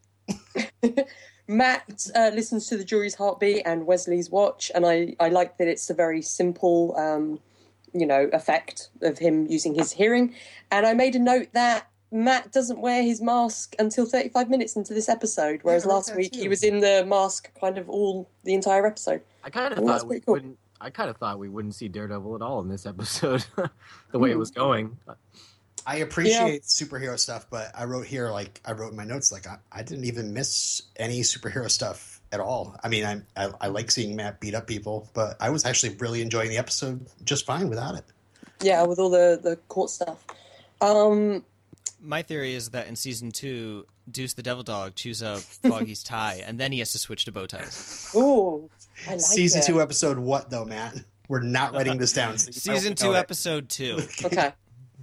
Matt 1.46 2.06
uh, 2.14 2.30
listens 2.34 2.66
to 2.68 2.76
the 2.78 2.84
jury's 2.84 3.14
heartbeat 3.14 3.62
and 3.66 3.86
Wesley's 3.86 4.30
watch, 4.30 4.70
and 4.74 4.86
I, 4.86 5.14
I 5.20 5.28
like 5.28 5.58
that 5.58 5.68
it's 5.68 5.90
a 5.90 5.94
very 5.94 6.22
simple, 6.22 6.94
um, 6.96 7.40
you 7.92 8.06
know, 8.06 8.30
effect 8.32 8.88
of 9.02 9.18
him 9.18 9.46
using 9.46 9.74
his 9.74 9.92
hearing. 9.92 10.34
And 10.70 10.86
I 10.86 10.94
made 10.94 11.14
a 11.16 11.18
note 11.18 11.48
that 11.52 11.86
Matt 12.10 12.52
doesn't 12.52 12.80
wear 12.80 13.02
his 13.02 13.20
mask 13.20 13.74
until 13.78 14.06
35 14.06 14.48
minutes 14.48 14.76
into 14.76 14.94
this 14.94 15.08
episode, 15.08 15.60
whereas 15.62 15.84
I 15.84 15.88
wrote 15.88 15.94
last 15.94 16.16
week 16.16 16.32
too. 16.32 16.40
he 16.40 16.48
was 16.48 16.62
in 16.62 16.80
the 16.80 17.04
mask 17.06 17.50
kind 17.60 17.76
of 17.76 17.88
all 17.88 18.28
the 18.44 18.54
entire 18.54 18.86
episode. 18.86 19.20
I 19.44 19.50
kind 19.50 19.72
of 19.72 19.84
thought 19.84 20.06
we 20.06 20.20
cool. 20.20 20.34
wouldn't. 20.34 20.58
I 20.80 20.90
kind 20.90 21.10
of 21.10 21.16
thought 21.16 21.38
we 21.38 21.48
wouldn't 21.48 21.74
see 21.74 21.88
Daredevil 21.88 22.36
at 22.36 22.42
all 22.42 22.60
in 22.60 22.68
this 22.68 22.86
episode, 22.86 23.44
the 24.12 24.18
way 24.18 24.30
it 24.30 24.38
was 24.38 24.50
going. 24.50 24.96
I 25.86 25.96
appreciate 25.96 26.62
superhero 26.64 27.18
stuff, 27.18 27.46
but 27.50 27.72
I 27.74 27.84
wrote 27.84 28.06
here, 28.06 28.30
like, 28.30 28.60
I 28.64 28.72
wrote 28.72 28.90
in 28.90 28.96
my 28.96 29.04
notes, 29.04 29.32
like, 29.32 29.46
I, 29.46 29.56
I 29.72 29.82
didn't 29.82 30.04
even 30.04 30.32
miss 30.32 30.82
any 30.96 31.22
superhero 31.22 31.70
stuff 31.70 32.20
at 32.30 32.40
all. 32.40 32.76
I 32.84 32.88
mean, 32.88 33.04
I, 33.04 33.22
I, 33.36 33.50
I 33.60 33.66
like 33.68 33.90
seeing 33.90 34.14
Matt 34.14 34.38
beat 34.38 34.54
up 34.54 34.66
people, 34.66 35.08
but 35.14 35.36
I 35.40 35.50
was 35.50 35.64
actually 35.64 35.96
really 35.96 36.20
enjoying 36.20 36.50
the 36.50 36.58
episode 36.58 37.06
just 37.24 37.46
fine 37.46 37.68
without 37.68 37.94
it. 37.94 38.04
Yeah, 38.60 38.84
with 38.84 38.98
all 38.98 39.10
the, 39.10 39.40
the 39.42 39.56
court 39.68 39.90
stuff. 39.90 40.24
Um, 40.80 41.44
My 42.00 42.22
theory 42.22 42.54
is 42.54 42.70
that 42.70 42.86
in 42.86 42.96
season 42.96 43.30
two, 43.32 43.86
Deuce 44.10 44.34
the 44.34 44.42
Devil 44.42 44.62
Dog 44.62 44.94
chews 44.94 45.22
up 45.22 45.38
Foggy's 45.40 46.02
tie, 46.04 46.42
and 46.46 46.58
then 46.58 46.70
he 46.72 46.78
has 46.78 46.92
to 46.92 46.98
switch 46.98 47.24
to 47.24 47.32
bow 47.32 47.46
ties. 47.46 48.10
ooh, 48.14 48.70
I 49.06 49.12
like 49.12 49.20
Season 49.20 49.60
it. 49.60 49.66
two, 49.66 49.80
episode 49.82 50.18
what, 50.18 50.50
though, 50.50 50.64
Matt? 50.64 50.94
We're 51.28 51.40
not 51.42 51.72
writing 51.74 51.98
this 51.98 52.12
down. 52.12 52.38
Season 52.38 52.94
two, 52.94 53.06
know 53.08 53.12
it. 53.14 53.18
episode 53.18 53.68
two. 53.68 53.98
Okay. 54.24 54.52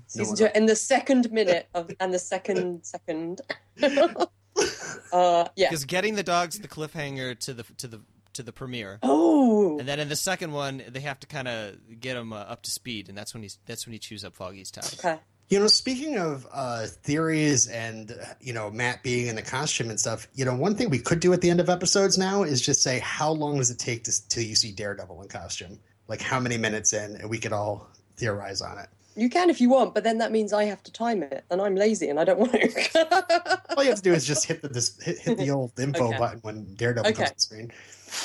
Season 0.08 0.28
one 0.28 0.38
two, 0.38 0.48
in 0.58 0.66
the 0.68 0.76
second 0.76 1.32
minute 1.32 1.68
of, 1.74 1.92
and 2.00 2.14
the 2.14 2.20
second 2.20 2.84
second. 2.86 3.42
uh, 3.82 5.48
yeah. 5.56 5.70
Because 5.70 5.86
getting 5.86 6.16
the 6.16 6.24
dogs 6.24 6.60
the 6.60 6.68
cliffhanger 6.68 7.38
to 7.40 7.54
the 7.54 7.64
to 7.78 7.88
the 7.88 8.02
to 8.34 8.44
the 8.44 8.52
premiere, 8.52 9.00
Oh, 9.04 9.80
and 9.80 9.88
then 9.88 10.00
in 10.00 10.10
the 10.10 10.16
second 10.16 10.52
one 10.52 10.84
they 10.90 11.00
have 11.02 11.20
to 11.22 11.28
kind 11.28 11.48
of 11.48 11.76
get 12.00 12.18
him 12.18 12.34
uh, 12.34 12.38
up 12.38 12.64
to 12.64 12.72
speed, 12.72 13.08
and 13.10 13.18
that's 13.18 13.34
when 13.34 13.44
he's 13.44 13.58
that's 13.66 13.86
when 13.86 13.94
he 13.94 14.00
chews 14.00 14.24
up 14.26 14.36
Foggy's 14.36 14.72
tie. 14.72 14.82
okay. 15.00 15.20
You 15.48 15.60
know, 15.60 15.68
speaking 15.68 16.18
of 16.18 16.48
uh, 16.52 16.88
theories 16.88 17.68
and, 17.68 18.16
you 18.42 18.52
know, 18.52 18.72
Matt 18.72 19.04
being 19.04 19.28
in 19.28 19.36
the 19.36 19.44
costume 19.44 19.92
and 19.92 20.00
stuff, 20.00 20.28
you 20.34 20.44
know, 20.44 20.56
one 20.56 20.76
thing 20.76 20.90
we 20.90 20.98
could 20.98 21.20
do 21.20 21.34
at 21.34 21.42
the 21.42 21.52
end 21.52 21.60
of 21.60 21.70
episodes 21.70 22.18
now 22.18 22.42
is 22.42 22.62
just 22.62 22.82
say, 22.82 22.98
how 23.00 23.32
long 23.32 23.58
does 23.58 23.70
it 23.70 23.78
take 23.78 24.04
to, 24.06 24.28
till 24.28 24.42
you 24.44 24.56
see 24.56 24.72
Daredevil 24.72 25.22
in 25.22 25.28
costume? 25.28 25.80
Like, 26.08 26.20
how 26.20 26.40
many 26.40 26.58
minutes 26.58 26.94
in? 26.94 27.16
And 27.18 27.30
we 27.30 27.38
could 27.38 27.54
all 27.54 27.90
theorize 28.18 28.62
on 28.62 28.80
it. 28.80 28.88
You 29.16 29.30
can 29.30 29.50
if 29.50 29.62
you 29.62 29.70
want, 29.70 29.94
but 29.94 30.04
then 30.04 30.18
that 30.18 30.32
means 30.32 30.52
I 30.52 30.66
have 30.66 30.84
to 30.84 30.92
time 30.92 31.24
it, 31.24 31.46
and 31.50 31.62
I'm 31.62 31.76
lazy 31.76 32.10
and 32.10 32.20
I 32.20 32.26
don't 32.26 32.38
want 32.40 32.52
to. 32.52 33.62
All 33.78 33.84
you 33.84 33.90
have 33.90 34.00
to 34.00 34.04
do 34.04 34.14
is 34.14 34.28
just 34.28 34.46
hit 34.46 34.62
the 34.62 34.68
this, 34.68 35.02
hit, 35.02 35.20
hit 35.20 35.38
the 35.38 35.52
old 35.52 35.72
info 35.80 36.10
Okay. 36.10 36.18
button 36.18 36.40
when 36.42 36.76
Daredevil 36.76 37.12
Okay. 37.12 37.18
comes 37.18 37.30
on 37.32 37.38
screen. 37.38 37.72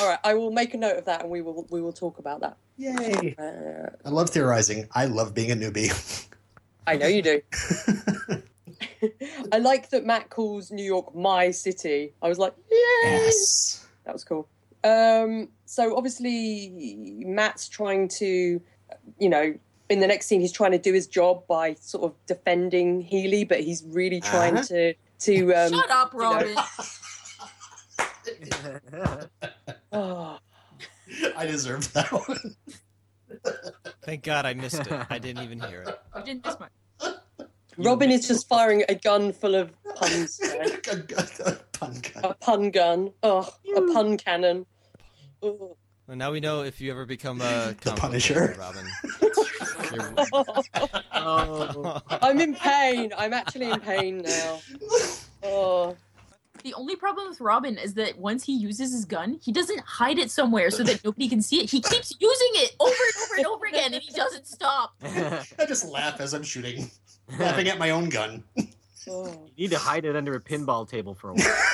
All 0.00 0.08
right, 0.08 0.18
I 0.24 0.34
will 0.34 0.50
make 0.50 0.74
a 0.74 0.76
note 0.76 0.96
of 0.96 1.04
that, 1.04 1.22
and 1.22 1.30
we 1.30 1.42
will 1.42 1.64
we 1.70 1.80
will 1.80 1.92
talk 1.92 2.18
about 2.18 2.40
that. 2.40 2.56
Yay! 2.76 3.36
Uh, 3.38 3.90
I 4.04 4.10
love 4.10 4.30
theorizing. 4.30 4.88
I 4.92 5.04
love 5.04 5.32
being 5.32 5.52
a 5.52 5.54
newbie. 5.54 6.26
I 6.86 6.96
know 6.96 7.06
you 7.06 7.22
do. 7.22 7.40
I 9.52 9.58
like 9.58 9.90
that 9.90 10.04
Matt 10.04 10.30
calls 10.30 10.70
New 10.70 10.84
York 10.84 11.14
my 11.14 11.50
city. 11.50 12.12
I 12.22 12.28
was 12.28 12.38
like, 12.38 12.54
yay! 12.70 12.76
yes. 13.04 13.86
That 14.04 14.12
was 14.12 14.24
cool. 14.24 14.48
Um, 14.82 15.48
so 15.66 15.96
obviously, 15.96 16.72
Matt's 17.26 17.68
trying 17.68 18.08
to, 18.08 18.60
you 19.18 19.28
know, 19.28 19.54
in 19.88 20.00
the 20.00 20.06
next 20.06 20.26
scene, 20.26 20.40
he's 20.40 20.52
trying 20.52 20.72
to 20.72 20.78
do 20.78 20.92
his 20.92 21.06
job 21.06 21.46
by 21.46 21.74
sort 21.74 22.04
of 22.04 22.14
defending 22.26 23.00
Healy, 23.02 23.44
but 23.44 23.60
he's 23.60 23.84
really 23.88 24.20
trying 24.20 24.54
Uh-huh. 24.56 24.66
to 24.68 24.94
to. 25.20 25.54
Um, 25.54 25.72
Shut 25.72 25.90
up, 25.90 26.12
you 26.14 26.20
know- 26.20 26.32
Robin. 26.32 26.56
Oh, 29.92 30.38
I 31.36 31.46
deserve 31.46 31.92
that 31.94 32.12
one. 32.12 32.54
Thank 34.02 34.22
God 34.22 34.46
I 34.46 34.54
missed 34.54 34.80
it. 34.80 35.06
I 35.10 35.18
didn't 35.18 35.44
even 35.44 35.60
hear 35.60 35.82
it. 35.82 36.00
I 36.14 36.22
didn't 36.22 36.44
miss 36.44 36.56
my. 36.58 36.68
Robin 37.78 38.10
is 38.10 38.26
just 38.28 38.48
firing 38.48 38.84
a 38.88 38.94
gun 38.94 39.32
full 39.32 39.54
of 39.54 39.70
puns. 39.96 40.38
today. 40.38 40.76
Pun 41.72 42.00
gun. 42.00 42.24
a 42.24 42.34
pun 42.34 42.70
gun. 42.70 43.12
Oh, 43.22 43.48
a 43.76 43.80
pun 43.92 44.16
cannon. 44.16 44.66
Ugh. 45.42 45.76
Well, 46.06 46.16
now 46.16 46.32
we 46.32 46.40
know 46.40 46.62
if 46.64 46.80
you 46.80 46.90
ever 46.90 47.06
become 47.06 47.40
a 47.40 47.44
comic 47.44 47.82
book 47.84 47.96
Punisher. 47.96 48.56
Robin. 48.58 48.84
You're- 49.92 50.26
oh, 51.14 52.00
I'm 52.10 52.40
in 52.40 52.54
pain. 52.54 53.12
I'm 53.16 53.32
actually 53.32 53.70
in 53.70 53.80
pain 53.80 54.22
now. 54.22 54.60
Oh, 55.44 55.96
The 56.62 56.74
only 56.74 56.96
problem 56.96 57.28
with 57.28 57.40
Robin 57.40 57.78
is 57.78 57.94
that 57.94 58.18
once 58.18 58.44
he 58.44 58.54
uses 58.54 58.92
his 58.92 59.04
gun, 59.04 59.38
he 59.42 59.52
doesn't 59.52 59.80
hide 59.80 60.18
it 60.18 60.30
somewhere 60.30 60.70
so 60.70 60.82
that 60.82 61.00
nobody 61.04 61.28
can 61.28 61.42
see 61.42 61.60
it. 61.60 61.70
He 61.70 61.80
keeps 61.80 62.14
using 62.20 62.48
it 62.54 62.74
over 62.80 62.90
and 62.92 63.24
over 63.24 63.34
and 63.38 63.46
over 63.46 63.66
again, 63.66 63.94
and 63.94 64.02
he 64.02 64.12
doesn't 64.12 64.46
stop. 64.46 64.94
I 65.02 65.66
just 65.66 65.88
laugh 65.88 66.20
as 66.20 66.34
I'm 66.34 66.42
shooting. 66.42 66.90
laughing 67.38 67.68
at 67.68 67.78
my 67.78 67.90
own 67.90 68.08
gun. 68.08 68.44
Oh, 69.08 69.48
You 69.56 69.64
need 69.64 69.70
to 69.70 69.78
hide 69.78 70.04
it 70.04 70.16
under 70.16 70.34
a 70.34 70.40
pinball 70.40 70.88
table 70.88 71.14
for 71.14 71.30
a 71.30 71.34
while. 71.34 71.46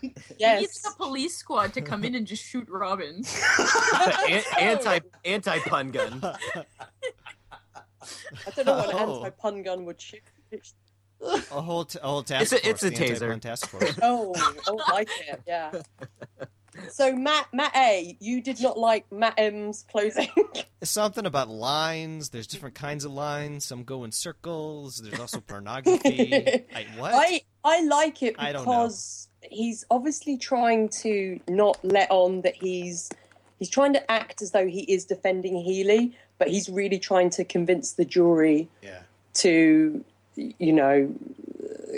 He 0.00 0.12
yes. 0.38 0.60
needs 0.60 0.86
a 0.86 0.94
police 0.96 1.34
squad 1.36 1.72
to 1.72 1.80
come 1.80 2.04
in 2.04 2.14
and 2.14 2.26
just 2.26 2.44
shoot 2.44 2.68
Robin. 2.68 3.24
An- 4.28 4.42
anti 4.60 5.00
anti 5.24 5.58
pun 5.60 5.90
gun. 5.90 6.20
I 6.22 6.34
don't 8.54 8.66
know 8.66 8.76
what 8.76 8.90
an 8.90 8.96
Oh. 9.00 9.24
anti-pun 9.24 9.62
gun 9.62 9.86
would 9.86 9.98
shoot. 10.00 10.20
A 11.22 11.60
whole 11.60 11.84
t- 11.84 11.98
a 12.02 12.06
whole 12.06 12.22
task 12.22 12.42
It's 12.42 12.52
a- 12.52 12.56
force. 12.66 12.82
it's 12.82 12.82
a 12.82 12.90
taser. 13.02 13.12
anti-pun 13.32 13.40
task 13.40 13.68
force. 13.68 13.98
Oh, 14.02 14.32
oh, 14.66 14.78
I 14.86 14.92
like 14.92 15.08
it. 15.28 15.42
Yeah. 15.46 15.72
So 16.92 17.14
Matt, 17.14 17.48
Matt 17.52 17.74
A, 17.76 18.16
you 18.20 18.40
did 18.40 18.60
not 18.62 18.78
like 18.78 19.10
Matt 19.12 19.34
M's 19.38 19.84
closing. 19.90 20.28
It's 20.80 20.90
something 20.92 21.26
about 21.26 21.50
lines. 21.50 22.30
There's 22.30 22.46
different 22.46 22.74
kinds 22.74 23.04
of 23.04 23.12
lines. 23.12 23.66
Some 23.66 23.84
go 23.84 24.02
in 24.04 24.12
circles. 24.12 24.96
There's 24.96 25.20
also 25.20 25.40
pornography. 25.40 26.64
I, 26.74 26.86
what? 26.96 27.12
I 27.12 27.42
I 27.62 27.82
like 27.84 28.22
it 28.22 28.36
I 28.38 28.52
don't 28.52 28.64
know. 28.64 28.70
because 28.86 29.28
he's 29.42 29.84
obviously 29.90 30.38
trying 30.38 30.88
to 31.00 31.38
not 31.48 31.78
let 31.84 32.10
on 32.10 32.40
that 32.42 32.54
he's 32.54 33.10
he's 33.58 33.68
trying 33.68 33.92
to 33.92 34.10
act 34.10 34.40
as 34.40 34.52
though 34.52 34.66
he 34.66 34.82
is 34.90 35.04
defending 35.04 35.56
Healy, 35.56 36.16
but 36.38 36.48
he's 36.48 36.70
really 36.70 36.98
trying 36.98 37.28
to 37.30 37.44
convince 37.44 37.92
the 37.92 38.06
jury 38.06 38.70
Yeah. 38.80 39.00
to 39.34 40.02
you 40.36 40.72
know 40.72 41.12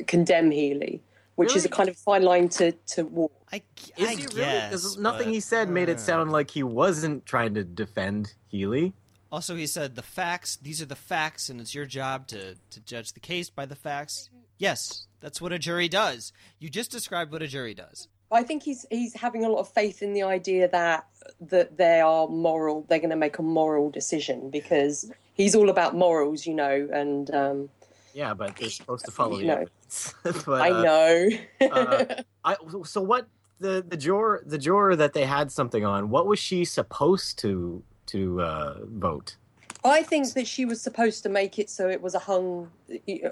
condemn 0.07 0.51
Healy, 0.51 1.01
which 1.37 1.55
is 1.57 1.65
a 1.65 1.69
kind 1.69 1.89
of 1.89 1.97
fine 1.97 2.23
line 2.23 2.49
to 2.51 2.73
to 2.73 3.05
walk. 3.05 3.33
I, 3.53 3.63
Is 3.99 4.09
I 4.09 4.11
he 4.13 4.17
really? 4.29 4.35
guess, 4.37 4.69
Because 4.71 4.99
nothing 4.99 5.27
but- 5.27 5.35
he 5.35 5.41
said 5.41 5.69
made 5.69 5.89
Uh. 5.89 5.93
it 5.93 6.01
sound 6.01 6.33
like 6.33 6.51
he 6.53 6.63
wasn't 6.63 7.27
trying 7.27 7.55
to 7.55 7.65
defend 7.65 8.33
Healy. 8.49 8.95
Also, 9.31 9.55
he 9.57 9.67
said 9.67 9.95
the 9.95 10.03
facts. 10.03 10.57
These 10.57 10.81
are 10.83 10.87
the 10.87 10.95
facts, 10.97 11.49
and 11.49 11.61
it's 11.61 11.75
your 11.75 11.87
job 11.87 12.27
to 12.29 12.55
to 12.71 12.81
judge 12.81 13.13
the 13.13 13.21
case 13.21 13.51
by 13.51 13.67
the 13.67 13.77
facts. 13.77 14.31
Yes, 14.59 15.07
that's 15.21 15.41
what 15.41 15.53
a 15.53 15.59
jury 15.59 15.89
does. 15.89 16.33
You 16.59 16.69
just 16.69 16.91
described 16.91 17.33
what 17.33 17.43
a 17.43 17.47
jury 17.47 17.75
does. 17.75 18.09
I 18.31 18.43
think 18.43 18.63
he's 18.63 18.87
he's 18.91 19.15
having 19.15 19.45
a 19.45 19.49
lot 19.51 19.61
of 19.61 19.69
faith 19.69 20.03
in 20.03 20.15
the 20.15 20.23
idea 20.23 20.69
that 20.69 21.07
that 21.41 21.77
they 21.77 22.01
are 22.01 22.27
moral. 22.29 22.85
They're 22.89 22.99
going 22.99 23.11
to 23.11 23.17
make 23.17 23.39
a 23.39 23.43
moral 23.43 23.91
decision 23.91 24.49
because 24.51 25.11
he's 25.35 25.55
all 25.55 25.69
about 25.71 25.95
morals, 25.95 26.47
you 26.47 26.55
know. 26.55 26.89
And 26.93 27.31
um, 27.35 27.69
Yeah, 28.15 28.35
but 28.35 28.57
they're 28.57 28.71
supposed 28.71 29.05
to 29.07 29.11
follow 29.19 29.39
the 29.39 29.45
No. 29.45 29.53
evidence. 29.55 30.15
but, 30.45 30.61
I 30.63 30.71
uh, 30.71 30.83
know. 30.83 31.29
uh, 31.71 32.05
I, 32.45 32.57
so 32.85 33.01
what 33.01 33.27
the 33.61 33.85
the 33.87 33.97
juror 33.97 34.43
the 34.45 34.59
juror 34.59 34.97
that 34.97 35.13
they 35.13 35.25
had 35.25 35.51
something 35.53 35.85
on? 35.85 36.11
What 36.11 36.27
was 36.27 36.39
she 36.39 36.65
supposed 36.65 37.39
to 37.41 37.83
to 38.07 38.41
uh, 38.43 38.79
vote? 38.85 39.37
I 39.85 40.03
think 40.03 40.33
that 40.35 40.47
she 40.47 40.65
was 40.65 40.81
supposed 40.81 41.23
to 41.25 41.29
make 41.29 41.59
it 41.59 41.69
so 41.69 41.89
it 41.89 42.01
was 42.03 42.15
a 42.15 42.21
hung 42.21 42.71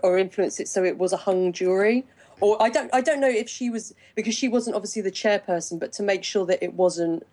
or 0.02 0.18
influence 0.18 0.58
it 0.58 0.66
so 0.68 0.82
it 0.84 0.98
was 0.98 1.12
a 1.12 1.16
hung 1.16 1.52
jury. 1.52 2.04
Or 2.40 2.60
I 2.62 2.70
don't 2.70 2.92
I 2.94 3.00
don't 3.02 3.20
know 3.20 3.28
if 3.28 3.48
she 3.48 3.70
was 3.70 3.94
because 4.14 4.34
she 4.34 4.48
wasn't 4.48 4.74
obviously 4.76 5.02
the 5.02 5.10
chairperson, 5.12 5.78
but 5.78 5.92
to 5.94 6.02
make 6.02 6.24
sure 6.24 6.46
that 6.46 6.62
it 6.62 6.74
wasn't 6.74 7.26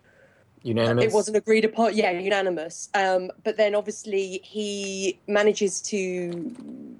Unanimous. 0.62 1.04
it 1.04 1.12
wasn't 1.12 1.36
agreed 1.36 1.64
upon. 1.64 1.96
Yeah, 1.96 2.10
unanimous. 2.10 2.90
Um, 2.92 3.30
but 3.44 3.56
then 3.56 3.74
obviously 3.76 4.40
he 4.42 5.18
manages 5.28 5.80
to 5.82 6.54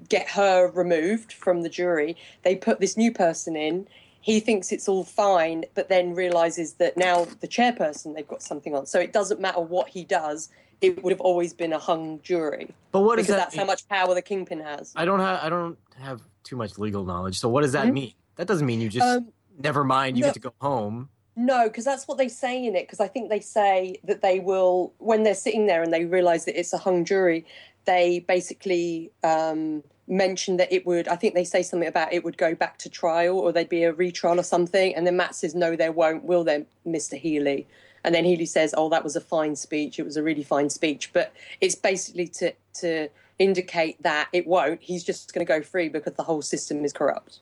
get 0.09 0.29
her 0.31 0.71
removed 0.71 1.33
from 1.33 1.63
the 1.63 1.69
jury. 1.69 2.17
They 2.43 2.57
put 2.57 2.81
this 2.81 2.97
new 2.97 3.13
person 3.13 3.57
in. 3.57 3.87
He 4.21 4.41
thinks 4.41 4.73
it's 4.73 4.89
all 4.89 5.05
fine, 5.05 5.65
but 5.75 5.89
then 5.89 6.15
realizes 6.15 6.75
that 6.75 6.97
now 6.97 7.27
the 7.41 7.49
chairperson 7.49 8.15
they've 8.15 8.27
got 8.29 8.43
something 8.43 8.75
on. 8.75 8.87
So 8.87 8.99
it 8.99 9.13
doesn't 9.13 9.41
matter 9.41 9.61
what 9.61 9.89
he 9.89 10.05
does. 10.05 10.49
It 10.81 11.03
would 11.03 11.11
have 11.13 11.21
always 11.21 11.53
been 11.53 11.73
a 11.73 11.79
hung 11.79 12.21
jury 12.23 12.69
But 12.93 13.01
what 13.01 13.17
because 13.17 13.29
that 13.29 13.37
that's 13.37 13.55
mean? 13.55 13.61
how 13.61 13.67
much 13.67 13.89
power 13.89 14.15
the 14.15 14.23
kingpin 14.23 14.61
has. 14.61 14.93
I 14.95 15.05
don't 15.05 15.21
have 15.21 15.41
I 15.43 15.49
don't 15.49 15.79
have 15.99 16.21
too 16.45 16.57
much 16.57 16.79
legal 16.79 17.05
knowledge. 17.05 17.39
So 17.39 17.49
what 17.49 17.63
does 17.63 17.73
that 17.73 17.89
Mhm. 17.89 17.93
mean? 17.93 18.13
That 18.37 18.47
doesn't 18.47 18.67
mean 18.67 18.81
you 18.81 18.89
just 18.89 19.07
Um, 19.07 19.33
never 19.59 19.83
mind. 19.83 20.17
You 20.17 20.23
no. 20.23 20.29
get 20.29 20.35
to 20.35 20.41
go 20.41 20.53
home. 20.61 21.09
No, 21.35 21.65
because 21.69 21.85
that's 21.85 22.07
what 22.09 22.19
they 22.19 22.29
say 22.29 22.65
in 22.65 22.75
it. 22.75 22.83
Because 22.87 23.01
I 23.01 23.09
think 23.09 23.29
they 23.29 23.41
say 23.41 24.01
that 24.05 24.23
they 24.23 24.41
will, 24.41 24.93
when 24.99 25.23
they're 25.23 25.35
sitting 25.35 25.67
there 25.67 25.83
and 25.83 25.93
they 25.93 26.05
realise 26.05 26.45
that 26.45 26.59
it's 26.59 26.73
a 26.73 26.79
hung 26.79 27.05
jury, 27.05 27.45
they 27.85 28.21
basically 28.21 29.11
um, 29.23 29.83
mention 30.09 30.57
that 30.57 30.73
it 30.73 30.87
would. 30.87 31.09
I 31.09 31.17
think 31.17 31.35
they 31.35 31.45
say 31.45 31.63
something 31.63 31.89
about 31.89 32.13
it 32.13 32.25
would 32.25 32.39
go 32.39 32.55
back 32.55 32.79
to 32.79 32.89
trial 32.89 33.39
or 33.39 33.53
there'd 33.53 33.69
be 33.69 33.85
a 33.85 33.93
retrial 33.93 34.41
or 34.41 34.43
something. 34.43 34.95
And 34.95 35.07
then 35.07 35.17
Matt 35.17 35.35
says, 35.35 35.55
"No, 35.55 35.77
there 35.77 35.93
won't. 35.93 36.25
Will 36.25 36.45
there, 36.45 36.65
Mister 36.85 37.17
Healy?" 37.17 37.67
And 38.05 38.15
then 38.15 38.25
Healy 38.25 38.47
says, 38.47 38.75
"Oh, 38.77 38.89
that 38.89 39.05
was 39.05 39.17
a 39.17 39.21
fine 39.21 39.57
speech. 39.57 39.99
It 39.99 40.05
was 40.05 40.17
a 40.17 40.23
really 40.23 40.43
fine 40.43 40.71
speech." 40.71 41.13
But 41.13 41.33
it's 41.61 41.75
basically 41.75 42.29
to 42.29 42.53
to 42.81 43.09
indicate 43.39 44.03
that 44.03 44.29
it 44.33 44.47
won't. 44.47 44.83
He's 44.83 45.05
just 45.05 45.33
going 45.33 45.47
to 45.47 45.49
go 45.49 45.63
free 45.63 45.89
because 45.89 46.15
the 46.15 46.25
whole 46.25 46.43
system 46.43 46.85
is 46.85 46.93
corrupt. 46.93 47.41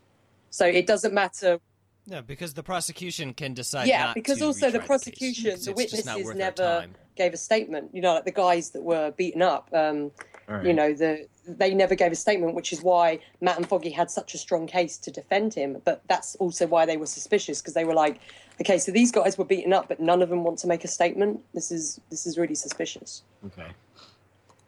So 0.50 0.66
it 0.66 0.86
doesn't 0.86 1.12
matter 1.12 1.60
No, 2.06 2.22
because 2.22 2.54
the 2.54 2.62
prosecution 2.62 3.34
can 3.34 3.54
decide. 3.54 3.88
yeah, 3.88 4.12
because 4.14 4.40
also 4.42 4.70
the 4.70 4.80
prosecution, 4.80 5.58
the 5.60 5.66
not 5.66 5.76
witnesses 5.76 6.34
never 6.34 6.86
gave 7.16 7.34
a 7.34 7.36
statement. 7.36 7.90
You 7.94 8.02
know, 8.02 8.14
like 8.14 8.24
the 8.24 8.30
guys 8.30 8.70
that 8.70 8.82
were 8.82 9.10
beaten 9.10 9.42
up. 9.42 9.68
Um, 9.72 10.12
right. 10.49 10.64
You 10.64 10.72
know, 10.72 10.92
the 10.92 11.26
they 11.49 11.74
never 11.74 11.94
gave 11.94 12.11
a 12.12 12.16
statement, 12.16 12.55
which 12.55 12.72
is 12.72 12.82
why 12.82 13.20
Matt 13.40 13.57
and 13.57 13.68
Foggy 13.68 13.90
had 13.90 14.11
such 14.11 14.34
a 14.34 14.38
strong 14.38 14.66
case 14.66 14.97
to 14.99 15.11
defend 15.11 15.55
him. 15.55 15.80
But 15.84 16.03
that's 16.09 16.34
also 16.36 16.66
why 16.66 16.86
they 16.86 16.97
were 16.97 17.07
suspicious 17.07 17.61
because 17.61 17.74
they 17.74 17.84
were 17.84 17.94
like, 17.94 18.18
okay, 18.61 18.78
so 18.78 18.90
these 18.92 19.12
guys 19.12 19.38
were 19.38 19.44
beaten 19.44 19.72
up, 19.72 19.88
but 19.88 20.01
none 20.01 20.22
of 20.22 20.28
them 20.28 20.42
want 20.44 20.59
to 20.61 20.66
make 20.66 20.84
a 20.84 20.88
statement. 20.88 21.40
This 21.55 21.70
is 21.70 22.01
this 22.11 22.26
is 22.26 22.36
really 22.38 22.55
suspicious. 22.57 23.22
Okay. 23.47 23.68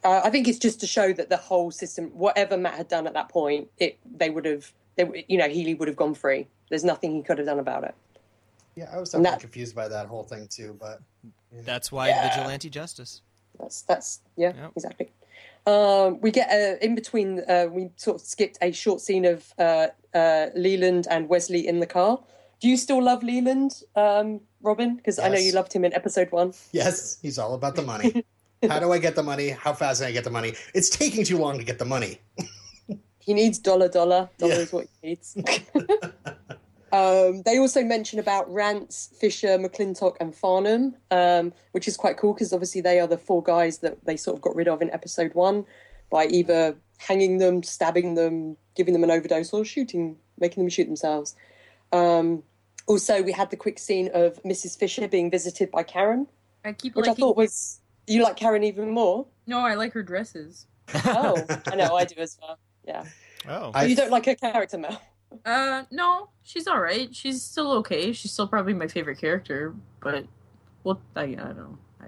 Uh, 0.05 0.20
I 0.24 0.31
think 0.31 0.47
it's 0.47 0.59
just 0.59 0.79
to 0.81 0.87
show 0.87 1.12
that 1.12 1.29
the 1.29 1.37
whole 1.37 1.72
system, 1.72 2.07
whatever 2.11 2.57
Matt 2.57 2.74
had 2.74 2.89
done 2.89 3.07
at 3.09 3.14
that 3.14 3.29
point, 3.29 3.68
it 3.79 3.99
they 4.16 4.31
would 4.31 4.45
have, 4.45 4.72
they, 4.97 5.24
you 5.29 5.37
know, 5.37 5.49
Healy 5.49 5.74
would 5.74 5.89
have 5.89 5.97
gone 5.97 6.14
free. 6.14 6.47
There's 6.70 6.85
nothing 6.85 7.16
he 7.16 7.22
could 7.22 7.39
have 7.39 7.47
done 7.49 7.59
about 7.59 7.83
it. 7.85 7.95
Yeah, 8.76 8.89
I 8.93 8.99
was 8.99 9.12
And 9.12 9.24
definitely 9.24 9.31
that- 9.37 9.41
confused 9.41 9.74
by 9.74 9.89
that 9.89 10.07
whole 10.07 10.22
thing 10.22 10.47
too. 10.49 10.76
But 10.79 11.01
That's 11.53 11.91
why 11.91 12.09
Yeah. 12.09 12.29
vigilante 12.29 12.70
justice. 12.70 13.22
That's 13.59 13.82
that's 13.82 14.20
yeah, 14.36 14.52
Yep. 14.54 14.72
exactly. 14.76 15.11
Um, 15.66 16.20
we 16.20 16.30
get 16.30 16.48
uh, 16.50 16.78
in 16.80 16.94
between. 16.94 17.40
Uh, 17.48 17.66
we 17.70 17.90
sort 17.96 18.16
of 18.20 18.26
skipped 18.26 18.56
a 18.62 18.72
short 18.72 19.00
scene 19.00 19.24
of 19.26 19.52
uh, 19.59 19.88
uh, 20.14 20.46
Leland 20.54 21.06
and 21.11 21.28
Wesley 21.28 21.66
in 21.66 21.80
the 21.80 21.86
car. 21.86 22.18
Do 22.61 22.68
you 22.68 22.76
still 22.76 23.02
love 23.02 23.22
Leland, 23.22 23.82
um, 23.94 24.40
Robin? 24.62 24.96
Because 24.96 25.18
I 25.18 25.28
know 25.28 25.36
you 25.38 25.52
loved 25.52 25.72
him 25.72 25.84
in 25.84 25.92
episode 25.92 26.32
one. 26.32 26.52
yes, 26.72 27.18
he's 27.22 27.38
all 27.38 27.54
about 27.54 27.76
the 27.76 27.82
money. 27.82 28.24
How 28.68 28.80
do 28.80 28.90
I 28.92 28.98
get 28.98 29.14
the 29.14 29.22
money? 29.22 29.50
How 29.50 29.72
fast 29.72 30.00
can 30.00 30.09
I 30.09 30.12
get 30.12 30.24
the 30.24 30.30
money? 30.30 30.54
It's 30.74 30.90
taking 30.90 31.24
too 31.24 31.38
long 31.38 31.59
to 31.59 31.64
get 31.64 31.78
the 31.78 31.84
money. 31.84 32.20
He 33.20 33.34
needs 33.34 33.59
dollar, 33.59 33.88
dollar. 33.88 34.28
Dollar 34.38 34.54
Yeah. 34.54 34.59
is 34.61 34.72
what 34.72 34.86
he 35.02 35.09
needs. 35.11 35.36
um, 36.93 37.43
they 37.43 37.59
also 37.59 37.82
mention 37.84 38.18
about 38.18 38.53
Rance, 38.53 39.11
Fisher, 39.20 39.59
McClintock, 39.59 40.16
and 40.20 40.34
Farnham, 40.34 40.95
um, 41.11 41.53
which 41.72 41.86
is 41.89 41.97
quite 41.97 42.16
cool 42.16 42.32
because 42.32 42.53
obviously 42.53 42.80
they 42.80 42.99
are 43.01 43.07
the 43.07 43.18
four 43.18 43.43
guys 43.43 43.78
that 43.78 44.05
they 44.05 44.16
sort 44.16 44.36
of 44.36 44.43
got 44.43 44.55
rid 44.57 44.68
of 44.68 44.80
in 44.82 44.91
episode 44.91 45.34
one 45.34 45.64
by 46.11 46.26
either 46.26 46.76
hanging 46.99 47.39
them, 47.39 47.62
stabbing 47.62 48.14
them, 48.14 48.57
giving 48.74 48.93
them 48.95 49.05
an 49.05 49.11
overdose, 49.11 49.53
or 49.53 49.64
shooting, 49.64 50.16
making 50.41 50.62
them 50.62 50.70
shoot 50.70 50.84
themselves. 50.86 51.36
Um, 51.93 52.43
also, 52.86 53.22
we 53.22 53.32
had 53.32 53.51
the 53.51 53.57
quick 53.57 53.78
scene 53.78 54.11
of 54.14 54.43
Mrs. 54.43 54.78
Fisher 54.78 55.07
being 55.09 55.30
visited 55.30 55.70
by 55.70 55.82
Karen, 55.82 56.26
I 56.64 56.72
keep 56.72 56.97
which 56.97 57.07
I 57.09 57.14
thought 57.14 57.36
was 57.36 57.80
you 58.07 58.22
like 58.22 58.36
Karen 58.36 58.64
even 58.64 58.91
more. 58.91 59.26
No, 59.47 59.61
I 59.61 59.74
like 59.74 59.93
her 59.93 60.03
dresses. 60.03 60.66
Oh, 61.05 61.36
I 61.66 61.76
know 61.76 61.95
I 61.95 62.05
do 62.07 62.14
as 62.18 62.39
well. 62.41 62.59
Yeah, 62.86 63.05
Oh, 63.47 63.70
I- 63.74 63.84
you 63.84 63.95
don't 63.95 64.11
like 64.11 64.24
her 64.24 64.34
character, 64.34 64.78
Mel. 64.78 65.01
Uh, 65.45 65.85
no, 65.91 66.31
she's 66.43 66.66
all 66.66 66.81
right. 66.81 67.14
She's 67.14 67.43
still 67.43 67.72
okay. 67.79 68.12
She's 68.12 68.33
still 68.33 68.49
probably 68.49 68.74
my 68.74 68.87
favorite 68.89 69.18
character, 69.20 69.74
but 70.01 70.24
well, 70.85 71.01
I, 71.16 71.22
I 71.22 71.26
don't 71.35 71.57
know. 71.57 71.79
I, 72.01 72.07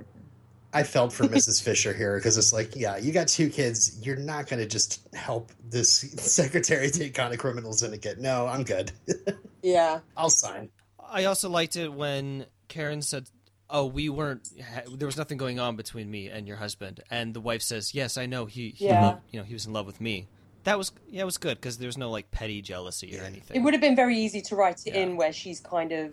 I 0.81 0.83
felt 0.85 1.13
for 1.13 1.25
Mrs. 1.29 1.63
Fisher 1.63 1.93
here 1.93 2.17
because 2.17 2.39
it's 2.39 2.53
like, 2.53 2.75
yeah, 2.77 2.97
you 2.97 3.13
got 3.13 3.29
two 3.29 3.51
kids. 3.51 3.99
You're 4.05 4.17
not 4.17 4.47
going 4.49 4.61
to 4.61 4.67
just 4.67 5.07
help 5.15 5.53
this 5.69 5.91
secretary 6.19 6.91
take 6.91 7.19
on 7.19 7.33
a 7.33 7.37
criminal 7.37 7.73
syndicate. 7.73 8.19
No, 8.19 8.47
I'm 8.47 8.65
good. 8.65 8.93
Yeah. 9.63 10.01
I'll 10.17 10.31
sign. 10.31 10.71
I 11.07 11.25
also 11.27 11.51
liked 11.51 11.77
it 11.77 11.93
when 11.93 12.47
Karen 12.69 13.03
said, 13.03 13.29
"Oh, 13.69 13.85
we 13.85 14.09
weren't. 14.09 14.49
There 14.97 15.05
was 15.05 15.19
nothing 15.19 15.37
going 15.37 15.61
on 15.61 15.77
between 15.77 16.11
me 16.11 16.29
and 16.29 16.49
your 16.49 16.57
husband." 16.57 17.01
And 17.11 17.35
the 17.35 17.43
wife 17.43 17.61
says, 17.61 17.95
"Yes, 17.95 18.17
I 18.17 18.25
know. 18.25 18.47
He, 18.47 18.71
he 18.71 18.87
Yeah. 18.87 19.03
loved, 19.03 19.23
you 19.31 19.39
know, 19.39 19.45
he 19.45 19.53
was 19.53 19.67
in 19.67 19.75
love 19.75 19.85
with 19.85 20.01
me." 20.01 20.29
That 20.65 20.77
was 20.79 20.93
yeah, 21.09 21.23
it 21.23 21.25
was 21.25 21.39
good 21.39 21.57
because 21.59 21.79
there's 21.79 21.97
no 21.99 22.11
like 22.11 22.31
petty 22.31 22.61
jealousy 22.63 23.19
or 23.19 23.23
anything. 23.23 23.57
It 23.57 23.61
would 23.61 23.75
have 23.75 23.81
been 23.81 23.97
very 23.97 24.17
easy 24.19 24.41
to 24.43 24.57
write 24.57 24.83
it 24.87 24.95
Yeah. 24.95 25.01
in 25.03 25.17
where 25.17 25.33
she's 25.33 25.59
kind 25.61 25.93
of, 25.93 26.13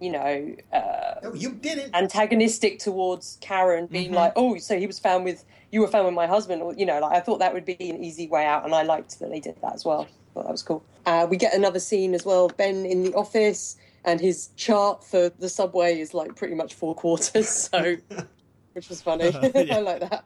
you 0.00 0.10
know, 0.10 0.54
uh, 0.72 1.14
No, 1.22 1.34
you 1.34 1.50
didn't. 1.52 1.94
antagonistic 1.94 2.78
towards 2.78 3.38
Karen, 3.40 3.86
being 3.86 4.10
Mhm. 4.10 4.14
like, 4.14 4.32
"Oh, 4.36 4.56
so 4.58 4.78
he 4.78 4.86
was 4.86 4.98
found 4.98 5.24
with 5.24 5.44
you 5.70 5.80
were 5.80 5.88
found 5.88 6.06
with 6.06 6.14
my 6.14 6.26
husband," 6.26 6.62
or 6.62 6.72
you 6.74 6.86
know, 6.86 7.00
like 7.00 7.12
I 7.16 7.20
thought 7.20 7.38
that 7.40 7.52
would 7.52 7.64
be 7.66 7.76
an 7.90 8.02
easy 8.02 8.28
way 8.28 8.44
out, 8.46 8.64
and 8.64 8.74
I 8.74 8.82
liked 8.82 9.18
that 9.20 9.30
they 9.30 9.40
did 9.40 9.56
that 9.62 9.74
as 9.74 9.84
well. 9.84 10.06
thought 10.34 10.44
that 10.44 10.52
was 10.52 10.62
cool. 10.62 10.82
Uh, 11.04 11.26
we 11.28 11.36
get 11.36 11.52
another 11.52 11.78
scene 11.78 12.14
as 12.14 12.24
well. 12.24 12.48
Ben 12.48 12.86
in 12.86 13.02
the 13.02 13.12
office, 13.12 13.76
and 14.06 14.18
his 14.18 14.48
chart 14.56 15.04
for 15.04 15.28
the 15.28 15.48
subway 15.50 16.00
is 16.00 16.14
like 16.14 16.34
pretty 16.36 16.54
much 16.54 16.72
four 16.72 16.94
quarters, 16.94 17.48
so 17.70 17.96
which 18.72 18.88
was 18.88 19.02
funny. 19.02 19.24
Yeah. 19.54 19.76
I 19.76 19.80
like 19.80 20.00
that. 20.00 20.24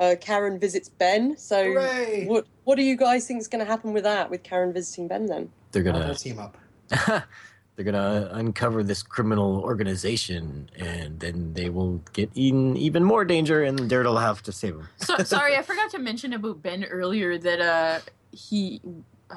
Uh, 0.00 0.16
Karen 0.18 0.58
visits 0.58 0.88
Ben. 0.88 1.36
So, 1.36 1.62
Hooray! 1.62 2.24
what 2.26 2.46
what 2.64 2.76
do 2.76 2.82
you 2.82 2.96
guys 2.96 3.26
think 3.26 3.38
is 3.38 3.48
going 3.48 3.64
to 3.64 3.70
happen 3.70 3.92
with 3.92 4.04
that? 4.04 4.30
With 4.30 4.42
Karen 4.42 4.72
visiting 4.72 5.06
Ben, 5.06 5.26
then? 5.26 5.50
They're 5.72 5.82
They'll 5.82 5.92
gonna 5.92 6.14
team 6.14 6.38
up. 6.38 6.56
they're 7.06 7.84
gonna 7.84 8.30
uncover 8.32 8.82
this 8.82 9.02
criminal 9.02 9.60
organization, 9.60 10.70
and 10.78 11.20
then 11.20 11.52
they 11.52 11.68
will 11.68 12.02
get 12.14 12.30
in 12.34 12.78
even 12.78 13.04
more 13.04 13.26
danger, 13.26 13.62
and 13.62 13.90
Daredevil 13.90 14.14
will 14.14 14.20
have 14.20 14.42
to 14.44 14.52
save 14.52 14.76
them. 14.76 14.88
So, 14.96 15.18
sorry, 15.24 15.56
I 15.56 15.62
forgot 15.62 15.90
to 15.90 15.98
mention 15.98 16.32
about 16.32 16.62
Ben 16.62 16.84
earlier 16.84 17.36
that 17.36 17.60
uh, 17.60 18.00
he, 18.32 18.80
uh, 19.30 19.34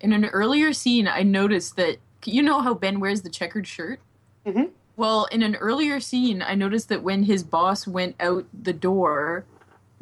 in 0.00 0.14
an 0.14 0.24
earlier 0.26 0.72
scene, 0.72 1.08
I 1.08 1.22
noticed 1.24 1.76
that 1.76 1.98
you 2.24 2.42
know 2.42 2.62
how 2.62 2.72
Ben 2.72 3.00
wears 3.00 3.20
the 3.20 3.30
checkered 3.30 3.66
shirt. 3.66 4.00
Mhm. 4.46 4.70
Well, 4.96 5.26
in 5.26 5.42
an 5.42 5.56
earlier 5.56 6.00
scene, 6.00 6.42
I 6.42 6.54
noticed 6.54 6.88
that 6.88 7.02
when 7.02 7.24
his 7.24 7.42
boss 7.42 7.86
went 7.86 8.16
out 8.18 8.46
the 8.52 8.72
door, 8.74 9.44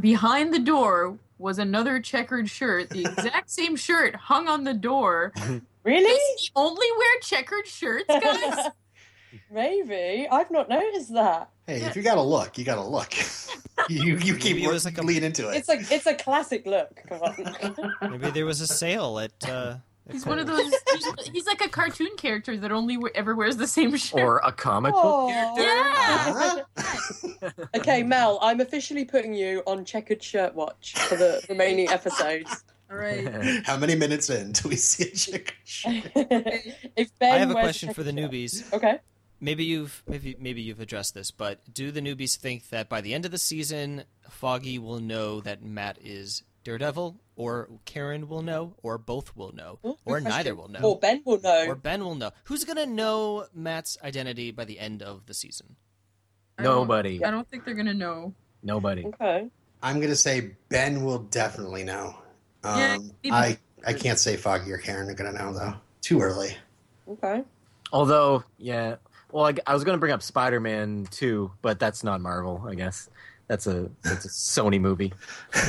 behind 0.01 0.53
the 0.53 0.59
door 0.59 1.19
was 1.39 1.59
another 1.59 2.01
checkered 2.01 2.51
shirt, 2.51 2.91
the 2.91 3.01
exact 3.01 3.51
same 3.51 3.77
shirt 3.77 4.15
hung 4.17 4.49
on 4.49 4.65
the 4.65 4.75
door. 4.75 5.33
Really? 5.85 6.05
Does 6.05 6.41
he 6.43 6.51
only 6.55 6.87
wear 6.99 7.21
checkered 7.23 7.67
shirts, 7.67 8.05
guys? 8.09 8.67
Maybe 9.51 10.29
I've 10.31 10.51
not 10.51 10.69
noticed 10.69 11.15
that. 11.15 11.49
Hey, 11.67 11.81
if 11.83 11.97
you 11.97 12.03
gotta 12.03 12.21
look, 12.21 12.59
you 12.59 12.65
gotta 12.65 12.85
look. 12.85 13.15
you 13.89 14.17
you 14.19 14.35
keep 14.37 14.57
Maybe 14.57 14.65
it 14.65 14.71
was 14.73 14.85
like 14.85 14.99
a- 14.99 15.03
lead 15.03 15.23
into 15.23 15.49
it. 15.49 15.57
It's 15.57 15.69
like 15.69 15.91
it's 15.91 16.05
a 16.05 16.15
classic 16.15 16.67
look. 16.67 16.91
Come 17.09 17.23
on. 17.23 18.11
Maybe 18.11 18.31
there 18.33 18.45
was 18.45 18.61
a 18.61 18.67
sale 18.67 19.19
at. 19.19 19.33
Uh, 19.49 19.77
at 19.77 19.81
He's 20.11 20.25
one 20.27 20.39
of 20.39 20.47
those. 20.47 20.73
He's 21.33 21.47
like 21.47 21.61
a 21.61 21.69
cartoon 21.69 22.17
character 22.17 22.57
that 22.57 22.73
only 22.73 22.99
ever 23.15 23.35
wears 23.35 23.57
the 23.57 23.67
same 23.67 23.95
shirt. 23.97 24.21
Or 24.21 24.39
a 24.39 24.53
comic 24.53 24.93
book 24.95 25.31
character. 25.31 25.63
yeah. 25.63 26.63
Huh? 26.77 27.51
Okay, 27.77 28.03
Mel, 28.03 28.39
I'm 28.43 28.61
officially 28.61 29.05
putting 29.05 29.33
you 29.35 29.63
on 29.67 29.85
checkered 29.85 30.23
shirt 30.23 30.55
watch 30.55 30.95
for 30.95 31.17
the 31.17 31.43
remaining 31.49 31.89
episodes. 31.89 32.65
All 32.91 32.97
right. 32.97 33.63
How 33.65 33.77
many 33.77 33.95
minutes 33.95 34.31
in 34.31 34.53
do 34.53 34.69
we 34.69 34.77
see 34.77 35.05
a 35.05 35.11
chick? 35.15 35.55
if 35.65 37.19
Ben 37.19 37.33
I 37.35 37.39
have 37.39 37.51
a 37.51 37.55
question 37.55 37.93
for 37.93 38.03
the 38.03 38.13
checkered 38.13 38.33
shirt- 38.33 38.33
newbies. 38.33 38.73
Okay. 38.73 38.99
Maybe 39.41 39.65
you've 39.65 40.03
maybe 40.09 40.35
maybe 40.41 40.63
you've 40.63 40.81
addressed 40.81 41.15
this, 41.15 41.31
but 41.31 41.61
do 41.73 41.93
the 41.93 42.01
newbies 42.01 42.37
think 42.37 42.71
that 42.71 42.89
by 42.89 43.01
the 43.01 43.15
end 43.15 43.25
of 43.25 43.31
the 43.31 43.39
season, 43.39 44.03
Foggy 44.29 44.79
will 44.81 44.99
know 44.99 45.41
that 45.43 45.63
Matt 45.63 45.99
is 46.03 46.43
Daredevil, 46.65 47.17
or 47.39 47.69
Karen 47.85 48.29
will 48.29 48.43
know, 48.43 48.75
or 48.83 48.99
both 48.99 49.35
will 49.37 49.53
know, 49.53 49.79
Ooh, 49.87 49.97
or 50.05 50.21
neither 50.21 50.55
will 50.55 50.69
know, 50.69 50.81
Or 50.83 50.99
Ben 50.99 51.23
will 51.25 51.41
know. 51.41 51.67
or 51.69 51.75
Ben 51.77 52.05
will 52.05 52.17
know? 52.17 52.33
Who's 52.45 52.65
gonna 52.65 52.85
know 52.85 53.47
Matt's 53.55 53.97
identity 54.05 54.51
by 54.51 54.65
the 54.65 54.79
end 54.81 55.03
of 55.03 55.25
the 55.27 55.33
season? 55.35 55.77
I 56.59 56.65
don't- 56.65 56.77
Nobody. 56.83 57.25
I 57.25 57.31
don't 57.31 57.49
think 57.49 57.65
they're 57.65 57.75
gonna 57.75 57.95
know. 57.95 58.35
Nobody. 58.63 59.07
Okay. 59.07 59.49
I'm 59.83 60.01
gonna 60.01 60.17
say 60.17 60.57
Ben 60.69 61.05
will 61.05 61.21
definitely 61.21 61.85
know. 61.85 62.17
Um, 62.65 62.79
Yeah, 62.79 62.99
maybe- 63.23 63.33
I 63.33 63.59
I 63.87 63.93
can't 63.93 64.19
say 64.19 64.37
Foggy 64.37 64.73
or 64.73 64.79
Karen 64.79 65.09
are 65.09 65.15
gonna 65.15 65.33
know 65.33 65.53
though. 65.53 65.75
Too 66.01 66.21
early. 66.21 66.57
Okay. 67.09 67.45
Although, 67.93 68.43
yeah. 68.59 68.97
Well, 69.31 69.45
I, 69.47 69.55
I 69.67 69.75
was 69.75 69.85
going 69.85 69.95
to 69.95 70.01
bring 70.01 70.13
up 70.13 70.23
Spider 70.23 70.59
Man 70.59 71.07
too, 71.11 71.51
but 71.63 71.79
that's 71.79 72.03
not 72.03 72.21
Marvel, 72.21 72.65
I 72.67 72.75
guess. 72.75 73.09
That's 73.49 73.67
a 73.67 73.91
that's 74.03 74.25
a 74.25 74.29
Sony 74.29 74.81
movie. 74.81 75.13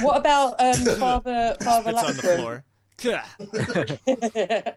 What 0.01 0.17
about 0.17 0.59
um, 0.59 0.73
Father 0.99 1.55
Father 1.61 1.91
Spits 1.97 2.03
on 2.09 2.15
the 2.17 2.21
Lantom? 2.23 2.37
floor. 2.37 2.63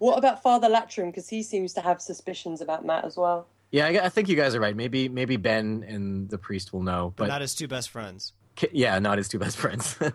What 0.00 0.18
about 0.18 0.42
Father 0.42 0.68
Lantom? 0.68 1.10
Because 1.10 1.28
he 1.28 1.42
seems 1.42 1.72
to 1.74 1.80
have 1.80 2.00
suspicions 2.02 2.60
about 2.60 2.84
Matt 2.84 3.04
as 3.04 3.16
well. 3.16 3.46
Yeah, 3.70 3.86
I, 3.86 4.06
I 4.06 4.08
think 4.08 4.28
you 4.28 4.34
guys 4.36 4.54
are 4.54 4.60
right. 4.60 4.74
Maybe 4.74 5.08
maybe 5.08 5.36
Ben 5.36 5.84
and 5.86 6.28
the 6.30 6.38
priest 6.38 6.72
will 6.72 6.82
know, 6.82 7.12
But 7.16 7.24
but 7.24 7.28
not 7.28 7.40
his 7.42 7.54
two 7.54 7.68
best 7.68 7.90
friends. 7.90 8.32
Ki- 8.56 8.68
yeah, 8.72 8.98
not 8.98 9.18
his 9.18 9.28
two 9.28 9.38
best 9.38 9.56
friends. 9.56 9.96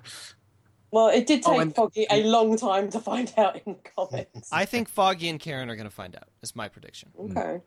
Well, 0.91 1.09
it 1.09 1.27
did 1.27 1.43
Oh, 1.45 1.51
take 1.51 1.61
and- 1.61 1.75
Foggy 1.75 2.07
a 2.09 2.23
long 2.23 2.57
time 2.57 2.89
to 2.89 2.99
find 2.99 3.31
out 3.37 3.57
in 3.63 3.73
the 3.73 3.89
comics. 3.95 4.49
I 4.51 4.65
think 4.65 4.89
Foggy 4.89 5.29
and 5.29 5.39
Karen 5.39 5.69
are 5.69 5.75
gonna 5.75 5.91
find 5.91 6.15
out. 6.15 6.29
That's 6.41 6.55
my 6.55 6.67
prediction. 6.67 7.09
Okay. 7.29 7.61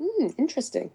Hmm, 0.00 0.28
interesting. 0.38 0.90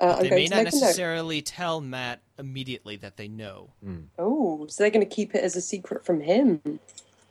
Uh, 0.00 0.22
They 0.22 0.30
may 0.30 0.46
not 0.46 0.56
make 0.56 0.60
a 0.60 0.76
necessarily 0.76 1.42
tell 1.42 1.80
Matt 1.80 2.20
immediately 2.38 2.96
that 2.96 3.16
they 3.16 3.28
know. 3.28 3.70
Oh, 4.18 4.66
so 4.68 4.82
they're 4.82 4.90
going 4.90 5.06
to 5.06 5.14
keep 5.14 5.34
it 5.34 5.44
as 5.44 5.56
a 5.56 5.60
secret 5.60 6.04
from 6.04 6.20
him. 6.20 6.80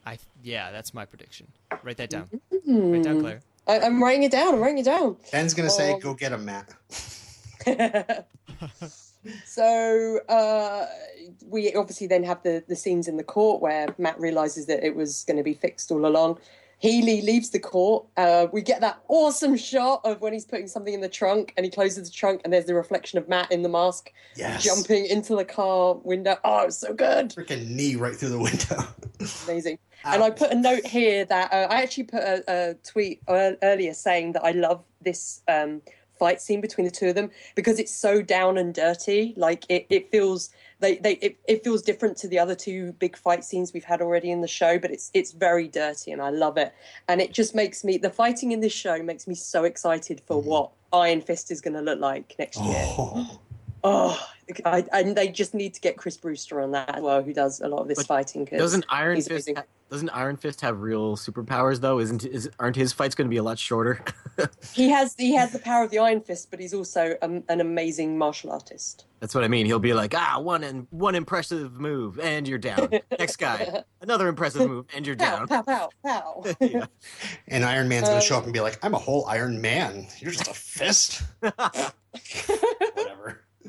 I 0.05 0.17
yeah, 0.43 0.71
that's 0.71 0.93
my 0.93 1.05
prediction. 1.05 1.47
Write 1.83 1.97
that 1.97 2.09
down. 2.09 2.29
Hmm. 2.65 2.91
Write 2.91 3.03
down, 3.03 3.21
Claire. 3.21 3.41
I, 3.67 3.79
I'm 3.79 4.01
writing 4.01 4.23
it 4.23 4.31
down. 4.31 4.53
I'm 4.53 4.59
writing 4.59 4.77
it 4.79 4.85
down. 4.85 5.17
Ben's 5.31 5.53
gonna 5.53 5.69
say, 5.69 5.93
Um, 5.93 5.99
"Go 5.99 6.13
get 6.13 6.31
him, 6.31 6.45
Matt." 6.45 6.69
so 9.45 10.19
uh, 10.29 10.85
we 11.47 11.73
obviously 11.75 12.07
then 12.07 12.23
have 12.23 12.41
the, 12.43 12.63
the 12.67 12.75
scenes 12.75 13.07
in 13.07 13.17
the 13.17 13.23
court 13.23 13.61
where 13.61 13.93
Matt 13.97 14.19
realizes 14.19 14.65
that 14.67 14.83
it 14.83 14.95
was 14.95 15.23
going 15.25 15.37
to 15.37 15.43
be 15.43 15.53
fixed 15.53 15.91
all 15.91 16.05
along. 16.05 16.39
Healy 16.79 17.21
leaves 17.21 17.49
the 17.49 17.59
court. 17.59 18.05
Uh, 18.15 18.47
we 18.51 18.61
get 18.61 18.79
that 18.81 18.99
awesome 19.09 19.57
shot 19.57 20.01
of 20.05 20.21
when 20.21 20.31
he's 20.33 20.45
putting 20.45 20.67
something 20.67 20.93
in 20.93 21.01
the 21.01 21.09
trunk 21.09 21.53
and 21.57 21.65
he 21.65 21.69
closes 21.71 22.09
the 22.09 22.15
trunk 22.15 22.41
and 22.43 22.53
there's 22.53 22.65
the 22.65 22.73
reflection 22.73 23.19
of 23.19 23.27
Matt 23.27 23.51
in 23.51 23.61
the 23.63 23.69
mask 23.69 24.11
Yes. 24.35 24.63
jumping 24.63 25.05
into 25.05 25.35
the 25.35 25.43
car 25.43 25.95
window. 25.95 26.37
Oh, 26.45 26.65
it's 26.67 26.77
so 26.77 26.93
good. 26.93 27.29
Freaking 27.35 27.67
knee 27.69 27.95
right 27.97 28.15
through 28.15 28.29
the 28.29 28.39
window. 28.39 28.77
Amazing. 29.45 29.77
And 30.05 30.23
I 30.23 30.29
put 30.29 30.51
a 30.51 30.55
note 30.55 30.85
here 30.87 31.25
that 31.25 31.51
uh, 31.51 31.67
I 31.69 31.81
actually 31.81 32.05
put 32.05 32.21
a, 32.21 32.41
a 32.47 32.73
tweet 32.89 33.21
earlier 33.27 33.93
saying 33.93 34.31
that 34.31 34.45
I 34.45 34.51
love 34.51 34.81
this 35.01 35.41
um, 35.49 35.81
fight 36.17 36.39
scene 36.41 36.61
between 36.61 36.85
the 36.85 36.91
two 36.91 37.07
of 37.09 37.15
them 37.15 37.29
because 37.53 37.79
it's 37.79 37.93
so 37.93 38.21
down 38.21 38.57
and 38.57 38.73
dirty. 38.73 39.33
Like 39.35 39.65
it, 39.67 39.87
it 39.89 40.09
feels 40.09 40.51
they, 40.79 40.97
they 40.97 41.13
it, 41.13 41.37
it 41.47 41.63
feels 41.63 41.81
different 41.81 42.17
to 42.17 42.27
the 42.27 42.39
other 42.39 42.55
two 42.55 42.93
big 42.93 43.17
fight 43.17 43.43
scenes 43.43 43.73
we've 43.73 43.83
had 43.83 44.01
already 44.01 44.31
in 44.31 44.41
the 44.41 44.47
show, 44.47 44.79
but 44.79 44.91
it's 44.91 45.11
it's 45.13 45.31
very 45.31 45.67
dirty 45.67 46.11
and 46.11 46.21
I 46.21 46.29
love 46.29 46.57
it. 46.57 46.73
And 47.07 47.21
it 47.21 47.33
just 47.33 47.53
makes 47.53 47.83
me 47.83 47.97
the 47.97 48.09
fighting 48.09 48.51
in 48.51 48.59
this 48.59 48.73
show 48.73 49.01
makes 49.03 49.27
me 49.27 49.35
so 49.35 49.63
excited 49.65 50.21
for 50.25 50.39
mm-hmm. 50.39 50.49
what 50.49 50.71
Iron 50.93 51.21
Fist 51.21 51.51
is 51.51 51.61
going 51.61 51.75
to 51.75 51.81
look 51.81 51.99
like 51.99 52.35
next 52.39 52.59
year. 52.61 52.85
Oh. 52.97 53.39
Oh, 53.83 54.19
I, 54.65 54.83
and 54.91 55.15
they 55.15 55.27
just 55.29 55.53
need 55.53 55.73
to 55.75 55.81
get 55.81 55.95
Chris 55.95 56.17
Brewster 56.17 56.59
on 56.59 56.71
that 56.71 56.95
as 56.95 57.01
well, 57.03 57.21
who 57.21 57.33
does 57.33 57.61
a 57.61 57.67
lot 57.67 57.81
of 57.81 57.87
this 57.87 57.99
But 57.99 58.07
fighting. 58.07 58.45
'cause 58.45 58.57
doesn't 58.59 58.85
Iron 58.89 59.17
Fist 59.17 59.29
amazing. 59.29 59.55
ha- 59.57 59.63
doesn't 59.91 60.09
Iron 60.09 60.37
Fist 60.37 60.61
have 60.61 60.81
real 60.81 61.15
superpowers 61.15 61.79
though? 61.81 61.99
Isn't 61.99 62.25
is, 62.25 62.49
aren't 62.59 62.75
his 62.75 62.91
fights 62.93 63.13
going 63.15 63.27
to 63.27 63.29
be 63.29 63.37
a 63.37 63.43
lot 63.43 63.57
shorter? 63.59 64.03
He 64.73 64.87
has 64.89 65.15
he 65.17 65.35
has 65.35 65.51
the 65.51 65.59
power 65.59 65.83
of 65.83 65.91
the 65.91 65.99
Iron 65.99 66.21
Fist, 66.21 66.49
but 66.49 66.61
he's 66.61 66.73
also 66.73 67.17
um, 67.21 67.43
an 67.49 67.59
amazing 67.59 68.17
martial 68.17 68.51
artist. 68.51 69.03
That's 69.19 69.35
what 69.35 69.43
I 69.43 69.49
mean. 69.49 69.65
He'll 69.65 69.79
be 69.79 69.93
like, 69.93 70.13
ah, 70.15 70.39
one 70.39 70.63
and 70.63 70.87
one 70.91 71.13
impressive 71.13 71.73
move, 71.73 72.19
and 72.19 72.47
you're 72.47 72.57
down. 72.57 72.89
Next 73.19 73.35
guy, 73.35 73.83
another 74.01 74.29
impressive 74.29 74.65
move, 74.69 74.85
and 74.95 75.05
you're 75.05 75.17
Pow, 75.17 75.45
down. 75.45 75.47
pow, 75.49 75.61
pow, 75.61 75.89
pow. 76.05 76.43
Yeah. 76.61 76.85
And 77.49 77.65
Iron 77.65 77.89
Man's 77.89 78.07
gonna 78.07 78.19
Uh, 78.19 78.21
show 78.21 78.37
up 78.37 78.45
and 78.45 78.53
be 78.53 78.61
like, 78.61 78.79
"I'm 78.81 78.93
a 78.93 78.97
whole 78.99 79.25
Iron 79.25 79.59
Man. 79.59 80.07
You're 80.19 80.31
just 80.31 80.47
a 80.47 80.53
fist." 80.53 81.21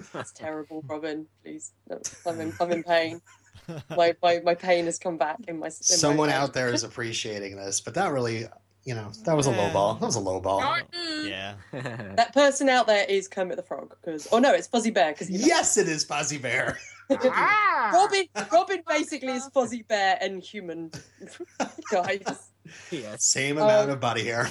Whatever. 0.01 0.19
That's 0.19 0.33
terrible, 0.33 0.83
Robin. 0.87 1.27
Please, 1.43 1.73
I'm 2.27 2.41
in, 2.41 2.53
I'm 2.61 2.73
in 2.73 2.83
pain. 2.83 3.21
My, 3.97 4.17
my 4.23 4.41
my 4.45 4.55
pain 4.55 4.87
has 4.87 4.99
come 4.99 5.17
back 5.17 5.37
in 5.47 5.59
my. 5.61 5.67
In 5.67 5.73
Someone 5.73 6.29
my 6.29 6.35
out 6.35 6.55
there 6.55 6.73
is 6.73 6.83
appreciating 6.83 7.57
this, 7.57 7.81
but 7.81 7.95
that 7.95 8.11
really, 8.13 8.47
you 8.85 8.95
know, 8.95 9.13
that 9.25 9.37
was 9.37 9.47
a 9.47 9.51
low 9.51 9.73
ball. 9.73 9.95
That 9.95 10.07
was 10.07 10.17
a 10.17 10.21
low 10.21 10.41
ball. 10.41 10.79
Yeah. 11.25 11.55
That 12.17 12.33
person 12.35 12.69
out 12.69 12.87
there 12.89 13.05
is 13.09 13.29
Kermit 13.29 13.57
the 13.57 13.63
Frog, 13.63 13.95
because 14.03 14.27
oh 14.33 14.39
no, 14.41 14.53
it's 14.55 14.67
Fuzzy 14.67 14.91
Bear. 14.91 15.13
Because 15.13 15.31
Yes, 15.31 15.77
it 15.77 15.89
is 15.89 16.03
Fuzzy 16.05 16.39
Bear. 16.39 16.79
Ah! 17.25 17.91
Robin 17.93 18.25
Robin 18.53 18.83
basically 18.89 19.33
is 19.33 19.47
Fuzzy 19.49 19.83
Bear 19.83 20.17
and 20.21 20.43
human 20.43 20.91
guys. 21.93 22.51
yes. 22.91 23.25
Same 23.25 23.59
amount 23.59 23.89
Um, 23.89 23.91
of 23.91 24.01
body 24.01 24.25
hair. 24.25 24.49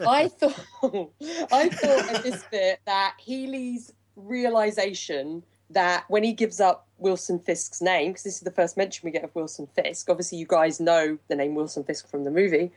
I 0.00 0.28
thought 0.28 1.10
I 1.50 1.68
thought 1.70 2.14
at 2.14 2.22
this 2.22 2.44
bit 2.50 2.80
that 2.86 3.14
Healy's 3.18 3.92
realization 4.16 5.42
that 5.70 6.04
when 6.08 6.22
he 6.22 6.32
gives 6.32 6.60
up 6.60 6.86
Wilson 6.98 7.38
Fisk's 7.38 7.82
name, 7.82 8.12
because 8.12 8.22
this 8.24 8.34
is 8.36 8.40
the 8.40 8.50
first 8.50 8.76
mention 8.76 9.04
we 9.04 9.10
get 9.10 9.24
of 9.24 9.34
Wilson 9.34 9.66
Fisk. 9.74 10.08
Obviously, 10.08 10.38
you 10.38 10.46
guys 10.46 10.80
know 10.80 11.18
the 11.28 11.36
name 11.36 11.54
Wilson 11.54 11.84
Fisk 11.84 12.08
from 12.08 12.24
the 12.24 12.30
movie. 12.30 12.70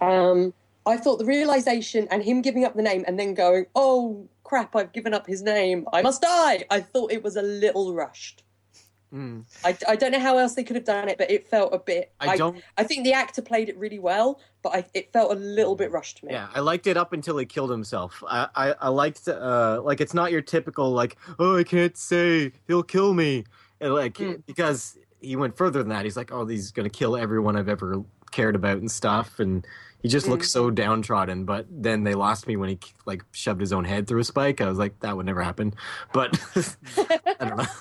Um, 0.00 0.54
I 0.86 0.96
thought 0.96 1.18
the 1.18 1.24
realization 1.24 2.08
and 2.10 2.22
him 2.22 2.40
giving 2.40 2.64
up 2.64 2.74
the 2.74 2.82
name 2.82 3.04
and 3.06 3.18
then 3.18 3.34
going, 3.34 3.66
"Oh 3.74 4.26
crap, 4.44 4.74
I've 4.74 4.92
given 4.92 5.12
up 5.12 5.26
his 5.26 5.42
name. 5.42 5.86
I 5.92 6.02
must 6.02 6.22
die." 6.22 6.64
I 6.70 6.80
thought 6.80 7.12
it 7.12 7.22
was 7.22 7.36
a 7.36 7.42
little 7.42 7.94
rushed. 7.94 8.42
Mm. 9.14 9.44
I, 9.64 9.76
I 9.88 9.96
don't 9.96 10.12
know 10.12 10.20
how 10.20 10.36
else 10.38 10.54
they 10.54 10.64
could 10.64 10.76
have 10.76 10.84
done 10.84 11.08
it, 11.08 11.16
but 11.16 11.30
it 11.30 11.48
felt 11.48 11.72
a 11.72 11.78
bit. 11.78 12.12
I 12.20 12.36
don't. 12.36 12.62
I 12.76 12.84
think 12.84 13.04
the 13.04 13.14
actor 13.14 13.40
played 13.40 13.68
it 13.68 13.76
really 13.78 13.98
well, 13.98 14.40
but 14.62 14.74
I, 14.74 14.84
it 14.92 15.12
felt 15.12 15.32
a 15.32 15.34
little 15.34 15.76
bit 15.76 15.90
rushed 15.90 16.18
to 16.18 16.26
me. 16.26 16.32
Yeah, 16.32 16.48
I 16.54 16.60
liked 16.60 16.86
it 16.86 16.96
up 16.96 17.12
until 17.12 17.38
he 17.38 17.46
killed 17.46 17.70
himself. 17.70 18.22
I, 18.28 18.48
I, 18.54 18.74
I 18.80 18.88
liked 18.88 19.26
uh 19.26 19.80
like 19.82 20.00
it's 20.00 20.12
not 20.14 20.30
your 20.30 20.42
typical 20.42 20.90
like 20.90 21.16
oh 21.38 21.56
I 21.56 21.64
can't 21.64 21.96
say 21.96 22.52
he'll 22.66 22.82
kill 22.82 23.14
me 23.14 23.44
and 23.80 23.94
like 23.94 24.14
Mm. 24.14 24.42
because 24.46 24.98
he 25.20 25.36
went 25.36 25.56
further 25.56 25.78
than 25.78 25.88
that. 25.88 26.04
He's 26.04 26.16
like 26.16 26.30
oh 26.30 26.46
he's 26.46 26.70
gonna 26.70 26.90
kill 26.90 27.16
everyone 27.16 27.56
I've 27.56 27.68
ever 27.68 28.02
cared 28.30 28.56
about 28.56 28.76
and 28.76 28.90
stuff 28.90 29.38
and 29.40 29.66
he 30.02 30.08
just 30.08 30.28
looks 30.28 30.50
so 30.50 30.70
downtrodden. 30.70 31.44
But 31.44 31.66
then 31.70 32.04
they 32.04 32.14
lost 32.14 32.46
me 32.46 32.56
when 32.56 32.68
he 32.68 32.78
like 33.06 33.24
shoved 33.32 33.60
his 33.60 33.72
own 33.72 33.84
head 33.84 34.06
through 34.06 34.20
a 34.20 34.24
spike. 34.24 34.60
I 34.60 34.68
was 34.68 34.78
like 34.78 35.00
that 35.00 35.16
would 35.16 35.26
never 35.26 35.42
happen. 35.42 35.74
But 36.12 36.38
I 37.40 37.46
don't 37.46 37.56
know. 37.56 37.64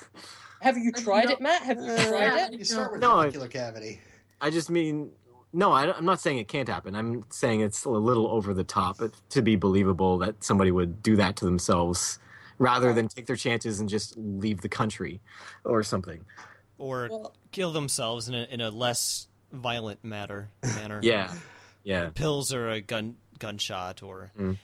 Have 0.68 0.78
you 0.78 0.92
tried 0.92 1.30
it, 1.30 1.40
Matt? 1.40 1.62
Have 1.62 1.78
you 1.78 1.92
Uh, 1.92 2.08
tried 2.10 2.54
it? 2.54 2.60
You 2.60 2.66
start 2.66 2.92
with 2.92 3.00
No, 3.02 3.20
I- 3.22 3.30
the 3.30 3.48
cavity. 3.48 4.02
I 4.42 4.50
just 4.50 4.70
mean, 4.70 5.12
no, 5.54 5.72
I, 5.72 5.98
am 5.98 6.04
not 6.04 6.20
saying 6.20 6.40
it 6.40 6.50
can't 6.50 6.68
happen. 6.68 6.94
I'm 6.94 7.24
saying 7.30 7.62
it's 7.62 7.86
a 7.86 7.90
little 7.90 8.28
over 8.28 8.54
the 8.54 8.66
top 8.66 8.98
to 9.30 9.42
be 9.42 9.56
believable 9.56 10.18
that 10.18 10.44
somebody 10.44 10.72
would 10.72 11.02
do 11.02 11.16
that 11.16 11.38
to 11.38 11.46
themselves 11.46 12.20
rather 12.58 12.92
than 12.92 13.08
take 13.08 13.28
their 13.28 13.38
chances 13.38 13.80
and 13.80 13.88
just 13.88 14.18
leave 14.18 14.60
the 14.62 14.68
country 14.70 15.22
or 15.64 15.84
something. 15.84 16.26
or 16.80 17.08
Well- 17.10 17.34
kill 17.52 17.72
themselves 17.72 18.28
in 18.30 18.36
a 18.36 18.44
in 18.52 18.62
a 18.62 18.70
less 18.70 19.28
violent 19.52 20.04
matter 20.04 20.50
manner. 20.62 21.00
Yeah. 21.02 21.34
Yeah. 21.84 22.10
pills 22.14 22.54
or 22.54 22.70
a 22.70 22.82
gun 22.82 23.16
gunshot 23.40 24.04
or. 24.04 24.32
Mm. 24.38 24.58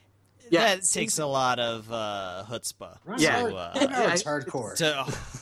Yeah. 0.53 0.75
that 0.75 0.83
takes 0.83 1.19
a 1.19 1.25
lot 1.25 1.59
of 1.59 1.91
uh, 1.91 2.43
chutzpah 2.49 2.97
Ron 3.05 3.19
Yeah. 3.19 3.31
Howard- 3.39 3.51
to, 3.51 3.57
uh, 3.57 3.73
Ron 3.81 3.89
Howard's 3.89 4.23
Yeah, 4.25 4.31
hardcore. 4.31 4.75
to 4.77 4.93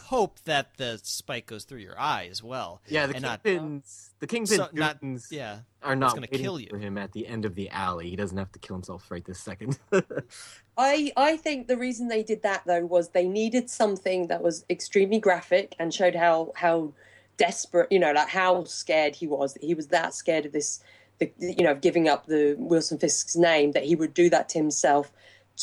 hope 0.06 0.40
that 0.46 0.78
the 0.78 1.00
spike 1.04 1.46
goes 1.46 1.64
through 1.64 1.80
your 1.80 2.00
eye 2.00 2.28
as 2.32 2.42
well. 2.44 2.82
Yeah, 2.88 3.08
the 3.08 3.16
and 3.16 3.22
not- 3.24 3.44
the 3.44 4.28
kingpin 4.28 4.58
So- 4.58 4.70
not- 4.74 5.00
Yeah, 5.30 5.60
are 5.84 5.96
not 5.96 6.14
gonna 6.14 6.28
kill 6.28 6.60
you. 6.60 6.68
for 6.70 6.78
him 6.78 6.98
at 6.98 7.12
the 7.14 7.28
end 7.28 7.46
of 7.46 7.56
the 7.56 7.70
alley. 7.70 8.10
He 8.10 8.16
doesn't 8.16 8.38
have 8.38 8.52
to 8.52 8.60
kill 8.60 8.76
himself 8.76 9.10
right 9.10 9.26
this 9.26 9.40
second. 9.40 9.80
I 10.78 11.12
I 11.18 11.38
think 11.38 11.68
the 11.68 11.78
reason 11.78 12.08
they 12.08 12.24
did 12.24 12.42
that 12.44 12.64
though 12.66 12.86
was 12.86 13.10
they 13.10 13.28
needed 13.28 13.70
something 13.70 14.28
that 14.28 14.42
was 14.42 14.66
extremely 14.70 15.20
graphic 15.20 15.76
and 15.80 15.94
showed 15.94 16.16
how 16.16 16.52
how 16.56 16.94
desperate, 17.38 17.92
you 17.92 18.00
know, 18.00 18.12
like 18.12 18.30
how 18.30 18.64
scared 18.66 19.16
he 19.16 19.28
was. 19.28 19.54
That 19.54 19.64
he 19.64 19.74
was 19.74 19.88
that 19.88 20.14
scared 20.14 20.46
of 20.46 20.52
this, 20.52 20.82
the, 21.22 21.32
you 21.40 21.64
know, 21.64 21.72
of 21.72 21.80
giving 21.82 22.10
up 22.10 22.26
the 22.26 22.56
Wilson 22.58 22.98
Fisk's 22.98 23.36
name 23.36 23.72
that 23.72 23.86
he 23.86 23.96
would 23.96 24.14
do 24.14 24.30
that 24.30 24.50
to 24.50 24.58
himself. 24.58 25.12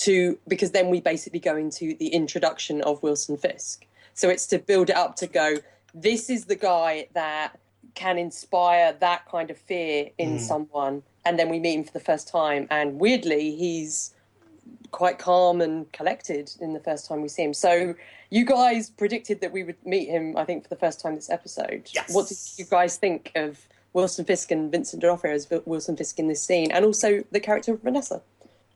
To 0.04 0.38
because 0.46 0.70
then 0.70 0.90
we 0.90 1.00
basically 1.00 1.40
go 1.40 1.56
into 1.56 1.94
the 1.96 2.08
introduction 2.08 2.82
of 2.82 3.02
Wilson 3.02 3.36
Fisk. 3.36 3.84
So 4.14 4.28
it's 4.28 4.46
to 4.48 4.58
build 4.58 4.90
it 4.90 4.96
up 4.96 5.16
to 5.16 5.26
go. 5.26 5.56
This 5.92 6.30
is 6.30 6.44
the 6.44 6.54
guy 6.54 7.08
that 7.14 7.58
can 7.94 8.16
inspire 8.18 8.92
that 9.00 9.26
kind 9.28 9.50
of 9.50 9.58
fear 9.58 10.10
in 10.18 10.36
Mm. 10.36 10.40
someone, 10.40 11.02
and 11.24 11.36
then 11.38 11.48
we 11.48 11.58
meet 11.58 11.74
him 11.74 11.84
for 11.84 11.92
the 11.92 12.04
first 12.10 12.28
time. 12.28 12.68
And 12.70 13.00
weirdly, 13.00 13.56
he's 13.56 14.14
quite 14.92 15.18
calm 15.18 15.60
and 15.60 15.90
collected 15.92 16.52
in 16.60 16.74
the 16.74 16.80
first 16.80 17.08
time 17.08 17.20
we 17.22 17.28
see 17.28 17.42
him. 17.42 17.54
So 17.54 17.94
you 18.30 18.44
guys 18.44 18.90
predicted 18.90 19.40
that 19.40 19.52
we 19.52 19.64
would 19.64 19.84
meet 19.84 20.08
him, 20.08 20.36
I 20.36 20.44
think, 20.44 20.62
for 20.62 20.68
the 20.68 20.76
first 20.76 21.00
time 21.00 21.14
this 21.16 21.30
episode. 21.30 21.88
Yes. 21.92 22.14
What 22.14 22.28
did 22.28 22.38
you 22.56 22.66
guys 22.66 22.96
think 22.98 23.32
of 23.34 23.66
Wilson 23.92 24.24
Fisk 24.24 24.50
and 24.50 24.70
Vincent 24.70 25.02
D'Onofrio 25.02 25.34
as 25.34 25.48
Wilson 25.66 25.96
Fisk 25.96 26.18
in 26.18 26.28
this 26.28 26.42
scene, 26.42 26.70
and 26.70 26.84
also 26.84 27.22
the 27.32 27.40
character 27.40 27.72
of 27.74 27.82
Vanessa? 27.82 28.22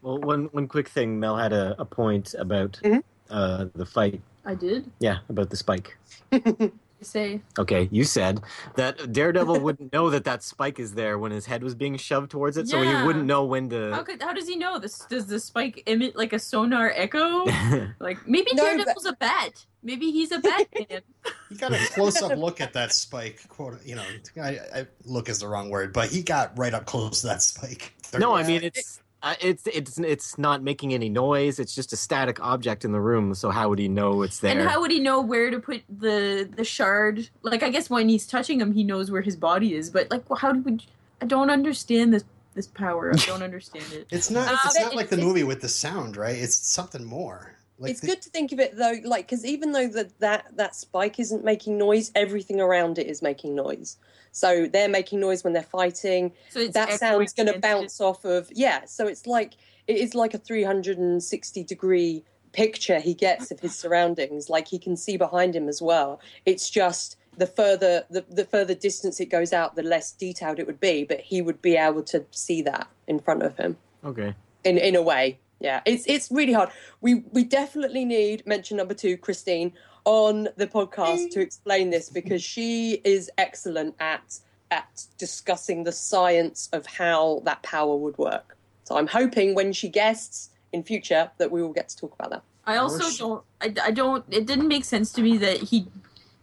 well, 0.02 0.18
one 0.18 0.46
one 0.52 0.66
quick 0.66 0.88
thing, 0.88 1.20
Mel 1.20 1.36
had 1.36 1.52
a, 1.52 1.74
a 1.78 1.84
point 1.84 2.34
about 2.38 2.80
Mhm. 2.82 3.02
uh, 3.30 3.66
the 3.74 3.86
fight. 3.86 4.20
I 4.44 4.54
did 4.56 4.90
Yeah, 4.98 5.18
about 5.28 5.50
the 5.50 5.56
spike. 5.56 5.96
You 7.02 7.06
say 7.06 7.40
Okay, 7.58 7.88
you 7.90 8.04
said 8.04 8.40
that 8.76 9.10
Daredevil 9.12 9.58
wouldn't 9.64 9.92
know 9.92 10.08
that 10.10 10.22
that 10.22 10.44
spike 10.44 10.78
is 10.78 10.94
there 10.94 11.18
when 11.18 11.32
his 11.32 11.46
head 11.46 11.64
was 11.64 11.74
being 11.74 11.96
shoved 11.96 12.30
towards 12.30 12.56
it, 12.56 12.68
so 12.68 12.80
he 12.80 12.94
wouldn't 13.04 13.24
know 13.24 13.44
when 13.44 13.68
how 13.68 13.98
to. 13.98 14.04
could 14.04 14.22
how 14.22 14.32
does 14.32 14.46
he 14.46 14.54
know 14.54 14.78
this? 14.78 15.00
Does 15.10 15.26
the 15.26 15.40
spike 15.40 15.82
emit 15.86 16.14
like 16.14 16.32
a 16.32 16.38
sonar 16.38 16.92
echo? 16.94 17.44
Like 17.98 18.18
maybe 18.28 18.52
No, 18.54 18.62
but- 18.62 18.68
Daredevil's 18.76 19.06
a 19.06 19.14
bat. 19.14 19.66
Maybe 19.82 20.10
he's 20.12 20.32
a 20.32 20.38
Batman. 20.38 21.02
He 21.48 21.58
got 21.58 21.74
a 21.74 21.76
close 21.92 22.22
up 22.22 22.38
look 22.38 22.62
at 22.62 22.72
that 22.72 22.92
spike. 22.94 23.46
Quote, 23.48 23.84
you 23.84 23.94
know, 23.94 24.02
I, 24.42 24.58
I, 24.74 24.86
look 25.04 25.28
is 25.28 25.40
the 25.40 25.46
wrong 25.48 25.68
word, 25.68 25.92
but 25.92 26.08
he 26.10 26.22
got 26.22 26.56
right 26.58 26.72
up 26.72 26.86
close 26.86 27.20
to 27.20 27.26
that 27.26 27.42
spike. 27.42 27.92
no, 28.18 28.34
I 28.34 28.42
mean 28.42 28.62
it's. 28.62 29.00
Uh, 29.22 29.34
it's 29.40 29.68
it's 29.68 29.98
it's 29.98 30.36
not 30.38 30.62
making 30.62 30.92
any 30.94 31.08
noise. 31.10 31.60
It's 31.60 31.74
just 31.74 31.92
a 31.92 31.96
static 31.96 32.42
object 32.42 32.84
in 32.86 32.90
the 32.92 33.00
room. 33.00 33.34
So 33.34 33.50
how 33.50 33.68
would 33.68 33.78
he 33.78 33.86
know 33.86 34.22
it's 34.22 34.38
there? 34.40 34.58
and 34.58 34.68
how 34.68 34.80
would 34.80 34.90
he 34.90 34.98
know 34.98 35.20
where 35.20 35.50
to 35.50 35.60
put 35.60 35.82
the 35.88 36.48
the 36.56 36.64
shard? 36.64 37.28
Like 37.42 37.62
I 37.62 37.68
guess 37.68 37.88
when 37.90 38.08
he's 38.08 38.26
touching 38.26 38.60
him, 38.60 38.72
he 38.72 38.82
knows 38.82 39.10
where 39.12 39.22
his 39.22 39.36
body 39.36 39.74
is. 39.74 39.90
But 39.90 40.10
like, 40.10 40.24
how 40.38 40.52
do 40.52 40.60
we? 40.62 40.80
I 41.20 41.26
don't 41.26 41.50
understand 41.50 42.12
this 42.14 42.24
this 42.54 42.66
power. 42.66 43.12
I 43.12 43.16
don't 43.26 43.42
understand 43.50 43.92
it. 43.92 44.06
It's 44.10 44.28
not. 44.30 44.48
Uh, 44.48 44.56
It's 44.64 44.78
but 44.78 44.84
not 44.86 44.96
like 44.96 45.08
the 45.10 45.16
it's- 45.16 45.28
movie 45.28 45.44
with 45.44 45.60
the 45.60 45.68
sound, 45.68 46.16
right? 46.16 46.34
It's 46.36 46.56
something 46.56 47.04
more. 47.04 47.52
Like 47.82 47.90
it's 47.90 48.00
the- 48.00 48.06
good 48.06 48.22
to 48.22 48.30
think 48.30 48.52
of 48.52 48.60
it 48.60 48.76
though, 48.76 48.98
like 49.04 49.26
because 49.26 49.44
even 49.44 49.72
though 49.72 49.88
that 49.88 50.18
that 50.20 50.56
that 50.56 50.76
spike 50.76 51.18
isn't 51.18 51.44
making 51.44 51.76
noise, 51.78 52.12
everything 52.14 52.60
around 52.60 52.98
it 52.98 53.08
is 53.08 53.22
making 53.22 53.54
noise. 53.54 53.96
So 54.30 54.66
they're 54.66 54.88
making 54.88 55.20
noise 55.20 55.44
when 55.44 55.52
they're 55.52 55.62
fighting. 55.62 56.32
So 56.50 56.60
it's 56.60 56.74
that 56.74 56.92
sound's 56.98 57.32
going 57.32 57.52
to 57.52 57.58
bounce 57.58 58.00
off 58.00 58.24
of 58.24 58.50
yeah. 58.52 58.84
So 58.86 59.06
it's 59.06 59.26
like 59.26 59.54
it 59.86 59.96
is 59.96 60.14
like 60.14 60.32
a 60.32 60.38
360 60.38 61.64
degree 61.64 62.24
picture 62.52 63.00
he 63.00 63.14
gets 63.14 63.50
of 63.50 63.60
his 63.60 63.74
surroundings. 63.74 64.48
Like 64.48 64.68
he 64.68 64.78
can 64.78 64.96
see 64.96 65.16
behind 65.16 65.54
him 65.54 65.68
as 65.68 65.82
well. 65.82 66.20
It's 66.46 66.70
just 66.70 67.16
the 67.36 67.46
further 67.46 68.04
the, 68.10 68.24
the 68.30 68.44
further 68.44 68.74
distance 68.74 69.20
it 69.20 69.26
goes 69.26 69.52
out, 69.52 69.74
the 69.74 69.82
less 69.82 70.12
detailed 70.12 70.58
it 70.58 70.66
would 70.66 70.80
be. 70.80 71.04
But 71.04 71.20
he 71.20 71.42
would 71.42 71.60
be 71.60 71.76
able 71.76 72.02
to 72.04 72.24
see 72.30 72.62
that 72.62 72.88
in 73.06 73.18
front 73.18 73.42
of 73.42 73.56
him 73.56 73.76
okay. 74.04 74.34
in 74.64 74.78
in 74.78 74.96
a 74.96 75.02
way. 75.02 75.38
Yeah, 75.62 75.80
it's 75.86 76.04
it's 76.06 76.30
really 76.30 76.52
hard. 76.52 76.70
We 77.00 77.22
we 77.32 77.44
definitely 77.44 78.04
need 78.04 78.44
mention 78.46 78.76
number 78.76 78.94
two, 78.94 79.16
Christine, 79.16 79.72
on 80.04 80.48
the 80.56 80.66
podcast 80.66 81.30
to 81.30 81.40
explain 81.40 81.90
this 81.90 82.08
because 82.08 82.42
she 82.42 83.00
is 83.04 83.30
excellent 83.38 83.94
at 84.00 84.40
at 84.72 85.06
discussing 85.18 85.84
the 85.84 85.92
science 85.92 86.68
of 86.72 86.84
how 86.86 87.42
that 87.44 87.62
power 87.62 87.94
would 87.94 88.18
work. 88.18 88.56
So 88.84 88.96
I'm 88.96 89.06
hoping 89.06 89.54
when 89.54 89.72
she 89.72 89.88
guests 89.88 90.50
in 90.72 90.82
future 90.82 91.30
that 91.38 91.52
we 91.52 91.62
will 91.62 91.72
get 91.72 91.90
to 91.90 91.96
talk 91.96 92.14
about 92.14 92.30
that. 92.30 92.42
I 92.64 92.76
also 92.78 93.10
don't. 93.16 93.44
I, 93.60 93.88
I 93.88 93.90
don't. 93.92 94.24
It 94.30 94.46
didn't 94.46 94.68
make 94.68 94.84
sense 94.84 95.12
to 95.12 95.22
me 95.22 95.36
that 95.38 95.58
he 95.58 95.86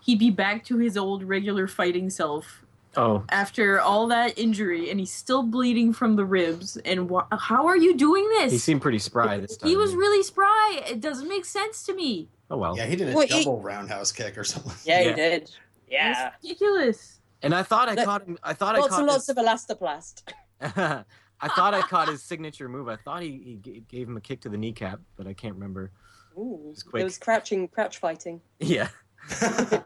he'd 0.02 0.20
be 0.20 0.30
back 0.30 0.64
to 0.66 0.78
his 0.78 0.96
old 0.96 1.24
regular 1.24 1.68
fighting 1.68 2.10
self 2.10 2.64
Oh, 3.00 3.24
after 3.30 3.80
all 3.80 4.08
that 4.08 4.38
injury, 4.38 4.90
and 4.92 5.00
he's 5.00 5.12
still 5.14 5.44
bleeding 5.44 5.94
from 5.94 6.16
the 6.16 6.26
ribs. 6.26 6.76
And 6.78 7.10
wh- 7.10 7.26
how 7.38 7.66
are 7.68 7.78
you 7.78 7.96
doing 7.96 8.28
this? 8.30 8.52
he 8.52 8.58
seemed 8.58 8.82
pretty 8.82 9.00
spry 9.00 9.38
this 9.38 9.56
time. 9.58 9.70
He 9.70 9.78
was 9.78 9.94
really 9.96 10.22
spry. 10.24 10.82
It 10.88 11.00
doesn't 11.00 11.30
make 11.30 11.46
sense 11.46 11.84
to 11.86 11.94
me. 11.94 12.28
Oh 12.52 12.58
well. 12.58 12.76
yeah, 12.76 12.86
he 12.88 12.96
did 12.96 13.10
a 13.10 13.14
Well, 13.16 13.28
he- 13.28 13.44
double 13.44 13.62
roundhouse 13.62 14.12
kick 14.12 14.38
or 14.38 14.44
something. 14.44 14.74
Yeah, 14.84 15.02
Yeah. 15.02 15.10
he 15.10 15.16
did. 15.16 15.52
Yeah. 15.90 16.28
It's 16.28 16.44
ridiculous. 16.44 17.20
And 17.42 17.56
I 17.56 17.64
thought 17.64 17.88
I 17.90 17.94
Look, 17.94 18.06
caught 18.06 18.24
him. 18.28 18.38
I 18.44 18.54
thought 18.54 18.76
I 18.76 18.80
Lots 18.80 18.90
caught 18.92 19.00
and 19.00 19.08
lots 19.08 19.28
his, 19.28 19.38
of 19.38 19.44
elastoplast. 19.80 20.24
I 21.42 21.48
thought 21.48 21.74
I 21.74 21.82
caught 21.82 22.10
his 22.10 22.22
signature 22.22 22.68
move. 22.68 22.90
I 22.90 22.98
thought 22.98 23.22
he, 23.22 23.30
he 23.46 23.60
g- 23.64 23.84
gave 23.88 24.10
him 24.10 24.18
a 24.18 24.22
kick 24.22 24.42
to 24.42 24.50
the 24.50 24.58
kneecap, 24.58 25.00
but 25.16 25.26
I 25.26 25.32
can't 25.34 25.54
remember. 25.54 25.92
Ooh, 26.38 26.60
was 26.70 26.84
quick. 26.84 27.00
it 27.02 27.06
was 27.06 27.18
crouching, 27.18 27.68
crouch 27.70 27.98
fighting. 28.00 28.42
Yeah. 28.60 28.90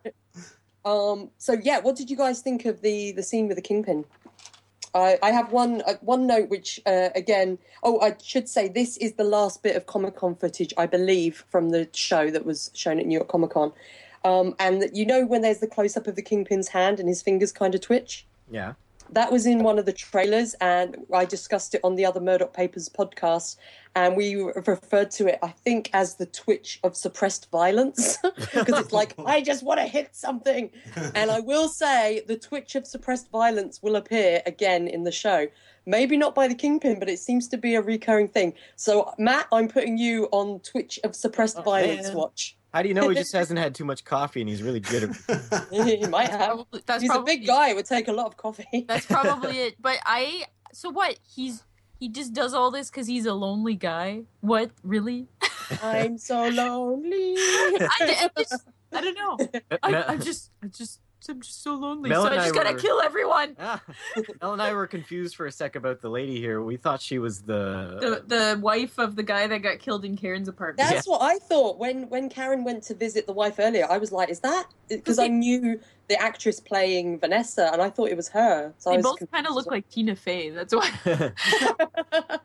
Um, 0.86 1.30
so 1.38 1.54
yeah, 1.54 1.80
what 1.80 1.96
did 1.96 2.10
you 2.10 2.18
guys 2.18 2.42
think 2.42 2.66
of 2.66 2.82
the 2.82 3.12
the 3.14 3.24
scene 3.24 3.48
with 3.48 3.58
the 3.58 3.62
kingpin? 3.62 4.06
I, 4.96 5.18
I 5.24 5.32
have 5.32 5.52
one 5.52 5.82
uh, 5.88 5.96
one 6.02 6.28
note 6.28 6.50
which 6.50 6.80
uh, 6.86 7.10
again. 7.16 7.58
Oh, 7.82 8.00
I 8.02 8.16
should 8.22 8.48
say 8.48 8.68
this 8.68 8.98
is 8.98 9.14
the 9.14 9.24
last 9.24 9.64
bit 9.64 9.76
of 9.76 9.86
Comic 9.86 10.16
Con 10.16 10.36
footage 10.36 10.74
I 10.78 10.86
believe 10.86 11.46
from 11.50 11.70
the 11.70 11.90
show 11.94 12.30
that 12.30 12.46
was 12.46 12.70
shown 12.74 13.00
at 13.00 13.06
New 13.06 13.18
York 13.18 13.30
Comic 13.30 13.52
Con. 13.52 13.74
Um, 14.26 14.56
and 14.60 14.82
that 14.82 14.96
you 14.96 15.06
know 15.06 15.26
when 15.26 15.42
there's 15.42 15.60
the 15.60 15.68
close 15.68 15.98
up 15.98 16.08
of 16.08 16.16
the 16.16 16.22
kingpin's 16.22 16.70
hand 16.70 17.00
and 17.00 17.10
his 17.10 17.22
fingers 17.22 17.52
kind 17.52 17.76
of 17.76 17.82
twitch. 17.82 18.26
Yeah. 18.50 18.74
That 19.12 19.32
was 19.32 19.46
in 19.46 19.60
one 19.64 19.78
of 19.78 19.86
the 19.86 19.94
trailers, 19.94 20.56
and 20.56 20.98
I 21.14 21.26
discussed 21.26 21.76
it 21.76 21.82
on 21.84 21.96
the 21.96 22.06
other 22.06 22.20
Murdock 22.20 22.52
Papers 22.54 22.90
podcast, 22.90 23.58
and 23.96 24.16
we 24.18 24.36
referred 24.36 25.12
to 25.12 25.28
it, 25.28 25.38
I 25.44 25.50
think, 25.50 25.92
as 25.94 26.16
the 26.16 26.26
twitch 26.26 26.80
of 26.84 26.98
suppressed 26.98 27.52
violence, 27.52 28.18
because 28.54 28.80
it's 28.80 28.92
like 28.92 29.14
I 29.24 29.42
just 29.42 29.62
want 29.64 29.80
to 29.80 29.86
hit 29.86 30.16
something. 30.16 30.72
And 31.14 31.30
I 31.30 31.42
will 31.42 31.68
say, 31.70 32.24
the 32.28 32.38
twitch 32.38 32.74
of 32.76 32.88
suppressed 32.88 33.30
violence 33.30 33.84
will 33.84 33.96
appear 33.96 34.42
again 34.48 34.88
in 34.88 35.04
the 35.04 35.12
show. 35.12 35.48
Maybe 35.86 36.18
not 36.18 36.34
by 36.34 36.48
the 36.48 36.56
kingpin, 36.56 36.98
but 36.98 37.10
it 37.10 37.20
seems 37.20 37.48
to 37.50 37.58
be 37.58 37.76
a 37.76 37.82
recurring 37.82 38.30
thing. 38.30 38.54
So, 38.78 39.14
Matt, 39.20 39.48
I'm 39.52 39.68
putting 39.68 39.98
you 39.98 40.28
on 40.32 40.60
twitch 40.62 41.00
of 41.04 41.16
suppressed 41.16 41.58
Oh, 41.60 41.62
violence 41.62 42.08
man. 42.08 42.16
watch. 42.18 42.58
How 42.74 42.82
do 42.82 42.88
you 42.88 42.96
know 42.96 43.08
he 43.10 43.16
just 43.16 43.32
hasn't 43.42 43.60
had 43.60 43.76
too 43.76 43.86
much 43.86 44.04
coffee 44.04 44.42
and 44.42 44.50
he's 44.50 44.64
really 44.64 44.80
good 44.80 45.04
at 45.04 45.68
he 45.72 46.08
might 46.08 46.30
have. 46.30 46.56
Probably, 46.56 46.82
that's 46.86 47.02
He's 47.02 47.12
probably, 47.12 47.34
a 47.34 47.38
big 47.38 47.48
guy. 47.48 47.70
It 47.70 47.76
would 47.76 47.86
take 47.86 48.08
a 48.08 48.14
lot 48.14 48.26
of 48.26 48.38
coffee. 48.38 48.86
That's 48.88 49.06
probably 49.06 49.58
it. 49.60 49.76
But 49.80 50.00
I. 50.06 50.46
So 50.74 50.90
what? 50.90 51.20
He's 51.24 51.64
he 52.00 52.10
just 52.10 52.34
does 52.34 52.54
all 52.54 52.72
this 52.72 52.90
because 52.90 53.06
he's 53.08 53.28
a 53.28 53.34
lonely 53.34 53.76
guy. 53.76 54.24
What 54.42 54.72
really? 54.84 55.28
I'm 55.84 56.18
so 56.18 56.48
lonely. 56.48 57.36
I, 57.38 58.30
I 58.36 58.42
just 58.42 58.66
I 58.92 59.02
don't 59.02 59.16
know. 59.16 59.38
I, 59.84 60.04
I'm 60.08 60.22
just 60.22 60.52
I 60.64 60.68
just 60.68 61.00
I'm 61.30 61.42
just 61.42 61.64
so 61.64 61.76
lonely. 61.76 62.10
Mel 62.10 62.24
so 62.24 62.30
and 62.30 62.40
I 62.40 62.44
I 62.44 62.46
just 62.46 62.56
gotta 62.56 62.74
were- 62.74 62.80
kill 62.80 63.02
everyone. 63.02 63.56
Ah, 63.60 63.82
Mel 64.42 64.54
and 64.54 64.62
I 64.62 64.74
were 64.74 64.88
confused 64.88 65.36
for 65.36 65.46
a 65.46 65.52
sec 65.52 65.76
about 65.76 66.02
the 66.02 66.10
lady 66.10 66.40
here. 66.40 66.62
We 66.62 66.78
thought 66.78 67.02
she 67.02 67.20
was 67.20 67.42
the. 67.42 68.24
The 68.28 68.36
the 68.36 68.60
wife 68.60 68.98
of 68.98 69.16
the 69.16 69.24
guy 69.24 69.48
that 69.48 69.60
got 69.60 69.80
killed 69.80 70.04
in 70.06 70.18
Karen's 70.18 70.48
apartment. 70.48 70.90
That's 70.90 71.08
what 71.08 71.22
I 71.22 71.40
thought 71.40 71.78
when 71.78 72.10
when 72.10 72.30
Karen 72.30 72.64
went 72.64 72.84
to 72.84 72.94
visit 72.94 73.26
the 73.28 73.34
wife 73.34 73.56
earlier. 73.60 73.88
I 73.90 73.98
was 73.98 74.12
like, 74.12 74.30
"Is 74.30 74.42
that?" 74.42 74.66
Because 74.90 75.20
I 75.20 75.28
knew 75.28 75.80
the 76.10 76.22
actress 76.22 76.60
playing 76.60 77.20
Vanessa, 77.20 77.70
and 77.72 77.82
I 77.82 77.90
thought 77.90 78.10
it 78.10 78.18
was 78.18 78.30
her. 78.30 78.74
So 78.78 78.92
I 78.92 78.94
they 78.94 78.98
was 78.98 79.18
both 79.20 79.32
kind 79.32 79.48
of 79.48 79.54
look 79.54 79.68
well. 79.68 79.78
like 79.78 79.90
Tina 79.90 80.16
Fey. 80.16 80.50
That's 80.50 80.74
why. 80.76 80.90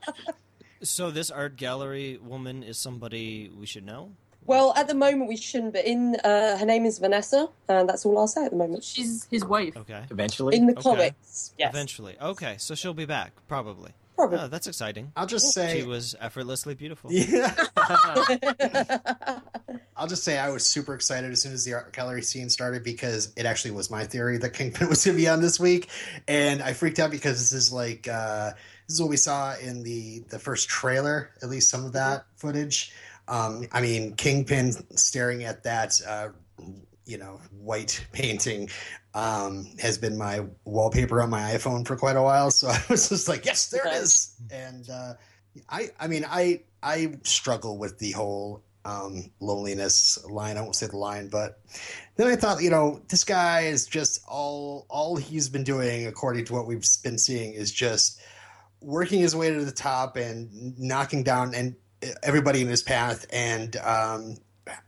So 0.80 1.10
this 1.10 1.28
art 1.30 1.56
gallery 1.56 2.18
woman 2.22 2.62
is 2.62 2.78
somebody 2.78 3.50
we 3.52 3.66
should 3.66 3.84
know. 3.84 4.12
Well, 4.46 4.72
at 4.76 4.88
the 4.88 4.94
moment 4.94 5.28
we 5.28 5.36
shouldn't, 5.36 5.74
but 5.74 5.84
in 5.84 6.16
uh, 6.24 6.56
her 6.56 6.64
name 6.64 6.86
is 6.86 6.98
Vanessa, 6.98 7.48
and 7.68 7.86
that's 7.88 8.06
all 8.06 8.16
I'll 8.18 8.26
say 8.26 8.44
at 8.46 8.50
the 8.50 8.56
moment. 8.56 8.82
She's 8.82 9.26
his 9.30 9.44
wife. 9.44 9.76
Okay. 9.76 10.02
Eventually. 10.10 10.56
In 10.56 10.66
the 10.66 10.72
Okay. 10.72 10.82
comics, 10.82 11.52
yes, 11.58 11.70
Eventually. 11.70 12.16
Okay, 12.20 12.56
so 12.58 12.74
she'll 12.74 12.94
be 12.94 13.04
back, 13.04 13.32
probably. 13.46 13.92
probably. 14.16 14.38
Oh, 14.38 14.48
that's 14.48 14.66
exciting. 14.66 15.12
I'll 15.16 15.26
just 15.26 15.52
say 15.52 15.80
She 15.80 15.86
was 15.86 16.14
effortlessly 16.18 16.74
beautiful. 16.74 17.12
Yeah. 17.12 17.54
I'll 19.96 20.06
just 20.06 20.22
say 20.24 20.38
I 20.38 20.48
was 20.50 20.64
super 20.64 20.94
excited 20.94 21.30
as 21.32 21.42
soon 21.42 21.52
as 21.52 21.64
the 21.64 21.74
art 21.74 21.92
gallery 21.92 22.22
scene 22.22 22.48
started 22.48 22.84
because 22.84 23.32
it 23.36 23.44
actually 23.46 23.72
was 23.72 23.90
my 23.90 24.04
theory 24.04 24.38
that 24.38 24.50
Kingpin 24.54 24.88
was 24.88 25.04
going 25.04 25.16
to 25.16 25.22
be 25.22 25.28
on 25.28 25.42
this 25.42 25.58
week, 25.60 25.88
and 26.26 26.62
I 26.62 26.72
freaked 26.72 26.98
out 27.00 27.10
because 27.10 27.38
this 27.38 27.52
is 27.52 27.72
like 27.72 28.08
uh, 28.08 28.52
this 28.86 28.94
is 28.94 29.00
what 29.00 29.10
we 29.10 29.16
saw 29.16 29.54
in 29.56 29.82
the 29.82 30.20
the 30.30 30.38
first 30.38 30.68
trailer, 30.68 31.30
at 31.42 31.48
least 31.50 31.68
some 31.68 31.84
of 31.84 31.92
that 31.94 32.24
footage. 32.36 32.92
Um, 33.28 33.66
I 33.72 33.80
mean, 33.80 34.14
Kingpin 34.14 34.72
staring 34.96 35.44
at 35.44 35.62
that. 35.64 36.00
Uh, 36.06 36.28
you 37.08 37.16
know, 37.16 37.40
white 37.58 38.04
painting 38.12 38.68
um, 39.14 39.66
has 39.80 39.98
been 39.98 40.16
my 40.16 40.44
wallpaper 40.64 41.20
on 41.22 41.30
my 41.30 41.52
iPhone 41.54 41.86
for 41.86 41.96
quite 41.96 42.16
a 42.16 42.22
while. 42.22 42.50
So 42.50 42.68
I 42.68 42.80
was 42.88 43.08
just 43.08 43.28
like, 43.28 43.44
yes, 43.44 43.70
there 43.70 43.86
it 43.86 43.94
is. 43.94 44.36
And 44.52 44.88
uh, 44.88 45.14
I, 45.68 45.88
I 45.98 46.06
mean, 46.06 46.24
I, 46.28 46.60
I 46.82 47.14
struggle 47.24 47.78
with 47.78 47.98
the 47.98 48.12
whole 48.12 48.62
um, 48.84 49.30
loneliness 49.40 50.24
line. 50.28 50.56
I 50.56 50.60
won't 50.60 50.76
say 50.76 50.86
the 50.86 50.96
line, 50.96 51.28
but 51.28 51.60
then 52.16 52.28
I 52.28 52.36
thought, 52.36 52.62
you 52.62 52.70
know, 52.70 53.00
this 53.08 53.24
guy 53.24 53.62
is 53.62 53.86
just 53.86 54.22
all, 54.28 54.86
all 54.88 55.16
he's 55.16 55.48
been 55.48 55.64
doing, 55.64 56.06
according 56.06 56.44
to 56.46 56.52
what 56.52 56.66
we've 56.66 56.84
been 57.02 57.18
seeing, 57.18 57.54
is 57.54 57.72
just 57.72 58.20
working 58.80 59.20
his 59.20 59.34
way 59.34 59.52
to 59.52 59.64
the 59.64 59.72
top 59.72 60.16
and 60.16 60.78
knocking 60.78 61.24
down 61.24 61.54
and 61.54 61.74
everybody 62.22 62.60
in 62.62 62.68
his 62.68 62.82
path 62.82 63.26
and 63.32 63.76
um, 63.76 64.36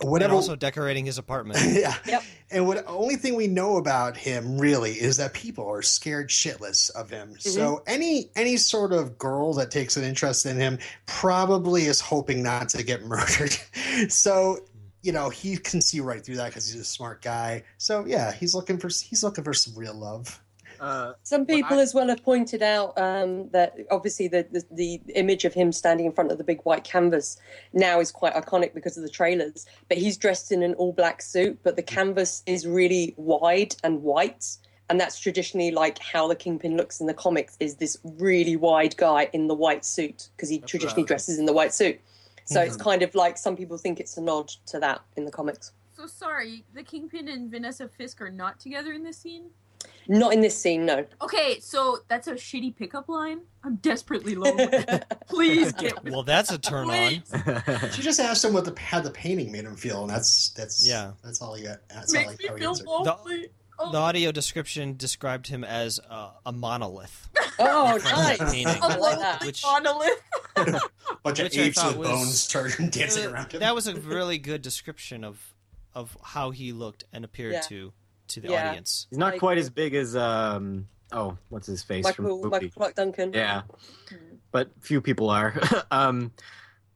And 0.00 0.10
whatever. 0.10 0.34
also 0.34 0.56
decorating 0.56 1.06
his 1.06 1.18
apartment. 1.18 1.58
yeah. 1.72 1.94
Yep. 2.06 2.22
And 2.50 2.66
what 2.66 2.84
only 2.86 3.16
thing 3.16 3.34
we 3.36 3.46
know 3.46 3.76
about 3.76 4.16
him 4.16 4.58
really 4.58 4.92
is 4.92 5.16
that 5.18 5.32
people 5.32 5.66
are 5.68 5.82
scared 5.82 6.28
shitless 6.28 6.90
of 6.90 7.08
him. 7.10 7.36
So 7.38 7.82
any 7.86 8.30
any 8.36 8.56
sort 8.56 8.92
of 8.92 9.16
girl 9.18 9.54
that 9.54 9.70
takes 9.70 9.96
an 9.96 10.04
interest 10.04 10.46
in 10.46 10.56
him 10.56 10.78
probably 11.06 11.84
is 11.86 12.00
hoping 12.00 12.42
not 12.42 12.68
to 12.70 12.82
get 12.82 13.04
murdered. 13.06 13.56
so 14.08 14.58
you 15.02 15.12
know 15.12 15.30
he 15.30 15.56
can 15.56 15.80
see 15.80 16.00
right 16.00 16.22
through 16.24 16.36
that 16.36 16.48
because 16.48 16.70
he's 16.70 16.80
a 16.80 16.84
smart 16.84 17.22
guy. 17.22 17.62
So 17.78 18.04
yeah, 18.06 18.32
he's 18.32 18.54
looking 18.54 18.78
for 18.78 18.88
he's 18.88 19.22
looking 19.24 19.44
for 19.44 19.54
some 19.54 19.74
real 19.76 19.94
love. 19.94 20.40
Uh, 20.80 21.12
Some 21.22 21.44
people 21.44 21.78
I- 21.78 21.82
as 21.82 21.92
well 21.94 22.08
have 22.08 22.24
pointed 22.24 22.62
out 22.62 22.98
um, 22.98 23.50
that 23.50 23.76
obviously 23.90 24.28
the, 24.28 24.46
the 24.50 24.64
the 24.70 25.00
image 25.14 25.44
of 25.44 25.52
him 25.52 25.72
standing 25.72 26.06
in 26.06 26.12
front 26.12 26.32
of 26.32 26.38
the 26.38 26.44
big 26.44 26.60
white 26.62 26.84
canvas 26.84 27.38
now 27.74 28.00
is 28.00 28.10
quite 28.10 28.34
iconic 28.34 28.72
because 28.72 28.96
of 28.96 29.02
the 29.02 29.10
trailers. 29.10 29.66
But 29.88 29.98
he's 29.98 30.16
dressed 30.16 30.50
in 30.50 30.62
an 30.62 30.72
all 30.74 30.92
black 30.92 31.20
suit, 31.20 31.58
but 31.62 31.76
the 31.76 31.82
canvas 31.82 32.42
is 32.46 32.66
really 32.66 33.14
wide 33.18 33.76
and 33.84 34.02
white, 34.02 34.56
and 34.88 34.98
that's 34.98 35.20
traditionally 35.20 35.70
like 35.70 35.98
how 35.98 36.26
the 36.28 36.34
Kingpin 36.34 36.78
looks 36.78 36.98
in 36.98 37.06
the 37.06 37.14
comics. 37.14 37.56
Is 37.60 37.76
this 37.76 37.98
really 38.02 38.56
wide 38.56 38.96
guy 38.96 39.28
in 39.34 39.48
the 39.48 39.54
white 39.54 39.84
suit 39.84 40.30
because 40.34 40.48
he 40.48 40.58
That's 40.58 40.70
traditionally 40.70 41.02
right. 41.02 41.08
dresses 41.08 41.38
in 41.38 41.44
the 41.44 41.52
white 41.52 41.74
suit. 41.74 42.00
So 42.46 42.60
it's 42.60 42.76
kind 42.76 43.02
of 43.02 43.14
like 43.14 43.38
some 43.38 43.54
people 43.54 43.78
think 43.78 44.00
it's 44.00 44.16
a 44.16 44.20
nod 44.20 44.48
to 44.66 44.80
that 44.80 45.02
in 45.16 45.24
the 45.24 45.30
comics. 45.30 45.70
So 45.96 46.08
sorry, 46.08 46.64
the 46.74 46.82
Kingpin 46.82 47.28
and 47.28 47.48
Vanessa 47.48 47.86
Fisk 47.86 48.20
are 48.20 48.30
not 48.30 48.58
together 48.58 48.92
in 48.92 49.04
this 49.04 49.18
scene? 49.18 49.50
Not 50.08 50.32
in 50.32 50.40
this 50.40 50.56
scene, 50.58 50.84
no. 50.86 51.06
Okay, 51.22 51.60
so 51.60 51.98
that's 52.08 52.26
a 52.26 52.34
shitty 52.34 52.74
pickup 52.76 53.08
line? 53.08 53.40
I'm 53.62 53.76
desperately 53.76 54.34
lonely. 54.34 54.68
Please 55.28 55.72
get 55.72 56.02
Well, 56.10 56.22
that's 56.22 56.50
a 56.50 56.58
turn 56.58 56.90
on. 56.90 57.20
Please. 57.20 57.92
She 57.94 58.02
just 58.02 58.18
asked 58.20 58.44
him 58.44 58.52
what 58.52 58.64
the 58.64 58.78
how 58.80 59.00
the 59.00 59.10
painting 59.10 59.52
made 59.52 59.64
him 59.64 59.76
feel, 59.76 60.02
and 60.02 60.10
that's 60.10 60.50
that's 60.50 60.86
Yeah. 60.86 61.12
that's 61.22 61.40
all 61.42 61.54
he 61.54 61.64
got. 61.64 61.78
That's 61.88 62.14
all 62.14 62.20
Makes 62.22 62.38
he, 62.40 62.44
me 62.44 62.48
how 62.48 62.54
he 62.54 62.60
feel 62.60 62.70
answered. 62.70 62.86
lonely. 62.86 63.48
Oh, 63.82 63.92
The 63.92 63.98
audio 63.98 64.30
description 64.32 64.96
described 64.98 65.46
him 65.46 65.64
as 65.64 65.98
uh, 66.10 66.30
a 66.44 66.52
monolith. 66.52 67.28
Oh, 67.58 67.98
From 67.98 68.10
that 68.10 68.38
nice. 68.40 68.52
painting. 68.52 68.66
I 68.82 68.96
like 68.96 69.18
that. 69.18 69.42
Which- 69.44 69.62
monolith. 69.64 70.20
bunch 71.22 71.38
of 71.38 71.44
Which 71.44 71.58
I 71.58 71.62
apes 71.62 71.82
with 71.84 71.96
was- 71.96 72.08
bones 72.08 72.40
started 72.42 72.90
dancing 72.90 73.26
Uh, 73.26 73.30
around 73.30 73.52
him. 73.52 73.60
That 73.60 73.74
was 73.74 73.86
a 73.86 73.94
really 73.94 74.38
good 74.38 74.62
description 74.62 75.24
of 75.24 75.54
of 75.94 76.16
how 76.22 76.50
he 76.50 76.72
looked 76.72 77.04
and 77.12 77.24
appeared 77.24 77.52
Yeah. 77.54 77.60
to 77.62 77.92
to 78.30 78.40
the 78.40 78.48
Yeah. 78.48 78.68
audience. 78.70 79.06
he's 79.10 79.18
not 79.18 79.34
I 79.34 79.38
quite 79.38 79.58
as 79.58 79.70
big 79.70 79.94
as 79.94 80.16
um. 80.16 80.88
Oh, 81.12 81.36
what's 81.48 81.66
his 81.66 81.82
face 81.82 82.08
from 82.10 82.24
Michael, 82.24 82.38
Whoopi? 82.42 82.50
Michael 82.50 82.68
Clarke 82.70 82.94
Duncan. 82.94 83.32
Yeah, 83.32 83.62
but 84.52 84.70
few 84.80 85.00
people 85.00 85.28
are. 85.30 85.54
um, 85.90 86.32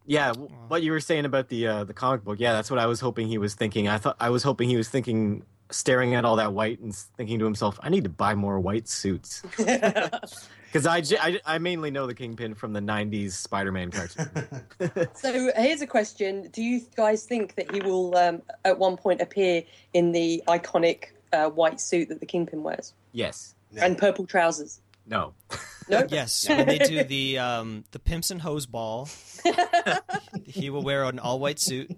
yeah, 0.07 0.33
what 0.69 0.83
you 0.83 0.93
were 0.93 1.01
saying 1.01 1.25
about 1.25 1.49
the 1.49 1.67
uh, 1.67 1.85
the 1.85 1.95
comic 1.95 2.23
book, 2.25 2.39
yeah, 2.39 2.53
that's 2.53 2.71
what 2.71 2.79
I 2.79 2.87
was 2.87 3.01
hoping 3.01 3.27
he 3.29 3.39
was 3.39 3.55
thinking. 3.55 3.89
I 3.89 3.99
thought 3.99 4.17
I 4.21 4.31
was 4.31 4.43
hoping 4.43 4.69
he 4.69 4.77
was 4.77 4.89
thinking, 4.89 5.45
staring 5.71 6.15
at 6.15 6.25
all 6.25 6.37
that 6.37 6.53
white 6.53 6.79
and 6.81 6.95
thinking 6.95 7.39
to 7.41 7.45
himself, 7.45 7.79
I 7.83 7.89
need 7.89 8.05
to 8.05 8.11
buy 8.11 8.35
more 8.35 8.61
white 8.61 8.87
suits 8.87 9.43
because 9.57 10.87
I, 10.87 11.01
j- 11.01 11.17
I 11.21 11.41
I 11.47 11.59
mainly 11.59 11.91
know 11.91 12.07
the 12.07 12.15
Kingpin 12.15 12.55
from 12.55 12.73
the 12.73 12.81
'90s 12.81 13.33
Spider-Man 13.33 13.91
cartoon. 13.91 14.29
so 15.15 15.51
here's 15.57 15.81
a 15.81 15.87
question: 15.87 16.49
Do 16.53 16.63
you 16.63 16.83
guys 16.97 17.25
think 17.25 17.55
that 17.57 17.73
he 17.73 17.81
will, 17.81 18.17
um, 18.17 18.43
at 18.65 18.79
one 18.79 18.97
point, 18.97 19.21
appear 19.21 19.63
in 19.95 20.13
the 20.13 20.43
iconic 20.49 21.07
uh, 21.35 21.51
white 21.51 21.81
suit 21.81 22.09
that 22.09 22.21
the 22.21 22.27
Kingpin 22.27 22.63
wears 22.63 22.95
yes, 23.13 23.55
and 23.77 23.99
purple 23.99 24.27
trousers? 24.27 24.81
no, 25.07 25.35
No. 25.89 26.07
Yes, 26.09 26.49
when 26.49 26.67
they 26.67 26.79
do 26.79 27.05
the 27.05 27.39
um, 27.39 27.85
the 27.91 27.99
pimps 27.99 28.31
and 28.31 28.41
hose 28.41 28.67
ball, 28.67 29.09
he 30.45 30.71
will 30.71 30.83
wear 30.83 31.05
an 31.05 31.19
all 31.19 31.39
white 31.39 31.61
suit, 31.61 31.95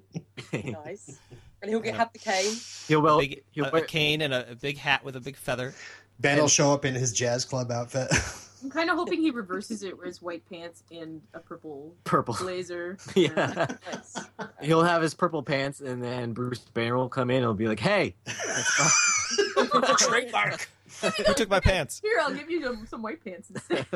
nice. 0.53 1.19
And 1.63 1.71
he'll 1.71 1.81
get 1.81 1.95
have 1.95 2.13
the 2.13 2.19
cane. 2.19 2.55
he'll 2.89 3.01
well 3.01 3.19
big, 3.21 3.43
he'll 3.53 3.67
a, 3.67 3.79
a 3.79 3.85
cane 3.85 4.23
and 4.23 4.35
a, 4.35 4.53
a 4.53 4.55
big 4.55 4.79
hat 4.79 5.05
with 5.05 5.17
a 5.17 5.21
big 5.21 5.37
feather. 5.37 5.75
Ben 6.19 6.39
will 6.39 6.49
show 6.49 6.73
up 6.73 6.85
in 6.85 6.95
his 6.95 7.13
jazz 7.13 7.45
club 7.45 7.71
outfit. 7.71 8.11
I'm 8.63 8.71
kind 8.71 8.89
of 8.91 8.97
hoping 8.97 9.21
he 9.21 9.31
reverses 9.31 9.83
it, 9.83 9.99
wears 9.99 10.23
white 10.23 10.49
pants 10.49 10.83
and 10.91 11.21
a 11.35 11.41
purple 11.41 11.95
purple. 12.05 12.35
blazer. 12.41 12.97
Yeah, 13.15 13.67
Nice. 13.93 14.17
he'll 14.63 14.83
have 14.83 15.03
his 15.03 15.15
purple 15.15 15.43
pants, 15.43 15.81
and 15.81 16.03
then 16.03 16.33
Bruce 16.33 16.61
Banner 16.61 16.97
will 16.97 17.09
come 17.09 17.31
in. 17.31 17.37
and 17.37 17.45
He'll 17.45 17.55
be 17.55 17.69
like, 17.69 17.81
"Hey, 17.81 18.15
Trademark. 19.99 20.69
Who 21.03 21.35
took 21.35 21.51
my 21.51 21.61
pants? 21.61 22.01
Here, 22.03 22.19
I'll 22.23 22.33
give 22.35 22.49
you 22.51 22.63
some, 22.63 22.87
some 22.87 23.03
white 23.03 23.23
pants 23.23 23.51
instead. 23.51 23.87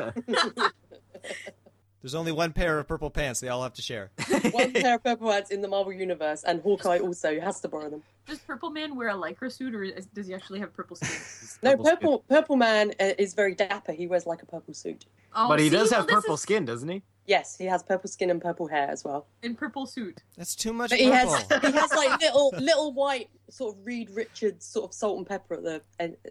There's 2.01 2.15
only 2.15 2.31
one 2.31 2.51
pair 2.51 2.79
of 2.79 2.87
purple 2.87 3.09
pants. 3.11 3.39
They 3.39 3.49
all 3.49 3.61
have 3.61 3.73
to 3.73 3.81
share. 3.81 4.09
One 4.51 4.73
pair 4.73 4.95
of 4.95 5.03
purple 5.03 5.29
pants 5.29 5.51
in 5.51 5.61
the 5.61 5.67
Marvel 5.67 5.93
universe, 5.93 6.43
and 6.43 6.59
Hawkeye 6.61 6.97
also 6.97 7.39
has 7.39 7.59
to 7.61 7.67
borrow 7.67 7.89
them. 7.91 8.01
Does 8.25 8.39
Purple 8.39 8.71
Man 8.71 8.95
wear 8.95 9.09
a 9.09 9.13
lycra 9.13 9.51
suit, 9.51 9.75
or 9.75 9.83
is, 9.83 10.07
does 10.07 10.25
he 10.27 10.33
actually 10.33 10.59
have 10.59 10.73
purple 10.73 10.95
skin? 10.95 11.59
No, 11.63 11.71
Purple 11.77 11.85
purple 11.85 12.19
purple 12.27 12.55
man 12.55 12.91
uh, 12.99 13.11
is 13.19 13.35
very 13.35 13.53
dapper. 13.53 13.91
He 13.91 14.07
wears 14.07 14.25
like 14.25 14.41
a 14.41 14.45
purple 14.47 14.73
suit. 14.73 15.05
Oh, 15.35 15.47
but 15.47 15.59
he 15.59 15.69
see, 15.69 15.75
does 15.75 15.91
have 15.91 16.07
this 16.07 16.15
purple 16.15 16.33
is- 16.35 16.41
skin, 16.41 16.65
doesn't 16.65 16.89
he? 16.89 17.03
Yes, 17.31 17.57
he 17.57 17.65
has 17.65 17.81
purple 17.81 18.09
skin 18.09 18.29
and 18.29 18.41
purple 18.41 18.67
hair 18.67 18.89
as 18.89 19.05
well. 19.05 19.25
in 19.41 19.55
purple 19.55 19.85
suit. 19.85 20.21
That's 20.37 20.53
too 20.55 20.73
much 20.73 20.89
But 20.89 20.99
he 20.99 21.09
purple. 21.09 21.33
has 21.35 21.61
he 21.65 21.71
has 21.71 21.91
like 21.93 22.19
little 22.25 22.53
little 22.59 22.91
white 22.93 23.29
sort 23.49 23.75
of 23.77 23.85
Reed 23.85 24.09
Richards 24.11 24.65
sort 24.65 24.85
of 24.89 24.93
salt 24.93 25.17
and 25.17 25.25
pepper 25.27 25.53
at 25.55 25.63
the 25.63 25.81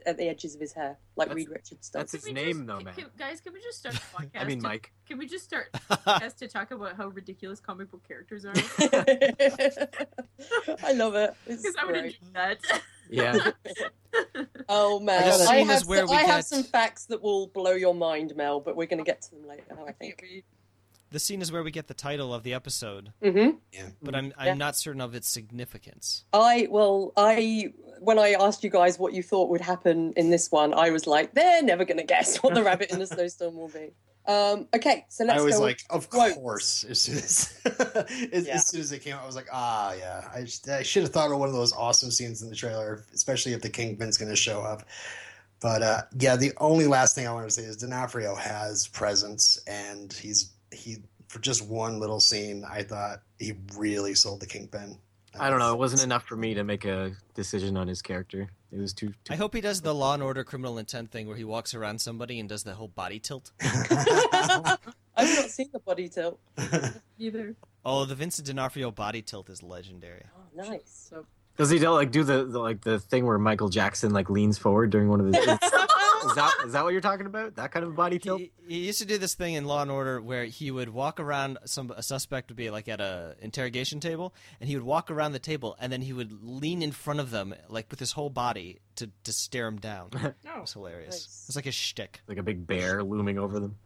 at 0.06 0.16
the 0.18 0.28
edges 0.28 0.54
of 0.54 0.60
his 0.60 0.72
hair, 0.74 0.98
like 1.16 1.28
That's- 1.28 1.36
Reed 1.36 1.48
Richards 1.48 1.86
stuff. 1.86 2.00
that's 2.00 2.12
his 2.12 2.26
name, 2.32 2.58
just- 2.58 2.66
though, 2.66 2.80
man. 2.80 2.94
can- 2.94 3.06
guys, 3.18 3.40
can 3.40 3.52
we 3.54 3.60
just 3.62 3.78
start 3.78 3.94
the 3.94 4.00
podcast? 4.18 4.40
I 4.42 4.44
mean, 4.44 4.58
to- 4.58 4.62
Mike. 4.68 4.92
Can 5.08 5.16
we 5.18 5.26
just 5.26 5.44
start 5.44 5.68
the 5.72 5.78
podcast 5.96 6.36
to 6.36 6.48
talk 6.48 6.70
about 6.70 6.96
how 6.96 7.08
ridiculous 7.08 7.60
comic 7.60 7.90
book 7.90 8.06
characters 8.06 8.44
are? 8.44 8.52
I 10.84 10.92
love 10.92 11.14
it. 11.14 11.34
Because 11.46 11.74
I 11.80 11.84
would 11.84 11.94
great. 11.94 12.16
enjoy 12.20 12.32
that. 12.34 12.58
Yeah, 13.12 13.50
Oh 14.68 15.00
man, 15.00 15.22
The 15.38 15.44
I 15.50 15.56
have 15.64 15.86
where 15.88 16.06
some, 16.06 16.10
we 16.16 16.16
I 16.16 16.22
have 16.24 16.44
some 16.44 16.62
facts 16.62 17.06
that 17.06 17.20
will 17.22 17.48
blow 17.48 17.72
your 17.72 17.94
mind, 17.94 18.36
Mel. 18.36 18.60
But 18.60 18.76
we're 18.76 18.86
going 18.86 18.98
to 19.02 19.04
get 19.04 19.22
to 19.22 19.30
them 19.32 19.48
later. 19.48 19.76
I 19.86 19.92
think. 19.92 20.22
The 21.10 21.18
scene 21.18 21.42
is 21.42 21.50
where 21.52 21.62
we 21.62 21.70
get 21.70 21.88
the 21.88 21.94
title 21.94 22.32
of 22.32 22.42
the 22.42 22.54
episode, 22.54 23.12
hmm 23.22 23.50
but 24.02 24.14
I'm 24.14 24.32
I'm 24.38 24.46
Yeah. 24.46 24.54
not 24.54 24.76
certain 24.76 25.00
of 25.00 25.14
its 25.14 25.28
significance. 25.28 26.24
I 26.32 26.68
well, 26.70 27.12
I 27.16 27.72
when 28.00 28.18
I 28.18 28.32
asked 28.32 28.64
you 28.64 28.70
guys 28.70 28.98
what 28.98 29.12
you 29.12 29.22
thought 29.22 29.48
would 29.50 29.60
happen 29.60 30.12
in 30.16 30.30
this 30.30 30.50
one, 30.50 30.72
I 30.72 30.90
was 30.90 31.06
like, 31.06 31.34
they're 31.34 31.62
never 31.62 31.84
going 31.84 31.98
to 31.98 32.04
guess 32.04 32.38
what 32.38 32.54
the 32.54 32.62
rabbit 32.62 32.90
in 32.90 32.98
the 32.98 33.06
snowstorm 33.14 33.56
will 33.56 33.68
be. 33.68 33.90
Um, 34.26 34.68
okay, 34.74 35.04
so 35.08 35.24
let's 35.24 35.40
I 35.40 35.44
was 35.44 35.56
go. 35.56 35.60
like, 35.62 35.80
of 35.90 36.08
quotes. 36.08 36.34
course. 36.34 36.84
As 36.84 37.00
soon 37.02 37.16
as, 37.16 37.60
as, 38.32 38.46
Yeah. 38.46 38.54
as 38.54 38.68
soon 38.68 38.80
as 38.80 38.92
it 38.92 39.00
came 39.00 39.14
out, 39.16 39.22
I 39.22 39.26
was 39.26 39.34
like, 39.34 39.48
ah, 39.52 39.92
yeah. 39.98 40.28
I, 40.32 40.46
I 40.72 40.82
should 40.82 41.02
have 41.02 41.12
thought 41.12 41.32
of 41.32 41.38
one 41.38 41.48
of 41.48 41.54
those 41.54 41.72
awesome 41.72 42.10
scenes 42.10 42.42
in 42.42 42.48
the 42.48 42.54
trailer, 42.54 43.04
especially 43.14 43.52
if 43.54 43.60
the 43.62 43.70
Kingpin's 43.70 44.16
going 44.18 44.30
to 44.30 44.36
show 44.36 44.60
up. 44.60 44.84
But 45.60 45.82
uh, 45.82 46.02
yeah, 46.18 46.36
the 46.36 46.52
only 46.58 46.86
last 46.86 47.14
thing 47.14 47.26
I 47.26 47.32
want 47.32 47.46
to 47.48 47.50
say 47.50 47.62
is 47.64 47.76
D'Onofrio 47.78 48.34
has 48.34 48.88
presence, 48.88 49.58
and 49.66 50.12
he's 50.12 50.52
he 50.72 50.98
for 51.28 51.38
just 51.38 51.66
one 51.66 52.00
little 52.00 52.20
scene. 52.20 52.64
I 52.68 52.82
thought 52.82 53.22
he 53.38 53.54
really 53.76 54.14
sold 54.14 54.40
the 54.40 54.46
Kingpin. 54.46 54.96
I 55.38 55.48
don't 55.48 55.60
know. 55.60 55.72
It 55.72 55.78
wasn't 55.78 56.02
enough 56.02 56.24
for 56.24 56.36
me 56.36 56.54
to 56.54 56.64
make 56.64 56.84
a 56.84 57.12
decision 57.34 57.76
on 57.76 57.86
his 57.86 58.02
character. 58.02 58.50
It 58.72 58.78
was 58.78 58.92
too. 58.92 59.08
too 59.24 59.32
I 59.32 59.36
hope 59.36 59.54
he 59.54 59.60
does 59.60 59.80
the 59.80 59.94
Law 59.94 60.14
and 60.14 60.22
Order 60.22 60.42
Criminal 60.44 60.78
Intent 60.78 61.10
thing 61.10 61.28
where 61.28 61.36
he 61.36 61.44
walks 61.44 61.72
around 61.74 62.00
somebody 62.00 62.40
and 62.40 62.48
does 62.48 62.64
the 62.64 62.74
whole 62.74 62.88
body 62.88 63.20
tilt. 63.20 63.52
I 63.60 64.76
I've 65.16 65.36
not 65.36 65.50
seen 65.50 65.68
the 65.72 65.78
body 65.78 66.08
tilt. 66.08 66.40
Either. 67.18 67.54
Oh, 67.84 68.04
the 68.04 68.14
Vincent 68.14 68.46
D'Onofrio 68.46 68.90
body 68.90 69.22
tilt 69.22 69.48
is 69.50 69.62
legendary. 69.62 70.24
Oh, 70.36 70.68
nice. 70.68 71.08
So 71.10 71.26
Does 71.60 71.68
he 71.68 71.78
do, 71.78 71.90
like 71.90 72.10
do 72.10 72.24
the, 72.24 72.46
the 72.46 72.58
like 72.58 72.80
the 72.80 72.98
thing 72.98 73.26
where 73.26 73.36
Michael 73.36 73.68
Jackson 73.68 74.14
like 74.14 74.30
leans 74.30 74.56
forward 74.56 74.88
during 74.88 75.10
one 75.10 75.20
of 75.20 75.26
his? 75.26 75.36
is 76.24 76.34
that 76.34 76.54
is 76.64 76.72
that 76.72 76.84
what 76.84 76.92
you're 76.92 77.02
talking 77.02 77.26
about? 77.26 77.56
That 77.56 77.70
kind 77.70 77.84
of 77.84 77.94
body 77.94 78.18
tilt? 78.18 78.40
He, 78.40 78.50
he 78.66 78.86
used 78.86 78.98
to 79.00 79.04
do 79.04 79.18
this 79.18 79.34
thing 79.34 79.52
in 79.52 79.66
Law 79.66 79.82
and 79.82 79.90
Order 79.90 80.22
where 80.22 80.46
he 80.46 80.70
would 80.70 80.88
walk 80.88 81.20
around. 81.20 81.58
Some 81.66 81.90
a 81.94 82.02
suspect 82.02 82.48
would 82.48 82.56
be 82.56 82.70
like 82.70 82.88
at 82.88 83.02
a 83.02 83.36
interrogation 83.42 84.00
table, 84.00 84.34
and 84.58 84.70
he 84.70 84.74
would 84.74 84.86
walk 84.86 85.10
around 85.10 85.32
the 85.32 85.38
table, 85.38 85.76
and 85.78 85.92
then 85.92 86.00
he 86.00 86.14
would 86.14 86.42
lean 86.42 86.80
in 86.80 86.92
front 86.92 87.20
of 87.20 87.30
them, 87.30 87.54
like 87.68 87.90
with 87.90 88.00
his 88.00 88.12
whole 88.12 88.30
body, 88.30 88.80
to 88.96 89.10
to 89.24 89.32
stare 89.32 89.66
him 89.66 89.78
down. 89.78 90.08
Oh, 90.22 90.28
it 90.28 90.34
no. 90.44 90.60
was 90.62 90.72
hilarious. 90.72 91.14
Nice. 91.14 91.44
It's 91.48 91.56
like 91.56 91.66
a 91.66 91.72
shtick. 91.72 92.22
Like 92.26 92.38
a 92.38 92.42
big 92.42 92.66
bear 92.66 93.02
looming 93.02 93.38
over 93.38 93.60
them. 93.60 93.76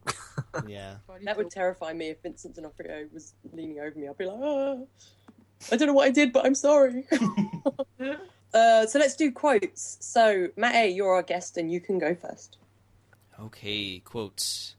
Yeah. 0.67 0.97
That 1.25 1.37
would 1.37 1.51
terrify 1.51 1.93
me 1.93 2.11
if 2.11 2.23
Vincent 2.23 2.55
D'Onofrio 2.55 3.09
was 3.13 3.35
leaning 3.53 3.81
over 3.81 3.99
me. 3.99 4.09
I'd 4.09 4.17
be 4.17 4.27
like, 4.27 4.39
oh, 4.41 4.89
I 5.73 5.77
don't 5.77 5.89
know 5.89 5.95
what 5.95 6.07
I 6.07 6.11
did, 6.11 6.33
but 6.33 6.45
I'm 6.45 6.55
sorry. 6.55 7.07
uh, 8.55 8.87
so 8.87 8.99
let's 8.99 9.17
do 9.17 9.33
quotes. 9.33 9.97
So, 10.01 10.49
Matt 10.57 10.75
A., 10.75 10.89
you're 10.89 11.15
our 11.15 11.23
guest, 11.23 11.57
and 11.57 11.71
you 11.73 11.81
can 11.81 11.99
go 11.99 12.15
first. 12.15 12.59
Okay. 13.41 14.01
Quotes. 14.01 14.77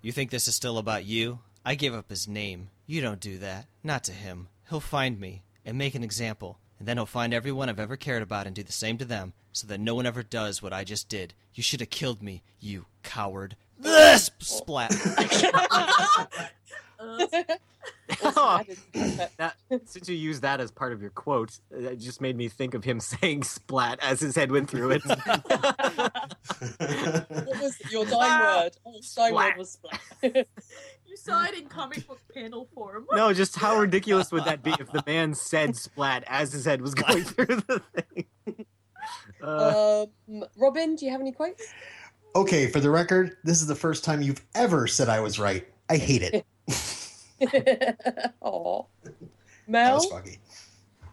You 0.00 0.12
think 0.12 0.30
this 0.30 0.48
is 0.48 0.56
still 0.56 0.78
about 0.78 1.04
you? 1.04 1.38
I 1.64 1.76
gave 1.76 1.94
up 1.94 2.10
his 2.10 2.26
name. 2.26 2.70
You 2.86 3.00
don't 3.00 3.20
do 3.20 3.38
that. 3.38 3.66
Not 3.84 4.02
to 4.04 4.12
him. 4.12 4.48
He'll 4.68 4.80
find 4.80 5.20
me 5.20 5.42
and 5.64 5.78
make 5.78 5.94
an 5.94 6.02
example, 6.02 6.58
and 6.78 6.88
then 6.88 6.96
he'll 6.96 7.06
find 7.06 7.32
everyone 7.32 7.68
I've 7.68 7.78
ever 7.78 7.96
cared 7.96 8.22
about 8.22 8.46
and 8.46 8.56
do 8.56 8.64
the 8.64 8.72
same 8.72 8.98
to 8.98 9.04
them, 9.04 9.32
so 9.52 9.66
that 9.68 9.78
no 9.78 9.94
one 9.94 10.06
ever 10.06 10.22
does 10.22 10.60
what 10.62 10.72
I 10.72 10.82
just 10.82 11.08
did. 11.08 11.34
You 11.54 11.62
should 11.62 11.80
have 11.80 11.90
killed 11.90 12.22
me, 12.22 12.42
you 12.58 12.86
coward. 13.02 13.56
This 13.78 14.30
splat. 14.40 14.90
Uh, 17.02 17.26
Also 18.24 18.40
added- 18.60 18.78
that 19.38 19.54
since 19.86 20.08
you 20.08 20.14
used 20.14 20.42
that 20.42 20.60
as 20.60 20.70
part 20.70 20.92
of 20.92 21.00
your 21.00 21.10
quote, 21.10 21.58
it 21.70 21.96
just 21.96 22.20
made 22.20 22.36
me 22.36 22.48
think 22.48 22.74
of 22.74 22.84
him 22.84 23.00
saying 23.20 23.42
"splat" 23.42 23.98
as 24.02 24.20
his 24.20 24.36
head 24.36 24.52
went 24.52 24.68
through 24.70 24.90
it. 24.92 25.02
what 25.04 25.20
was 27.60 27.76
your 27.90 28.04
dying 28.04 28.40
word? 28.40 28.70
Oh, 28.86 29.00
dying 29.16 29.34
word 29.34 29.54
Splat. 29.54 29.58
was 29.58 29.70
splat. 29.72 30.00
you 31.06 31.16
saw 31.16 31.44
it 31.44 31.54
in 31.54 31.66
comic 31.66 32.06
book 32.06 32.20
panel 32.34 32.68
form. 32.74 33.06
no, 33.12 33.32
just 33.32 33.56
how 33.56 33.78
ridiculous 33.78 34.30
would 34.30 34.44
that 34.44 34.62
be 34.62 34.70
if 34.78 34.90
the 34.92 35.02
man 35.06 35.34
said 35.34 35.74
"splat" 35.76 36.24
as 36.26 36.52
his 36.52 36.64
head 36.64 36.82
was 36.82 36.94
going 36.94 37.24
through 37.24 37.46
the 37.46 37.82
thing? 37.94 38.26
Uh, 39.42 40.06
um, 40.28 40.44
Robin, 40.56 40.94
do 40.94 41.06
you 41.06 41.12
have 41.12 41.20
any 41.20 41.32
quotes? 41.32 41.64
okay, 42.36 42.68
for 42.68 42.78
the 42.80 42.90
record, 42.90 43.36
this 43.42 43.60
is 43.60 43.66
the 43.66 43.74
first 43.74 44.04
time 44.04 44.22
you've 44.22 44.44
ever 44.54 44.86
said 44.86 45.08
I 45.08 45.20
was 45.20 45.38
right. 45.38 45.66
I 45.90 45.96
hate 45.96 46.22
it. 46.22 46.46
Aw. 48.40 48.82
That 49.04 49.14
Mel? 49.68 49.94
was 49.96 50.06
foggy. 50.06 50.38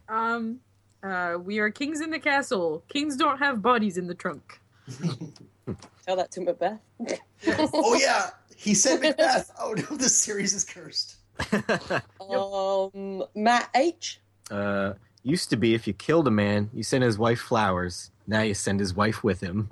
Um, 0.08 0.60
uh, 1.04 1.38
we 1.42 1.60
are 1.60 1.70
kings 1.70 2.02
in 2.02 2.10
the 2.10 2.20
castle. 2.20 2.84
Kings 2.90 3.16
don't 3.16 3.38
have 3.40 3.62
bodies 3.62 3.98
in 3.98 4.08
the 4.08 4.16
trunk. 4.16 4.60
Tell 6.06 6.16
that 6.16 6.32
to 6.32 6.42
Macbeth. 6.42 6.80
Oh 7.74 7.96
yeah, 8.02 8.32
he 8.56 8.74
said 8.74 9.00
Macbeth. 9.02 9.52
Oh 9.60 9.74
no, 9.74 9.96
this 9.98 10.18
series 10.20 10.54
is 10.54 10.66
cursed. 10.66 11.16
Um, 12.20 13.24
Matt 13.36 13.70
H. 13.76 14.20
uh, 14.52 14.94
used 15.24 15.50
to 15.52 15.58
be 15.58 15.74
if 15.74 15.88
you 15.88 15.94
killed 15.94 16.28
a 16.28 16.32
man, 16.32 16.70
you 16.74 16.84
sent 16.84 17.04
his 17.04 17.18
wife 17.18 17.40
flowers. 17.40 18.12
Now 18.28 18.42
you 18.42 18.54
send 18.54 18.80
his 18.80 18.94
wife 18.94 19.24
with 19.24 19.40
him. 19.42 19.70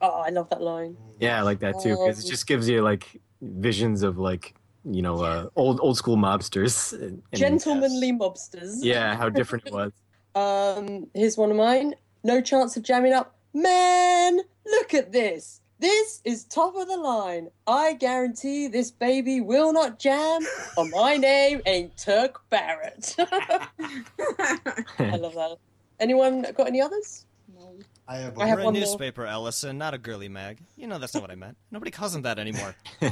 Oh, 0.00 0.20
I 0.20 0.30
love 0.30 0.48
that 0.50 0.62
line. 0.62 0.96
Yeah, 1.20 1.38
I 1.38 1.42
like 1.42 1.60
that 1.60 1.80
too 1.80 1.90
because 1.96 2.18
it 2.20 2.24
Um, 2.24 2.30
just 2.30 2.46
gives 2.46 2.68
you 2.68 2.82
like 2.82 3.20
visions 3.40 4.02
of 4.02 4.18
like 4.18 4.54
you 4.84 5.02
know 5.02 5.20
uh, 5.22 5.48
old 5.56 5.80
old 5.80 5.96
school 5.96 6.16
mobsters. 6.16 6.92
And, 6.92 7.22
and- 7.32 7.38
Gentlemanly 7.38 8.12
mobsters. 8.12 8.76
Yeah, 8.80 9.16
how 9.16 9.28
different 9.38 9.66
it 9.66 9.72
was. 9.72 9.92
Um, 10.34 11.08
here's 11.14 11.36
one 11.36 11.50
of 11.50 11.56
mine. 11.56 11.94
No 12.24 12.40
chance 12.40 12.76
of 12.76 12.82
jamming 12.82 13.12
up. 13.12 13.34
Man, 13.54 14.40
look 14.66 14.94
at 14.94 15.12
this. 15.12 15.60
This 15.78 16.22
is 16.24 16.44
top 16.44 16.76
of 16.76 16.86
the 16.86 16.96
line. 16.96 17.48
I 17.66 17.94
guarantee 17.94 18.68
this 18.68 18.92
baby 18.92 19.40
will 19.40 19.72
not 19.72 19.98
jam, 19.98 20.40
or 20.76 20.88
my 20.90 21.16
name 21.16 21.60
ain't 21.66 21.96
Turk 21.96 22.40
Barrett. 22.50 23.16
I 23.18 25.16
love 25.16 25.34
that. 25.34 25.56
Anyone 25.98 26.42
got 26.56 26.68
any 26.68 26.80
others? 26.80 27.26
No. 27.52 27.74
I 28.08 28.16
have. 28.18 28.38
I 28.38 28.46
have 28.46 28.58
We're 28.58 28.62
a 28.62 28.64
one 28.66 28.74
more. 28.74 28.80
newspaper, 28.80 29.26
Ellison, 29.26 29.76
not 29.76 29.92
a 29.92 29.98
girly 29.98 30.28
mag. 30.28 30.60
You 30.76 30.86
know 30.86 30.98
that's 30.98 31.14
not 31.14 31.22
what 31.22 31.30
I 31.32 31.34
meant. 31.34 31.56
Nobody 31.72 31.90
calls 31.90 32.12
them 32.12 32.22
that 32.22 32.38
anymore. 32.38 32.74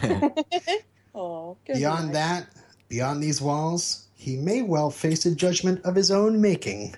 Oh. 1.15 1.57
Beyond 1.67 2.07
night. 2.07 2.13
that, 2.13 2.47
beyond 2.89 3.23
these 3.23 3.41
walls, 3.41 4.09
he 4.15 4.37
may 4.37 4.63
well 4.63 4.91
face 4.91 5.27
a 5.27 5.35
judgment 5.35 5.85
of 5.85 5.95
his 5.95 6.11
own 6.11 6.41
making. 6.41 6.95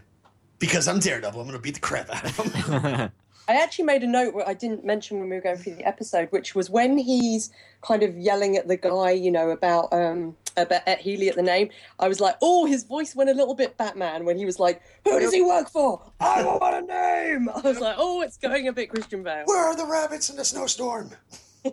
Because 0.59 0.87
I'm 0.87 1.01
Daredevil, 1.01 1.41
I'm 1.41 1.47
going 1.47 1.59
to 1.59 1.63
beat 1.63 1.75
the 1.75 1.81
crap 1.81 2.11
out 2.11 2.25
of 2.25 2.37
him. 2.37 3.11
I 3.49 3.55
actually 3.57 3.87
made 3.87 4.03
a 4.03 4.07
note 4.07 4.35
where 4.35 4.49
I 4.49 4.55
didn't 4.55 4.85
mention 4.85 5.19
when 5.19 5.29
we 5.29 5.35
were 5.35 5.43
going 5.43 5.57
through 5.57 5.75
the 5.75 5.85
episode, 5.85 6.29
which 6.31 6.55
was 6.55 6.71
when 6.71 6.97
he's 6.97 7.51
kind 7.83 8.03
of 8.03 8.17
yelling 8.17 8.57
at 8.57 8.69
the 8.69 8.77
guy, 8.77 9.11
you 9.11 9.31
know, 9.31 9.51
about 9.51 9.93
um 9.93 10.37
about 10.57 10.83
at 10.87 11.01
Healy 11.01 11.29
at 11.29 11.35
the 11.35 11.43
name. 11.43 11.71
I 11.99 12.09
was 12.09 12.21
like, 12.21 12.37
oh, 12.41 12.67
his 12.67 12.85
voice 12.85 13.17
went 13.17 13.31
a 13.31 13.35
little 13.35 13.55
bit 13.55 13.77
Batman 13.77 14.25
when 14.25 14.37
he 14.37 14.45
was 14.45 14.61
like, 14.61 14.81
"Who 15.05 15.19
does 15.19 15.33
he 15.33 15.43
work 15.43 15.69
for? 15.69 16.01
I 16.21 16.45
want 16.45 16.85
a 16.85 16.87
name." 16.87 17.49
I 17.55 17.61
was 17.61 17.81
like, 17.81 17.97
oh, 17.99 18.23
it's 18.23 18.37
going 18.37 18.69
a 18.69 18.73
bit 18.73 18.91
Christian 18.91 19.23
Bale. 19.23 19.43
Where 19.47 19.65
are 19.65 19.77
the 19.77 19.87
rabbits 19.87 20.31
in 20.31 20.37
the 20.37 20.45
snowstorm? 20.45 21.11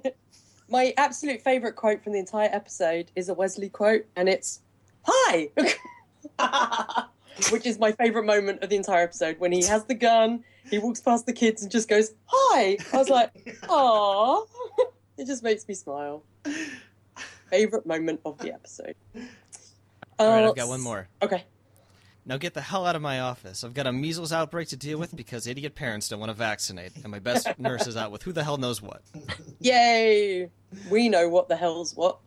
My 0.69 0.93
absolute 0.97 1.41
favorite 1.41 1.75
quote 1.75 2.03
from 2.03 2.13
the 2.13 2.19
entire 2.19 2.49
episode 2.51 3.11
is 3.15 3.29
a 3.29 3.33
Wesley 3.33 3.69
quote, 3.69 4.05
and 4.15 4.29
it's 4.29 4.61
"Hi," 5.03 5.49
which 7.51 7.65
is 7.65 7.79
my 7.79 7.91
favorite 7.93 8.25
moment 8.25 8.61
of 8.61 8.69
the 8.69 8.75
entire 8.75 9.03
episode 9.03 9.39
when 9.39 9.51
he 9.51 9.63
has 9.65 9.85
the 9.85 9.95
gun. 9.95 10.43
He 10.69 10.77
walks 10.77 11.01
past 11.01 11.25
the 11.25 11.33
kids 11.33 11.63
and 11.63 11.71
just 11.71 11.87
goes, 11.89 12.13
"Hi." 12.25 12.77
I 12.93 12.97
was 12.97 13.09
like, 13.09 13.31
"Aw," 13.69 14.45
it 15.17 15.25
just 15.25 15.41
makes 15.43 15.67
me 15.67 15.73
smile. 15.73 16.23
Favorite 17.49 17.87
moment 17.87 18.21
of 18.25 18.37
the 18.37 18.53
episode. 18.53 18.95
All 20.19 20.29
right, 20.29 20.43
Uh, 20.43 20.49
I've 20.49 20.55
got 20.55 20.67
one 20.67 20.81
more. 20.81 21.07
Okay. 21.23 21.45
Now 22.29 22.37
get 22.37 22.53
the 22.53 22.61
hell 22.61 22.85
out 22.85 22.95
of 22.95 23.01
my 23.01 23.21
office. 23.21 23.63
I've 23.63 23.73
got 23.73 23.87
a 23.87 23.91
measles 23.91 24.31
outbreak 24.31 24.67
to 24.67 24.77
deal 24.77 24.99
with 24.99 25.15
because 25.15 25.47
idiot 25.47 25.73
parents 25.73 26.07
don't 26.07 26.19
want 26.19 26.29
to 26.29 26.35
vaccinate, 26.35 26.91
and 26.97 27.07
my 27.09 27.17
best 27.17 27.47
nurse 27.57 27.87
is 27.87 27.97
out 27.97 28.11
with 28.11 28.21
who 28.21 28.31
the 28.31 28.43
hell 28.43 28.57
knows 28.57 28.83
what. 28.83 29.01
Yay! 29.59 30.47
We 30.91 31.09
know 31.09 31.27
what 31.27 31.49
the 31.49 31.55
hell's 31.55 31.95
what. 31.95 32.19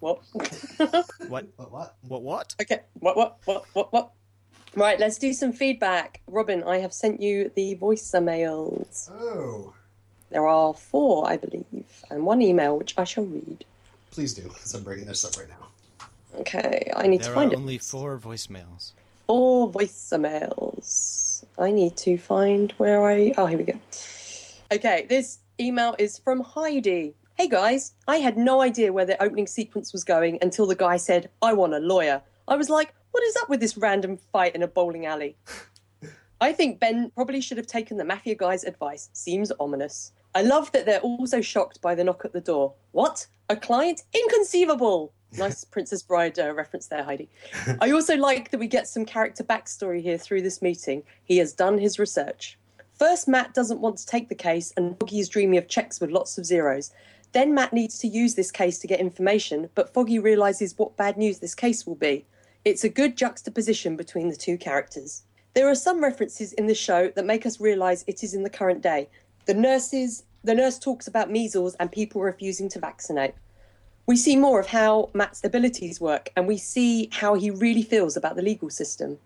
What? 0.00 0.22
What? 1.28 1.46
What? 1.56 1.70
What? 1.70 1.94
What? 2.08 2.22
What? 2.22 2.54
Okay. 2.58 2.80
What? 3.00 3.18
What? 3.18 3.36
What? 3.44 3.64
What? 3.74 3.92
What? 3.92 4.10
Right. 4.76 4.98
Let's 4.98 5.18
do 5.18 5.34
some 5.34 5.52
feedback. 5.52 6.22
Robin, 6.26 6.62
I 6.62 6.78
have 6.78 6.94
sent 6.94 7.20
you 7.20 7.50
the 7.54 7.74
voice 7.74 8.14
mails. 8.14 9.10
Oh, 9.12 9.74
There 10.30 10.46
are 10.48 10.72
four, 10.72 11.28
I 11.28 11.36
believe, 11.36 11.84
and 12.10 12.24
one 12.24 12.40
email 12.40 12.78
which 12.78 12.94
I 12.96 13.04
shall 13.04 13.24
read. 13.26 13.66
please 14.10 14.32
do, 14.32 14.42
because 14.44 14.72
I'm 14.72 14.84
bringing 14.84 15.04
this 15.06 15.22
up 15.22 15.36
right 15.36 15.48
now. 15.50 16.00
Okay, 16.40 16.90
I 16.96 17.06
need 17.08 17.18
to 17.18 17.26
There 17.26 17.34
find 17.34 17.50
are 17.52 17.54
it. 17.54 17.58
only 17.58 17.76
four 17.76 18.18
voicemails. 18.18 18.92
Four 19.26 19.72
voicemails. 19.72 21.44
I 21.58 21.70
need 21.70 21.96
to 21.98 22.18
find 22.18 22.72
where 22.72 23.06
I. 23.06 23.32
Oh, 23.38 23.46
here 23.46 23.58
we 23.58 23.64
go. 23.64 23.78
Okay, 24.70 25.06
this 25.08 25.38
email 25.58 25.94
is 25.98 26.18
from 26.18 26.40
Heidi. 26.40 27.14
Hey 27.36 27.48
guys, 27.48 27.94
I 28.06 28.18
had 28.18 28.36
no 28.36 28.60
idea 28.60 28.92
where 28.92 29.06
the 29.06 29.20
opening 29.22 29.46
sequence 29.46 29.92
was 29.92 30.04
going 30.04 30.38
until 30.42 30.66
the 30.66 30.74
guy 30.74 30.98
said, 30.98 31.30
I 31.40 31.52
want 31.54 31.74
a 31.74 31.78
lawyer. 31.78 32.22
I 32.46 32.56
was 32.56 32.68
like, 32.68 32.94
what 33.12 33.24
is 33.24 33.36
up 33.36 33.48
with 33.48 33.60
this 33.60 33.76
random 33.76 34.18
fight 34.30 34.54
in 34.54 34.62
a 34.62 34.68
bowling 34.68 35.06
alley? 35.06 35.36
I 36.40 36.52
think 36.52 36.78
Ben 36.78 37.10
probably 37.14 37.40
should 37.40 37.56
have 37.56 37.66
taken 37.66 37.96
the 37.96 38.04
mafia 38.04 38.34
guy's 38.34 38.64
advice. 38.64 39.08
Seems 39.14 39.50
ominous. 39.58 40.12
I 40.34 40.42
love 40.42 40.70
that 40.72 40.84
they're 40.84 41.00
also 41.00 41.40
shocked 41.40 41.80
by 41.80 41.94
the 41.94 42.04
knock 42.04 42.24
at 42.24 42.34
the 42.34 42.40
door. 42.40 42.74
What? 42.92 43.26
A 43.48 43.56
client? 43.56 44.02
Inconceivable! 44.12 45.12
Nice 45.36 45.64
Princess 45.64 46.02
Bride 46.02 46.38
uh, 46.38 46.54
reference 46.54 46.86
there, 46.86 47.02
Heidi. 47.02 47.28
I 47.80 47.90
also 47.90 48.16
like 48.16 48.50
that 48.50 48.58
we 48.58 48.66
get 48.66 48.88
some 48.88 49.04
character 49.04 49.42
backstory 49.42 50.00
here 50.02 50.18
through 50.18 50.42
this 50.42 50.62
meeting. 50.62 51.02
He 51.24 51.38
has 51.38 51.52
done 51.52 51.78
his 51.78 51.98
research. 51.98 52.58
First, 52.98 53.26
Matt 53.26 53.54
doesn't 53.54 53.80
want 53.80 53.98
to 53.98 54.06
take 54.06 54.28
the 54.28 54.34
case, 54.34 54.72
and 54.76 54.98
Foggy 54.98 55.18
is 55.18 55.28
dreaming 55.28 55.58
of 55.58 55.68
checks 55.68 56.00
with 56.00 56.10
lots 56.10 56.38
of 56.38 56.46
zeros. 56.46 56.92
Then 57.32 57.52
Matt 57.52 57.72
needs 57.72 57.98
to 57.98 58.06
use 58.06 58.36
this 58.36 58.52
case 58.52 58.78
to 58.78 58.86
get 58.86 59.00
information, 59.00 59.68
but 59.74 59.92
Foggy 59.92 60.20
realizes 60.20 60.78
what 60.78 60.96
bad 60.96 61.16
news 61.16 61.40
this 61.40 61.54
case 61.54 61.84
will 61.84 61.96
be. 61.96 62.24
It's 62.64 62.84
a 62.84 62.88
good 62.88 63.16
juxtaposition 63.16 63.96
between 63.96 64.28
the 64.28 64.36
two 64.36 64.56
characters. 64.56 65.24
There 65.54 65.68
are 65.68 65.74
some 65.74 66.02
references 66.02 66.52
in 66.52 66.66
the 66.66 66.74
show 66.74 67.10
that 67.16 67.26
make 67.26 67.44
us 67.44 67.60
realize 67.60 68.04
it 68.06 68.22
is 68.22 68.34
in 68.34 68.44
the 68.44 68.50
current 68.50 68.82
day. 68.82 69.08
The 69.46 69.54
nurses, 69.54 70.24
the 70.44 70.54
nurse 70.54 70.78
talks 70.78 71.08
about 71.08 71.30
measles 71.30 71.74
and 71.76 71.90
people 71.90 72.22
refusing 72.22 72.68
to 72.70 72.78
vaccinate. 72.78 73.34
We 74.06 74.16
see 74.16 74.36
more 74.36 74.60
of 74.60 74.66
how 74.66 75.10
Matt's 75.14 75.42
abilities 75.44 76.00
work, 76.00 76.30
and 76.36 76.46
we 76.46 76.58
see 76.58 77.08
how 77.10 77.34
he 77.34 77.50
really 77.50 77.82
feels 77.82 78.16
about 78.16 78.36
the 78.36 78.42
legal 78.42 78.68
system. 78.68 79.18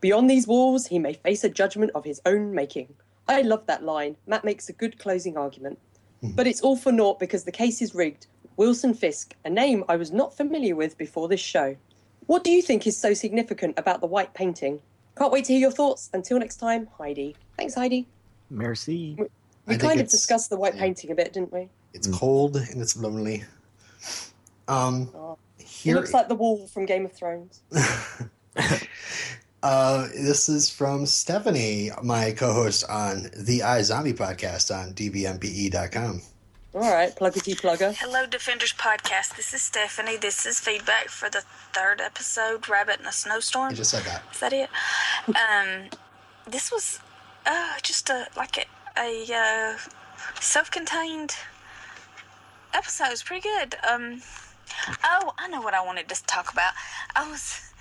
Beyond 0.00 0.28
these 0.28 0.48
walls, 0.48 0.88
he 0.88 0.98
may 0.98 1.12
face 1.12 1.44
a 1.44 1.48
judgment 1.48 1.92
of 1.94 2.04
his 2.04 2.20
own 2.26 2.52
making. 2.52 2.94
I 3.28 3.42
love 3.42 3.66
that 3.66 3.84
line. 3.84 4.16
Matt 4.26 4.44
makes 4.44 4.68
a 4.68 4.72
good 4.72 4.98
closing 4.98 5.36
argument. 5.36 5.78
Hmm. 6.20 6.32
But 6.32 6.46
it's 6.46 6.60
all 6.60 6.76
for 6.76 6.90
naught 6.90 7.20
because 7.20 7.44
the 7.44 7.52
case 7.52 7.80
is 7.80 7.94
rigged. 7.94 8.26
Wilson 8.56 8.92
Fisk, 8.92 9.34
a 9.44 9.50
name 9.50 9.84
I 9.88 9.96
was 9.96 10.12
not 10.12 10.36
familiar 10.36 10.74
with 10.74 10.98
before 10.98 11.28
this 11.28 11.40
show. 11.40 11.76
What 12.26 12.44
do 12.44 12.50
you 12.50 12.62
think 12.62 12.86
is 12.86 12.96
so 12.96 13.14
significant 13.14 13.78
about 13.78 14.00
the 14.00 14.06
white 14.06 14.34
painting? 14.34 14.80
Can't 15.16 15.32
wait 15.32 15.44
to 15.46 15.52
hear 15.52 15.60
your 15.60 15.70
thoughts. 15.70 16.10
Until 16.12 16.38
next 16.38 16.56
time, 16.56 16.88
Heidi. 16.98 17.36
Thanks, 17.56 17.74
Heidi. 17.74 18.06
Merci. 18.50 19.16
I 19.20 19.24
We 19.66 19.78
kind 19.78 20.00
of 20.00 20.08
discussed 20.08 20.50
the 20.50 20.56
white 20.56 20.74
yeah. 20.74 20.80
painting 20.80 21.10
a 21.12 21.14
bit, 21.14 21.32
didn't 21.32 21.52
we? 21.52 21.68
It's 21.92 22.08
cold 22.08 22.56
and 22.56 22.82
it's 22.82 22.96
lonely. 22.96 23.44
Um, 24.68 25.10
Oh. 25.14 25.38
It 25.58 25.66
here, 25.66 25.94
looks 25.94 26.12
like 26.12 26.28
the 26.28 26.34
wall 26.34 26.66
from 26.66 26.84
Game 26.86 27.04
of 27.04 27.12
Thrones. 27.12 27.60
uh, 29.62 30.08
this 30.08 30.48
is 30.48 30.68
from 30.68 31.06
Stephanie, 31.06 31.90
my 32.02 32.32
co-host 32.32 32.84
on 32.88 33.30
the 33.36 33.60
iZombie 33.60 34.14
podcast 34.16 34.74
on 34.74 34.94
dvmpe.com. 34.94 36.22
All 36.74 36.80
right, 36.80 37.14
pluggety 37.14 37.54
plugger. 37.54 37.94
Hello, 37.94 38.26
Defenders 38.26 38.72
Podcast. 38.72 39.36
This 39.36 39.54
is 39.54 39.62
Stephanie. 39.62 40.16
This 40.16 40.44
is 40.44 40.58
feedback 40.58 41.08
for 41.08 41.30
the 41.30 41.42
third 41.72 42.00
episode, 42.00 42.68
Rabbit 42.68 42.98
in 42.98 43.06
a 43.06 43.12
Snowstorm. 43.12 43.70
I 43.70 43.74
just 43.74 43.92
said 43.92 44.02
that. 44.02 44.24
Is 44.32 44.40
that 44.40 44.52
it? 44.52 44.68
Um, 45.28 45.88
this 46.50 46.72
was 46.72 46.98
uh, 47.46 47.74
just 47.80 48.10
a 48.10 48.26
like 48.36 48.58
a, 48.58 48.64
a 49.00 49.32
uh, 49.32 49.78
self-contained 50.40 51.36
episode. 52.72 53.04
It 53.06 53.10
was 53.10 53.22
pretty 53.22 53.48
good. 53.48 53.76
Um, 53.88 54.20
oh, 55.04 55.32
I 55.38 55.48
know 55.48 55.60
what 55.60 55.74
I 55.74 55.84
wanted 55.84 56.08
to 56.08 56.24
talk 56.26 56.52
about. 56.52 56.72
I 57.14 57.28
was, 57.30 57.72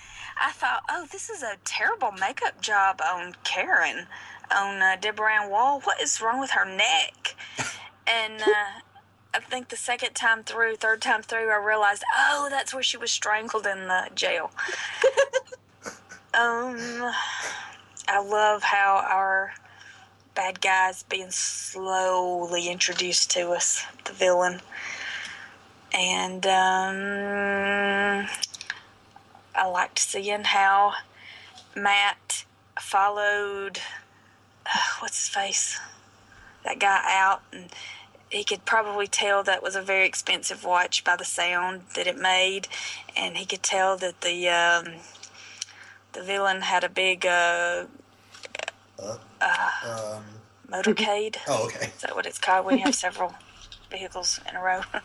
I 0.41 0.51
thought, 0.51 0.83
oh, 0.89 1.07
this 1.11 1.29
is 1.29 1.43
a 1.43 1.57
terrible 1.63 2.11
makeup 2.11 2.61
job 2.61 3.01
on 3.01 3.35
Karen, 3.43 4.07
on 4.55 4.81
uh, 4.81 4.97
Deborah 4.99 5.41
Ann 5.41 5.49
Woll. 5.49 5.81
What 5.81 6.01
is 6.01 6.21
wrong 6.21 6.39
with 6.39 6.51
her 6.51 6.65
neck? 6.65 7.35
And 8.05 8.41
uh, 8.41 8.81
I 9.33 9.39
think 9.39 9.69
the 9.69 9.77
second 9.77 10.13
time 10.13 10.43
through, 10.43 10.75
third 10.75 11.01
time 11.01 11.21
through, 11.21 11.49
I 11.49 11.57
realized, 11.57 12.03
oh, 12.15 12.47
that's 12.49 12.73
where 12.73 12.83
she 12.83 12.97
was 12.97 13.11
strangled 13.11 13.65
in 13.65 13.87
the 13.87 14.09
jail. 14.15 14.51
Um, 16.35 16.77
I 18.07 18.19
love 18.25 18.63
how 18.63 19.05
our 19.07 19.53
bad 20.33 20.61
guy's 20.61 21.03
being 21.03 21.29
slowly 21.29 22.69
introduced 22.69 23.29
to 23.31 23.51
us, 23.51 23.85
the 24.05 24.13
villain. 24.13 24.59
And 25.93 26.45
um, 26.47 28.27
I 29.55 29.67
liked 29.67 29.99
seeing 29.99 30.43
how 30.43 30.93
Matt 31.75 32.45
followed, 32.79 33.79
uh, 34.65 34.79
what's 34.99 35.27
his 35.27 35.29
face? 35.29 35.79
That 36.65 36.79
guy 36.79 37.01
out, 37.05 37.43
and 37.51 37.69
he 38.29 38.43
could 38.43 38.65
probably 38.65 39.05
tell 39.05 39.43
that 39.43 39.61
was 39.61 39.75
a 39.75 39.81
very 39.81 40.07
expensive 40.07 40.63
watch 40.63 41.03
by 41.03 41.15
the 41.15 41.25
sound 41.25 41.81
that 41.95 42.07
it 42.07 42.17
made, 42.17 42.67
and 43.15 43.37
he 43.37 43.45
could 43.45 43.61
tell 43.61 43.97
that 43.97 44.21
the 44.21 44.47
um, 44.49 44.93
the 46.13 46.23
villain 46.23 46.61
had 46.61 46.83
a 46.83 46.89
big 46.89 47.25
uh, 47.25 47.85
Um, 49.41 50.23
motorcade. 50.71 51.37
oh, 51.47 51.65
okay. 51.65 51.87
Is 51.87 52.01
that 52.01 52.15
what 52.15 52.25
it's 52.25 52.39
called 52.39 52.65
when 52.65 52.77
you 52.77 52.85
have 52.85 52.95
several 53.07 53.33
vehicles 53.97 54.39
in 54.49 54.55
a 54.55 54.61
row? 54.61 54.81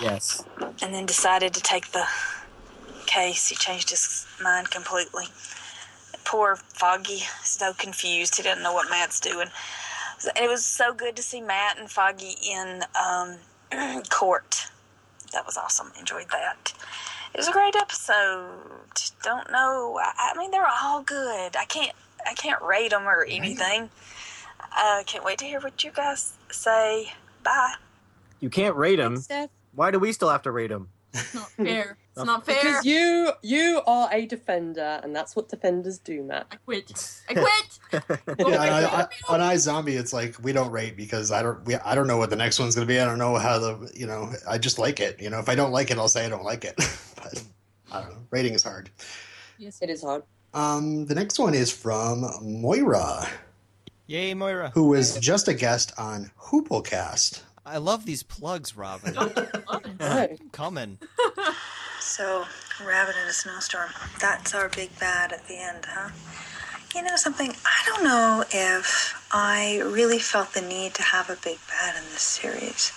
Yes. 0.00 0.44
and 0.80 0.94
then 0.94 1.06
decided 1.06 1.52
to 1.54 1.60
take 1.60 1.90
the 1.90 2.06
case. 3.06 3.48
He 3.48 3.56
changed 3.56 3.90
his 3.90 4.26
mind 4.40 4.70
completely. 4.70 5.24
Poor 6.24 6.54
Foggy, 6.56 7.22
so 7.42 7.72
confused. 7.72 8.36
He 8.36 8.44
didn't 8.44 8.62
know 8.62 8.72
what 8.72 8.88
Matt's 8.88 9.18
doing. 9.18 9.48
And 10.36 10.44
it 10.44 10.48
was 10.48 10.64
so 10.64 10.94
good 10.94 11.16
to 11.16 11.22
see 11.22 11.40
Matt 11.40 11.78
and 11.78 11.90
Foggy 11.90 12.36
in 12.48 12.82
um, 12.94 13.38
court. 14.10 14.68
That 15.32 15.44
was 15.44 15.56
awesome. 15.56 15.90
Enjoyed 15.98 16.28
that. 16.30 16.72
It 17.34 17.38
was 17.38 17.48
a 17.48 17.52
great 17.52 17.74
episode. 17.74 18.50
Don't 19.24 19.50
know. 19.50 19.98
I, 20.00 20.32
I 20.34 20.38
mean, 20.38 20.52
they're 20.52 20.66
all 20.82 21.02
good. 21.02 21.56
I 21.56 21.64
can't. 21.64 21.92
I 22.26 22.34
can't 22.34 22.60
rate 22.62 22.90
them 22.90 23.02
or 23.08 23.24
anything. 23.24 23.90
Uh, 24.76 25.02
can't 25.06 25.24
wait 25.24 25.38
to 25.38 25.44
hear 25.44 25.60
what 25.60 25.82
you 25.82 25.90
guys 25.90 26.34
say. 26.50 27.12
Bye. 27.42 27.74
You 28.40 28.50
can't 28.50 28.76
rate 28.76 28.98
him. 28.98 29.16
Steph. 29.16 29.50
Why 29.74 29.90
do 29.90 29.98
we 29.98 30.12
still 30.12 30.28
have 30.30 30.42
to 30.42 30.50
rate 30.50 30.70
him? 30.70 30.88
It's 31.12 31.34
not 31.34 31.50
fair. 31.50 31.96
It's 32.18 32.26
not 32.26 32.44
fair. 32.44 32.56
Because 32.60 32.84
you 32.84 33.30
you 33.42 33.80
are 33.86 34.08
a 34.12 34.26
defender, 34.26 34.98
and 35.04 35.14
that's 35.14 35.36
what 35.36 35.48
defenders 35.48 35.98
do, 35.98 36.24
Matt. 36.24 36.48
I 36.50 36.56
quit. 36.56 37.22
I 37.28 37.34
quit. 37.34 37.78
Oh 37.92 38.26
Yeah, 38.50 38.56
my 38.56 38.68
I, 38.68 38.80
God. 38.80 39.08
I, 39.28 39.34
on 39.34 39.40
iZombie, 39.40 39.96
it's 39.96 40.12
like 40.12 40.34
we 40.42 40.52
don't 40.52 40.72
rate 40.72 40.96
because 40.96 41.30
I 41.30 41.44
don't 41.44 41.64
we, 41.64 41.76
I 41.76 41.94
don't 41.94 42.08
know 42.08 42.16
what 42.16 42.30
the 42.30 42.34
next 42.34 42.58
one's 42.58 42.74
going 42.74 42.88
to 42.88 42.92
be. 42.92 42.98
I 42.98 43.04
don't 43.04 43.18
know 43.18 43.36
how 43.36 43.60
the 43.60 43.92
you 43.94 44.04
know 44.08 44.32
I 44.50 44.58
just 44.58 44.80
like 44.80 44.98
it. 44.98 45.22
You 45.22 45.30
know, 45.30 45.38
if 45.38 45.48
I 45.48 45.54
don't 45.54 45.70
like 45.70 45.92
it, 45.92 45.98
I'll 45.98 46.08
say 46.08 46.26
I 46.26 46.28
don't 46.28 46.42
like 46.42 46.64
it. 46.64 46.74
but 47.14 47.44
I 47.92 48.00
don't 48.00 48.10
know. 48.10 48.18
Rating 48.32 48.54
is 48.54 48.64
hard. 48.64 48.90
Yes. 49.58 49.78
It 49.80 49.88
is 49.88 50.02
hard. 50.02 50.24
Um, 50.54 51.06
the 51.06 51.14
next 51.14 51.38
one 51.38 51.54
is 51.54 51.70
from 51.70 52.26
Moira, 52.42 53.28
Yay, 54.08 54.34
Moira. 54.34 54.70
who 54.74 54.88
was 54.88 55.18
just 55.18 55.46
a 55.46 55.54
guest 55.54 55.92
on 55.98 56.32
Hooplecast. 56.36 57.42
I 57.68 57.76
love 57.76 58.06
these 58.06 58.22
plugs, 58.22 58.76
Robin. 58.76 59.14
Coming. 60.52 60.98
So, 62.00 62.46
rabbit 62.84 63.16
in 63.22 63.28
a 63.28 63.32
snowstorm. 63.32 63.90
That's 64.20 64.54
our 64.54 64.68
big 64.68 64.98
bad 64.98 65.32
at 65.32 65.46
the 65.46 65.58
end, 65.58 65.84
huh? 65.86 66.10
You 66.94 67.02
know 67.02 67.16
something? 67.16 67.54
I 67.64 67.82
don't 67.86 68.04
know 68.04 68.44
if 68.50 69.28
I 69.30 69.82
really 69.84 70.18
felt 70.18 70.54
the 70.54 70.62
need 70.62 70.94
to 70.94 71.02
have 71.02 71.28
a 71.28 71.36
big 71.36 71.58
bad 71.68 71.96
in 71.96 72.04
this 72.12 72.22
series. 72.22 72.92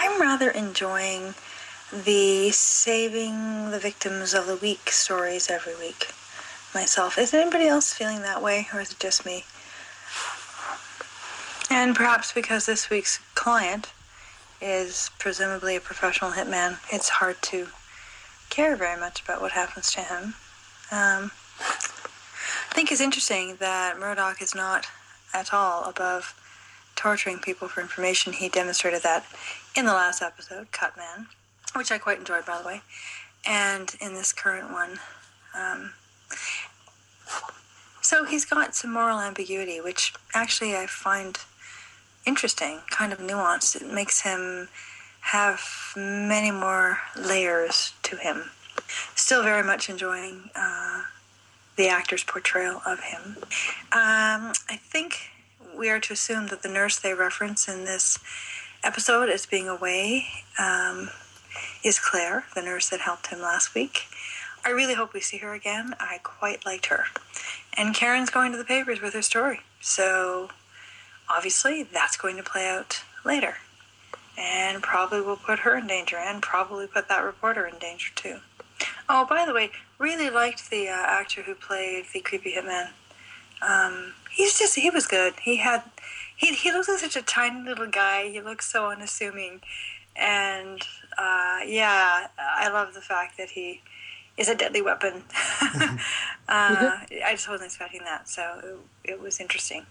I'm 0.00 0.20
rather 0.20 0.50
enjoying 0.50 1.34
the 1.92 2.50
saving 2.50 3.70
the 3.70 3.78
victims 3.78 4.34
of 4.34 4.46
the 4.48 4.56
week 4.56 4.90
stories 4.90 5.48
every 5.48 5.76
week 5.76 6.08
myself. 6.74 7.16
Is 7.18 7.32
anybody 7.32 7.68
else 7.68 7.92
feeling 7.92 8.22
that 8.22 8.42
way, 8.42 8.66
or 8.74 8.80
is 8.80 8.90
it 8.90 8.98
just 8.98 9.24
me? 9.24 9.44
And 11.70 11.94
perhaps 11.96 12.32
because 12.32 12.66
this 12.66 12.90
week's 12.90 13.18
client 13.34 13.92
is 14.60 15.10
presumably 15.18 15.76
a 15.76 15.80
professional 15.80 16.32
hitman, 16.32 16.78
it's 16.92 17.08
hard 17.08 17.40
to 17.42 17.68
care 18.50 18.76
very 18.76 18.98
much 18.98 19.22
about 19.22 19.40
what 19.40 19.52
happens 19.52 19.92
to 19.92 20.00
him. 20.00 20.34
Um, 20.90 21.30
I 21.60 22.74
think 22.74 22.92
it's 22.92 23.00
interesting 23.00 23.56
that 23.56 23.98
Murdock 23.98 24.42
is 24.42 24.54
not 24.54 24.86
at 25.32 25.52
all 25.52 25.84
above 25.84 26.34
torturing 26.96 27.38
people 27.38 27.68
for 27.68 27.80
information. 27.80 28.32
He 28.32 28.48
demonstrated 28.48 29.02
that 29.02 29.24
in 29.76 29.86
the 29.86 29.92
last 29.92 30.22
episode, 30.22 30.70
Cutman, 30.72 31.26
which 31.74 31.90
I 31.90 31.98
quite 31.98 32.18
enjoyed, 32.18 32.46
by 32.46 32.60
the 32.60 32.66
way, 32.66 32.82
and 33.46 33.94
in 34.00 34.14
this 34.14 34.32
current 34.32 34.70
one. 34.70 35.00
Um, 35.54 35.92
so 38.00 38.24
he's 38.24 38.44
got 38.44 38.74
some 38.74 38.92
moral 38.92 39.18
ambiguity, 39.18 39.80
which 39.80 40.12
actually 40.34 40.76
I 40.76 40.86
find 40.86 41.38
interesting, 42.26 42.80
kind 42.90 43.12
of 43.12 43.18
nuanced. 43.18 43.80
It 43.80 43.92
makes 43.92 44.20
him 44.22 44.68
have 45.20 45.92
many 45.96 46.50
more 46.50 46.98
layers 47.16 47.94
to 48.02 48.16
him. 48.16 48.50
Still 49.14 49.42
very 49.42 49.62
much 49.62 49.88
enjoying 49.88 50.50
uh, 50.54 51.02
the 51.76 51.88
actor's 51.88 52.24
portrayal 52.24 52.82
of 52.86 53.00
him. 53.00 53.36
Um, 53.92 54.52
I 54.68 54.78
think 54.78 55.30
we 55.76 55.88
are 55.88 56.00
to 56.00 56.12
assume 56.12 56.48
that 56.48 56.62
the 56.62 56.68
nurse 56.68 56.98
they 56.98 57.14
reference 57.14 57.68
in 57.68 57.84
this 57.84 58.18
episode 58.82 59.28
as 59.28 59.46
being 59.46 59.68
away 59.68 60.26
um, 60.58 61.10
is 61.82 61.98
Claire, 61.98 62.44
the 62.54 62.62
nurse 62.62 62.90
that 62.90 63.00
helped 63.00 63.28
him 63.28 63.40
last 63.40 63.74
week. 63.74 64.02
I 64.64 64.70
really 64.70 64.94
hope 64.94 65.12
we 65.12 65.20
see 65.20 65.38
her 65.38 65.52
again. 65.52 65.94
I 66.00 66.18
quite 66.22 66.64
liked 66.64 66.86
her. 66.86 67.04
And 67.76 67.94
Karen's 67.94 68.30
going 68.30 68.52
to 68.52 68.58
the 68.58 68.64
papers 68.64 69.00
with 69.00 69.14
her 69.14 69.22
story. 69.22 69.60
So 69.80 70.50
obviously 71.28 71.82
that's 71.82 72.16
going 72.16 72.36
to 72.36 72.42
play 72.42 72.68
out 72.68 73.02
later 73.24 73.56
and 74.36 74.82
probably 74.82 75.20
will 75.20 75.36
put 75.36 75.60
her 75.60 75.76
in 75.76 75.86
danger 75.86 76.16
and 76.16 76.42
probably 76.42 76.86
put 76.86 77.08
that 77.08 77.24
reporter 77.24 77.66
in 77.66 77.78
danger 77.78 78.10
too. 78.14 78.38
Oh, 79.08 79.26
by 79.28 79.44
the 79.46 79.52
way, 79.52 79.70
really 79.98 80.30
liked 80.30 80.70
the 80.70 80.88
uh, 80.88 80.92
actor 80.92 81.42
who 81.42 81.54
played 81.54 82.06
the 82.12 82.20
creepy 82.20 82.54
hitman. 82.54 82.90
Um, 83.62 84.14
he's 84.30 84.58
just 84.58 84.74
he 84.74 84.90
was 84.90 85.06
good. 85.06 85.34
He 85.42 85.56
had 85.56 85.82
he 86.36 86.54
he 86.54 86.72
looks 86.72 86.88
like 86.88 86.98
such 86.98 87.16
a 87.16 87.22
tiny 87.22 87.66
little 87.66 87.88
guy. 87.88 88.28
He 88.28 88.40
looks 88.40 88.70
so 88.70 88.86
unassuming, 88.86 89.60
and 90.16 90.82
uh, 91.16 91.60
yeah, 91.66 92.28
I 92.38 92.68
love 92.70 92.94
the 92.94 93.00
fact 93.00 93.38
that 93.38 93.50
he 93.50 93.82
is 94.36 94.48
a 94.48 94.54
deadly 94.54 94.82
weapon. 94.82 95.22
uh, 95.62 95.98
I 96.48 97.28
just 97.30 97.48
wasn't 97.48 97.68
expecting 97.68 98.02
that, 98.04 98.28
so 98.28 98.60
it, 99.04 99.12
it 99.12 99.20
was 99.20 99.38
interesting. 99.38 99.86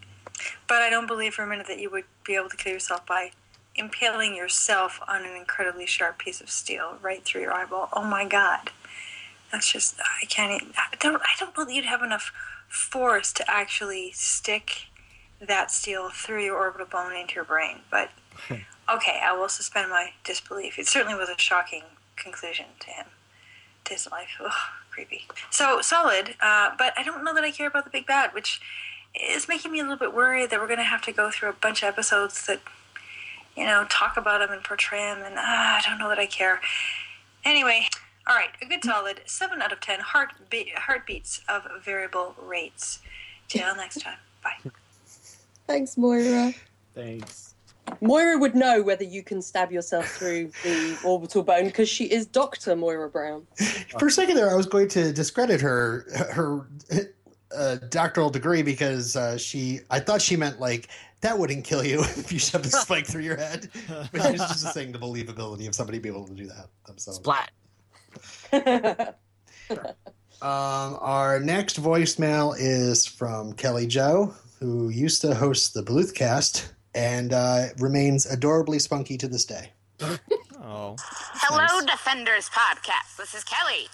But 0.67 0.81
I 0.81 0.89
don't 0.89 1.07
believe 1.07 1.33
for 1.33 1.43
a 1.43 1.47
minute 1.47 1.67
that 1.67 1.79
you 1.79 1.89
would 1.89 2.05
be 2.25 2.35
able 2.35 2.49
to 2.49 2.57
kill 2.57 2.73
yourself 2.73 3.05
by 3.05 3.31
impaling 3.75 4.35
yourself 4.35 4.99
on 5.07 5.25
an 5.25 5.35
incredibly 5.35 5.85
sharp 5.85 6.19
piece 6.19 6.41
of 6.41 6.49
steel 6.49 6.97
right 7.01 7.23
through 7.23 7.41
your 7.41 7.53
eyeball. 7.53 7.89
Oh 7.93 8.03
my 8.03 8.25
god. 8.25 8.71
That's 9.51 9.71
just 9.71 9.99
I 9.99 10.25
can't 10.25 10.61
even, 10.61 10.73
I 10.77 10.95
don't 10.99 11.21
I 11.21 11.35
don't 11.39 11.55
know 11.57 11.65
that 11.65 11.73
you'd 11.73 11.85
have 11.85 12.01
enough 12.01 12.31
force 12.67 13.31
to 13.33 13.49
actually 13.49 14.11
stick 14.13 14.87
that 15.39 15.71
steel 15.71 16.09
through 16.09 16.43
your 16.43 16.57
orbital 16.57 16.87
bone 16.87 17.15
into 17.15 17.35
your 17.35 17.43
brain. 17.43 17.79
But 17.91 18.11
okay, 18.49 19.21
I 19.23 19.33
will 19.37 19.49
suspend 19.49 19.89
my 19.89 20.11
disbelief. 20.23 20.79
It 20.79 20.87
certainly 20.87 21.17
was 21.17 21.29
a 21.29 21.37
shocking 21.37 21.83
conclusion 22.15 22.65
to 22.79 22.89
him, 22.89 23.05
to 23.85 23.93
his 23.93 24.09
life. 24.11 24.39
Ugh, 24.43 24.51
creepy. 24.89 25.27
So 25.51 25.81
solid, 25.81 26.35
uh, 26.41 26.71
but 26.77 26.93
I 26.97 27.03
don't 27.03 27.23
know 27.23 27.33
that 27.33 27.43
I 27.43 27.51
care 27.51 27.67
about 27.67 27.83
the 27.85 27.91
big 27.91 28.05
bad, 28.05 28.33
which 28.33 28.61
is 29.19 29.47
making 29.47 29.71
me 29.71 29.79
a 29.79 29.83
little 29.83 29.97
bit 29.97 30.13
worried 30.13 30.49
that 30.49 30.59
we're 30.59 30.67
going 30.67 30.79
to 30.79 30.83
have 30.83 31.01
to 31.03 31.11
go 31.11 31.29
through 31.29 31.49
a 31.49 31.53
bunch 31.53 31.83
of 31.83 31.89
episodes 31.89 32.45
that, 32.47 32.61
you 33.55 33.65
know, 33.65 33.85
talk 33.89 34.17
about 34.17 34.41
him 34.41 34.51
and 34.51 34.63
portray 34.63 35.01
him, 35.01 35.19
and 35.23 35.35
uh, 35.37 35.41
I 35.41 35.81
don't 35.85 35.99
know 35.99 36.09
that 36.09 36.19
I 36.19 36.25
care. 36.25 36.59
Anyway, 37.45 37.87
all 38.27 38.35
right, 38.35 38.49
a 38.61 38.65
good 38.65 38.83
solid 38.83 39.21
seven 39.25 39.61
out 39.61 39.71
of 39.71 39.81
ten 39.81 39.99
heartbe- 39.99 40.73
heartbeats 40.75 41.41
of 41.47 41.63
variable 41.83 42.35
rates. 42.41 42.99
Till 43.49 43.75
next 43.77 44.01
time, 44.01 44.17
bye. 44.43 44.71
Thanks, 45.67 45.97
Moira. 45.97 46.53
Thanks. 46.95 47.53
Moira 48.01 48.37
would 48.37 48.55
know 48.55 48.81
whether 48.81 49.03
you 49.03 49.23
can 49.23 49.41
stab 49.41 49.71
yourself 49.71 50.07
through 50.07 50.47
the 50.63 50.97
orbital 51.03 51.43
bone 51.43 51.65
because 51.65 51.89
she 51.89 52.05
is 52.05 52.25
Doctor 52.25 52.75
Moira 52.75 53.09
Brown. 53.09 53.45
For 53.99 54.07
a 54.07 54.11
second 54.11 54.35
there, 54.35 54.49
I 54.49 54.55
was 54.55 54.65
going 54.65 54.87
to 54.89 55.11
discredit 55.11 55.61
her 55.61 56.05
her 56.31 56.65
uh, 57.55 57.75
doctoral 57.89 58.29
degree 58.29 58.61
because 58.63 59.15
uh, 59.15 59.37
she. 59.37 59.79
I 59.89 59.99
thought 59.99 60.21
she 60.21 60.35
meant 60.35 60.59
like 60.59 60.89
that 61.21 61.37
wouldn't 61.37 61.63
kill 61.65 61.83
you 61.83 61.99
if 62.03 62.31
you 62.31 62.39
shoved 62.39 62.65
a 62.65 62.69
spike 62.69 63.05
through 63.05 63.23
your 63.23 63.37
head. 63.37 63.69
But 64.11 64.33
it's 64.33 64.47
just 64.47 64.73
saying 64.73 64.91
the 64.91 64.99
believability 64.99 65.67
of 65.67 65.75
somebody 65.75 65.99
being 65.99 66.15
able 66.15 66.27
to 66.27 66.33
do 66.33 66.47
that 66.47 66.67
themselves. 66.85 67.19
Splat. 67.19 67.51
Um, 70.41 70.97
our 70.99 71.39
next 71.39 71.81
voicemail 71.81 72.53
is 72.57 73.05
from 73.05 73.53
Kelly 73.53 73.87
Joe, 73.87 74.33
who 74.59 74.89
used 74.89 75.21
to 75.21 75.33
host 75.33 75.73
the 75.73 75.81
Bluthcast 75.81 76.69
and 76.93 77.31
uh, 77.31 77.67
remains 77.79 78.25
adorably 78.25 78.77
spunky 78.79 79.17
to 79.19 79.29
this 79.29 79.45
day. 79.45 79.71
Oh. 80.01 80.97
Hello, 80.99 81.79
Nice. 81.79 81.85
Defenders 81.85 82.49
Podcast. 82.49 83.15
This 83.17 83.33
is 83.33 83.45
Kelly. 83.45 83.87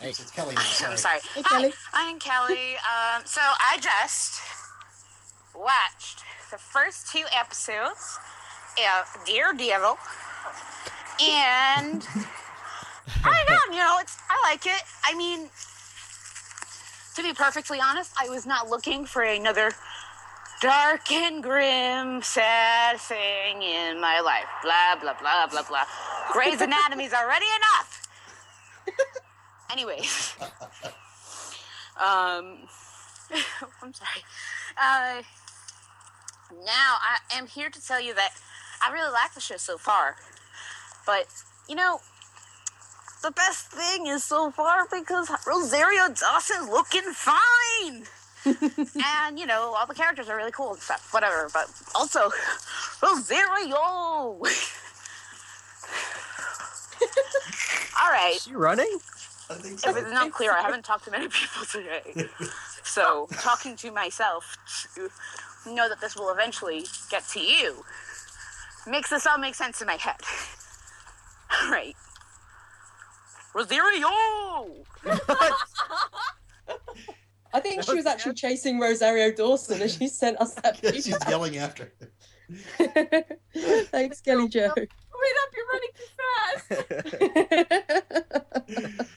Hey. 0.00 0.10
It's 0.10 0.30
Kelly. 0.30 0.54
I'm 0.56 0.96
sorry. 0.96 1.18
Hey, 1.34 1.42
Kelly. 1.42 1.72
Hi, 1.92 2.10
I'm 2.10 2.20
Kelly. 2.20 2.76
Um, 2.76 3.22
so 3.24 3.40
I 3.40 3.78
just 3.80 4.40
watched 5.56 6.22
the 6.52 6.58
first 6.58 7.10
two 7.10 7.24
episodes 7.36 8.18
of 8.78 9.26
Daredevil, 9.26 9.98
and 11.20 12.06
I 13.24 13.44
don't 13.48 13.70
know. 13.70 13.76
You 13.76 13.82
know, 13.82 13.98
it's 14.00 14.16
I 14.30 14.40
like 14.48 14.66
it. 14.66 14.82
I 15.04 15.16
mean, 15.16 15.48
to 17.16 17.22
be 17.22 17.34
perfectly 17.34 17.80
honest, 17.80 18.12
I 18.20 18.28
was 18.28 18.46
not 18.46 18.70
looking 18.70 19.04
for 19.04 19.22
another 19.22 19.72
dark 20.60 21.10
and 21.10 21.42
grim, 21.42 22.22
sad 22.22 23.00
thing 23.00 23.62
in 23.62 24.00
my 24.00 24.20
life. 24.20 24.46
Blah 24.62 24.94
blah 25.00 25.18
blah 25.20 25.48
blah 25.48 25.62
blah. 25.68 25.84
Grey's 26.32 26.60
Anatomy's 26.60 27.12
already 27.12 27.46
enough. 27.56 27.98
Anyways, 29.70 30.34
um, 32.00 32.58
I'm 33.82 33.92
sorry. 33.92 34.22
Uh, 34.80 35.22
now 36.64 36.96
I 37.00 37.18
am 37.32 37.46
here 37.46 37.68
to 37.68 37.86
tell 37.86 38.00
you 38.00 38.14
that 38.14 38.30
I 38.82 38.92
really 38.92 39.12
like 39.12 39.34
the 39.34 39.40
show 39.40 39.56
so 39.56 39.76
far, 39.76 40.16
but 41.04 41.26
you 41.68 41.74
know, 41.74 42.00
the 43.22 43.30
best 43.30 43.66
thing 43.70 44.06
is 44.06 44.24
so 44.24 44.50
far 44.50 44.86
because 44.90 45.30
Rosario 45.46 46.08
Dawson's 46.08 46.68
looking 46.68 47.12
fine. 47.12 48.04
and 48.46 49.38
you 49.38 49.44
know 49.46 49.74
all 49.76 49.84
the 49.86 49.94
characters 49.94 50.28
are 50.28 50.36
really 50.36 50.52
cool 50.52 50.72
and 50.72 50.80
stuff 50.80 51.12
whatever 51.12 51.50
but 51.52 51.68
also 51.96 52.30
rosario 53.02 53.74
all 53.76 54.40
right 58.10 58.34
Is 58.36 58.44
she 58.44 58.54
running? 58.54 58.98
I 59.50 59.54
think 59.54 59.74
if 59.84 59.96
it's 59.96 60.12
not 60.12 60.32
clear, 60.32 60.52
I 60.52 60.60
haven't 60.60 60.84
talked 60.84 61.04
to 61.04 61.10
many 61.10 61.28
people 61.30 61.64
today. 61.70 62.28
So, 62.84 63.28
talking 63.40 63.76
to 63.76 63.90
myself 63.92 64.56
to 64.94 65.10
know 65.74 65.88
that 65.88 66.00
this 66.00 66.16
will 66.16 66.30
eventually 66.30 66.84
get 67.10 67.26
to 67.28 67.40
you 67.40 67.84
makes 68.86 69.10
this 69.10 69.26
all 69.26 69.38
make 69.38 69.54
sense 69.54 69.80
in 69.80 69.86
my 69.86 69.96
head. 69.96 70.16
All 71.62 71.70
right. 71.70 71.96
Rosario! 73.54 74.08
I 77.54 77.60
think 77.60 77.82
she 77.82 77.94
was 77.94 78.04
actually 78.06 78.34
chasing 78.34 78.78
Rosario 78.78 79.32
Dawson 79.32 79.80
as 79.80 79.96
she 79.96 80.06
sent 80.08 80.38
us 80.38 80.54
that 80.56 80.78
Yeah, 80.82 80.90
she's 80.92 81.16
yelling 81.28 81.56
after. 81.56 81.90
Him. 81.98 82.10
Thanks, 83.90 84.20
Kelly 84.20 84.48
Joe. 84.48 84.72
Wait 84.76 85.36
up, 85.42 85.50
you're 85.56 85.66
running 85.72 85.90
too 85.96 86.08
fast. 88.96 89.10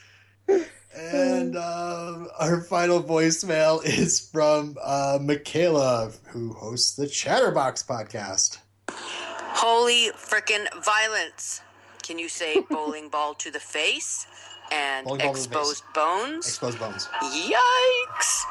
And 1.02 1.56
um, 1.58 2.28
our 2.40 2.62
final 2.62 3.02
voicemail 3.02 3.84
is 3.84 4.20
from 4.32 4.78
uh, 4.84 5.18
Michaela, 5.22 6.12
who 6.28 6.54
hosts 6.54 6.96
the 6.96 7.08
Chatterbox 7.08 7.84
podcast. 7.84 8.60
Holy 8.90 10.12
frickin' 10.16 10.68
violence. 10.84 11.62
Can 12.04 12.20
you 12.20 12.30
say 12.30 12.62
bowling 12.70 13.10
ball 13.10 13.34
to 13.36 13.50
the 13.52 13.60
face 13.60 14.28
and 14.72 15.06
Bowling 15.06 15.20
ball 15.20 15.34
to 15.34 15.40
exposed 15.40 15.84
bones? 15.94 16.48
Exposed 16.48 16.80
Bones. 16.80 17.08
Yikes! 17.24 18.42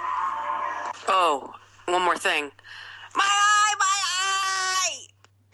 Oh, 1.09 1.55
one 1.86 2.02
more 2.02 2.16
thing. 2.18 2.51
My 3.14 3.24
eye, 3.28 3.74
my 3.78 4.01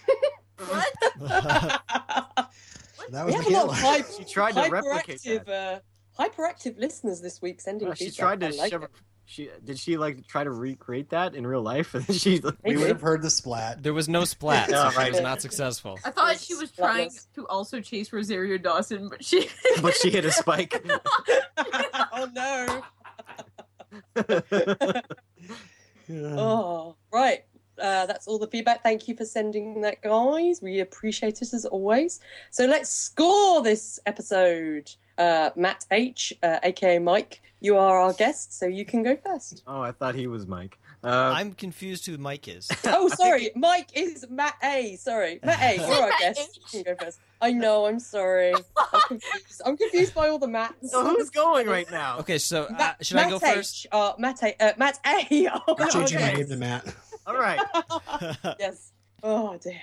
eye! 0.09 0.17
what? 0.69 2.49
That 3.11 3.25
was 3.27 3.35
have 3.35 3.47
a 3.47 3.51
lot 3.51 3.67
Michaela. 3.69 3.75
hype, 3.75 4.07
She 4.17 4.25
tried 4.25 4.53
to 4.53 4.69
replicate 4.71 5.21
hyperactive, 5.21 5.45
that. 5.47 5.75
uh, 5.75 5.79
hyperactive 6.19 6.79
listeners 6.79 7.21
this 7.21 7.41
week 7.43 7.61
sending 7.61 7.89
Oh, 7.89 7.95
she 7.95 8.07
feedback. 8.11 8.19
tried 8.19 8.41
to 8.41 8.57
like 8.57 8.71
shove. 8.73 8.83
it. 8.85 8.91
She 9.29 9.51
did 9.65 9.77
she 9.79 9.97
like 9.97 10.25
try 10.29 10.45
to 10.45 10.51
recreate 10.53 11.11
that 11.11 11.35
in 11.35 11.45
real 11.47 11.61
life? 11.63 11.95
And 11.95 12.05
then 12.05 12.17
she 12.17 12.41
We 12.65 12.77
would 12.77 12.87
have 12.89 13.01
heard 13.01 13.23
the 13.23 13.31
splat. 13.31 13.83
There 13.83 13.93
was 13.95 14.09
no 14.09 14.25
splat, 14.25 14.71
Yeah, 14.71 14.89
so 14.91 15.03
she 15.03 15.11
was 15.11 15.21
not 15.21 15.43
successful. 15.43 15.99
I 16.05 16.11
thought 16.11 16.29
Yes, 16.33 16.45
she 16.45 16.55
was 16.55 16.71
that 16.73 16.83
trying 16.83 17.11
to 17.35 17.47
also 17.49 17.81
chase 17.81 18.13
Rosario 18.13 18.57
Dawson, 18.59 19.09
but 19.09 19.25
she. 19.25 19.49
but 19.83 19.95
she 19.95 20.11
hit 20.11 20.25
a 20.25 20.31
spike. 20.31 20.81
oh 22.13 22.29
no! 22.33 22.83
Yeah. 26.09 26.37
Oh, 26.39 26.97
right. 27.13 27.45
Uh, 27.81 28.07
that's 28.07 28.27
all 28.29 28.39
the 28.39 28.47
feedback. 28.47 28.83
Thank 28.83 29.09
you 29.09 29.17
for 29.17 29.25
sending 29.25 29.81
that, 29.83 30.01
guys. 30.03 30.63
We 30.63 30.81
appreciate 30.81 31.43
it 31.43 31.53
as 31.53 31.65
always. 31.67 32.21
So 32.51 32.65
let's 32.67 32.89
score 32.91 33.63
this 33.63 33.99
episode. 34.07 34.91
Uh, 35.19 35.51
Matt 35.57 35.87
H, 35.91 36.33
uh, 36.43 36.59
aka 36.63 36.99
Mike, 36.99 37.41
you 37.61 37.77
are 37.79 37.99
our 38.01 38.13
guest, 38.13 38.59
so 38.59 38.67
you 38.67 38.85
can 38.85 39.03
go 39.03 39.17
first. 39.17 39.63
oh, 39.67 39.81
I 39.81 39.93
thought 39.93 40.15
he 40.15 40.27
was 40.27 40.47
Mike. 40.47 40.79
Uh, 41.05 41.33
I'm 41.37 41.53
confused 41.53 42.07
who 42.07 42.19
Mike 42.19 42.49
is. 42.49 42.69
Oh, 42.87 43.09
sorry, 43.09 43.51
Mike 43.55 43.91
is 43.95 44.27
Matt 44.29 44.55
A. 44.65 44.97
Sorry, 44.97 45.39
Matt 45.45 45.61
A. 45.63 45.77
You're 45.77 46.03
our 46.03 46.11
guest. 46.19 46.59
You 46.73 46.83
can 46.83 46.95
go 46.95 47.05
first. 47.05 47.19
I 47.41 47.53
know. 47.53 47.87
I'm 47.87 48.01
sorry. 48.01 48.53
I'm 48.55 49.01
confused. 49.21 49.63
I'm 49.65 49.77
confused 49.77 50.15
by 50.15 50.29
all 50.29 50.39
the 50.39 50.49
Matts. 50.49 50.91
so 50.91 51.05
who's 51.05 51.31
going 51.31 51.67
right 51.69 51.89
now? 51.91 52.19
Okay, 52.21 52.39
so 52.39 52.65
uh, 52.65 52.73
Matt, 52.73 53.07
should 53.07 53.19
I 53.19 53.29
go 53.31 53.39
Matt 53.39 53.55
first? 53.57 53.87
H, 53.87 53.87
Uh, 53.93 54.13
Matt 54.19 54.43
A. 54.43 54.63
Uh, 54.63 54.73
Matt 54.79 54.99
A. 55.07 55.49
Oh, 55.69 55.77
We're 55.79 55.89
changing 55.91 56.21
my 56.21 56.33
name 56.33 56.47
to 56.49 56.57
Matt. 56.57 56.95
All 57.27 57.37
right. 57.39 57.61
Yes. 58.59 58.93
Oh 59.23 59.57
dear. 59.59 59.81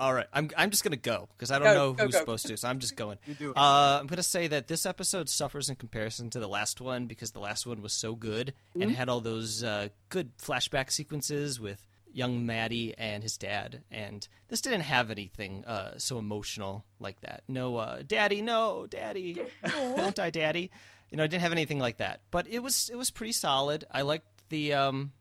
All 0.00 0.14
right, 0.14 0.26
I'm 0.32 0.50
I'm 0.56 0.70
just 0.70 0.82
gonna 0.82 0.96
go 0.96 1.28
because 1.36 1.50
I 1.50 1.58
don't 1.58 1.68
Go, 1.68 1.74
know 1.74 1.92
go, 1.92 2.04
who's 2.06 2.14
go. 2.14 2.20
supposed 2.20 2.46
to, 2.46 2.56
so 2.56 2.68
I'm 2.68 2.78
just 2.78 2.96
going. 2.96 3.18
You 3.26 3.34
do 3.34 3.50
it. 3.50 3.56
Uh, 3.56 3.98
I'm 4.00 4.06
gonna 4.06 4.22
say 4.22 4.46
that 4.48 4.66
this 4.66 4.86
episode 4.86 5.28
suffers 5.28 5.68
in 5.68 5.76
comparison 5.76 6.30
to 6.30 6.40
the 6.40 6.48
last 6.48 6.80
one 6.80 7.06
because 7.06 7.32
the 7.32 7.40
last 7.40 7.66
one 7.66 7.82
was 7.82 7.92
so 7.92 8.14
good 8.14 8.54
Mm-hmm. 8.70 8.82
and 8.82 8.90
had 8.92 9.08
all 9.10 9.20
those 9.20 9.62
uh, 9.62 9.88
good 10.08 10.36
flashback 10.38 10.90
sequences 10.90 11.60
with 11.60 11.86
young 12.12 12.44
Maddie 12.46 12.94
and 12.98 13.22
his 13.22 13.36
dad, 13.36 13.82
and 13.90 14.26
this 14.48 14.60
didn't 14.62 14.80
have 14.80 15.10
anything 15.10 15.64
uh, 15.66 15.98
so 15.98 16.18
emotional 16.18 16.84
like 16.98 17.20
that. 17.20 17.42
No, 17.46 17.76
uh, 17.76 18.02
daddy, 18.06 18.42
no, 18.42 18.86
daddy, 18.88 19.40
don't 19.96 20.14
die, 20.16 20.30
daddy. 20.30 20.70
You 21.10 21.16
know, 21.18 21.24
it 21.24 21.28
didn't 21.28 21.42
have 21.42 21.52
anything 21.52 21.78
like 21.78 21.98
that, 21.98 22.22
but 22.30 22.48
it 22.48 22.60
was 22.60 22.88
it 22.90 22.96
was 22.96 23.10
pretty 23.10 23.32
solid. 23.32 23.84
I 23.90 24.02
liked 24.02 24.26
the 24.48 24.72
um, 24.72 25.12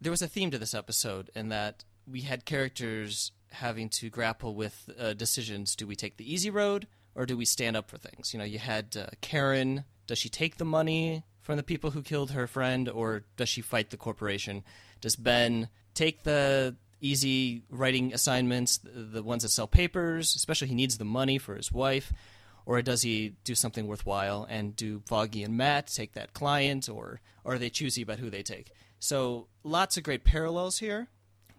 there 0.00 0.10
was 0.10 0.20
a 0.22 0.28
theme 0.28 0.50
to 0.50 0.58
this 0.58 0.74
episode 0.74 1.30
in 1.36 1.50
that 1.50 1.84
we 2.10 2.22
had 2.22 2.44
characters 2.44 3.30
having 3.52 3.88
to 3.88 4.10
grapple 4.10 4.54
with 4.54 4.88
uh, 4.98 5.12
decisions. 5.14 5.76
Do 5.76 5.86
we 5.86 5.96
take 5.96 6.16
the 6.16 6.32
easy 6.32 6.50
road 6.50 6.86
or 7.14 7.26
do 7.26 7.36
we 7.36 7.44
stand 7.44 7.76
up 7.76 7.90
for 7.90 7.98
things? 7.98 8.32
You 8.32 8.38
know, 8.38 8.44
you 8.44 8.58
had 8.58 8.96
uh, 8.96 9.06
Karen. 9.20 9.84
Does 10.06 10.18
she 10.18 10.28
take 10.28 10.56
the 10.56 10.64
money 10.64 11.24
from 11.40 11.56
the 11.56 11.62
people 11.62 11.90
who 11.90 12.02
killed 12.02 12.32
her 12.32 12.46
friend 12.46 12.88
or 12.88 13.24
does 13.36 13.48
she 13.48 13.60
fight 13.60 13.90
the 13.90 13.96
corporation? 13.96 14.62
Does 15.00 15.16
Ben 15.16 15.68
take 15.94 16.22
the 16.22 16.76
easy 17.00 17.62
writing 17.70 18.12
assignments, 18.12 18.78
the, 18.82 19.22
ones 19.22 19.42
that 19.42 19.48
sell 19.48 19.66
papers, 19.66 20.34
especially 20.36 20.68
he 20.68 20.74
needs 20.74 20.98
the 20.98 21.04
money 21.04 21.38
for 21.38 21.56
his 21.56 21.72
wife? 21.72 22.12
Or 22.66 22.80
does 22.82 23.02
he 23.02 23.36
do 23.42 23.54
something 23.54 23.86
worthwhile 23.86 24.46
and 24.48 24.76
do 24.76 25.02
Foggy 25.06 25.42
and 25.42 25.56
Matt 25.56 25.88
take 25.88 26.12
that 26.12 26.34
client, 26.34 26.88
or, 26.88 27.20
or 27.42 27.54
are 27.54 27.58
they 27.58 27.70
choosy 27.70 28.02
about 28.02 28.18
who 28.18 28.30
they 28.30 28.42
take? 28.42 28.70
So 29.00 29.48
lots 29.64 29.96
of 29.96 30.04
great 30.04 30.24
parallels 30.24 30.78
here. 30.78 31.08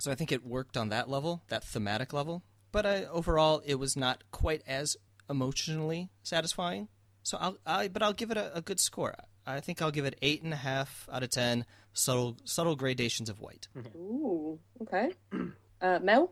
So 0.01 0.11
I 0.11 0.15
think 0.15 0.31
it 0.31 0.43
worked 0.43 0.77
on 0.77 0.89
that 0.89 1.09
level, 1.09 1.43
that 1.49 1.63
thematic 1.63 2.11
level. 2.11 2.41
But 2.71 2.87
I, 2.87 3.05
overall, 3.05 3.61
it 3.63 3.75
was 3.75 3.95
not 3.95 4.23
quite 4.31 4.63
as 4.65 4.97
emotionally 5.29 6.09
satisfying. 6.23 6.87
So 7.21 7.37
I'll, 7.39 7.57
I, 7.67 7.87
but 7.87 8.01
I'll 8.01 8.11
give 8.13 8.31
it 8.31 8.37
a, 8.37 8.55
a 8.57 8.61
good 8.61 8.79
score. 8.79 9.13
I 9.45 9.59
think 9.59 9.79
I'll 9.79 9.91
give 9.91 10.05
it 10.05 10.17
eight 10.23 10.41
and 10.41 10.53
a 10.53 10.57
half 10.57 11.07
out 11.11 11.21
of 11.21 11.29
ten. 11.29 11.65
Subtle, 11.93 12.35
subtle 12.45 12.75
gradations 12.75 13.29
of 13.29 13.41
white. 13.41 13.67
Ooh, 13.95 14.59
okay. 14.81 15.11
Uh, 15.81 15.97
Mel? 16.03 16.31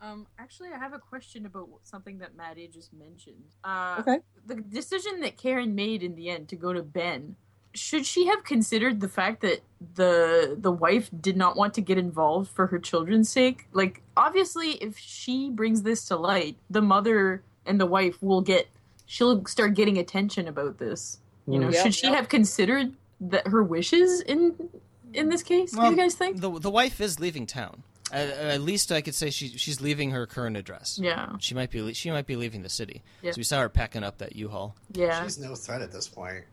Um, 0.00 0.26
actually, 0.40 0.70
I 0.74 0.76
have 0.78 0.92
a 0.92 0.98
question 0.98 1.46
about 1.46 1.68
something 1.84 2.18
that 2.18 2.34
Maddie 2.36 2.66
just 2.66 2.92
mentioned. 2.92 3.54
Uh, 3.62 3.96
Okay. 4.00 4.18
The 4.44 4.56
decision 4.56 5.20
that 5.20 5.36
Karen 5.36 5.76
made 5.76 6.02
in 6.02 6.16
the 6.16 6.28
end 6.30 6.48
to 6.48 6.56
go 6.56 6.72
to 6.72 6.82
Ben, 6.82 7.36
should 7.74 8.06
she 8.06 8.26
have 8.26 8.44
considered 8.44 9.00
the 9.00 9.08
fact 9.08 9.40
that 9.42 9.60
the 9.94 10.56
the 10.58 10.72
wife 10.72 11.10
did 11.20 11.36
not 11.36 11.56
want 11.56 11.74
to 11.74 11.80
get 11.80 11.98
involved 11.98 12.50
for 12.50 12.66
her 12.68 12.78
children's 12.78 13.28
sake? 13.28 13.66
Like, 13.72 14.02
obviously, 14.16 14.72
if 14.72 14.98
she 14.98 15.50
brings 15.50 15.82
this 15.82 16.04
to 16.06 16.16
light, 16.16 16.56
the 16.70 16.82
mother 16.82 17.42
and 17.66 17.78
the 17.80 17.86
wife 17.86 18.20
will 18.22 18.40
get. 18.40 18.68
She'll 19.06 19.44
start 19.46 19.74
getting 19.74 19.96
attention 19.98 20.48
about 20.48 20.78
this. 20.78 21.18
You 21.46 21.58
know, 21.58 21.68
Mm. 21.68 21.82
should 21.82 21.94
she 21.94 22.06
Yep, 22.08 22.12
yep. 22.12 22.20
have 22.20 22.28
considered 22.28 22.92
that 23.20 23.46
her 23.48 23.62
wishes 23.62 24.20
in 24.20 24.68
in 25.14 25.28
this 25.30 25.42
case? 25.42 25.74
what 25.74 25.84
do 25.86 25.90
you 25.92 25.96
guys 25.96 26.14
think? 26.14 26.40
The 26.40 26.50
the 26.58 26.70
wife 26.70 27.00
is 27.00 27.18
leaving 27.20 27.46
town. 27.46 27.82
At, 28.10 28.28
at 28.28 28.60
least 28.62 28.90
I 28.90 29.00
could 29.02 29.14
say 29.14 29.30
she 29.30 29.48
she's 29.56 29.80
leaving 29.80 30.10
her 30.12 30.26
current 30.26 30.56
address. 30.56 30.98
Yeah. 31.00 31.32
She 31.40 31.54
might 31.54 31.70
be 31.70 31.92
she 31.94 32.10
might 32.10 32.26
be 32.26 32.36
leaving 32.36 32.62
the 32.62 32.68
city. 32.68 33.02
Yeah. 33.22 33.32
So 33.32 33.38
we 33.38 33.44
saw 33.44 33.60
her 33.60 33.68
packing 33.68 34.02
up 34.02 34.18
that 34.18 34.34
U-Haul. 34.36 34.74
Yeah. 34.92 35.22
She's 35.24 35.38
no 35.38 35.54
threat 35.54 35.80
at 35.82 35.92
this 35.92 36.08
point. 36.08 36.44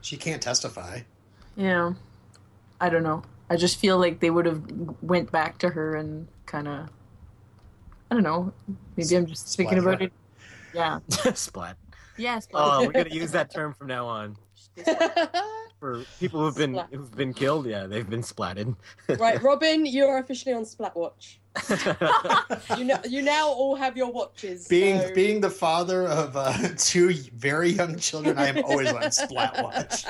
She 0.00 0.16
can't 0.16 0.42
testify. 0.42 1.00
Yeah. 1.56 1.92
I 2.80 2.88
don't 2.88 3.02
know. 3.02 3.22
I 3.48 3.56
just 3.56 3.78
feel 3.78 3.98
like 3.98 4.20
they 4.20 4.30
would 4.30 4.46
have 4.46 4.62
went 5.02 5.30
back 5.32 5.58
to 5.58 5.68
her 5.70 5.96
and 5.96 6.28
kind 6.46 6.68
of 6.68 6.88
I 8.10 8.14
don't 8.14 8.22
know. 8.22 8.52
Maybe 8.96 9.16
I'm 9.16 9.26
just 9.26 9.56
thinking 9.56 9.80
Splat 9.80 9.94
about 9.94 10.02
it. 10.02 10.12
Yeah. 10.72 11.00
Splat. 11.34 11.76
Yes. 12.16 12.46
Oh, 12.54 12.86
we're 12.86 12.92
gonna 12.92 13.10
use 13.14 13.32
that 13.32 13.52
term 13.52 13.74
from 13.74 13.88
now 13.88 14.06
on. 14.06 14.36
For 15.86 16.02
people 16.18 16.40
who've 16.40 16.56
been 16.56 16.74
Splat. 16.74 16.88
who've 16.90 17.16
been 17.16 17.32
killed, 17.32 17.66
yeah, 17.66 17.86
they've 17.86 18.10
been 18.10 18.22
splatted. 18.22 18.74
right, 19.20 19.40
Robin, 19.40 19.86
you're 19.86 20.18
officially 20.18 20.52
on 20.52 20.64
Splatwatch. 20.64 21.36
You 22.76 22.84
know, 22.86 22.98
you 23.08 23.22
now 23.22 23.46
all 23.46 23.76
have 23.76 23.96
your 23.96 24.10
watches. 24.10 24.66
Being 24.66 25.00
so- 25.00 25.14
being 25.14 25.40
the 25.40 25.48
father 25.48 26.08
of 26.08 26.36
uh, 26.36 26.52
two 26.76 27.14
very 27.36 27.70
young 27.70 27.98
children, 28.00 28.36
I 28.36 28.48
am 28.48 28.64
always 28.64 28.92
on 28.92 29.12
Splat 29.12 29.62
Watch. 29.62 30.04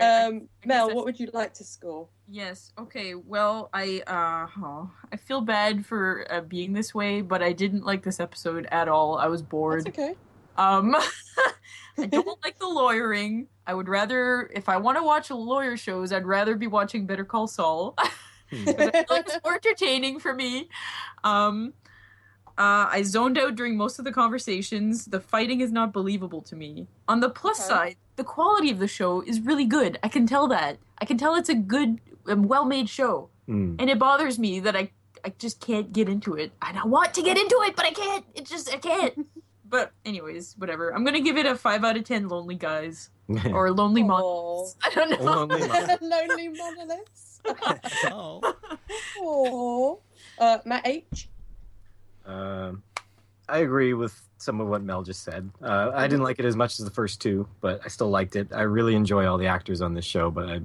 Um, 0.00 0.48
Mel, 0.64 0.94
what 0.94 1.04
would 1.06 1.18
you 1.18 1.28
like 1.32 1.54
to 1.54 1.64
score? 1.64 2.06
Yes. 2.28 2.72
Okay. 2.78 3.16
Well, 3.16 3.68
I 3.74 4.04
uh, 4.06 4.46
oh, 4.64 4.90
I 5.12 5.16
feel 5.16 5.40
bad 5.40 5.84
for 5.84 6.24
uh, 6.30 6.40
being 6.42 6.72
this 6.72 6.94
way, 6.94 7.20
but 7.20 7.42
I 7.42 7.52
didn't 7.52 7.84
like 7.84 8.04
this 8.04 8.20
episode 8.20 8.68
at 8.70 8.86
all. 8.88 9.18
I 9.18 9.26
was 9.26 9.42
bored. 9.42 9.86
That's 9.86 9.98
okay. 9.98 10.14
Um, 10.56 10.94
I 11.98 12.06
don't 12.06 12.38
like 12.44 12.58
the 12.58 12.66
lawyering. 12.68 13.46
I 13.66 13.74
would 13.74 13.88
rather, 13.88 14.50
if 14.54 14.68
I 14.68 14.76
want 14.76 14.98
to 14.98 15.02
watch 15.04 15.30
lawyer 15.30 15.76
shows, 15.76 16.12
I'd 16.12 16.26
rather 16.26 16.54
be 16.56 16.66
watching 16.66 17.06
Better 17.06 17.24
Call 17.24 17.46
Saul. 17.46 17.96
Feel 18.50 18.66
like 18.76 18.94
it's 19.26 19.38
more 19.44 19.54
entertaining 19.54 20.18
for 20.20 20.34
me. 20.34 20.68
Um, 21.22 21.72
uh, 22.56 22.86
I 22.90 23.02
zoned 23.04 23.38
out 23.38 23.54
during 23.56 23.76
most 23.76 23.98
of 23.98 24.04
the 24.04 24.12
conversations. 24.12 25.06
The 25.06 25.20
fighting 25.20 25.60
is 25.60 25.72
not 25.72 25.92
believable 25.92 26.40
to 26.42 26.54
me. 26.56 26.86
On 27.08 27.20
the 27.20 27.30
plus 27.30 27.58
Okay. 27.58 27.68
side, 27.68 27.96
the 28.16 28.24
quality 28.24 28.70
of 28.70 28.78
the 28.78 28.86
show 28.86 29.22
is 29.22 29.40
really 29.40 29.64
good. 29.64 29.98
I 30.02 30.08
can 30.08 30.26
tell 30.26 30.46
that. 30.48 30.78
I 30.98 31.04
can 31.04 31.16
tell 31.18 31.34
it's 31.34 31.48
a 31.48 31.54
good, 31.54 32.00
um, 32.28 32.42
well-made 32.46 32.88
show, 32.88 33.28
Hmm. 33.46 33.74
and 33.78 33.90
it 33.90 33.98
bothers 33.98 34.38
me 34.38 34.60
that 34.60 34.76
I, 34.76 34.90
I 35.24 35.30
just 35.38 35.60
can't 35.60 35.92
get 35.92 36.08
into 36.08 36.34
it. 36.34 36.52
And 36.62 36.78
I 36.78 36.84
want 36.86 37.12
to 37.14 37.22
get 37.22 37.36
into 37.38 37.56
it, 37.66 37.74
but 37.74 37.86
I 37.86 37.90
can't. 37.90 38.24
It 38.34 38.44
just 38.46 38.72
I 38.72 38.76
can't. 38.78 39.26
But 39.74 39.90
anyways, 40.04 40.54
whatever. 40.56 40.94
I'm 40.94 41.04
gonna 41.04 41.18
give 41.20 41.36
it 41.36 41.46
a 41.46 41.56
five 41.56 41.82
out 41.82 41.96
of 41.96 42.04
ten. 42.04 42.28
Lonely 42.28 42.54
guys 42.54 43.10
or 43.50 43.72
lonely 43.72 44.02
Aw. 44.02 44.06
monsters. 44.06 44.76
I 44.84 44.94
don't 44.94 45.10
know. 45.10 45.24
Lonely 45.26 45.66
Mon- 45.66 45.98
Lonely 46.00 46.48
monoliths. 46.48 47.40
Oh. 48.04 48.40
Aww. 49.18 49.98
Uh, 50.38 50.58
Matt 50.64 50.86
H. 50.86 51.28
Um, 52.24 52.84
I 53.48 53.58
agree 53.58 53.94
with 53.94 54.14
some 54.38 54.60
of 54.60 54.68
what 54.68 54.84
Mel 54.84 55.02
just 55.02 55.24
said. 55.24 55.50
Uh, 55.60 55.90
I 55.92 56.06
didn't 56.06 56.22
like 56.22 56.38
it 56.38 56.44
as 56.44 56.54
much 56.54 56.78
as 56.78 56.84
the 56.84 56.92
first 56.92 57.20
two, 57.20 57.48
but 57.60 57.80
I 57.84 57.88
still 57.88 58.10
liked 58.10 58.36
it. 58.36 58.52
I 58.54 58.62
really 58.62 58.94
enjoy 58.94 59.26
all 59.26 59.38
the 59.38 59.48
actors 59.48 59.80
on 59.82 59.92
this 59.94 60.04
show, 60.04 60.30
but 60.30 60.48
I 60.48 60.60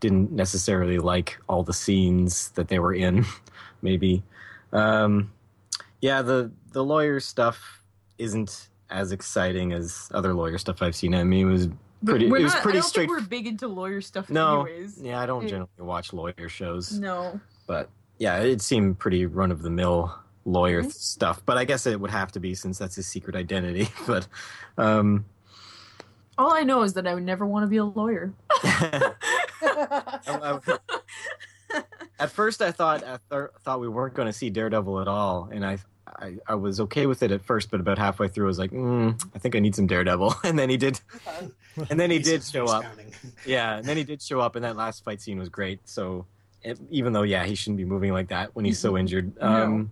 didn't 0.00 0.30
necessarily 0.30 0.98
like 0.98 1.38
all 1.48 1.62
the 1.62 1.72
scenes 1.72 2.50
that 2.50 2.68
they 2.68 2.78
were 2.80 2.92
in. 2.92 3.24
Maybe, 3.80 4.22
um, 4.74 5.32
yeah. 6.02 6.20
The 6.20 6.52
the 6.72 6.84
lawyer 6.84 7.18
stuff 7.18 7.80
isn't 8.18 8.68
as 8.90 9.12
exciting 9.12 9.72
as 9.72 10.08
other 10.14 10.34
lawyer 10.34 10.58
stuff 10.58 10.82
I've 10.82 10.94
seen. 10.96 11.14
I 11.14 11.24
mean, 11.24 11.48
it 11.48 11.52
was 11.52 11.68
pretty. 12.04 12.30
We're 12.30 12.38
it 12.38 12.42
was 12.44 12.52
not- 12.54 12.62
pretty 12.62 12.78
I 12.78 12.80
don't 12.82 12.88
straight. 12.88 13.08
think 13.08 13.18
we're 13.20 13.26
big 13.26 13.46
into 13.46 13.66
lawyer 13.68 14.00
stuff, 14.00 14.28
no, 14.30 14.64
anyways. 14.66 15.00
yeah, 15.00 15.20
I 15.20 15.26
don't 15.26 15.44
Mm. 15.44 15.48
generally 15.48 15.70
watch 15.78 16.12
lawyer 16.12 16.48
shows 16.48 16.92
No. 16.98 17.40
but 17.66 17.88
yeah, 18.18 18.38
it 18.38 18.60
seemed 18.62 18.98
pretty 18.98 19.26
run 19.26 19.50
of 19.50 19.62
the 19.62 19.70
mill 19.70 20.14
lawyer 20.44 20.82
Mhm. 20.82 20.92
stuff. 20.92 21.42
But 21.46 21.56
I 21.58 21.64
guess 21.64 21.86
it 21.86 21.98
would 21.98 22.10
have 22.10 22.30
to 22.32 22.40
be 22.40 22.54
since 22.54 22.78
that's 22.78 22.94
his 22.96 23.06
secret 23.06 23.34
identity. 23.34 23.88
But 24.06 24.28
um, 24.78 25.24
All 26.36 26.52
I 26.52 26.62
know 26.64 26.82
is 26.82 26.92
that 26.94 27.06
I 27.06 27.14
would 27.14 27.22
never 27.24 27.46
want 27.46 27.62
to 27.64 27.68
be 27.68 27.76
a 27.78 27.84
lawyer. 27.84 28.32
At 32.20 32.30
first, 32.30 32.62
I 32.62 32.70
thought 32.70 33.02
I 33.02 33.18
th- 33.30 33.50
thought 33.64 33.80
we 33.80 33.88
weren't 33.88 34.14
going 34.14 34.26
to 34.26 34.32
see 34.32 34.48
Daredevil 34.50 35.00
at 35.00 35.08
all, 35.08 35.48
and 35.50 35.66
I, 35.66 35.78
I 36.16 36.36
I 36.46 36.54
was 36.54 36.80
okay 36.80 37.06
with 37.06 37.22
it 37.22 37.30
at 37.32 37.44
first. 37.44 37.70
But 37.70 37.80
about 37.80 37.98
halfway 37.98 38.28
through, 38.28 38.46
I 38.46 38.48
was 38.48 38.58
like, 38.58 38.70
mm, 38.70 39.20
I 39.34 39.38
think 39.38 39.56
I 39.56 39.58
need 39.58 39.74
some 39.74 39.86
Daredevil. 39.86 40.34
And 40.44 40.58
then 40.58 40.70
he 40.70 40.76
did, 40.76 41.00
and 41.90 41.98
then 42.00 42.10
he 42.10 42.18
did 42.18 42.42
show 42.44 42.66
up. 42.66 42.84
Yeah, 43.46 43.76
and 43.76 43.84
then 43.86 43.96
he 43.96 44.04
did 44.04 44.20
show 44.22 44.40
up, 44.40 44.54
and 44.56 44.64
that 44.64 44.76
last 44.76 45.04
fight 45.04 45.20
scene 45.20 45.38
was 45.38 45.48
great. 45.48 45.80
So, 45.88 46.26
it, 46.62 46.78
even 46.90 47.12
though 47.12 47.22
yeah, 47.22 47.44
he 47.44 47.54
shouldn't 47.54 47.78
be 47.78 47.84
moving 47.84 48.12
like 48.12 48.28
that 48.28 48.54
when 48.54 48.64
he's 48.64 48.78
so 48.78 48.96
injured. 48.96 49.32
Um, 49.40 49.90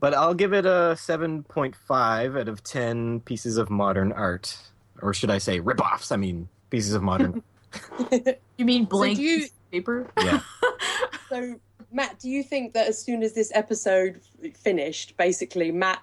But 0.00 0.14
I'll 0.14 0.34
give 0.34 0.52
it 0.52 0.66
a 0.66 0.96
seven 0.96 1.44
point 1.44 1.76
five 1.76 2.36
out 2.36 2.48
of 2.48 2.62
ten 2.64 3.20
pieces 3.20 3.56
of 3.56 3.70
modern 3.70 4.10
art, 4.12 4.56
or 5.00 5.14
should 5.14 5.30
I 5.30 5.38
say 5.38 5.60
rip-offs? 5.60 6.10
I 6.10 6.16
mean 6.16 6.48
pieces 6.70 6.94
of 6.94 7.02
modern. 7.02 7.42
You 8.58 8.64
mean 8.64 8.84
blank 8.86 9.16
do 9.18 9.22
you- 9.22 9.46
paper? 9.70 10.10
yeah, 10.18 10.40
so, 11.30 11.54
Matt, 11.92 12.18
do 12.18 12.28
you 12.28 12.42
think 12.42 12.72
that 12.74 12.88
as 12.88 13.02
soon 13.02 13.22
as 13.22 13.34
this 13.34 13.52
episode 13.54 14.20
finished, 14.56 15.16
basically 15.16 15.70
Matt 15.70 16.00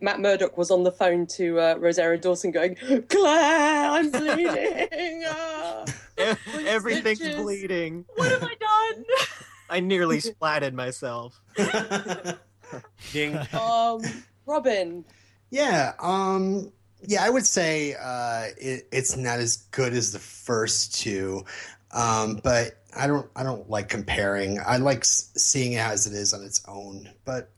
Matt 0.00 0.20
Murdock 0.20 0.56
was 0.56 0.70
on 0.70 0.84
the 0.84 0.92
phone 0.92 1.26
to 1.26 1.58
uh, 1.58 1.74
Rosario 1.78 2.18
Dawson, 2.20 2.50
going, 2.50 2.76
"Claire, 3.08 3.90
I'm 3.90 4.10
bleeding. 4.10 5.24
ah." 5.26 5.84
everything's 6.66 7.18
stitches. 7.18 7.36
bleeding. 7.36 8.04
what 8.14 8.30
have 8.30 8.42
I 8.42 8.54
done? 8.94 9.04
I 9.70 9.80
nearly 9.80 10.18
splatted 10.18 10.72
myself. 10.72 11.40
Ding. 13.12 13.36
um, 13.52 14.02
Robin. 14.46 15.04
Yeah, 15.50 15.92
um, 16.00 16.72
yeah, 17.06 17.24
I 17.24 17.30
would 17.30 17.46
say 17.46 17.94
uh, 18.00 18.46
it, 18.58 18.88
it's 18.92 19.16
not 19.16 19.38
as 19.38 19.56
good 19.70 19.92
as 19.92 20.12
the 20.12 20.18
first 20.18 21.00
two, 21.00 21.44
um, 21.92 22.40
but 22.42 22.83
I 22.96 23.06
don't, 23.06 23.28
I 23.36 23.42
don't 23.42 23.68
like 23.68 23.88
comparing. 23.88 24.58
I 24.64 24.76
like 24.78 25.04
seeing 25.04 25.74
it 25.74 25.78
as 25.78 26.06
it 26.06 26.12
is 26.12 26.32
on 26.32 26.42
its 26.42 26.62
own. 26.66 27.10
But 27.24 27.50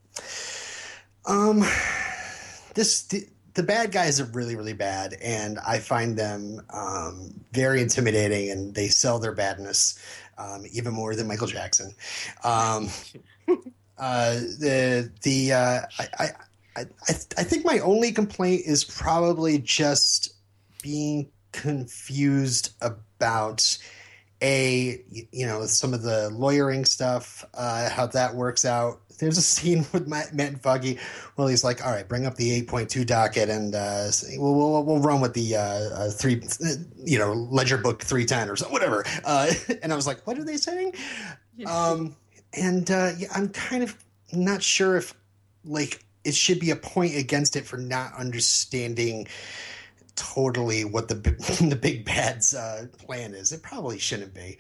um, 1.27 1.65
this 2.75 3.03
the, 3.05 3.27
the 3.55 3.63
bad 3.63 3.93
guys 3.93 4.21
are 4.21 4.27
really, 4.27 4.57
really 4.57 4.75
bad, 4.75 5.15
and 5.23 5.59
I 5.67 5.79
find 5.79 6.17
them 6.17 6.61
um, 6.71 7.33
very 7.53 7.81
intimidating, 7.81 8.51
and 8.51 8.75
they 8.75 8.89
sell 8.89 9.19
their 9.19 9.33
badness 9.33 9.99
um, 10.39 10.65
even 10.73 10.93
more 10.93 11.15
than 11.15 11.27
Michael 11.27 11.47
Jackson. 11.47 11.95
Um, 12.45 12.89
uh, 13.99 14.35
the 14.35 15.11
the 15.23 15.53
uh, 15.53 15.81
I, 15.99 16.09
I 16.19 16.31
I, 16.77 16.81
I, 16.83 17.13
I 17.39 17.45
think 17.45 17.65
my 17.65 17.79
only 17.79 18.13
complaint 18.13 18.63
is 18.67 18.85
probably 18.85 19.59
just 19.59 20.35
being 20.83 21.31
confused 21.53 22.75
about 22.83 23.79
a 24.43 25.03
you 25.09 25.47
know 25.47 25.65
some 25.67 25.95
of 25.95 26.03
the 26.03 26.31
lawyering 26.31 26.85
stuff 26.85 27.45
uh, 27.55 27.89
how 27.91 28.07
that 28.07 28.35
works 28.35 28.65
out. 28.65 29.01
There's 29.19 29.39
a 29.39 29.43
scene 29.43 29.87
with 29.93 30.07
Matt, 30.07 30.35
Matt 30.35 30.49
and 30.49 30.61
Foggy 30.61 30.99
where 31.37 31.49
he's 31.49 31.65
like 31.65 31.85
all 31.85 31.93
right 31.93 32.07
bring 32.07 32.27
up 32.27 32.37
the 32.37 32.63
8.2 32.63 33.07
docket 33.07 33.49
and 33.49 33.75
uh, 33.75 34.09
we'll, 34.37 34.55
we'll, 34.55 34.85
we'll 34.85 35.01
run 35.01 35.21
with 35.21 35.35
the 35.35 35.57
uh, 35.57 35.61
uh, 35.61 36.11
three 36.11 36.43
you 37.05 37.19
know 37.19 37.33
ledger 37.33 37.79
book 37.79 38.03
310 38.03 38.51
or 38.51 38.57
something 38.57 38.73
whatever. 38.73 39.05
Uh, 39.25 39.53
and 39.83 39.93
I 39.93 39.97
was 39.97 40.07
like 40.07 40.27
what 40.27 40.39
are 40.39 40.45
they 40.45 40.57
saying? 40.57 40.95
Um, 41.67 42.17
and 42.53 42.91
uh, 42.91 43.13
yeah, 43.17 43.29
I'm 43.35 43.49
kind 43.49 43.83
of 43.83 43.97
not 44.33 44.63
sure 44.63 44.97
if 44.97 45.15
like 45.65 46.05
it 46.25 46.35
should 46.35 46.59
be 46.59 46.71
a 46.71 46.77
point 46.77 47.17
against 47.17 47.57
it 47.57 47.65
for 47.65 47.77
not 47.77 48.13
understanding 48.15 49.29
totally 50.17 50.85
what 50.85 51.09
the 51.09 51.15
the 51.69 51.79
big 51.81 52.05
bad's 52.05 52.55
uh, 52.55 52.87
plan 52.99 53.35
is. 53.35 53.53
It 53.53 53.63
probably 53.63 53.99
shouldn't 53.99 54.35
be. 54.35 54.59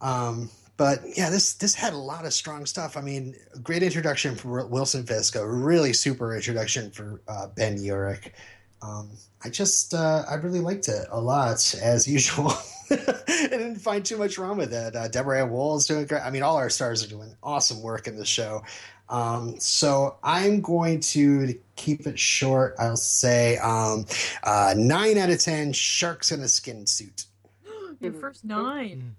Um, 0.00 0.50
but 0.76 1.00
yeah, 1.16 1.28
this 1.28 1.54
this 1.54 1.74
had 1.74 1.92
a 1.92 1.98
lot 1.98 2.24
of 2.24 2.32
strong 2.32 2.64
stuff. 2.66 2.96
I 2.96 3.00
mean, 3.00 3.34
great 3.62 3.82
introduction 3.82 4.34
for 4.36 4.66
Wilson 4.66 5.04
Fisk, 5.04 5.34
a 5.36 5.46
really 5.46 5.92
super 5.92 6.34
introduction 6.34 6.90
for 6.90 7.20
uh, 7.28 7.48
Ben 7.48 7.78
Urich. 7.78 8.32
Um, 8.80 9.10
I 9.44 9.50
just 9.50 9.92
uh, 9.92 10.24
I 10.28 10.34
really 10.34 10.60
liked 10.60 10.88
it 10.88 11.06
a 11.10 11.20
lot 11.20 11.74
as 11.82 12.06
usual. 12.08 12.52
I 12.90 13.48
didn't 13.50 13.76
find 13.76 14.04
too 14.04 14.16
much 14.16 14.38
wrong 14.38 14.56
with 14.56 14.72
it. 14.72 14.96
Uh, 14.96 15.08
Deborah 15.08 15.44
Woll 15.46 15.76
is 15.76 15.86
doing 15.86 16.06
great. 16.06 16.22
I 16.22 16.30
mean, 16.30 16.42
all 16.42 16.56
our 16.56 16.70
stars 16.70 17.04
are 17.04 17.08
doing 17.08 17.34
awesome 17.42 17.82
work 17.82 18.06
in 18.06 18.16
the 18.16 18.24
show. 18.24 18.62
Um, 19.10 19.58
so 19.58 20.16
I'm 20.22 20.60
going 20.60 21.00
to, 21.00 21.46
to, 21.46 21.58
keep 21.76 22.06
it 22.06 22.18
short. 22.18 22.74
I'll 22.78 22.96
say 22.96 23.56
um, 23.58 24.04
uh, 24.42 24.74
nine 24.76 25.16
out 25.16 25.30
of 25.30 25.38
ten 25.38 25.72
sharks 25.72 26.32
in 26.32 26.40
a 26.40 26.48
skin 26.48 26.86
suit. 26.86 27.26
Your 28.00 28.12
first 28.12 28.44
nine. 28.44 29.14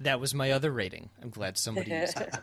That 0.00 0.18
was 0.20 0.34
my 0.34 0.50
other 0.50 0.72
rating. 0.72 1.10
I'm 1.22 1.30
glad 1.30 1.56
somebody 1.56 1.90
used 2.00 2.20
it. 2.20 2.34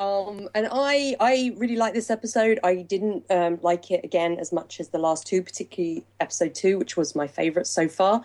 Um, 0.00 0.48
and 0.56 0.66
I 0.72 1.14
I 1.20 1.54
really 1.56 1.76
like 1.76 1.94
this 1.94 2.10
episode. 2.10 2.58
I 2.64 2.76
didn't 2.76 3.24
um, 3.30 3.60
like 3.62 3.92
it 3.92 4.04
again 4.04 4.38
as 4.40 4.52
much 4.52 4.80
as 4.80 4.88
the 4.88 4.98
last 4.98 5.26
two, 5.26 5.42
particularly 5.42 6.04
episode 6.18 6.56
two, 6.56 6.78
which 6.78 6.96
was 6.96 7.14
my 7.14 7.28
favorite 7.28 7.68
so 7.68 7.86
far. 7.86 8.24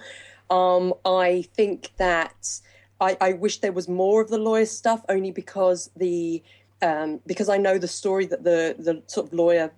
Um, 0.49 0.93
I 1.05 1.45
think 1.53 1.91
that 1.97 2.61
I, 2.99 3.17
I 3.21 3.33
wish 3.33 3.59
there 3.59 3.73
was 3.73 3.87
more 3.87 4.21
of 4.21 4.29
the 4.29 4.39
lawyer 4.39 4.65
stuff, 4.65 5.05
only 5.07 5.29
because 5.29 5.91
the 5.95 6.41
um, 6.81 7.19
because 7.25 7.49
I 7.49 7.57
know 7.57 7.77
the 7.77 7.87
story 7.87 8.25
that 8.27 8.43
the 8.43 8.75
the 8.77 9.01
sort 9.07 9.27
of 9.27 9.33
lawyer 9.33 9.71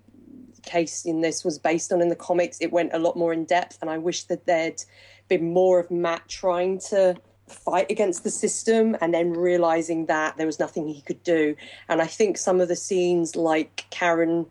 case 0.62 1.04
in 1.04 1.20
this 1.20 1.44
was 1.44 1.58
based 1.58 1.92
on 1.92 2.00
in 2.00 2.08
the 2.08 2.16
comics. 2.16 2.58
It 2.60 2.72
went 2.72 2.92
a 2.92 2.98
lot 2.98 3.16
more 3.16 3.32
in 3.32 3.44
depth, 3.44 3.78
and 3.80 3.90
I 3.90 3.98
wish 3.98 4.24
that 4.24 4.46
there'd 4.46 4.82
been 5.28 5.52
more 5.52 5.78
of 5.78 5.90
Matt 5.90 6.28
trying 6.28 6.78
to 6.90 7.16
fight 7.46 7.90
against 7.90 8.24
the 8.24 8.30
system 8.30 8.96
and 9.00 9.12
then 9.12 9.32
realizing 9.32 10.06
that 10.06 10.36
there 10.36 10.46
was 10.46 10.60
nothing 10.60 10.86
he 10.86 11.02
could 11.02 11.22
do. 11.22 11.56
And 11.88 12.00
I 12.00 12.06
think 12.06 12.38
some 12.38 12.60
of 12.60 12.68
the 12.68 12.76
scenes, 12.76 13.34
like 13.34 13.86
Karen, 13.90 14.46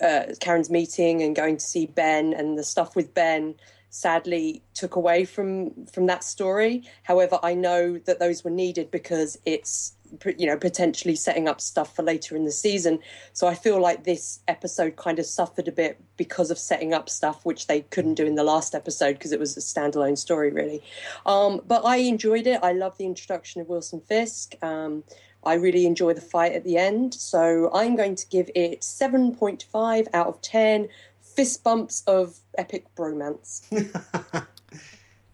uh, 0.00 0.26
Karen's 0.40 0.70
meeting 0.70 1.22
and 1.22 1.34
going 1.34 1.56
to 1.56 1.64
see 1.64 1.86
Ben, 1.86 2.32
and 2.32 2.58
the 2.58 2.64
stuff 2.64 2.94
with 2.94 3.14
Ben, 3.14 3.54
sadly 3.90 4.62
took 4.74 4.96
away 4.96 5.24
from 5.24 5.86
from 5.86 6.06
that 6.06 6.22
story. 6.22 6.84
However, 7.02 7.38
I 7.42 7.54
know 7.54 7.98
that 7.98 8.18
those 8.18 8.44
were 8.44 8.50
needed 8.50 8.90
because 8.90 9.38
it's 9.44 9.95
you 10.38 10.46
know 10.46 10.56
potentially 10.56 11.16
setting 11.16 11.48
up 11.48 11.60
stuff 11.60 11.94
for 11.94 12.02
later 12.02 12.36
in 12.36 12.44
the 12.44 12.52
season. 12.52 12.98
So 13.32 13.46
i 13.46 13.54
feel 13.54 13.80
like 13.80 14.04
this 14.04 14.40
episode 14.48 14.96
kind 14.96 15.18
of 15.18 15.26
suffered 15.26 15.68
a 15.68 15.72
bit 15.72 16.00
because 16.16 16.50
of 16.50 16.58
setting 16.58 16.94
up 16.94 17.08
stuff 17.08 17.44
which 17.44 17.66
they 17.66 17.82
couldn't 17.82 18.14
do 18.14 18.26
in 18.26 18.34
the 18.34 18.44
last 18.44 18.74
episode 18.74 19.14
because 19.14 19.32
it 19.32 19.40
was 19.40 19.56
a 19.56 19.60
standalone 19.60 20.18
story 20.18 20.50
really. 20.50 20.82
Um, 21.24 21.60
but 21.66 21.84
i 21.84 21.96
enjoyed 21.96 22.46
it. 22.46 22.60
I 22.62 22.72
love 22.72 22.96
the 22.98 23.06
introduction 23.06 23.60
of 23.60 23.68
wilson 23.68 24.00
fisk. 24.00 24.54
Um, 24.62 25.04
i 25.44 25.54
really 25.54 25.86
enjoy 25.86 26.14
the 26.14 26.20
fight 26.20 26.52
at 26.52 26.64
the 26.64 26.76
end. 26.76 27.14
So 27.14 27.70
i'm 27.74 27.96
going 27.96 28.16
to 28.16 28.26
give 28.28 28.50
it 28.54 28.80
7.5 28.80 30.06
out 30.12 30.26
of 30.26 30.40
10 30.42 30.88
fist 31.20 31.62
bumps 31.62 32.02
of 32.06 32.38
epic 32.56 32.86
bromance. 32.96 33.62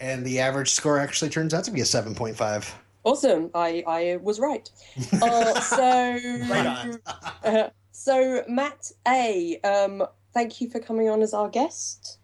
And 0.02 0.26
the 0.26 0.40
average 0.40 0.72
score 0.72 0.98
actually 0.98 1.30
turns 1.30 1.54
out 1.54 1.62
to 1.64 1.70
be 1.70 1.80
a 1.80 1.84
7.5 1.84 2.74
Awesome. 3.04 3.50
I, 3.54 3.82
I 3.86 4.16
was 4.22 4.38
right. 4.40 4.68
Uh, 5.22 5.60
so, 5.60 6.96
uh, 7.44 7.68
so 7.92 8.44
Matt 8.48 8.90
A, 9.06 9.58
um, 9.60 10.04
thank 10.34 10.60
you 10.60 10.70
for 10.70 10.78
coming 10.80 11.08
on 11.08 11.22
as 11.22 11.34
our 11.34 11.48
guest. 11.48 12.18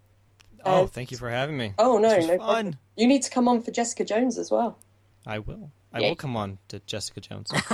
Oh, 0.65 0.87
thank 0.87 1.11
you 1.11 1.17
for 1.17 1.31
having 1.31 1.57
me. 1.57 1.73
Oh 1.79 1.99
no, 1.99 2.09
This 2.11 2.19
was 2.19 2.27
no 2.27 2.37
fun. 2.39 2.47
problem. 2.47 2.79
You 2.97 3.07
need 3.07 3.23
to 3.23 3.31
come 3.31 3.49
on 3.49 3.63
for 3.63 3.71
Jessica 3.71 4.05
Jones 4.05 4.39
as 4.39 4.51
well. 4.51 4.79
I 5.27 5.39
will. 5.39 5.71
I 5.93 6.01
Yeah. 6.01 6.09
will 6.11 6.17
come 6.17 6.37
on 6.37 6.59
to 6.69 6.81
Jessica 6.81 7.21
Jones. 7.21 7.51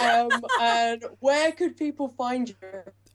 um, 0.00 0.30
and 0.60 1.04
where 1.20 1.52
could 1.52 1.76
people 1.76 2.14
find 2.16 2.48
you? 2.48 2.56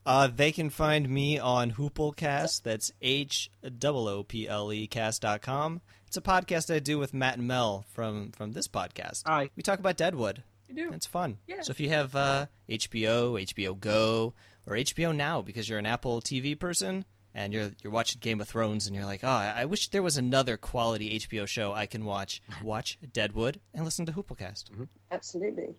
Uh, 0.05 0.27
they 0.33 0.51
can 0.51 0.69
find 0.69 1.09
me 1.09 1.37
on 1.37 1.71
Hooplecast. 1.71 2.63
That's 2.63 2.91
H 3.01 3.49
O 3.63 4.07
O 4.07 4.23
P 4.23 4.47
L 4.47 4.71
E 4.71 4.87
cast.com. 4.87 5.81
It's 6.07 6.15
a 6.15 6.21
podcast 6.21 6.73
I 6.73 6.79
do 6.79 6.97
with 6.97 7.13
Matt 7.13 7.37
and 7.37 7.45
Mel 7.45 7.83
from, 7.91 8.31
from 8.31 8.53
this 8.53 8.69
podcast. 8.69 9.23
Hi. 9.25 9.49
We 9.57 9.61
talk 9.61 9.79
about 9.79 9.97
Deadwood. 9.97 10.41
You 10.69 10.75
do. 10.75 10.93
It's 10.93 11.05
fun. 11.05 11.37
Yeah. 11.47 11.59
So 11.61 11.71
if 11.71 11.81
you 11.81 11.89
have 11.89 12.15
uh, 12.15 12.45
HBO, 12.69 13.33
HBO 13.53 13.77
Go, 13.77 14.33
or 14.65 14.75
HBO 14.75 15.13
Now 15.13 15.41
because 15.41 15.67
you're 15.67 15.79
an 15.79 15.85
Apple 15.85 16.21
TV 16.21 16.57
person 16.57 17.03
and 17.35 17.53
you're 17.53 17.71
you're 17.83 17.91
watching 17.91 18.19
Game 18.21 18.39
of 18.39 18.47
Thrones 18.47 18.87
and 18.87 18.95
you're 18.95 19.05
like, 19.05 19.19
oh, 19.23 19.27
I 19.27 19.53
I 19.57 19.65
wish 19.65 19.89
there 19.89 20.01
was 20.01 20.15
another 20.15 20.55
quality 20.55 21.19
HBO 21.19 21.45
show 21.45 21.73
I 21.73 21.85
can 21.85 22.05
watch. 22.05 22.41
Watch 22.63 22.97
Deadwood 23.11 23.59
and 23.73 23.83
listen 23.83 24.05
to 24.05 24.13
Hooplecast. 24.13 24.87
Absolutely. 25.11 25.75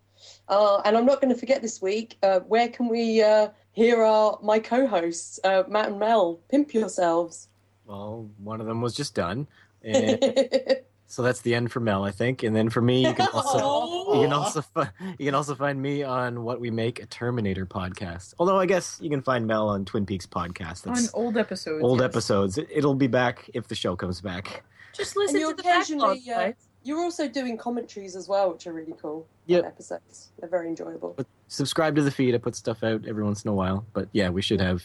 Uh, 0.47 0.83
and 0.85 0.97
I'm 0.97 1.07
not 1.07 1.23
going 1.23 1.33
to 1.33 1.41
forget 1.41 1.63
this 1.63 1.81
week. 1.81 2.19
Uh, 2.23 2.41
where 2.41 2.69
can 2.69 2.89
we 2.89 3.23
uh, 3.23 3.49
hear 3.73 4.03
our 4.03 4.39
my 4.43 4.59
co-hosts, 4.59 5.41
uh, 5.43 5.63
Matt 5.69 5.89
and 5.89 5.99
Mel? 5.99 6.39
Pimp 6.51 6.75
yourselves. 6.75 7.49
Well, 7.87 8.29
one 8.37 8.61
of 8.61 8.67
them 8.67 8.83
was 8.83 8.95
just 8.95 9.15
done. 9.15 9.49
And 9.83 10.79
so 11.07 11.23
that's 11.23 11.41
the 11.43 11.55
end 11.55 11.73
for 11.73 11.81
Mel, 11.81 12.05
I 12.05 12.11
think. 12.11 12.43
And 12.43 12.55
then 12.55 12.71
for 12.71 12.81
me, 12.81 13.07
you 13.07 13.15
can 13.15 13.29
also 13.33 14.15
you 14.15 14.23
can 14.23 14.33
also 14.33 14.63
fi- 14.63 14.91
you 15.19 15.27
can 15.27 15.35
also 15.35 15.55
find 15.55 15.81
me 15.81 16.03
on 16.03 16.45
what 16.45 16.61
we 16.61 16.71
make 16.71 17.03
a 17.03 17.07
Terminator 17.07 17.67
podcast. 17.67 18.35
Although 18.39 18.59
I 18.59 18.67
guess 18.67 18.99
you 19.01 19.11
can 19.11 19.23
find 19.23 19.47
Mel 19.47 19.69
on 19.69 19.85
Twin 19.85 20.07
Peaks 20.07 20.27
podcast. 20.27 20.87
On 20.87 20.95
That's 20.95 21.13
old 21.15 21.37
episodes. 21.37 21.85
old 21.85 22.01
yes. 22.01 22.05
episodes. 22.05 22.59
It, 22.59 22.69
it'll 22.71 22.95
be 22.95 23.07
back 23.07 23.51
if 23.55 23.69
the 23.69 23.75
show 23.75 23.97
comes 23.97 24.21
back. 24.21 24.65
Just 24.95 25.17
and 25.17 25.23
listen 25.25 25.41
you 25.41 25.51
to 25.51 25.57
the 25.57 25.63
backlog, 25.63 26.17
occasionally, 26.17 26.33
uh, 26.33 26.53
you're 26.89 27.01
also 27.01 27.29
doing 27.29 27.57
commentaries 27.57 28.17
as 28.17 28.29
well, 28.29 28.53
which 28.53 28.67
are 28.67 28.73
really 28.73 28.95
cool. 29.01 29.27
Yeah, 29.47 29.59
Episodes. 29.59 30.31
They're 30.39 30.49
very 30.49 30.69
enjoyable. 30.69 31.15
But 31.17 31.27
subscribe 31.49 31.95
to 31.97 32.03
the 32.03 32.11
feed. 32.11 32.35
I 32.35 32.39
put 32.39 32.57
stuff 32.57 32.83
out 32.83 33.07
every 33.07 33.25
once 33.25 33.45
in 33.45 33.51
a 33.51 33.55
while. 33.55 33.85
But 33.93 34.09
yeah, 34.13 34.31
we 34.31 34.43
should 34.43 34.61
have. 34.61 34.83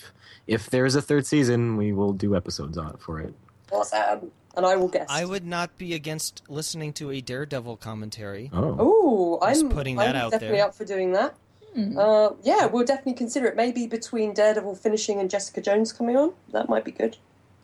If 0.47 0.69
there's 0.69 0.95
a 0.95 1.01
third 1.01 1.25
season, 1.25 1.77
we 1.77 1.93
will 1.93 2.13
do 2.13 2.35
episodes 2.35 2.77
on 2.77 2.89
it 2.89 2.99
for 2.99 3.19
it. 3.19 3.33
Awesome. 3.71 4.31
And 4.55 4.65
I 4.65 4.75
will 4.75 4.87
guess. 4.87 5.07
I 5.09 5.25
would 5.25 5.45
not 5.45 5.77
be 5.77 5.93
against 5.95 6.43
listening 6.47 6.93
to 6.93 7.09
a 7.11 7.21
Daredevil 7.21 7.77
commentary. 7.77 8.51
Oh, 8.53 8.75
Oh, 8.79 9.39
Just 9.49 9.63
I'm 9.63 9.69
putting 9.69 9.97
I'm 9.99 10.05
that 10.07 10.15
out 10.15 10.31
definitely 10.31 10.57
there. 10.57 10.65
up 10.67 10.75
for 10.75 10.85
doing 10.85 11.13
that. 11.13 11.33
Hmm. 11.73 11.97
Uh, 11.97 12.29
yeah, 12.43 12.67
we'll 12.67 12.85
definitely 12.85 13.13
consider 13.13 13.47
it. 13.47 13.55
Maybe 13.55 13.87
between 13.87 14.33
Daredevil 14.33 14.75
finishing 14.75 15.19
and 15.19 15.27
Jessica 15.29 15.59
Jones 15.59 15.91
coming 15.91 16.15
on, 16.17 16.33
that 16.51 16.69
might 16.69 16.83
be 16.85 16.91
good. 16.91 17.17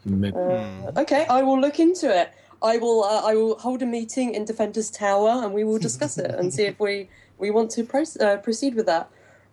Ma- 0.04 0.30
Uh, 0.30 0.92
Okay, 0.98 1.28
I 1.30 1.44
will 1.44 1.60
look 1.62 1.80
into 1.80 2.10
it. 2.10 2.32
I 2.62 2.78
will. 2.78 3.04
Uh, 3.04 3.22
I 3.24 3.36
will 3.36 3.60
hold 3.60 3.82
a 3.84 3.86
meeting 3.86 4.34
in 4.34 4.44
Defenders 4.46 4.90
Tower, 4.90 5.44
and 5.46 5.54
we 5.54 5.64
will 5.64 5.78
discuss 5.78 6.18
it 6.18 6.32
and 6.32 6.52
see 6.54 6.64
if 6.64 6.80
we 6.80 7.08
we 7.38 7.52
want 7.52 7.70
to 7.72 7.84
pro- 7.84 8.04
uh, 8.20 8.38
proceed 8.38 8.74
with 8.76 8.88
that. 8.88 9.10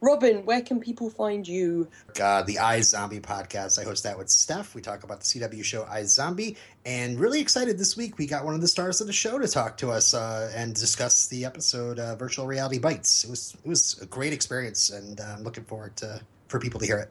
Robin, 0.07 0.45
where 0.47 0.61
can 0.62 0.78
people 0.78 1.11
find 1.11 1.49
you? 1.49 1.89
uh, 2.23 2.41
the 2.43 2.55
iZombie 2.55 3.20
podcast. 3.20 3.77
I 3.77 3.83
host 3.83 4.05
that 4.05 4.16
with 4.16 4.31
Steph. 4.31 4.73
We 4.73 4.81
talk 4.81 5.03
about 5.03 5.19
the 5.19 5.27
CW 5.27 5.65
show 5.65 5.83
iZombie, 5.83 6.57
and 6.85 7.19
really 7.19 7.41
excited 7.41 7.77
this 7.77 7.97
week. 7.97 8.16
We 8.16 8.28
got 8.28 8.45
one 8.45 8.55
of 8.55 8.61
the 8.61 8.69
stars 8.69 9.01
of 9.01 9.09
the 9.09 9.12
show 9.12 9.37
to 9.37 9.49
talk 9.49 9.77
to 9.78 9.91
us 9.91 10.15
uh, 10.15 10.53
and 10.55 10.77
discuss 10.77 11.27
the 11.27 11.45
episode 11.45 11.99
uh, 11.99 12.15
Virtual 12.15 12.47
Reality 12.47 12.78
Bites. 12.78 13.24
It 13.24 13.31
was 13.31 13.57
it 13.65 13.69
was 13.69 14.01
a 14.01 14.07
great 14.07 14.33
experience, 14.33 14.91
and 14.91 15.20
uh, 15.20 15.35
I'm 15.37 15.43
looking 15.43 15.65
forward 15.65 15.97
to 15.97 16.20
for 16.47 16.61
people 16.61 16.78
to 16.78 16.87
hear 16.87 16.99
it. 16.99 17.11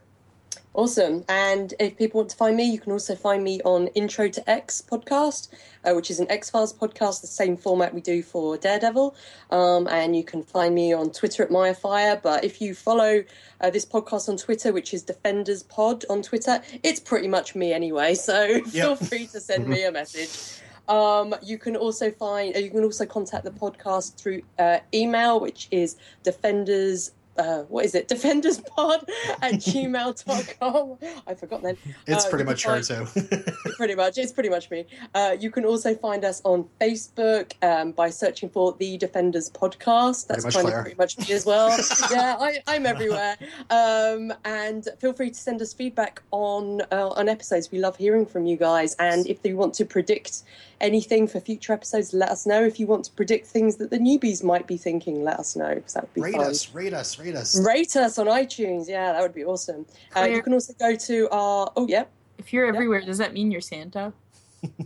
Awesome. 0.76 1.24
And 1.30 1.74
if 1.80 1.98
people 1.98 2.20
want 2.20 2.32
to 2.32 2.36
find 2.36 2.58
me, 2.58 2.70
you 2.70 2.80
can 2.80 2.92
also 2.92 3.16
find 3.16 3.42
me 3.46 3.62
on 3.64 3.88
Intro 3.96 4.28
to 4.28 4.50
X 4.50 4.84
podcast, 4.86 5.48
uh, 5.86 5.94
which 5.94 6.12
is 6.12 6.20
an 6.20 6.30
X 6.30 6.50
Files 6.50 6.74
podcast, 6.74 7.22
the 7.22 7.28
same 7.28 7.56
format 7.56 7.94
we 7.94 8.02
do 8.02 8.22
for 8.22 8.58
Daredevil. 8.58 9.16
Um, 9.52 9.88
and 9.88 10.18
you 10.18 10.26
can 10.26 10.44
find 10.44 10.76
me 10.76 10.92
on 10.92 11.12
Twitter 11.12 11.44
at 11.44 11.50
MayaFire. 11.50 12.22
But 12.22 12.44
if 12.44 12.60
you 12.60 12.76
follow 12.76 13.24
uh, 13.62 13.70
this 13.70 13.86
podcast 13.86 14.28
on 14.28 14.36
Twitter, 14.36 14.74
which 14.74 14.94
is 14.94 15.02
Defenders 15.02 15.64
Pod 15.64 16.04
on 16.10 16.22
Twitter, 16.22 16.62
it's 16.84 17.00
pretty 17.00 17.30
much 17.30 17.56
me 17.56 17.72
anyway. 17.72 18.16
So 18.26 18.62
feel 18.64 18.96
free 18.96 19.28
to 19.28 19.40
send 19.40 19.68
me 19.68 19.84
a 19.86 19.92
message. 19.92 20.62
Um, 20.90 21.36
you 21.44 21.58
can 21.58 21.76
also 21.76 22.10
find, 22.12 22.56
uh, 22.56 22.60
you 22.60 22.72
can 22.72 22.84
also 22.84 23.06
contact 23.06 23.46
the 23.46 23.52
podcast 23.52 24.18
through 24.18 24.42
uh, 24.58 24.80
email, 24.94 25.40
which 25.40 25.68
is 25.72 25.96
defenders. 26.24 27.12
Uh, 27.38 27.64
what 27.64 27.86
is 27.86 27.96
it? 27.96 28.08
Defenderspod 28.16 29.08
at 29.42 29.54
gmail.com. 29.54 30.98
I 31.28 31.34
forgot 31.34 31.62
then. 31.64 31.78
It's 32.08 32.26
Uh, 32.26 32.30
pretty 32.30 32.46
much 32.46 32.64
can 32.64 32.76
her 32.84 33.06
too. 33.06 33.52
pretty 33.78 33.96
much. 33.96 34.18
It's 34.18 34.32
pretty 34.32 34.50
much 34.50 34.70
me. 34.72 34.86
Uh, 35.14 35.36
you 35.40 35.52
can 35.52 35.66
also 35.66 35.96
find 35.96 36.24
us 36.24 36.42
on 36.46 36.68
Facebook 36.80 37.52
um, 37.64 37.92
by 37.92 38.10
searching 38.10 38.50
for 38.50 38.74
the 38.80 38.98
Defenders 38.98 39.50
Podcast. 39.50 40.28
That's 40.28 40.44
kind 40.44 40.66
Claire. 40.68 40.78
of 40.80 40.84
pretty 40.86 40.98
much 40.98 41.18
me 41.18 41.34
as 41.34 41.46
well. 41.46 41.70
yeah, 42.12 42.36
I, 42.40 42.60
I'm 42.68 42.86
everywhere. 42.86 43.38
Um, 43.70 44.34
and 44.46 44.88
feel 45.00 45.14
free 45.14 45.30
to 45.30 45.36
send 45.40 45.62
us 45.62 45.74
feedback 45.74 46.22
on 46.32 46.82
uh, 46.92 47.10
on 47.10 47.28
episodes. 47.30 47.72
We 47.72 47.80
love 47.80 47.98
hearing 47.98 48.26
from 48.26 48.46
you 48.46 48.58
guys. 48.58 48.96
And 49.00 49.26
if 49.28 49.40
you 49.44 49.58
want 49.58 49.74
to 49.76 49.86
predict 49.86 50.44
anything 50.82 51.28
for 51.28 51.40
future 51.40 51.72
episodes, 51.74 52.14
let 52.14 52.30
us 52.30 52.46
know. 52.46 52.64
If 52.64 52.80
you 52.80 52.86
want 52.88 53.06
to 53.06 53.12
predict 53.12 53.48
things 53.48 53.78
that 53.78 53.90
the 53.92 53.98
newbies 53.98 54.44
might 54.44 54.68
be 54.68 54.76
thinking, 54.78 55.24
let 55.24 55.40
us 55.40 55.56
know 55.56 55.74
because 55.76 55.94
that 55.94 56.04
would 56.04 56.14
be 56.14 56.22
rate 56.22 56.36
fun. 56.36 56.46
us, 56.48 56.74
rate 56.74 56.94
us, 56.94 57.18
rate 57.18 57.25
us. 57.34 57.60
Rate 57.66 57.96
us 57.96 58.20
on 58.20 58.28
iTunes. 58.28 58.88
Yeah, 58.88 59.14
that 59.14 59.22
would 59.22 59.34
be 59.34 59.46
awesome. 59.46 59.86
Uh, 60.16 60.26
you 60.26 60.44
can 60.44 60.54
also 60.54 60.74
go 60.74 60.96
to 60.96 61.30
our. 61.32 61.72
Oh, 61.76 61.88
yeah. 61.88 62.04
If 62.38 62.54
you're 62.54 62.68
everywhere, 62.68 63.02
does 63.02 63.18
that 63.18 63.34
mean 63.34 63.50
you're 63.50 63.62
Santa? 63.62 64.14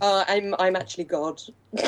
Uh, 0.00 0.24
I'm 0.28 0.54
I'm 0.58 0.76
actually 0.76 1.04
God. 1.04 1.40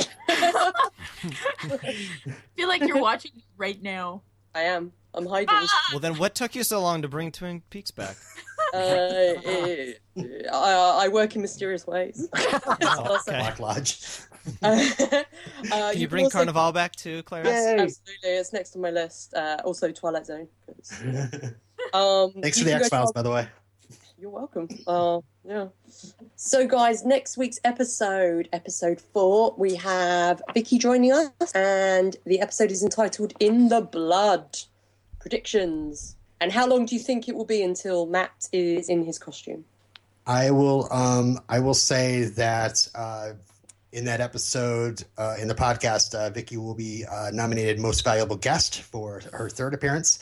feel 2.57 2.69
like 2.69 2.83
you're 2.83 3.01
watching 3.01 3.33
it 3.37 3.45
right 3.57 3.81
now. 3.83 4.23
I 4.55 4.63
am. 4.63 4.93
I'm 5.15 5.27
hiding. 5.27 5.55
Well, 5.91 6.01
then 6.01 6.17
what 6.17 6.35
took 6.35 6.55
you 6.55 6.65
so 6.65 6.81
long 6.81 7.03
to 7.03 7.09
bring 7.09 7.31
Twin 7.33 7.63
Peaks 7.71 7.91
back? 7.91 8.17
Uh, 8.75 8.79
eh, 9.45 9.93
I, 10.17 11.01
I 11.03 11.09
work 11.09 11.37
in 11.37 11.43
mysterious 11.43 11.87
ways. 11.87 12.29
Oh, 12.85 13.19
okay. 13.21 13.39
Black 13.39 13.61
Lodge. 13.61 14.01
Uh, 15.71 15.93
Can 15.93 16.01
you, 16.01 16.09
bring 16.09 16.25
also- 16.25 16.45
Carnivàle 16.45 16.75
back 16.75 16.95
too, 16.97 17.23
Claire? 17.23 17.45
Yes, 17.45 17.67
absolutely. 17.81 18.31
It's 18.31 18.53
next 18.53 18.75
on 18.75 18.83
my 18.83 18.91
list. 18.91 19.33
Uh, 19.35 19.59
also, 19.65 19.93
Twilight 19.93 20.27
Zone. 20.27 20.49
Um, 21.95 22.33
Thanks 22.43 22.59
for 22.59 22.65
the 22.65 22.75
X 22.75 22.89
Files, 22.89 23.11
to- 23.11 23.15
by 23.15 23.23
the 23.23 23.31
way. 23.31 23.47
You're 24.19 24.31
welcome. 24.31 24.69
Uh, 24.87 25.21
yeah. 25.45 25.67
So, 26.37 26.67
guys, 26.67 27.05
next 27.05 27.37
week's 27.37 27.59
episode, 27.65 28.49
episode 28.53 29.01
four, 29.01 29.55
we 29.57 29.75
have 29.77 30.43
Vicky 30.55 30.79
joining 30.79 31.13
us, 31.13 31.31
and 31.55 32.17
the 32.25 32.41
episode 32.41 32.71
is 32.71 32.83
entitled 32.83 33.35
"In 33.41 33.69
the 33.69 33.81
Blood." 33.81 34.59
Predictions. 35.21 36.17
And 36.41 36.51
how 36.51 36.67
long 36.67 36.87
do 36.87 36.97
you 36.97 37.01
think 37.01 37.29
it 37.29 37.37
will 37.37 37.45
be 37.45 37.63
until 37.63 38.07
Matt 38.07 38.49
is 38.53 38.89
in 38.89 39.05
his 39.05 39.19
costume? 39.19 39.65
I 40.27 40.51
will. 40.51 40.89
Um, 40.93 41.39
I 41.49 41.61
will 41.61 41.75
say 41.75 42.25
that 42.25 42.89
uh, 42.95 43.33
in 43.93 44.05
that 44.07 44.21
episode 44.21 45.05
uh, 45.19 45.37
in 45.39 45.49
the 45.49 45.55
podcast, 45.55 46.15
uh, 46.15 46.31
Vicky 46.31 46.57
will 46.57 46.75
be 46.75 47.05
uh, 47.11 47.31
nominated 47.33 47.79
most 47.79 48.03
valuable 48.05 48.37
guest 48.37 48.81
for 48.81 49.21
her 49.33 49.49
third 49.49 49.75
appearance, 49.75 50.19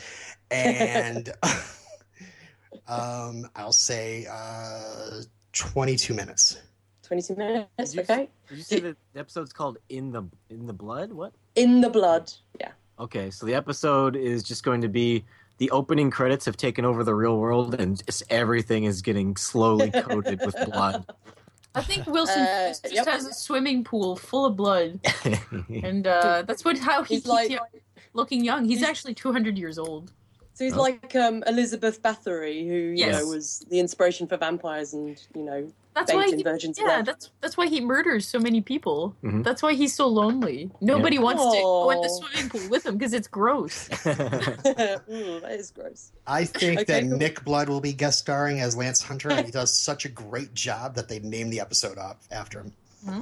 and 0.51 1.33
um, 2.89 3.49
I'll 3.57 3.73
say 3.73 4.27
uh, 4.31 5.23
twenty-two 5.53 6.15
minutes. 6.15 6.59
Twenty-two 7.03 7.37
minutes. 7.37 7.69
Did 7.79 7.95
you, 7.95 8.01
Okay. 8.03 8.29
did 8.49 8.59
you 8.59 8.65
say 8.65 8.81
that 8.81 8.97
the 9.13 9.21
episode's 9.21 9.53
called 9.53 9.79
"In 9.89 10.13
the 10.13 10.25
In 10.49 10.67
the 10.67 10.73
Blood"? 10.73 11.13
What? 11.13 11.33
In 11.55 11.81
the 11.81 11.91
blood. 11.91 12.33
Yeah. 12.61 12.73
Okay, 12.99 13.31
so 13.31 13.47
the 13.47 13.55
episode 13.55 14.15
is 14.15 14.43
just 14.43 14.63
going 14.63 14.83
to 14.83 14.89
be 14.89 15.25
the 15.59 15.71
opening 15.71 16.11
credits 16.11 16.45
have 16.47 16.57
taken 16.57 16.85
over 16.85 17.05
the 17.05 17.15
real 17.15 17.39
world, 17.39 17.75
and 17.81 18.03
everything 18.31 18.85
is 18.85 19.03
getting 19.03 19.37
slowly 19.37 19.91
coated 19.91 20.41
with 20.45 20.57
blood. 20.67 21.07
I 21.75 21.83
think 21.83 22.07
Wilson 22.07 22.41
Uh, 22.43 22.69
just 22.69 22.93
yep. 22.93 23.07
has 23.07 23.27
a 23.27 23.33
swimming 23.33 23.85
pool 23.85 24.17
full 24.17 24.45
of 24.47 24.57
blood, 24.57 24.99
and 25.83 26.07
uh, 26.07 26.43
that's 26.47 26.65
what 26.65 26.79
how 26.79 27.03
he 27.05 27.15
He's 27.15 27.23
keeps 27.23 27.29
like- 27.29 27.51
young- 27.51 27.67
looking 28.13 28.43
young. 28.45 28.65
He's 28.65 28.79
he's- 28.79 28.91
actually 28.91 29.15
200 29.15 29.57
years 29.59 29.79
old. 29.79 30.13
So 30.55 30.65
he's 30.65 30.75
Oh. 30.77 30.81
like 30.83 31.15
um, 31.17 31.43
Elizabeth 31.47 32.03
Bathory, 32.03 32.67
who 32.67 32.75
you 33.01 33.07
know 33.07 33.25
was 33.27 33.65
the 33.71 33.79
inspiration 33.81 34.27
for 34.27 34.37
vampires 34.37 34.93
and 34.95 35.17
you 35.35 35.43
know 35.43 35.73
That's 35.95 36.13
why 36.13 36.27
bait 36.27 36.33
in 36.35 36.39
he, 36.39 36.45
of 36.45 36.79
yeah, 36.79 37.03
that's 37.03 37.31
that's 37.41 37.57
why 37.57 37.67
he 37.67 37.81
murders 37.81 38.27
so 38.29 38.39
many 38.39 38.61
people. 38.61 39.15
Mhm. 39.25 39.43
That's 39.45 39.61
why 39.63 39.75
he's 39.75 39.93
so 39.95 40.07
lonely. 40.07 40.71
Nobody 40.81 41.19
wants 41.19 41.43
to 41.43 41.51
go 41.61 41.91
in 41.91 42.01
the 42.01 42.09
swimming 42.09 42.49
pool 42.51 42.71
with 42.71 42.87
him 42.87 42.97
because 42.97 43.13
it's 43.13 43.27
gross. 43.29 43.89
Ooh, 44.07 45.41
that 45.41 45.51
is 45.59 45.71
gross. 45.73 46.13
I 46.27 46.45
think 46.45 46.81
Okay, 46.81 46.85
that 47.03 47.09
cool. 47.09 47.19
Nick 47.19 47.45
Blood 47.45 47.69
will 47.69 47.81
be 47.81 47.93
guest 47.93 48.19
starring 48.21 48.61
as 48.61 48.77
Lance 48.77 49.03
Hunter, 49.03 49.31
and 49.31 49.45
he 49.47 49.53
does 49.53 49.73
such 49.77 50.05
a 50.05 50.09
great 50.09 50.55
job 50.55 50.95
that 50.95 51.09
they 51.09 51.19
named 51.19 51.53
the 51.53 51.61
episode 51.61 51.99
up 51.99 52.21
after 52.31 52.61
him. 52.61 52.73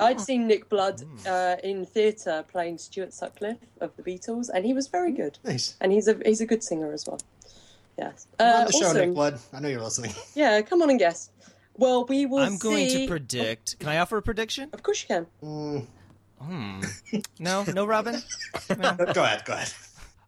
I'd 0.01 0.21
seen 0.21 0.47
Nick 0.49 0.69
Blood 0.69 1.01
Hmm. 1.01 1.17
uh, 1.27 1.57
in 1.63 1.87
theatre 1.87 2.45
playing 2.51 2.79
Stuart 2.79 3.15
Sutcliffe 3.15 3.59
of 3.81 3.93
the 3.97 4.03
Beatles, 4.03 4.51
and 4.53 4.65
he 4.67 4.75
was 4.75 4.89
very 4.89 5.13
good. 5.13 5.39
Nice. 5.45 5.77
And 5.81 5.93
he's 5.93 6.09
a 6.09 6.19
he's 6.25 6.41
a 6.41 6.47
good 6.47 6.63
singer 6.65 6.93
as 6.93 7.07
well. 7.07 7.21
Yes. 7.97 8.27
Come 8.39 8.49
Uh, 8.49 8.53
on 8.61 8.67
the 8.67 8.73
show, 8.73 8.79
awesome. 8.87 8.97
Nick 8.99 9.15
Blood. 9.15 9.39
I 9.53 9.61
know 9.61 9.69
you're 9.69 9.81
listening. 9.83 10.13
Yeah, 10.35 10.61
come 10.63 10.83
on 10.83 10.91
and 10.91 10.99
guess. 10.99 11.31
Well, 11.79 12.05
we 12.05 12.27
will. 12.27 12.41
I'm 12.41 12.59
going 12.59 12.89
see- 12.91 13.07
to 13.07 13.09
predict. 13.09 13.79
Can 13.79 13.89
I 13.89 13.99
offer 13.99 14.19
a 14.19 14.23
prediction? 14.23 14.69
Of 14.75 14.83
course 14.83 15.03
you 15.03 15.07
can. 15.09 15.27
Mm, 15.43 15.87
Hmm. 16.41 16.81
No, 17.41 17.65
no, 17.65 17.85
Robin. 17.87 18.23
No. 18.79 18.95
go 19.15 19.23
ahead. 19.25 19.45
Go 19.45 19.55
ahead. 19.55 19.73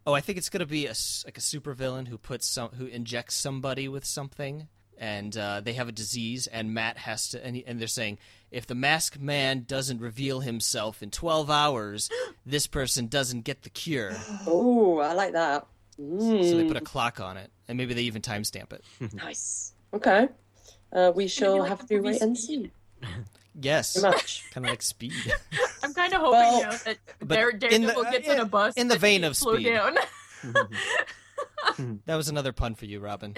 Oh, 0.07 0.13
I 0.13 0.19
think 0.21 0.37
it's 0.39 0.49
gonna 0.49 0.65
be 0.65 0.85
a, 0.87 0.95
like 1.25 1.37
a 1.37 1.41
supervillain 1.41 2.07
who 2.07 2.17
puts 2.17 2.47
some 2.47 2.69
who 2.71 2.85
injects 2.87 3.35
somebody 3.35 3.87
with 3.87 4.03
something, 4.03 4.67
and 4.97 5.37
uh, 5.37 5.61
they 5.61 5.73
have 5.73 5.87
a 5.87 5.91
disease, 5.91 6.47
and 6.47 6.73
Matt 6.73 6.97
has 6.97 7.29
to, 7.29 7.45
and, 7.45 7.55
he, 7.55 7.65
and 7.65 7.79
they're 7.79 7.87
saying 7.87 8.17
if 8.49 8.65
the 8.65 8.75
masked 8.75 9.19
man 9.19 9.63
doesn't 9.67 9.99
reveal 10.01 10.39
himself 10.39 11.03
in 11.03 11.11
twelve 11.11 11.49
hours, 11.51 12.09
this 12.45 12.65
person 12.67 13.07
doesn't 13.07 13.41
get 13.41 13.61
the 13.63 13.69
cure. 13.69 14.13
Oh, 14.47 14.97
I 14.99 15.13
like 15.13 15.33
that. 15.33 15.67
Mm, 15.99 16.49
So 16.49 16.57
they 16.57 16.65
put 16.65 16.77
a 16.77 16.81
clock 16.81 17.19
on 17.19 17.37
it, 17.37 17.51
and 17.67 17.77
maybe 17.77 17.93
they 17.93 18.01
even 18.03 18.21
timestamp 18.21 18.73
it. 18.73 18.83
nice. 19.13 19.73
Okay. 19.93 20.27
Uh, 20.93 21.11
we 21.15 21.27
shall 21.27 21.59
like 21.59 21.69
have 21.69 21.85
to 21.87 21.99
wait 21.99 22.21
and 22.21 22.37
see. 22.37 22.71
Yes, 23.59 24.01
much. 24.01 24.45
kind 24.53 24.65
of 24.65 24.69
like 24.69 24.81
Speed. 24.81 25.11
I'm 25.83 25.93
kind 25.93 26.13
of 26.13 26.21
hoping 26.21 26.39
Well- 26.39 26.61
now 26.61 26.69
that 26.85 26.97
Dare- 27.27 27.49
in 27.49 27.59
Daredevil 27.59 28.03
the- 28.05 28.09
gets 28.11 28.29
uh, 28.29 28.31
on 28.31 28.39
a 28.39 28.45
bus. 28.45 28.73
in 28.75 28.87
the 28.87 28.97
vein 28.97 29.25
of 29.25 29.35
slow 29.35 29.55
Speed. 29.55 29.65
down. 29.65 29.95
that 32.05 32.15
was 32.15 32.29
another 32.29 32.53
pun 32.53 32.75
for 32.75 32.85
you, 32.85 32.99
Robin. 33.01 33.35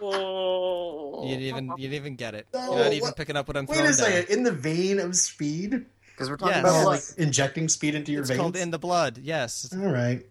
Oh. 0.00 1.22
You 1.24 1.30
didn't 1.36 1.42
even 1.44 1.64
you 1.76 1.88
didn't 1.88 1.94
even 1.94 2.16
get 2.16 2.34
it. 2.34 2.46
No, 2.52 2.70
You're 2.74 2.84
not 2.84 2.92
even 2.92 3.00
what- 3.02 3.16
picking 3.16 3.36
up 3.36 3.46
what 3.48 3.56
I'm 3.56 3.66
Wait 3.66 3.78
a 3.80 3.92
second. 3.92 4.26
down. 4.28 4.38
In 4.38 4.42
the 4.42 4.52
vein 4.52 4.98
of 4.98 5.14
speed, 5.16 5.86
Because 6.10 6.28
we're 6.28 6.36
talking 6.36 6.54
Yes. 6.56 6.60
about 6.64 6.74
about 6.82 6.86
like, 6.86 7.08
like 7.08 7.18
injecting 7.18 7.68
speed 7.68 7.94
into 7.94 8.10
your 8.12 8.22
It's 8.22 8.30
veins. 8.30 8.40
called 8.40 8.56
In 8.56 8.70
the 8.70 8.78
Blood. 8.78 9.18
Yes. 9.18 9.72
All 9.72 9.78
right. 9.92 10.26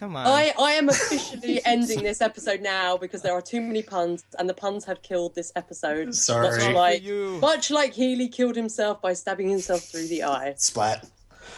Come 0.00 0.16
on. 0.16 0.26
I, 0.26 0.54
I 0.58 0.72
am 0.72 0.88
officially 0.88 1.60
ending 1.66 2.02
this 2.02 2.22
episode 2.22 2.62
now 2.62 2.96
because 2.96 3.20
there 3.20 3.34
are 3.34 3.42
too 3.42 3.60
many 3.60 3.82
puns, 3.82 4.24
and 4.38 4.48
the 4.48 4.54
puns 4.54 4.82
have 4.86 5.02
killed 5.02 5.34
this 5.34 5.52
episode. 5.56 6.14
Sorry. 6.14 6.56
Much 6.56 6.74
like, 6.74 7.02
you. 7.02 7.38
much 7.42 7.70
like 7.70 7.92
Healy 7.92 8.26
killed 8.28 8.56
himself 8.56 9.02
by 9.02 9.12
stabbing 9.12 9.50
himself 9.50 9.82
through 9.82 10.06
the 10.06 10.24
eye. 10.24 10.54
Splat. 10.56 11.06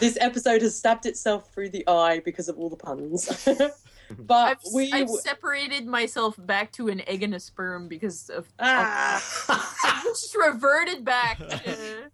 This 0.00 0.18
episode 0.20 0.60
has 0.62 0.76
stabbed 0.76 1.06
itself 1.06 1.52
through 1.54 1.68
the 1.68 1.86
eye 1.86 2.20
because 2.24 2.48
of 2.48 2.58
all 2.58 2.68
the 2.68 2.76
puns. 2.76 3.28
but 4.18 4.34
I've, 4.34 4.58
we. 4.74 4.90
I've 4.90 5.08
separated 5.08 5.86
myself 5.86 6.34
back 6.36 6.72
to 6.72 6.88
an 6.88 7.08
egg 7.08 7.22
and 7.22 7.36
a 7.36 7.40
sperm 7.40 7.86
because 7.86 8.28
of 8.28 8.48
ah, 8.58 9.22
I 9.84 10.02
just 10.02 10.36
reverted 10.36 11.04
back 11.04 11.38
to 11.38 12.10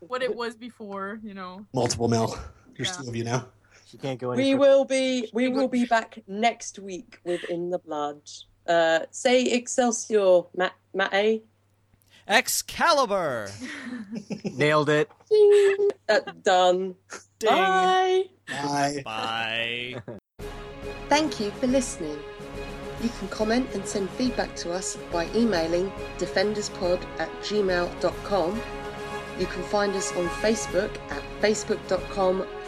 what 0.00 0.22
it 0.22 0.34
was 0.36 0.56
before. 0.56 1.20
You 1.22 1.32
know. 1.32 1.64
Multiple 1.72 2.08
mill. 2.08 2.38
There's 2.76 2.88
Yeah. 2.90 3.02
two 3.02 3.08
of 3.08 3.16
you 3.16 3.24
now. 3.24 3.46
She 3.88 3.96
can't 3.96 4.20
go 4.20 4.32
any 4.32 4.42
we 4.42 4.54
will 4.54 4.84
be. 4.84 5.30
We 5.32 5.48
will 5.48 5.68
be 5.68 5.86
back 5.86 6.18
next 6.26 6.78
week 6.78 7.20
with 7.24 7.42
In 7.44 7.70
the 7.70 7.78
Blood. 7.78 8.20
Uh, 8.66 9.00
say 9.10 9.44
Excelsior, 9.44 10.42
Matt. 10.54 10.74
Matt 10.92 11.14
A. 11.14 11.42
Excalibur. 12.26 13.50
Nailed 14.44 14.90
it. 14.90 15.10
Ding. 15.30 15.88
Uh, 16.08 16.20
done. 16.42 16.94
Ding. 17.38 17.48
Bye. 17.50 18.24
Bye. 18.46 19.02
Bye. 19.04 20.02
Thank 21.08 21.40
you 21.40 21.50
for 21.52 21.66
listening. 21.66 22.18
You 23.02 23.08
can 23.18 23.28
comment 23.28 23.68
and 23.74 23.86
send 23.86 24.10
feedback 24.10 24.54
to 24.56 24.72
us 24.72 24.98
by 25.10 25.28
emailing 25.34 25.90
defenderspod 26.18 27.02
at 27.18 27.30
gmail.com. 27.40 28.60
You 29.38 29.46
can 29.46 29.62
find 29.64 29.94
us 29.94 30.14
on 30.16 30.26
Facebook 30.28 30.90
at 31.10 31.22
facebook.com 31.40 32.44